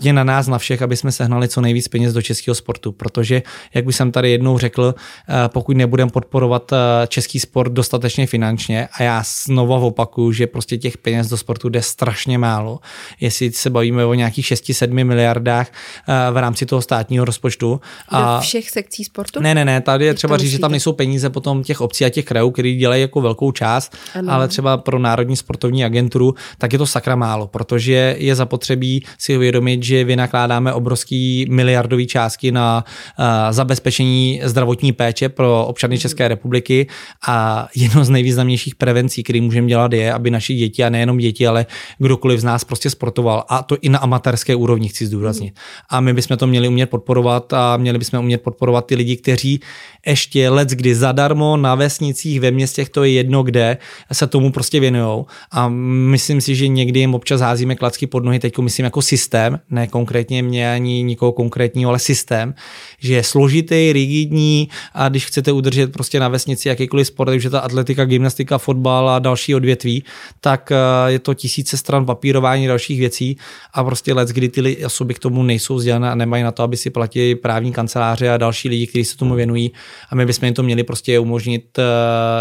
je 0.01 0.13
na 0.13 0.23
nás 0.23 0.47
na 0.47 0.57
všech, 0.57 0.81
aby 0.81 0.97
jsme 0.97 1.11
sehnali 1.11 1.47
co 1.47 1.61
nejvíc 1.61 1.87
peněz 1.87 2.13
do 2.13 2.21
českého 2.21 2.55
sportu, 2.55 2.91
protože, 2.91 3.41
jak 3.73 3.87
už 3.87 3.95
jsem 3.95 4.11
tady 4.11 4.31
jednou 4.31 4.57
řekl, 4.57 4.95
eh, 4.97 5.33
pokud 5.47 5.77
nebudeme 5.77 6.11
podporovat 6.11 6.73
eh, 6.73 6.77
český 7.07 7.39
sport 7.39 7.71
dostatečně 7.71 8.27
finančně, 8.27 8.87
a 8.93 9.03
já 9.03 9.23
znovu 9.45 9.87
opakuju, 9.87 10.31
že 10.31 10.47
prostě 10.47 10.77
těch 10.77 10.97
peněz 10.97 11.29
do 11.29 11.37
sportu 11.37 11.69
jde 11.69 11.81
strašně 11.81 12.37
málo, 12.37 12.79
jestli 13.19 13.51
se 13.51 13.69
bavíme 13.69 14.05
o 14.05 14.13
nějakých 14.13 14.45
6-7 14.45 15.05
miliardách 15.05 15.67
eh, 15.67 16.31
v 16.31 16.37
rámci 16.37 16.65
toho 16.65 16.81
státního 16.81 17.25
rozpočtu. 17.25 17.81
A... 18.09 18.35
Do 18.35 18.41
všech 18.41 18.69
sekcí 18.69 19.03
sportu? 19.03 19.39
Ne, 19.41 19.55
ne, 19.55 19.65
ne, 19.65 19.81
tady 19.81 20.05
je 20.05 20.13
třeba 20.13 20.37
říct, 20.37 20.51
že 20.51 20.59
tam 20.59 20.71
nejsou 20.71 20.93
peníze 20.93 21.29
potom 21.29 21.63
těch 21.63 21.81
obcí 21.81 22.05
a 22.05 22.09
těch 22.09 22.25
krajů, 22.25 22.51
který 22.51 22.75
dělají 22.75 23.01
jako 23.01 23.21
velkou 23.21 23.51
část, 23.51 23.97
ano. 24.15 24.33
ale 24.33 24.47
třeba 24.47 24.77
pro 24.77 24.99
Národní 24.99 25.35
sportovní 25.35 25.85
agenturu, 25.85 26.35
tak 26.57 26.73
je 26.73 26.79
to 26.79 26.85
sakra 26.85 27.15
málo, 27.15 27.47
protože 27.47 28.15
je 28.19 28.35
zapotřebí 28.35 29.05
si 29.17 29.37
uvědomit, 29.37 29.82
že 29.84 30.03
vynakládáme 30.03 30.73
obrovský 30.73 31.45
miliardový 31.49 32.07
částky 32.07 32.51
na 32.51 32.84
uh, 33.19 33.25
zabezpečení 33.51 34.41
zdravotní 34.43 34.91
péče 34.91 35.29
pro 35.29 35.65
občany 35.65 35.97
České 35.97 36.27
republiky 36.27 36.88
a 37.27 37.67
jedno 37.75 38.05
z 38.05 38.09
nejvýznamnějších 38.09 38.75
prevencí, 38.75 39.23
který 39.23 39.41
můžeme 39.41 39.67
dělat, 39.67 39.93
je, 39.93 40.13
aby 40.13 40.31
naši 40.31 40.55
děti 40.55 40.84
a 40.84 40.89
nejenom 40.89 41.17
děti, 41.17 41.47
ale 41.47 41.65
kdokoliv 41.97 42.39
z 42.39 42.43
nás 42.43 42.63
prostě 42.63 42.89
sportoval 42.89 43.43
a 43.49 43.63
to 43.63 43.77
i 43.81 43.89
na 43.89 43.99
amatérské 43.99 44.55
úrovni 44.55 44.89
chci 44.89 45.05
zdůraznit. 45.05 45.59
A 45.89 46.01
my 46.01 46.13
bychom 46.13 46.38
to 46.38 46.47
měli 46.47 46.67
umět 46.67 46.89
podporovat 46.89 47.53
a 47.53 47.77
měli 47.77 47.97
bychom 47.97 48.19
umět 48.19 48.41
podporovat 48.41 48.86
ty 48.86 48.95
lidi, 48.95 49.17
kteří 49.17 49.59
ještě 50.05 50.49
let 50.49 50.69
kdy 50.69 50.95
zadarmo 50.95 51.57
na 51.57 51.75
vesnicích, 51.75 52.39
ve 52.39 52.51
městech, 52.51 52.89
to 52.89 53.03
je 53.03 53.11
jedno 53.11 53.43
kde, 53.43 53.77
se 54.11 54.27
tomu 54.27 54.51
prostě 54.51 54.79
věnují. 54.79 55.25
A 55.51 55.69
myslím 56.09 56.41
si, 56.41 56.55
že 56.55 56.67
někdy 56.67 56.99
jim 56.99 57.15
občas 57.15 57.41
házíme 57.41 57.75
klacky 57.75 58.07
pod 58.07 58.25
nohy, 58.25 58.39
teď 58.39 58.57
myslím 58.57 58.84
jako 58.84 59.01
systém, 59.01 59.59
ne 59.74 59.88
konkrétně 59.88 60.43
mě 60.43 60.74
ani 60.74 61.03
nikoho 61.03 61.32
konkrétního, 61.32 61.89
ale 61.89 61.99
systém, 61.99 62.53
že 62.99 63.13
je 63.13 63.24
složitý, 63.24 63.93
rigidní 63.93 64.69
a 64.93 65.09
když 65.09 65.26
chcete 65.26 65.51
udržet 65.51 65.91
prostě 65.91 66.19
na 66.19 66.28
vesnici 66.28 66.69
jakýkoliv 66.69 67.07
sport, 67.07 67.30
takže 67.30 67.49
ta 67.49 67.59
atletika, 67.59 68.05
gymnastika, 68.05 68.57
fotbal 68.57 69.09
a 69.09 69.19
další 69.19 69.55
odvětví, 69.55 70.03
tak 70.41 70.71
eh, 70.71 71.11
je 71.11 71.19
to 71.19 71.34
tisíce 71.34 71.78
stran 71.78 72.05
papírování 72.05 72.67
dalších 72.67 72.99
věcí 72.99 73.38
a 73.74 73.84
prostě 73.84 74.13
let, 74.13 74.30
kdy 74.30 74.49
ty 74.49 74.86
osoby 74.86 75.13
k 75.13 75.19
tomu 75.19 75.43
nejsou 75.43 75.76
vzdělané 75.76 76.11
a 76.11 76.15
nemají 76.15 76.43
na 76.43 76.51
to, 76.51 76.63
aby 76.63 76.78
si 76.78 76.89
platili 76.89 77.36
právní 77.36 77.71
kanceláře 77.71 78.30
a 78.30 78.38
další 78.38 78.69
lidi, 78.69 78.88
kteří 78.88 79.05
se 79.05 79.17
tomu 79.17 79.36
věnují. 79.36 79.71
A 80.09 80.15
my 80.15 80.26
bychom 80.26 80.45
jim 80.45 80.53
to 80.53 80.63
měli 80.63 80.84
prostě 80.84 81.19
umožnit 81.19 81.80
eh, 81.80 81.84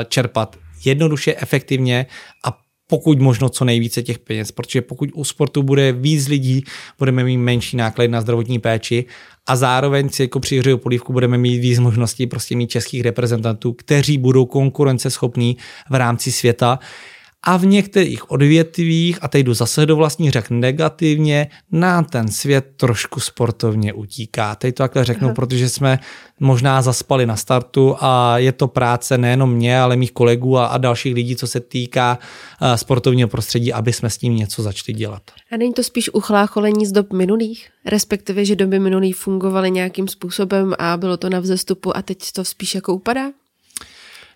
čerpat 0.09 0.57
jednoduše, 0.85 1.35
efektivně 1.39 2.07
a 2.45 2.59
pokud 2.93 3.21
možno 3.21 3.49
co 3.49 3.65
nejvíce 3.65 4.03
těch 4.03 4.19
peněz, 4.19 4.53
protože 4.53 4.83
pokud 4.83 5.09
u 5.15 5.25
sportu 5.25 5.63
bude 5.63 5.93
víc 5.93 6.29
lidí, 6.29 6.65
budeme 6.99 7.25
mít 7.25 7.37
menší 7.37 7.77
náklady 7.77 8.09
na 8.09 8.21
zdravotní 8.21 8.59
péči 8.59 9.05
a 9.47 9.57
zároveň 9.57 10.09
si 10.09 10.23
jako 10.23 10.41
při 10.41 10.63
polívku 10.77 11.13
budeme 11.13 11.39
mít 11.39 11.59
víc 11.59 11.79
možností 11.79 12.27
prostě 12.27 12.57
mít 12.57 12.71
českých 12.71 13.01
reprezentantů, 13.01 13.73
kteří 13.73 14.19
budou 14.19 14.47
konkurenceschopní 14.47 15.57
v 15.91 15.95
rámci 15.95 16.33
světa 16.33 16.79
a 17.45 17.57
v 17.57 17.67
některých 17.67 18.31
odvětvích, 18.31 19.19
a 19.23 19.29
teď 19.29 19.47
jdu 19.47 19.55
zase 19.55 19.87
do 19.87 19.97
vlastní 19.97 20.31
řek 20.31 20.51
negativně, 20.51 21.49
nám 21.73 22.05
ten 22.05 22.29
svět 22.29 22.67
trošku 22.77 23.21
sportovně 23.21 23.93
utíká. 23.93 24.55
Teď 24.55 24.75
to 24.75 24.83
takhle 24.83 25.05
řeknu, 25.05 25.27
Aha. 25.29 25.35
protože 25.35 25.69
jsme 25.69 25.99
možná 26.41 26.83
zaspali 26.83 27.27
na 27.27 27.37
startu 27.37 27.97
a 28.01 28.39
je 28.39 28.53
to 28.53 28.69
práce 28.69 29.19
nejenom 29.19 29.53
mě, 29.55 29.81
ale 29.81 29.97
mých 29.97 30.13
kolegů 30.13 30.59
a, 30.59 30.67
a 30.67 30.79
dalších 30.79 31.15
lidí, 31.15 31.37
co 31.37 31.47
se 31.47 31.61
týká 31.61 32.19
uh, 32.63 32.75
sportovního 32.75 33.29
prostředí, 33.29 33.73
aby 33.73 33.93
jsme 33.93 34.11
s 34.11 34.19
tím 34.19 34.37
něco 34.37 34.63
začali 34.63 34.99
dělat. 34.99 35.23
A 35.53 35.57
není 35.57 35.73
to 35.73 35.83
spíš 35.83 36.11
uchlácholení 36.15 36.87
z 36.87 36.93
dob 36.93 37.13
minulých? 37.13 37.69
Respektive, 37.87 38.45
že 38.45 38.57
doby 38.57 38.79
minulých 38.79 39.17
fungovaly 39.17 39.71
nějakým 39.71 40.09
způsobem 40.09 40.75
a 40.79 40.97
bylo 40.97 41.17
to 41.17 41.31
na 41.31 41.41
vzestupu 41.41 41.97
a 41.97 42.03
teď 42.03 42.19
to 42.33 42.45
spíš 42.45 42.75
jako 42.75 42.95
upadá? 42.95 43.42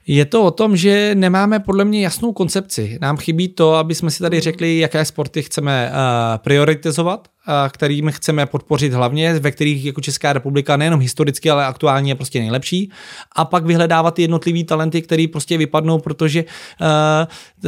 Je 0.07 0.25
to 0.25 0.43
o 0.43 0.51
tom, 0.51 0.77
že 0.77 1.15
nemáme 1.15 1.61
podle 1.61 1.85
mě 1.85 2.03
jasnou 2.03 2.33
koncepci. 2.33 2.99
Nám 3.01 3.17
chybí 3.17 3.49
to, 3.49 3.75
aby 3.75 3.95
jsme 3.95 4.11
si 4.11 4.19
tady 4.19 4.41
řekli, 4.41 4.79
jaké 4.79 5.05
sporty 5.05 5.43
chceme 5.43 5.91
uh, 5.91 5.97
prioritizovat, 6.39 7.29
kterými 7.69 8.13
chceme 8.13 8.47
podpořit 8.47 8.93
hlavně, 8.93 9.39
ve 9.39 9.51
kterých 9.51 9.85
jako 9.85 10.01
Česká 10.01 10.33
republika 10.33 10.77
nejenom 10.77 11.01
historicky, 11.01 11.51
ale 11.51 11.67
aktuálně 11.67 12.11
je 12.11 12.15
prostě 12.15 12.41
nejlepší. 12.41 12.91
A 13.37 13.45
pak 13.45 13.65
vyhledávat 13.65 14.15
ty 14.15 14.23
jednotlivý 14.23 14.65
talenty, 14.65 15.03
které 15.03 15.27
prostě 15.33 15.59
vypadnou, 15.59 15.99
protože 15.99 16.45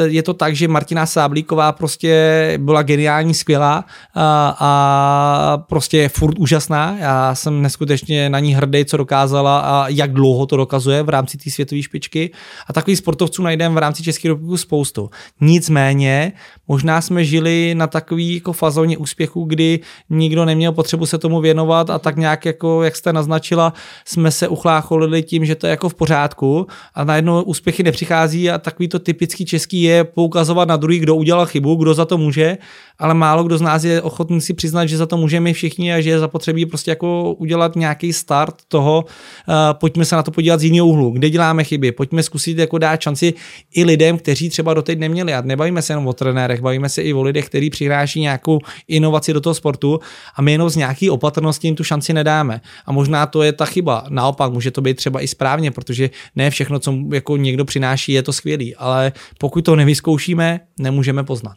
je 0.04 0.22
to 0.22 0.34
tak, 0.34 0.56
že 0.56 0.68
Martina 0.68 1.06
Sáblíková 1.06 1.72
prostě 1.72 2.54
byla 2.60 2.82
geniální, 2.82 3.34
skvělá 3.34 3.84
a, 4.16 5.64
prostě 5.68 5.98
je 5.98 6.08
furt 6.08 6.38
úžasná. 6.38 6.96
Já 7.00 7.34
jsem 7.34 7.62
neskutečně 7.62 8.30
na 8.30 8.38
ní 8.38 8.54
hrdý, 8.54 8.84
co 8.84 8.96
dokázala 8.96 9.60
a 9.60 9.88
jak 9.88 10.12
dlouho 10.12 10.46
to 10.46 10.56
dokazuje 10.56 11.02
v 11.02 11.08
rámci 11.08 11.38
té 11.38 11.50
světové 11.50 11.82
špičky. 11.82 12.30
A 12.66 12.72
takových 12.72 12.98
sportovců 12.98 13.42
najdeme 13.42 13.74
v 13.74 13.78
rámci 13.78 14.02
České 14.02 14.28
republiky 14.28 14.58
spoustu. 14.58 15.10
Nicméně, 15.40 16.32
možná 16.68 17.00
jsme 17.00 17.24
žili 17.24 17.74
na 17.74 17.86
takový 17.86 18.34
jako 18.34 18.52
fazóně 18.52 18.98
úspěchu, 18.98 19.44
kdy 19.44 19.80
nikdo 20.10 20.44
neměl 20.44 20.72
potřebu 20.72 21.06
se 21.06 21.18
tomu 21.18 21.40
věnovat 21.40 21.90
a 21.90 21.98
tak 21.98 22.16
nějak, 22.16 22.44
jako, 22.44 22.82
jak 22.82 22.96
jste 22.96 23.12
naznačila, 23.12 23.72
jsme 24.04 24.30
se 24.30 24.48
uchlácholili 24.48 25.22
tím, 25.22 25.44
že 25.44 25.54
to 25.54 25.66
je 25.66 25.70
jako 25.70 25.88
v 25.88 25.94
pořádku 25.94 26.66
a 26.94 27.04
najednou 27.04 27.42
úspěchy 27.42 27.82
nepřichází 27.82 28.50
a 28.50 28.58
takový 28.58 28.88
to 28.88 28.98
typický 28.98 29.44
český 29.44 29.82
je 29.82 30.04
poukazovat 30.04 30.68
na 30.68 30.76
druhý, 30.76 30.98
kdo 30.98 31.14
udělal 31.14 31.46
chybu, 31.46 31.74
kdo 31.74 31.94
za 31.94 32.04
to 32.04 32.18
může, 32.18 32.58
ale 32.98 33.14
málo 33.14 33.44
kdo 33.44 33.58
z 33.58 33.60
nás 33.60 33.84
je 33.84 34.02
ochotný 34.02 34.40
si 34.40 34.54
přiznat, 34.54 34.86
že 34.86 34.96
za 34.96 35.06
to 35.06 35.16
můžeme 35.16 35.52
všichni 35.52 35.94
a 35.94 36.00
že 36.00 36.10
je 36.10 36.18
zapotřebí 36.18 36.66
prostě 36.66 36.90
jako 36.90 37.32
udělat 37.32 37.76
nějaký 37.76 38.12
start 38.12 38.54
toho, 38.68 39.04
uh, 39.04 39.54
pojďme 39.72 40.04
se 40.04 40.16
na 40.16 40.22
to 40.22 40.30
podívat 40.30 40.60
z 40.60 40.64
jiného 40.64 40.86
úhlu, 40.86 41.10
kde 41.10 41.30
děláme 41.30 41.64
chyby, 41.64 41.92
pojďme 41.92 42.22
zkusit 42.22 42.58
jako 42.58 42.78
dát 42.78 43.00
šanci 43.00 43.34
i 43.74 43.84
lidem, 43.84 44.18
kteří 44.18 44.50
třeba 44.50 44.74
doteď 44.74 44.98
neměli. 44.98 45.34
A 45.34 45.40
nebavíme 45.40 45.82
se 45.82 45.92
jenom 45.92 46.06
o 46.06 46.12
trenérech, 46.12 46.57
bavíme 46.60 46.88
se 46.88 47.02
i 47.02 47.12
o 47.12 47.22
lidech, 47.22 47.46
kteří 47.46 47.70
přináší 47.70 48.20
nějakou 48.20 48.58
inovaci 48.88 49.32
do 49.32 49.40
toho 49.40 49.54
sportu 49.54 50.00
a 50.34 50.42
my 50.42 50.52
jenom 50.52 50.70
z 50.70 50.76
nějaký 50.76 51.10
opatrnosti 51.10 51.66
jim 51.66 51.76
tu 51.76 51.84
šanci 51.84 52.12
nedáme. 52.12 52.60
A 52.86 52.92
možná 52.92 53.26
to 53.26 53.42
je 53.42 53.52
ta 53.52 53.64
chyba. 53.64 54.04
Naopak, 54.08 54.52
může 54.52 54.70
to 54.70 54.80
být 54.80 54.96
třeba 54.96 55.20
i 55.20 55.28
správně, 55.28 55.70
protože 55.70 56.10
ne 56.36 56.50
všechno, 56.50 56.78
co 56.78 56.94
jako 57.12 57.36
někdo 57.36 57.64
přináší, 57.64 58.12
je 58.12 58.22
to 58.22 58.32
skvělý, 58.32 58.76
ale 58.76 59.12
pokud 59.38 59.64
to 59.64 59.76
nevyzkoušíme, 59.76 60.60
nemůžeme 60.78 61.24
poznat. 61.24 61.56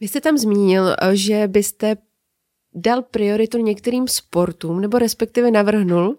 Vy 0.00 0.08
jste 0.08 0.20
tam 0.20 0.38
zmínil, 0.38 0.96
že 1.12 1.48
byste 1.48 1.96
dal 2.74 3.02
prioritu 3.02 3.58
některým 3.58 4.08
sportům, 4.08 4.80
nebo 4.80 4.98
respektive 4.98 5.50
navrhnul, 5.50 6.16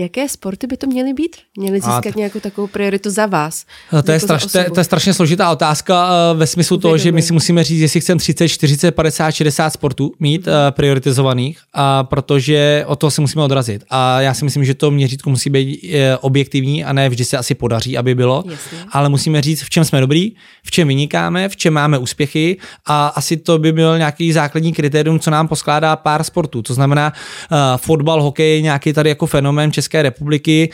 Jaké 0.00 0.28
sporty 0.28 0.66
by 0.66 0.76
to 0.76 0.86
měly 0.86 1.12
být? 1.12 1.36
Měly 1.58 1.80
získat 1.80 2.16
nějakou 2.16 2.40
takovou 2.40 2.66
prioritu 2.66 3.10
za 3.10 3.26
vás? 3.26 3.64
To 3.90 3.96
je, 4.10 4.14
jako 4.14 4.26
straš, 4.26 4.46
to, 4.46 4.58
je, 4.58 4.70
to 4.70 4.80
je 4.80 4.84
strašně 4.84 5.14
složitá 5.14 5.50
otázka 5.50 6.10
eh, 6.10 6.36
ve 6.36 6.46
smyslu 6.46 6.76
toho, 6.76 6.98
že 6.98 7.12
my 7.12 7.22
si 7.22 7.32
musíme 7.32 7.64
říct, 7.64 7.80
jestli 7.80 8.00
chceme 8.00 8.18
30, 8.18 8.48
40, 8.48 8.90
50, 8.90 9.30
60 9.30 9.70
sportů 9.70 10.12
mít 10.20 10.46
uh, 10.46 10.52
prioritizovaných, 10.70 11.58
a 11.72 12.04
protože 12.04 12.84
o 12.86 12.96
to 12.96 13.10
se 13.10 13.20
musíme 13.20 13.44
odrazit. 13.44 13.84
A 13.90 14.20
já 14.20 14.34
si 14.34 14.44
myslím, 14.44 14.64
že 14.64 14.74
to 14.74 14.90
měřítko 14.90 15.30
musí 15.30 15.50
být 15.50 15.82
uh, 15.82 15.90
objektivní 16.20 16.84
a 16.84 16.92
ne 16.92 17.08
vždy 17.08 17.24
se 17.24 17.38
asi 17.38 17.54
podaří, 17.54 17.98
aby 17.98 18.14
bylo. 18.14 18.44
Jasně. 18.46 18.78
Ale 18.92 19.08
musíme 19.08 19.42
říct, 19.42 19.62
v 19.62 19.70
čem 19.70 19.84
jsme 19.84 20.00
dobrý, 20.00 20.32
v 20.64 20.70
čem 20.70 20.88
vynikáme, 20.88 21.48
v 21.48 21.56
čem 21.56 21.74
máme 21.74 21.98
úspěchy 21.98 22.56
a 22.86 23.06
asi 23.06 23.36
to 23.36 23.58
by 23.58 23.72
byl 23.72 23.98
nějaký 23.98 24.32
základní 24.32 24.72
kritérium, 24.72 25.20
co 25.20 25.30
nám 25.30 25.48
poskládá 25.48 25.96
pár 25.96 26.24
sportů. 26.24 26.62
To 26.62 26.74
znamená 26.74 27.12
uh, 27.12 27.58
fotbal, 27.76 28.22
hokej, 28.22 28.62
nějaký 28.62 28.92
tady 28.92 29.08
jako 29.08 29.26
fenomén 29.26 29.72
České 29.90 30.02
republiky 30.02 30.70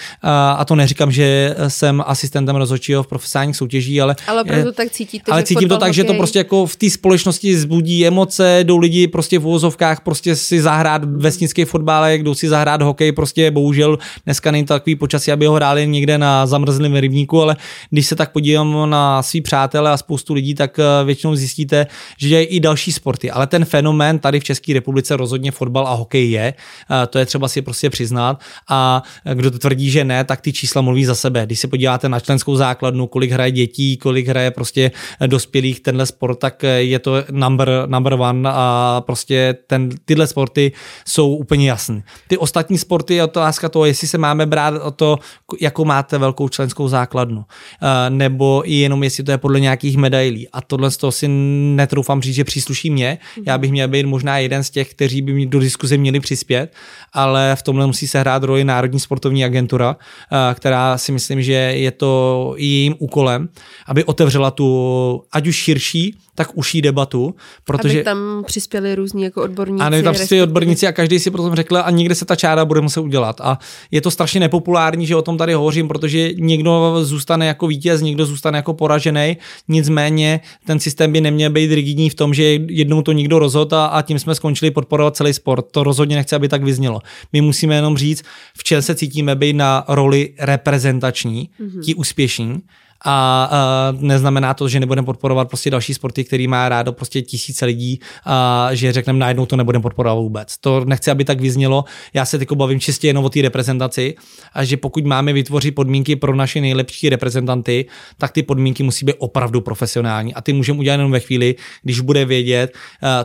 a 0.56 0.64
to 0.64 0.74
neříkám, 0.74 1.12
že 1.12 1.55
jsem 1.68 2.02
asistentem 2.06 2.56
rozhodčího 2.56 3.02
v 3.02 3.06
profesionálních 3.06 3.56
soutěží, 3.56 4.01
ale... 4.01 4.16
Ale 4.26 4.44
proto 4.44 4.72
tak 4.72 4.90
cítíte, 4.90 5.32
Ale 5.32 5.43
cítím 5.43 5.68
to 5.68 5.78
tak, 5.78 5.94
že 5.94 6.05
to 6.05 6.14
prostě 6.14 6.38
jako 6.38 6.66
v 6.66 6.76
té 6.76 6.90
společnosti 6.90 7.59
zbudí 7.59 8.06
emoce, 8.06 8.60
jdou 8.62 8.78
lidi 8.78 9.09
prostě 9.09 9.38
v 9.38 9.47
úvozovkách 9.47 10.01
prostě 10.01 10.36
si 10.36 10.60
zahrát 10.60 11.05
vesnický 11.05 11.64
fotbal, 11.64 12.10
jdou 12.10 12.34
si 12.34 12.48
zahrát 12.48 12.82
hokej, 12.82 13.12
prostě 13.12 13.51
bohužel 13.51 13.98
dneska 14.24 14.51
není 14.51 14.64
takový 14.64 14.97
počasí, 14.97 15.32
aby 15.32 15.47
ho 15.47 15.55
hráli 15.55 15.86
někde 15.86 16.18
na 16.18 16.47
zamrzlém 16.47 16.97
rybníku, 16.97 17.43
ale 17.43 17.56
když 17.90 18.06
se 18.06 18.16
tak 18.16 18.32
podívám 18.32 18.90
na 18.90 19.22
svý 19.22 19.40
přátele 19.40 19.90
a 19.90 19.97
spoustu 19.97 20.34
lidí, 20.34 20.55
tak 20.55 20.78
eh, 20.78 21.05
většinou 21.05 21.34
zjistíte, 21.34 21.86
že 22.18 22.28
je 22.28 22.44
i 22.44 22.60
další 22.60 22.93
sporty, 22.93 23.30
ale 23.30 23.47
ten 23.47 23.64
fenomén 23.64 24.18
tady 24.18 24.40
v 24.40 24.44
České 24.44 24.72
republice 24.72 25.16
rozhodně 25.16 25.51
fotbal 25.51 25.86
a 25.88 25.94
hokej 25.94 26.30
je, 26.30 26.55
eh, 26.55 27.06
to 27.06 27.18
je 27.18 27.26
třeba 27.26 27.48
si 27.48 27.62
prostě 27.62 27.90
přiznat. 27.90 28.40
A 28.68 28.95
kdo 29.35 29.51
to 29.51 29.59
tvrdí, 29.59 29.90
že 29.90 30.05
ne, 30.05 30.24
tak 30.24 30.40
ty 30.40 30.52
čísla 30.52 30.82
mluví 30.82 31.05
za 31.05 31.14
sebe. 31.14 31.47
Když 31.47 31.60
se 31.60 31.68
podíváte 31.68 32.09
na 32.09 32.20
členskou 32.20 32.56
základnu, 32.56 33.06
kolik 33.06 33.31
hraje 33.31 33.51
dětí, 33.51 33.97
kolik 33.97 34.28
hraje 34.28 34.51
prostě 34.51 34.90
dospělých 35.27 35.81
tenhle 35.81 36.06
sport, 36.06 36.36
tak 36.39 36.62
je 36.78 36.98
to 36.98 37.12
number, 37.31 37.68
number 37.86 38.12
one 38.12 38.51
a 38.52 39.02
prostě 39.06 39.56
ten, 39.66 39.89
tyhle 40.05 40.27
sporty 40.27 40.73
jsou 41.06 41.36
úplně 41.36 41.68
jasné. 41.68 42.02
Ty 42.28 42.39
ostatní 42.39 42.78
sporty 42.78 43.14
je 43.14 43.24
otázka 43.24 43.68
toho, 43.68 43.85
jestli 43.85 44.09
se 44.09 44.18
máme 44.18 44.47
brát 44.47 44.74
o 44.82 44.90
to, 44.90 45.18
jakou 45.60 45.85
máte 45.85 46.18
velkou 46.18 46.48
členskou 46.48 46.89
základnu, 46.89 47.44
eh, 47.82 48.10
nebo 48.10 48.62
i 48.64 48.74
jenom 48.74 49.02
jestli 49.02 49.24
to 49.24 49.31
je 49.31 49.39
podle 49.39 49.60
nějakých 49.60 49.97
medailí. 49.97 50.48
A 50.48 50.60
tohle 50.60 50.90
z 50.90 50.97
toho 50.97 51.12
si 51.12 51.28
netroufám 51.77 52.23
říct, 52.23 52.35
že 52.35 52.44
přísluší 52.44 52.90
mě. 52.90 53.18
Já 53.47 53.59
bych 53.59 53.70
měl 53.70 53.89
být 53.89 54.06
možná 54.06 54.39
jeden 54.39 54.64
z 54.64 54.70
těch, 54.70 54.90
kteří 54.90 55.23
by 55.23 55.32
mi 55.32 55.47
do 55.47 55.60
diskuze 55.60 55.97
měli 55.97 56.20
přispět, 56.20 56.73
ale 57.12 57.56
v 57.56 57.62
tomhle 57.62 57.86
musí 57.86 58.09
se 58.09 58.20
hrát 58.20 58.43
roli 58.43 58.64
národní 58.64 58.85
Národní 58.86 59.00
sportovní 59.00 59.44
agentura, 59.44 59.96
eh, 59.96 60.54
která 60.54 60.98
si 60.98 61.12
myslím, 61.12 61.42
že 61.42 61.52
je 61.52 61.90
to 61.90 62.54
jejím 62.56 62.94
úkolem, 62.98 63.48
aby 63.86 64.04
otevřela 64.04 64.50
tu 64.50 65.22
ať 65.32 65.46
už 65.46 65.56
širší, 65.56 66.14
tak 66.36 66.50
uší 66.54 66.82
debatu. 66.82 67.34
Protože, 67.64 67.98
aby 67.98 68.04
tam 68.04 68.44
přispěli 68.46 68.94
různí 68.94 69.22
jako 69.22 69.42
odborníci. 69.42 69.84
Ano, 69.84 70.02
tam 70.02 70.14
přispěli 70.14 70.42
odborníci 70.42 70.86
a 70.86 70.92
každý 70.92 71.18
si 71.18 71.30
potom 71.30 71.54
řekl 71.54 71.76
a 71.76 71.90
někde 71.90 72.14
se 72.14 72.24
ta 72.24 72.36
čára 72.36 72.64
bude 72.64 72.80
muset 72.80 73.00
udělat. 73.00 73.40
A 73.40 73.58
je 73.90 74.00
to 74.00 74.10
strašně 74.10 74.40
nepopulární, 74.40 75.06
že 75.06 75.16
o 75.16 75.22
tom 75.22 75.38
tady 75.38 75.54
hovořím, 75.54 75.88
protože 75.88 76.32
někdo 76.32 76.98
zůstane 77.02 77.46
jako 77.46 77.66
vítěz, 77.66 78.00
někdo 78.00 78.26
zůstane 78.26 78.58
jako 78.58 78.74
poražený. 78.74 79.36
Nicméně 79.68 80.40
ten 80.66 80.80
systém 80.80 81.12
by 81.12 81.20
neměl 81.20 81.50
být 81.50 81.72
rigidní 81.72 82.10
v 82.10 82.14
tom, 82.14 82.34
že 82.34 82.44
jednou 82.68 83.02
to 83.02 83.12
někdo 83.12 83.38
rozhodl 83.38 83.76
a, 83.76 83.86
a 83.86 84.02
tím 84.02 84.18
jsme 84.18 84.34
skončili 84.34 84.70
podporovat 84.70 85.16
celý 85.16 85.32
sport. 85.32 85.66
To 85.70 85.82
rozhodně 85.82 86.16
nechci, 86.16 86.34
aby 86.34 86.48
tak 86.48 86.64
vyznělo. 86.64 87.00
My 87.32 87.40
musíme 87.40 87.74
jenom 87.74 87.96
říct, 87.96 88.22
v 88.58 88.64
čem 88.64 88.82
se 88.82 88.94
cítíme 88.94 89.34
být 89.36 89.52
na 89.52 89.84
roli 89.88 90.34
reprezentační, 90.38 91.50
mm-hmm. 91.60 91.80
ti 91.80 91.94
úspěšní 91.94 92.62
a, 93.05 93.48
a 93.51 93.93
neznamená 93.98 94.55
to, 94.55 94.68
že 94.68 94.81
nebudeme 94.81 95.05
podporovat 95.05 95.48
prostě 95.48 95.70
další 95.70 95.94
sporty, 95.94 96.24
který 96.24 96.48
má 96.48 96.68
rádo 96.68 96.93
prostě 96.93 97.23
tisíce 97.23 97.66
lidí 97.66 98.01
a 98.24 98.68
že 98.73 98.93
řekneme 98.93 99.18
najednou 99.18 99.47
to 99.47 99.56
nebudeme 99.56 99.82
podporovat 99.82 100.14
vůbec. 100.14 100.59
To 100.59 100.85
nechci, 100.85 101.10
aby 101.10 101.24
tak 101.24 101.40
vyznělo. 101.40 101.85
Já 102.14 102.24
se 102.24 102.39
teď 102.39 102.52
bavím 102.52 102.81
čistě 102.81 103.06
jenom 103.06 103.24
o 103.24 103.28
té 103.28 103.43
reprezentaci 103.43 104.14
a 104.52 104.64
že 104.64 104.77
pokud 104.77 105.06
máme 105.06 105.32
vytvořit 105.32 105.74
podmínky 105.74 106.16
pro 106.16 106.35
naše 106.35 106.60
nejlepší 106.60 107.09
reprezentanty, 107.09 107.86
tak 108.18 108.32
ty 108.32 108.43
podmínky 108.43 108.82
musí 108.82 109.06
být 109.06 109.16
opravdu 109.18 109.60
profesionální 109.60 110.35
a 110.35 110.40
ty 110.40 110.52
můžeme 110.52 110.78
udělat 110.78 110.94
jenom 110.94 111.12
ve 111.12 111.20
chvíli, 111.20 111.55
když 111.82 112.01
bude 112.01 112.24
vědět, 112.24 112.74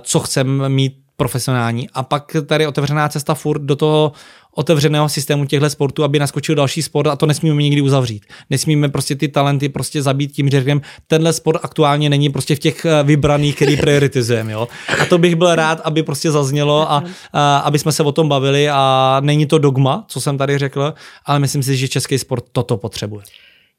co 0.01 0.19
chceme 0.19 0.69
mít 0.69 0.93
profesionální. 1.17 1.89
A 1.93 2.03
pak 2.03 2.35
tady 2.45 2.67
otevřená 2.67 3.09
cesta 3.09 3.33
furt 3.33 3.61
do 3.61 3.75
toho 3.75 4.11
otevřeného 4.55 5.09
systému 5.09 5.45
těchto 5.45 5.69
sportů, 5.69 6.03
aby 6.03 6.19
naskočil 6.19 6.55
další 6.55 6.81
sport 6.81 7.07
a 7.07 7.15
to 7.15 7.25
nesmíme 7.25 7.61
nikdy 7.61 7.81
uzavřít. 7.81 8.25
Nesmíme 8.49 8.89
prostě 8.89 9.15
ty 9.15 9.27
talenty 9.27 9.69
prostě 9.69 10.01
zabít 10.01 10.31
tím, 10.31 10.49
že 10.49 10.57
řekneme, 10.57 10.81
tenhle 11.07 11.33
sport 11.33 11.59
aktuálně 11.63 12.09
není 12.09 12.29
prostě 12.29 12.55
v 12.55 12.59
těch 12.59 12.85
eh, 12.85 13.03
vybraných, 13.03 13.55
který 13.55 13.77
prioritizujeme. 13.77 14.51
Jo? 14.51 14.67
A 15.01 15.05
to 15.05 15.17
bych 15.17 15.35
byl 15.35 15.55
rád, 15.55 15.81
aby 15.83 16.03
prostě 16.03 16.31
zaznělo 16.31 16.91
a, 16.91 17.03
a 17.33 17.57
aby 17.57 17.79
jsme 17.79 17.91
se 17.91 18.03
o 18.03 18.11
tom 18.11 18.29
bavili 18.29 18.69
a 18.69 19.17
není 19.23 19.45
to 19.45 19.57
dogma, 19.57 20.05
co 20.07 20.21
jsem 20.21 20.37
tady 20.37 20.57
řekl, 20.57 20.93
ale 21.25 21.39
myslím 21.39 21.63
si, 21.63 21.77
že 21.77 21.87
český 21.87 22.17
sport 22.17 22.45
toto 22.51 22.77
potřebuje. 22.77 23.23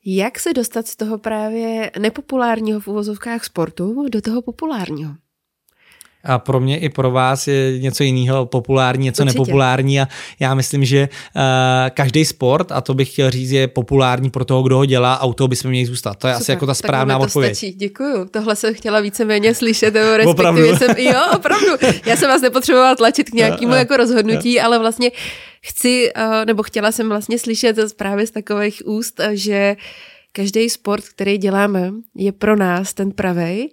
Jak 0.05 0.39
se 0.39 0.53
dostat 0.53 0.87
z 0.87 0.97
toho 0.97 1.19
právě 1.19 1.91
nepopulárního 1.99 2.81
v 2.81 2.89
uvozovkách 2.89 3.45
sportu 3.45 4.07
do 4.13 4.21
toho 4.21 4.43
populárního? 4.43 5.15
A 6.25 6.39
pro 6.39 6.61
mě 6.61 6.79
i 6.79 6.89
pro 6.89 7.11
vás 7.11 7.49
je 7.49 7.79
něco 7.79 8.03
jiného 8.03 8.47
populární, 8.47 9.05
něco 9.05 9.23
Určitě. 9.23 9.39
nepopulární 9.39 10.01
a 10.01 10.09
já 10.41 10.55
myslím, 10.55 10.85
že 10.85 11.09
uh, 11.37 11.43
každý 11.91 12.25
sport, 12.25 12.73
a 12.73 12.81
to 12.81 12.95
bych 12.95 13.13
chtěl 13.13 13.31
říct, 13.31 13.51
je 13.51 13.69
populární 13.69 14.31
pro 14.31 14.45
toho, 14.45 14.63
kdo 14.63 14.77
ho 14.77 14.85
dělá 14.87 15.15
a 15.15 15.25
u 15.25 15.33
toho 15.33 15.49
bychom 15.49 15.71
měli 15.71 15.87
zůstat. 15.87 16.15
To 16.15 16.27
je 16.27 16.35
Super, 16.35 16.43
asi 16.43 16.51
jako 16.51 16.67
ta 16.67 16.75
správná 16.75 17.19
to 17.19 17.25
odpověď. 17.25 17.57
Stačí. 17.57 17.73
Děkuju. 17.73 18.25
Tohle 18.31 18.57
jsem 18.57 18.75
chtěla 18.75 19.01
víceméně 19.01 19.55
slyšet, 19.55 19.95
nebo 19.95 20.17
respektive 20.17 20.51
opravdu? 20.51 20.77
jsem, 20.77 20.95
jo, 20.99 21.21
opravdu. 21.37 21.67
Já 22.07 22.17
jsem 22.17 22.29
vás 22.29 22.43
nepotřebovala 22.43 22.95
tlačit 22.95 23.31
k 23.31 23.35
nějakému 23.35 23.75
jako 23.75 23.97
rozhodnutí, 23.97 24.61
ale 24.61 24.79
vlastně 24.79 25.11
chci, 25.63 26.13
uh, 26.17 26.45
nebo 26.45 26.63
chtěla 26.63 26.93
jsem 26.93 27.09
vlastně 27.09 27.39
slyšet 27.39 27.77
právě 27.97 28.27
z 28.27 28.31
takových 28.31 28.83
úst, 28.85 29.21
že 29.33 29.77
každý 30.33 30.71
sport, 30.71 31.05
který 31.05 31.39
děláme, 31.39 31.91
je 32.17 32.33
pro 32.33 32.57
nás 32.57 32.95
ten 32.95 33.11
pravej 33.11 33.71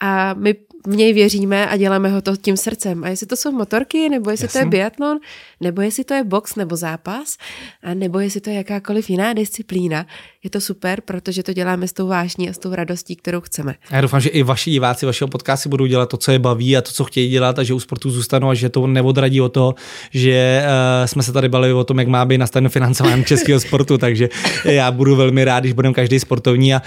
a 0.00 0.34
my 0.34 0.54
v 0.86 0.96
něj 0.96 1.12
věříme 1.12 1.68
a 1.68 1.76
děláme 1.76 2.08
ho 2.08 2.22
to 2.22 2.36
tím 2.36 2.56
srdcem. 2.56 3.04
A 3.04 3.08
jestli 3.08 3.26
to 3.26 3.36
jsou 3.36 3.52
motorky, 3.52 4.08
nebo 4.08 4.30
jestli 4.30 4.44
Jasně. 4.44 4.60
to 4.60 4.66
je 4.66 4.70
biatlon, 4.70 5.18
nebo 5.60 5.80
jestli 5.82 6.04
to 6.04 6.14
je 6.14 6.24
box 6.24 6.54
nebo 6.54 6.76
zápas, 6.76 7.36
a 7.82 7.94
nebo 7.94 8.18
jestli 8.18 8.40
to 8.40 8.50
je 8.50 8.56
jakákoliv 8.56 9.10
jiná 9.10 9.32
disciplína, 9.32 10.06
je 10.46 10.50
to 10.50 10.60
super, 10.60 11.00
protože 11.00 11.42
to 11.42 11.52
děláme 11.52 11.88
s 11.88 11.92
tou 11.92 12.06
vášní 12.08 12.48
a 12.50 12.52
s 12.52 12.58
tou 12.58 12.74
radostí, 12.74 13.16
kterou 13.16 13.40
chceme. 13.40 13.74
A 13.90 13.94
já 13.94 14.00
doufám, 14.00 14.20
že 14.20 14.28
i 14.28 14.42
vaši 14.42 14.70
diváci 14.70 15.06
vašeho 15.06 15.28
podcastu 15.28 15.68
budou 15.68 15.86
dělat 15.86 16.08
to, 16.08 16.16
co 16.16 16.32
je 16.32 16.38
baví 16.38 16.76
a 16.76 16.80
to, 16.80 16.90
co 16.90 17.04
chtějí 17.04 17.30
dělat 17.30 17.58
a 17.58 17.62
že 17.62 17.74
u 17.74 17.80
sportu 17.80 18.10
zůstanou 18.10 18.48
a 18.48 18.54
že 18.54 18.68
to 18.68 18.86
neodradí 18.86 19.40
o 19.40 19.48
to, 19.48 19.74
že 20.10 20.62
uh, 20.62 21.06
jsme 21.06 21.22
se 21.22 21.32
tady 21.32 21.48
bavili 21.48 21.72
o 21.72 21.84
tom, 21.84 21.98
jak 21.98 22.08
má 22.08 22.24
být 22.24 22.38
nastaveno 22.38 22.70
financování 22.70 23.24
českého 23.32 23.60
sportu, 23.60 23.98
takže 23.98 24.28
já 24.64 24.90
budu 24.90 25.16
velmi 25.16 25.44
rád, 25.44 25.60
když 25.60 25.72
budeme 25.72 25.94
každý 25.94 26.20
sportovní 26.20 26.74
a 26.74 26.82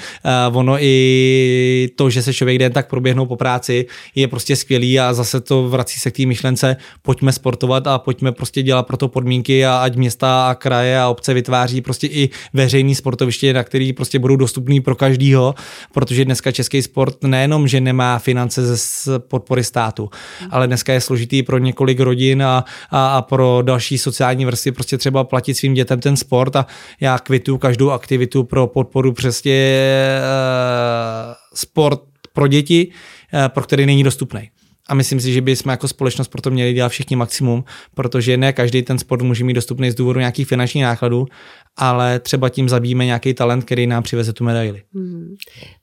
uh, 0.49 0.57
ono 0.57 0.77
i 0.79 1.89
to, 1.95 2.09
že 2.09 2.21
se 2.21 2.33
člověk 2.33 2.57
den 2.57 2.71
tak 2.71 2.89
proběhnou 2.89 3.25
po 3.25 3.35
práci, 3.35 3.85
je 4.15 4.27
prostě 4.27 4.55
skvělý 4.55 4.99
a 4.99 5.13
zase 5.13 5.41
to 5.41 5.69
vrací 5.69 5.99
se 5.99 6.11
k 6.11 6.17
té 6.17 6.25
myšlence, 6.25 6.75
pojďme 7.01 7.31
sportovat 7.31 7.87
a 7.87 7.97
pojďme 7.97 8.31
prostě 8.31 8.63
dělat 8.63 8.87
pro 8.87 8.97
to 8.97 9.07
podmínky 9.07 9.65
a 9.65 9.77
ať 9.77 9.95
města 9.95 10.49
a 10.49 10.55
kraje 10.55 10.99
a 10.99 11.09
obce 11.09 11.33
vytváří 11.33 11.81
prostě 11.81 12.07
i 12.07 12.29
veřejný 12.53 12.95
sportoviště, 12.95 13.48
na 13.53 13.63
který 13.63 13.93
prostě 13.93 14.19
budou 14.19 14.35
dostupný 14.35 14.81
pro 14.81 14.95
každýho, 14.95 15.55
protože 15.93 16.25
dneska 16.25 16.51
český 16.51 16.81
sport 16.81 17.23
nejenom, 17.23 17.67
že 17.67 17.81
nemá 17.81 18.19
finance 18.19 18.75
ze 18.75 19.19
podpory 19.19 19.63
státu, 19.63 20.09
ale 20.49 20.67
dneska 20.67 20.93
je 20.93 21.01
složitý 21.01 21.43
pro 21.43 21.57
několik 21.57 21.99
rodin 21.99 22.43
a, 22.43 22.65
a, 22.89 23.07
a 23.07 23.21
pro 23.21 23.61
další 23.61 23.97
sociální 23.97 24.45
vrstvy 24.45 24.71
prostě 24.71 24.97
třeba 24.97 25.23
platit 25.23 25.53
svým 25.53 25.73
dětem 25.73 25.99
ten 25.99 26.17
sport 26.17 26.55
a 26.55 26.65
já 27.01 27.19
kvitu 27.19 27.57
každou 27.57 27.89
aktivitu 27.89 28.43
pro 28.43 28.67
podporu 28.67 29.13
přesně 29.13 29.79
uh, 30.19 31.33
sport 31.53 32.01
pro 32.33 32.47
děti, 32.47 32.87
uh, 33.33 33.39
pro 33.47 33.63
který 33.63 33.85
není 33.85 34.03
dostupný. 34.03 34.49
A 34.89 34.93
myslím 34.93 35.19
si, 35.19 35.33
že 35.33 35.41
bychom 35.41 35.69
jako 35.69 35.87
společnost 35.87 36.27
proto 36.27 36.51
měli 36.51 36.73
dělat 36.73 36.89
všichni 36.89 37.15
maximum, 37.15 37.63
protože 37.93 38.37
ne 38.37 38.53
každý 38.53 38.81
ten 38.81 38.97
sport 38.97 39.21
může 39.21 39.43
mít 39.43 39.53
dostupný 39.53 39.91
z 39.91 39.95
důvodu 39.95 40.19
nějakých 40.19 40.47
finančních 40.47 40.83
nákladů, 40.83 41.27
ale 41.79 42.19
třeba 42.19 42.49
tím 42.49 42.69
zabijíme 42.69 43.05
nějaký 43.05 43.33
talent, 43.33 43.65
který 43.65 43.87
nám 43.87 44.03
přiveze 44.03 44.33
tu 44.33 44.43
medaili. 44.43 44.83
Hmm. 44.93 45.35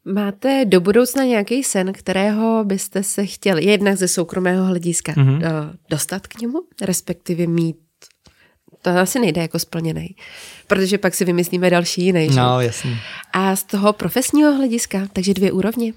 Máte 0.05 0.65
do 0.65 0.81
budoucna 0.81 1.25
nějaký 1.25 1.65
sen, 1.65 1.93
kterého 1.93 2.65
byste 2.65 3.03
se 3.03 3.27
chtěli 3.27 3.65
jednak 3.65 3.97
ze 3.97 4.09
soukromého 4.09 4.67
hlediska 4.67 5.13
hmm. 5.17 5.43
dostat 5.91 6.27
k 6.27 6.41
němu, 6.41 6.59
respektive 6.83 7.47
mít 7.47 7.77
to 8.83 8.91
asi 8.91 9.19
nejde 9.19 9.41
jako 9.41 9.59
splněný, 9.59 10.17
protože 10.67 10.99
pak 10.99 11.15
si 11.15 11.25
vymyslíme 11.25 11.71
další 11.71 12.05
jiný. 12.05 12.29
No, 12.37 12.61
jasně. 12.61 12.97
A 13.33 13.57
z 13.57 13.65
toho 13.65 13.93
profesního 13.93 14.53
hlediska, 14.53 15.07
takže 15.13 15.35
dvě 15.35 15.53
úrovně 15.53 15.93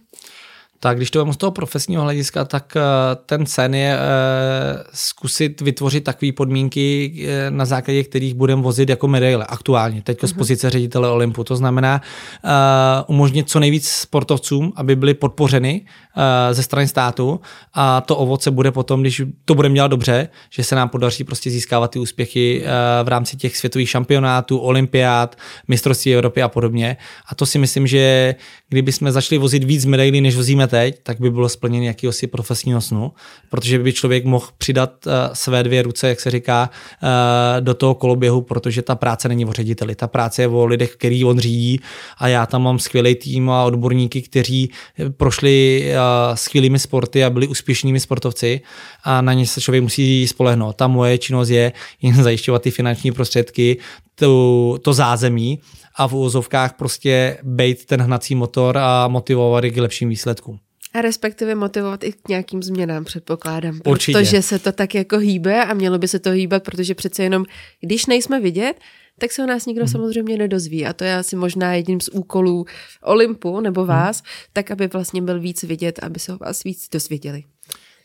tak 0.79 0.97
když 0.97 1.11
to 1.11 1.25
mám 1.25 1.33
z 1.33 1.37
toho 1.37 1.51
profesního 1.51 2.03
hlediska, 2.03 2.45
tak 2.45 2.73
eh, 2.75 2.81
ten 3.25 3.45
sen 3.45 3.75
je 3.75 3.93
eh, 3.93 4.83
zkusit 4.93 5.61
vytvořit 5.61 6.03
takové 6.03 6.31
podmínky, 6.31 7.13
eh, 7.27 7.51
na 7.51 7.65
základě 7.65 8.03
kterých 8.03 8.33
budeme 8.33 8.61
vozit 8.61 8.89
jako 8.89 9.07
medaile 9.07 9.45
aktuálně, 9.45 10.01
teď 10.01 10.19
z 10.21 10.31
mhm. 10.31 10.37
pozice 10.37 10.69
ředitele 10.69 11.09
Olympu. 11.09 11.43
To 11.43 11.55
znamená 11.55 12.01
umožnit 13.07 13.49
co 13.49 13.59
nejvíc 13.59 13.89
sportovcům, 13.89 14.73
aby 14.75 14.95
byli 14.95 15.13
podpořeny 15.13 15.81
ze 16.51 16.63
strany 16.63 16.87
státu 16.87 17.39
a 17.73 18.01
to 18.01 18.17
ovoce 18.17 18.51
bude 18.51 18.71
potom, 18.71 19.01
když 19.01 19.21
to 19.45 19.55
budeme 19.55 19.75
dělat 19.75 19.87
dobře, 19.87 20.29
že 20.49 20.63
se 20.63 20.75
nám 20.75 20.89
podaří 20.89 21.23
prostě 21.23 21.49
získávat 21.49 21.91
ty 21.91 21.99
úspěchy 21.99 22.63
v 23.03 23.07
rámci 23.07 23.37
těch 23.37 23.57
světových 23.57 23.89
šampionátů, 23.89 24.57
olympiád, 24.57 25.35
mistrovství 25.67 26.13
Evropy 26.13 26.41
a 26.41 26.47
podobně. 26.47 26.97
A 27.27 27.35
to 27.35 27.45
si 27.45 27.59
myslím, 27.59 27.87
že 27.87 28.35
kdyby 28.69 28.91
jsme 28.91 29.11
začali 29.11 29.39
vozit 29.39 29.63
víc 29.63 29.85
medailí, 29.85 30.21
než 30.21 30.35
vozíme 30.35 30.67
teď, 30.69 30.99
tak 31.03 31.19
by 31.19 31.31
bylo 31.31 31.49
splnění 31.49 31.85
jakýhosi 31.85 32.27
profesního 32.27 32.81
snu, 32.81 33.11
protože 33.49 33.79
by 33.79 33.93
člověk 33.93 34.25
mohl 34.25 34.47
přidat 34.57 35.05
uh, 35.05 35.13
své 35.33 35.63
dvě 35.63 35.81
ruce, 35.81 36.09
jak 36.09 36.19
se 36.19 36.31
říká, 36.31 36.69
uh, 37.03 37.09
do 37.59 37.73
toho 37.73 37.95
koloběhu, 37.95 38.41
protože 38.41 38.81
ta 38.81 38.95
práce 38.95 39.27
není 39.27 39.45
o 39.45 39.53
řediteli, 39.53 39.95
ta 39.95 40.07
práce 40.07 40.41
je 40.41 40.47
o 40.47 40.65
lidech, 40.65 40.91
který 40.95 41.25
on 41.25 41.39
řídí 41.39 41.79
a 42.17 42.27
já 42.27 42.45
tam 42.45 42.63
mám 42.63 42.79
skvělý 42.79 43.15
tým 43.15 43.49
a 43.49 43.63
odborníky, 43.63 44.21
kteří 44.21 44.71
prošli 45.17 45.85
uh, 45.89 46.35
skvělými 46.35 46.79
sporty 46.79 47.23
a 47.23 47.29
byli 47.29 47.47
úspěšnými 47.47 47.99
sportovci 47.99 48.61
a 49.03 49.21
na 49.21 49.33
ně 49.33 49.47
se 49.47 49.61
člověk 49.61 49.83
musí 49.83 50.27
spolehnout. 50.27 50.75
Ta 50.75 50.87
moje 50.87 51.17
činnost 51.17 51.49
je 51.49 51.71
jen 52.01 52.23
zajišťovat 52.23 52.61
ty 52.61 52.71
finanční 52.71 53.11
prostředky, 53.11 53.77
to, 54.19 54.77
to 54.81 54.93
zázemí 54.93 55.59
a 55.95 56.07
v 56.07 56.13
úvozovkách 56.13 56.73
prostě 56.73 57.37
bejt 57.43 57.85
ten 57.85 58.01
hnací 58.01 58.35
motor 58.35 58.77
a 58.77 59.07
motivovat 59.07 59.63
k 59.63 59.77
lepším 59.77 60.09
výsledkům. 60.09 60.59
A 60.93 61.01
respektive 61.01 61.55
motivovat 61.55 62.03
i 62.03 62.11
k 62.11 62.27
nějakým 62.29 62.63
změnám, 62.63 63.05
předpokládám. 63.05 63.81
Určitě. 63.85 64.17
Protože 64.17 64.41
se 64.41 64.59
to 64.59 64.71
tak 64.71 64.95
jako 64.95 65.17
hýbe 65.17 65.65
a 65.65 65.73
mělo 65.73 65.97
by 65.97 66.07
se 66.07 66.19
to 66.19 66.29
hýbat, 66.29 66.63
protože 66.63 66.95
přece 66.95 67.23
jenom, 67.23 67.45
když 67.81 68.05
nejsme 68.05 68.39
vidět, 68.39 68.73
tak 69.19 69.31
se 69.31 69.43
o 69.43 69.45
nás 69.45 69.65
nikdo 69.65 69.83
hmm. 69.83 69.91
samozřejmě 69.91 70.37
nedozví. 70.37 70.85
A 70.85 70.93
to 70.93 71.03
je 71.03 71.15
asi 71.15 71.35
možná 71.35 71.73
jedním 71.73 72.01
z 72.01 72.09
úkolů 72.09 72.65
Olympu 73.03 73.59
nebo 73.59 73.81
mhm. 73.81 73.87
vás, 73.87 74.17
hmm. 74.17 74.25
tak 74.53 74.71
aby 74.71 74.87
vlastně 74.87 75.21
byl 75.21 75.39
víc 75.39 75.63
vidět, 75.63 75.99
aby 76.03 76.19
se 76.19 76.33
o 76.33 76.37
vás 76.37 76.63
víc 76.63 76.89
dozvěděli. 76.91 77.43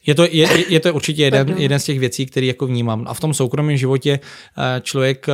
Je 0.06 0.14
to, 0.14 0.24
je, 0.30 0.48
je 0.68 0.80
to 0.80 0.94
určitě 0.94 1.22
jeden, 1.22 1.54
jeden 1.56 1.78
z 1.78 1.84
těch 1.84 1.98
věcí, 1.98 2.26
který 2.26 2.46
jako 2.46 2.66
vnímám. 2.66 3.04
A 3.08 3.14
v 3.14 3.20
tom 3.20 3.34
soukromém 3.34 3.76
životě 3.76 4.20
eh, 4.58 4.80
člověk 4.80 5.26
eh, 5.28 5.32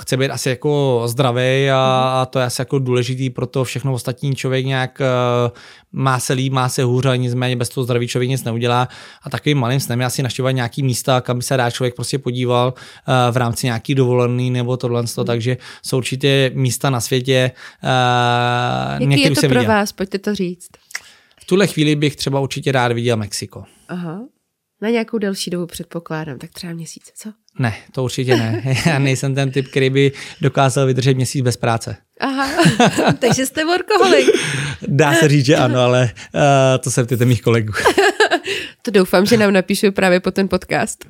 chce 0.00 0.16
být 0.16 0.30
asi 0.30 0.48
jako 0.48 1.02
zdravý 1.06 1.70
a, 1.70 2.18
a 2.22 2.26
to 2.26 2.38
je 2.38 2.44
asi 2.44 2.60
jako 2.60 2.78
důležitý 2.78 3.30
pro 3.30 3.46
to 3.46 3.64
všechno 3.64 3.92
ostatní 3.92 4.34
člověk 4.34 4.66
nějak 4.66 5.00
eh, 5.00 5.50
má 5.92 6.18
se 6.18 6.32
líp, 6.32 6.52
má 6.52 6.68
se 6.68 6.82
hůř, 6.82 7.06
ale 7.06 7.18
nicméně 7.18 7.56
bez 7.56 7.68
toho 7.68 7.84
zdraví 7.84 8.08
člověk 8.08 8.30
nic 8.30 8.44
neudělá. 8.44 8.88
A 9.22 9.30
takovým 9.30 9.58
malým 9.58 9.80
snem 9.80 10.00
je 10.00 10.06
asi 10.06 10.22
naštěvat 10.22 10.54
nějaký 10.54 10.82
místa, 10.82 11.20
kam 11.20 11.38
by 11.38 11.42
se 11.42 11.56
dá 11.56 11.70
člověk 11.70 11.94
prostě 11.94 12.18
podíval 12.18 12.74
v 13.30 13.36
rámci 13.36 13.66
nějaký 13.66 13.94
dovolený 13.94 14.50
nebo 14.50 14.76
tohle. 14.76 15.00
Hmm. 15.16 15.26
Takže 15.26 15.56
jsou 15.82 15.96
určitě 15.96 16.50
místa 16.54 16.90
na 16.90 17.00
světě. 17.00 17.50
Jaký 18.98 19.22
je 19.22 19.30
to 19.30 19.40
pro 19.40 19.48
viděl. 19.48 19.64
vás? 19.64 19.92
Pojďte 19.92 20.18
to 20.18 20.34
říct 20.34 20.68
tuhle 21.46 21.66
chvíli 21.66 21.96
bych 21.96 22.16
třeba 22.16 22.40
určitě 22.40 22.72
rád 22.72 22.92
viděl 22.92 23.16
Mexiko. 23.16 23.64
Aha. 23.88 24.20
Na 24.82 24.88
nějakou 24.88 25.18
delší 25.18 25.50
dobu 25.50 25.66
předpokládám, 25.66 26.38
tak 26.38 26.50
třeba 26.50 26.72
měsíc, 26.72 27.12
co? 27.14 27.32
Ne, 27.58 27.74
to 27.92 28.04
určitě 28.04 28.36
ne. 28.36 28.62
Já 28.86 28.98
nejsem 28.98 29.34
ten 29.34 29.50
typ, 29.50 29.68
který 29.68 29.90
by 29.90 30.12
dokázal 30.40 30.86
vydržet 30.86 31.14
měsíc 31.14 31.42
bez 31.42 31.56
práce. 31.56 31.96
Aha, 32.20 32.48
takže 33.18 33.46
jste 33.46 33.64
workoholik. 33.64 34.26
Dá 34.88 35.14
se 35.14 35.28
říct, 35.28 35.46
že 35.46 35.56
ano, 35.56 35.80
ale 35.80 36.10
uh, 36.34 36.40
to 36.80 36.90
se 36.90 37.04
ptejte 37.04 37.24
mých 37.24 37.42
kolegů. 37.42 37.72
to 38.82 38.90
doufám, 38.90 39.26
že 39.26 39.36
nám 39.36 39.52
napíšu 39.52 39.92
právě 39.92 40.20
po 40.20 40.30
ten 40.30 40.48
podcast. 40.48 41.04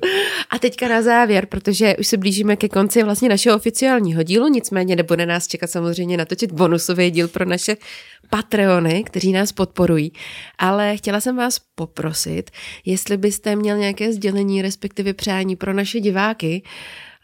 A 0.49 0.59
teďka 0.59 0.87
na 0.87 1.01
závěr, 1.01 1.45
protože 1.45 1.95
už 1.99 2.07
se 2.07 2.17
blížíme 2.17 2.55
ke 2.55 2.69
konci 2.69 3.03
vlastně 3.03 3.29
našeho 3.29 3.55
oficiálního 3.55 4.23
dílu, 4.23 4.47
nicméně 4.47 4.95
nebude 4.95 5.25
nás 5.25 5.47
čekat 5.47 5.69
samozřejmě 5.69 6.17
natočit 6.17 6.51
bonusový 6.51 7.11
díl 7.11 7.27
pro 7.27 7.45
naše 7.45 7.77
Patreony, 8.29 9.03
kteří 9.03 9.31
nás 9.31 9.51
podporují. 9.51 10.13
Ale 10.57 10.97
chtěla 10.97 11.21
jsem 11.21 11.35
vás 11.35 11.59
poprosit, 11.75 12.51
jestli 12.85 13.17
byste 13.17 13.55
měl 13.55 13.77
nějaké 13.77 14.13
sdělení, 14.13 14.61
respektive 14.61 15.13
přání 15.13 15.55
pro 15.55 15.73
naše 15.73 15.99
diváky, 15.99 16.63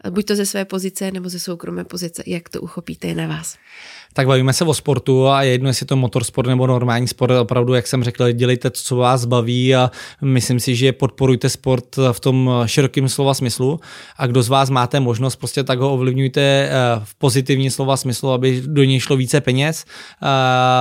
buď 0.10 0.26
to 0.26 0.36
ze 0.36 0.46
své 0.46 0.66
pozice 0.66 1.12
nebo 1.12 1.30
ze 1.30 1.40
soukromé 1.40 1.84
pozice, 1.84 2.24
jak 2.26 2.50
to 2.50 2.62
uchopíte 2.62 3.14
na 3.14 3.28
vás 3.28 3.58
tak 4.14 4.28
bavíme 4.28 4.54
se 4.54 4.66
o 4.66 4.74
sportu 4.74 5.28
a 5.28 5.44
jedno, 5.44 5.70
jestli 5.70 5.86
to 5.86 5.96
motorsport 5.96 6.48
nebo 6.48 6.68
normální 6.68 7.08
sport, 7.08 7.32
opravdu, 7.32 7.74
jak 7.74 7.88
jsem 7.88 8.04
řekl, 8.04 8.32
dělejte 8.32 8.70
to, 8.70 8.80
co 8.82 8.96
vás 8.96 9.26
baví 9.26 9.76
a 9.76 9.92
myslím 10.22 10.60
si, 10.60 10.76
že 10.76 10.92
podporujte 10.92 11.50
sport 11.50 11.86
v 12.12 12.20
tom 12.20 12.52
širokém 12.66 13.10
slova 13.10 13.34
smyslu 13.34 13.80
a 14.18 14.28
kdo 14.28 14.44
z 14.44 14.50
vás 14.50 14.70
máte 14.70 15.00
možnost, 15.00 15.36
prostě 15.36 15.64
tak 15.64 15.80
ho 15.80 15.94
ovlivňujte 15.94 16.42
eh, 16.42 16.70
v 17.04 17.16
pozitivní 17.16 17.70
slova 17.70 17.98
smyslu, 17.98 18.32
aby 18.32 18.62
do 18.66 18.84
něj 18.84 19.00
šlo 19.00 19.16
více 19.16 19.42
peněz. 19.42 19.86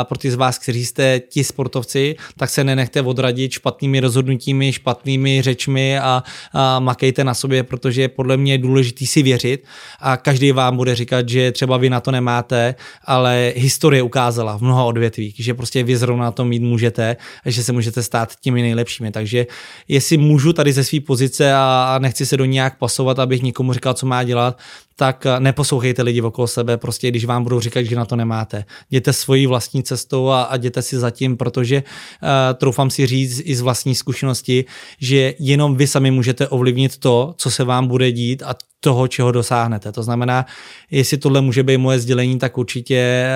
Pro 0.02 0.18
ty 0.18 0.30
z 0.30 0.34
vás, 0.34 0.58
kteří 0.58 0.86
jste 0.86 1.20
ti 1.20 1.44
sportovci, 1.44 2.16
tak 2.36 2.50
se 2.50 2.64
nenechte 2.64 3.02
odradit 3.02 3.52
špatnými 3.52 4.00
rozhodnutími, 4.00 4.72
špatnými 4.72 5.42
řečmi 5.42 5.98
a, 5.98 6.22
a 6.52 6.80
makejte 6.80 7.24
na 7.24 7.34
sobě, 7.34 7.62
protože 7.62 8.08
podle 8.08 8.36
mě 8.36 8.52
je 8.54 8.58
důležité 8.58 9.06
si 9.06 9.22
věřit 9.22 9.64
a 10.00 10.16
každý 10.16 10.52
vám 10.52 10.76
bude 10.76 10.94
říkat, 10.94 11.28
že 11.28 11.52
třeba 11.52 11.76
vy 11.76 11.90
na 11.90 12.00
to 12.00 12.10
nemáte, 12.10 12.74
ale 13.04 13.21
ale 13.22 13.52
historie 13.56 14.02
ukázala 14.02 14.58
v 14.58 14.60
mnoha 14.60 14.84
odvětvích, 14.84 15.34
že 15.38 15.54
prostě 15.54 15.82
vy 15.82 15.96
zrovna 15.96 16.30
to 16.30 16.44
mít 16.44 16.62
můžete 16.62 17.16
a 17.46 17.50
že 17.50 17.62
se 17.62 17.72
můžete 17.72 18.02
stát 18.02 18.34
těmi 18.40 18.62
nejlepšími. 18.62 19.10
Takže 19.10 19.46
jestli 19.88 20.16
můžu 20.16 20.52
tady 20.52 20.72
ze 20.72 20.84
své 20.84 21.00
pozice 21.00 21.54
a 21.54 21.98
nechci 22.02 22.26
se 22.26 22.36
do 22.36 22.44
nějak 22.44 22.78
pasovat, 22.78 23.18
abych 23.18 23.42
nikomu 23.42 23.72
říkal, 23.72 23.94
co 23.94 24.06
má 24.06 24.22
dělat, 24.24 24.58
tak 24.96 25.26
neposlouchejte 25.38 26.02
lidi 26.02 26.22
okolo 26.22 26.46
sebe, 26.46 26.76
prostě 26.76 27.08
když 27.08 27.24
vám 27.24 27.42
budou 27.42 27.60
říkat, 27.60 27.82
že 27.82 27.96
na 27.96 28.04
to 28.04 28.16
nemáte. 28.16 28.64
Jděte 28.90 29.12
svojí 29.12 29.46
vlastní 29.46 29.82
cestou 29.82 30.28
a, 30.28 30.42
a 30.42 30.56
jděte 30.56 30.82
si 30.82 30.98
zatím, 30.98 31.36
protože 31.36 31.82
uh, 31.82 32.28
troufám 32.54 32.90
si 32.90 33.06
říct 33.06 33.42
i 33.44 33.56
z 33.56 33.60
vlastní 33.60 33.94
zkušenosti, 33.94 34.64
že 35.00 35.34
jenom 35.38 35.76
vy 35.76 35.86
sami 35.86 36.10
můžete 36.10 36.48
ovlivnit 36.48 36.98
to, 36.98 37.34
co 37.36 37.50
se 37.50 37.64
vám 37.64 37.86
bude 37.86 38.12
dít 38.12 38.42
a 38.42 38.54
toho, 38.80 39.08
čeho 39.08 39.32
dosáhnete. 39.32 39.92
To 39.92 40.02
znamená, 40.02 40.46
jestli 40.90 41.16
tohle 41.16 41.40
může 41.40 41.62
být 41.62 41.78
moje 41.78 41.98
sdělení, 41.98 42.38
tak 42.38 42.58
určitě, 42.58 43.26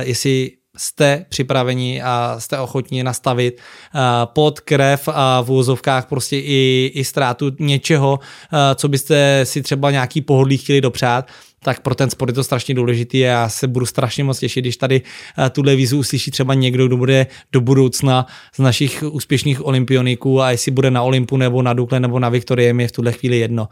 uh, 0.00 0.08
jestli 0.08 0.50
jste 0.76 1.26
připraveni 1.28 2.02
a 2.02 2.36
jste 2.38 2.58
ochotni 2.58 3.04
nastavit 3.04 3.60
uh, 3.94 4.00
pod 4.24 4.60
krev 4.60 5.08
a 5.12 5.40
v 5.40 5.50
úzovkách 5.50 6.06
prostě 6.06 6.38
i, 6.38 6.92
i 6.94 7.04
ztrátu 7.04 7.52
něčeho, 7.58 8.18
uh, 8.18 8.58
co 8.74 8.88
byste 8.88 9.40
si 9.44 9.62
třeba 9.62 9.90
nějaký 9.90 10.20
pohodlí 10.20 10.58
chtěli 10.58 10.80
dopřát, 10.80 11.28
tak 11.64 11.80
pro 11.80 11.94
ten 11.94 12.10
sport 12.10 12.28
je 12.28 12.34
to 12.34 12.44
strašně 12.44 12.74
důležitý 12.74 13.24
a 13.24 13.28
já 13.28 13.48
se 13.48 13.68
budu 13.68 13.86
strašně 13.86 14.24
moc 14.24 14.38
těšit, 14.38 14.64
když 14.64 14.76
tady 14.76 15.02
uh, 15.38 15.48
tuhle 15.48 15.76
vízu 15.76 15.98
uslyší 15.98 16.30
třeba 16.30 16.54
někdo, 16.54 16.86
kdo 16.86 16.96
bude 16.96 17.26
do 17.52 17.60
budoucna 17.60 18.26
z 18.54 18.58
našich 18.58 19.04
úspěšných 19.10 19.66
olympioniků 19.66 20.42
a 20.42 20.50
jestli 20.50 20.72
bude 20.72 20.90
na 20.90 21.02
Olympu 21.02 21.36
nebo 21.36 21.62
na 21.62 21.72
Dukle 21.72 22.00
nebo 22.00 22.18
na 22.18 22.28
Viktorie, 22.28 22.72
mi 22.72 22.82
je 22.82 22.88
v 22.88 22.92
tuhle 22.92 23.12
chvíli 23.12 23.38
jedno. 23.38 23.68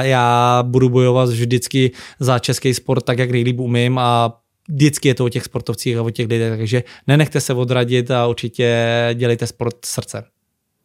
Já 0.00 0.62
budu 0.62 0.88
bojovat 0.88 1.28
vždycky 1.28 1.90
za 2.20 2.38
český 2.38 2.74
sport 2.74 3.04
tak, 3.04 3.18
jak 3.18 3.30
nejlíp 3.30 3.58
umím 3.58 3.98
a 3.98 4.38
vždycky 4.68 5.08
je 5.08 5.14
to 5.14 5.24
o 5.24 5.28
těch 5.28 5.44
sportovcích 5.44 5.96
a 5.96 6.02
o 6.02 6.10
těch 6.10 6.28
lidech, 6.28 6.58
takže 6.58 6.82
nenechte 7.06 7.40
se 7.40 7.54
odradit 7.54 8.10
a 8.10 8.26
určitě 8.26 8.86
dělejte 9.14 9.46
sport 9.46 9.84
srdce. 9.84 10.24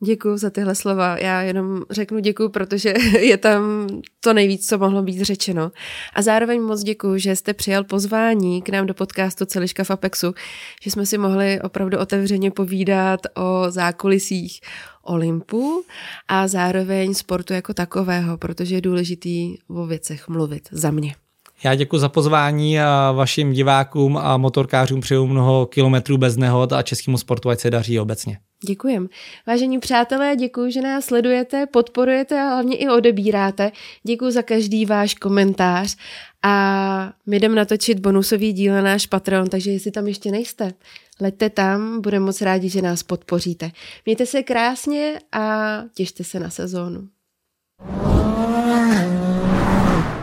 Děkuji 0.04 0.38
za 0.38 0.50
tyhle 0.50 0.76
slova. 0.76 1.18
Já 1.18 1.42
jenom 1.42 1.84
řeknu 1.90 2.20
děkuji, 2.20 2.50
protože 2.50 2.94
je 3.20 3.38
tam 3.38 3.88
to 4.20 4.34
nejvíc, 4.34 4.68
co 4.68 4.78
mohlo 4.78 5.04
být 5.04 5.22
řečeno. 5.22 5.72
A 6.14 6.22
zároveň 6.22 6.62
moc 6.62 6.84
děkuji, 6.84 7.20
že 7.20 7.36
jste 7.36 7.54
přijal 7.54 7.84
pozvání 7.84 8.62
k 8.62 8.70
nám 8.70 8.86
do 8.86 8.94
podcastu 8.94 9.46
Celiška 9.46 9.84
v 9.84 9.92
Apexu, 9.92 10.34
že 10.82 10.92
jsme 10.92 11.06
si 11.06 11.18
mohli 11.18 11.62
opravdu 11.62 12.00
otevřeně 12.00 12.52
povídat 12.52 13.20
o 13.36 13.66
zákulisích 13.72 14.62
Olympu 15.04 15.84
a 16.28 16.48
zároveň 16.48 17.14
sportu 17.14 17.54
jako 17.54 17.74
takového, 17.74 18.38
protože 18.38 18.76
je 18.76 18.82
důležitý 18.82 19.58
o 19.68 19.86
věcech 19.86 20.28
mluvit 20.28 20.70
za 20.72 20.92
mě. 20.92 21.16
Já 21.64 21.76
děkuji 21.76 21.98
za 21.98 22.10
pozvání 22.10 22.80
a 22.80 23.12
vašim 23.12 23.52
divákům 23.52 24.18
a 24.18 24.38
motorkářům 24.38 25.02
přeju 25.02 25.28
mnoho 25.28 25.66
kilometrů 25.66 26.18
bez 26.18 26.38
nehod 26.38 26.74
a 26.74 26.82
českému 26.82 27.18
sportu, 27.18 27.50
ať 27.50 27.60
se 27.60 27.70
daří 27.70 28.00
obecně. 28.00 28.40
Děkujem. 28.66 29.10
Vážení 29.48 29.80
přátelé, 29.80 30.36
děkuji, 30.36 30.72
že 30.72 30.82
nás 30.82 31.06
sledujete, 31.06 31.66
podporujete 31.66 32.42
a 32.42 32.50
hlavně 32.50 32.78
i 32.78 32.90
odebíráte. 32.90 33.72
Děkuji 34.04 34.32
za 34.32 34.42
každý 34.42 34.86
váš 34.86 35.14
komentář 35.14 35.98
a 36.44 37.14
my 37.26 37.40
jdeme 37.40 37.56
natočit 37.56 38.00
bonusový 38.00 38.54
díl 38.54 38.74
na 38.74 38.82
náš 38.82 39.06
Patreon, 39.06 39.50
takže 39.50 39.72
jestli 39.72 39.92
tam 39.92 40.08
ještě 40.08 40.32
nejste, 40.32 40.74
leďte 41.20 41.50
tam, 41.50 42.02
budeme 42.02 42.26
moc 42.26 42.42
rádi, 42.42 42.70
že 42.70 42.82
nás 42.82 43.04
podpoříte. 43.04 43.72
Mějte 44.06 44.26
se 44.26 44.44
krásně 44.44 45.20
a 45.32 45.78
těšte 45.94 46.24
se 46.24 46.40
na 46.40 46.50
sezónu. 46.50 47.08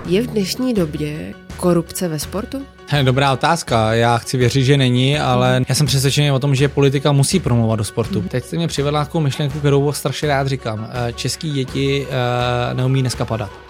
Je 0.09 0.23
v 0.23 0.27
dnešní 0.27 0.75
době 0.75 1.35
korupce 1.57 2.09
ve 2.09 2.19
sportu? 2.19 2.63
Dobrá 3.03 3.33
otázka. 3.33 3.95
Já 3.95 4.19
chci 4.19 4.37
věřit, 4.37 4.65
že 4.65 4.77
není, 4.77 5.19
ale 5.19 5.63
já 5.69 5.75
jsem 5.75 5.87
přesvědčený 5.87 6.33
o 6.33 6.39
tom, 6.39 6.55
že 6.55 6.69
politika 6.69 7.13
musí 7.13 7.41
promovat 7.41 7.79
do 7.79 7.85
sportu. 7.85 8.23
Teď 8.23 8.45
jste 8.45 8.57
mě 8.57 8.69
přivedla 8.69 9.05
takovou 9.05 9.25
myšlenku, 9.25 9.59
kterou 9.59 9.93
strašně 9.93 10.29
rád 10.29 10.47
říkám. 10.47 10.89
Eh, 10.93 11.13
český 11.13 11.51
děti 11.51 12.07
eh, 12.11 12.75
neumí 12.75 13.01
dneska 13.01 13.25
padat 13.25 13.68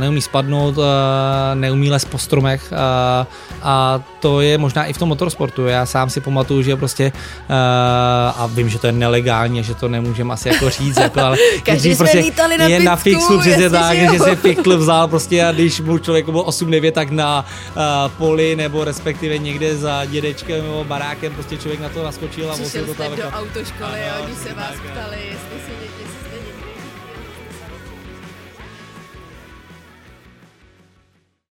neumí 0.00 0.22
spadnout, 0.22 0.74
neumí 1.54 1.90
les 1.90 2.04
po 2.04 2.18
stromech 2.18 2.72
a 3.62 4.00
to 4.20 4.40
je 4.40 4.58
možná 4.58 4.84
i 4.84 4.92
v 4.92 4.98
tom 4.98 5.08
motorsportu. 5.08 5.66
Já 5.66 5.86
sám 5.86 6.10
si 6.10 6.20
pamatuju, 6.20 6.62
že 6.62 6.76
prostě 6.76 7.12
a 8.36 8.48
vím, 8.52 8.68
že 8.68 8.78
to 8.78 8.86
je 8.86 8.92
nelegálně, 8.92 9.62
že 9.62 9.74
to 9.74 9.88
nemůžeme 9.88 10.34
asi 10.34 10.48
jako 10.48 10.70
říct, 10.70 10.96
jako, 10.96 11.20
ale 11.20 11.36
Každý 11.62 11.94
prostě 11.94 12.24
na 12.58 12.66
je 12.66 12.80
na 12.80 12.96
fixu 12.96 13.38
přesně 13.38 13.70
tak, 13.70 13.98
že, 13.98 14.18
si 14.18 14.36
piktl 14.36 14.78
vzal 14.78 15.08
prostě 15.08 15.44
a 15.44 15.52
když 15.52 15.80
mu 15.80 15.98
člověk 15.98 16.28
byl 16.28 16.40
8-9, 16.42 16.92
tak 16.92 17.10
na 17.10 17.44
poli 18.18 18.56
nebo 18.56 18.84
respektive 18.84 19.38
někde 19.38 19.76
za 19.76 20.04
dědečkem 20.04 20.62
nebo 20.62 20.84
barákem 20.84 21.32
prostě 21.34 21.56
člověk 21.56 21.80
na 21.80 21.88
to 21.88 22.04
naskočil 22.04 22.50
a 22.50 22.54
Přišel 22.54 22.86
to 22.86 22.94
tam. 22.94 23.16
do 23.16 23.22
autoškoly 23.22 24.00
a 24.10 24.24
oni 24.24 24.34
se 24.34 24.54
vás 24.54 24.74
ptali, 24.92 25.18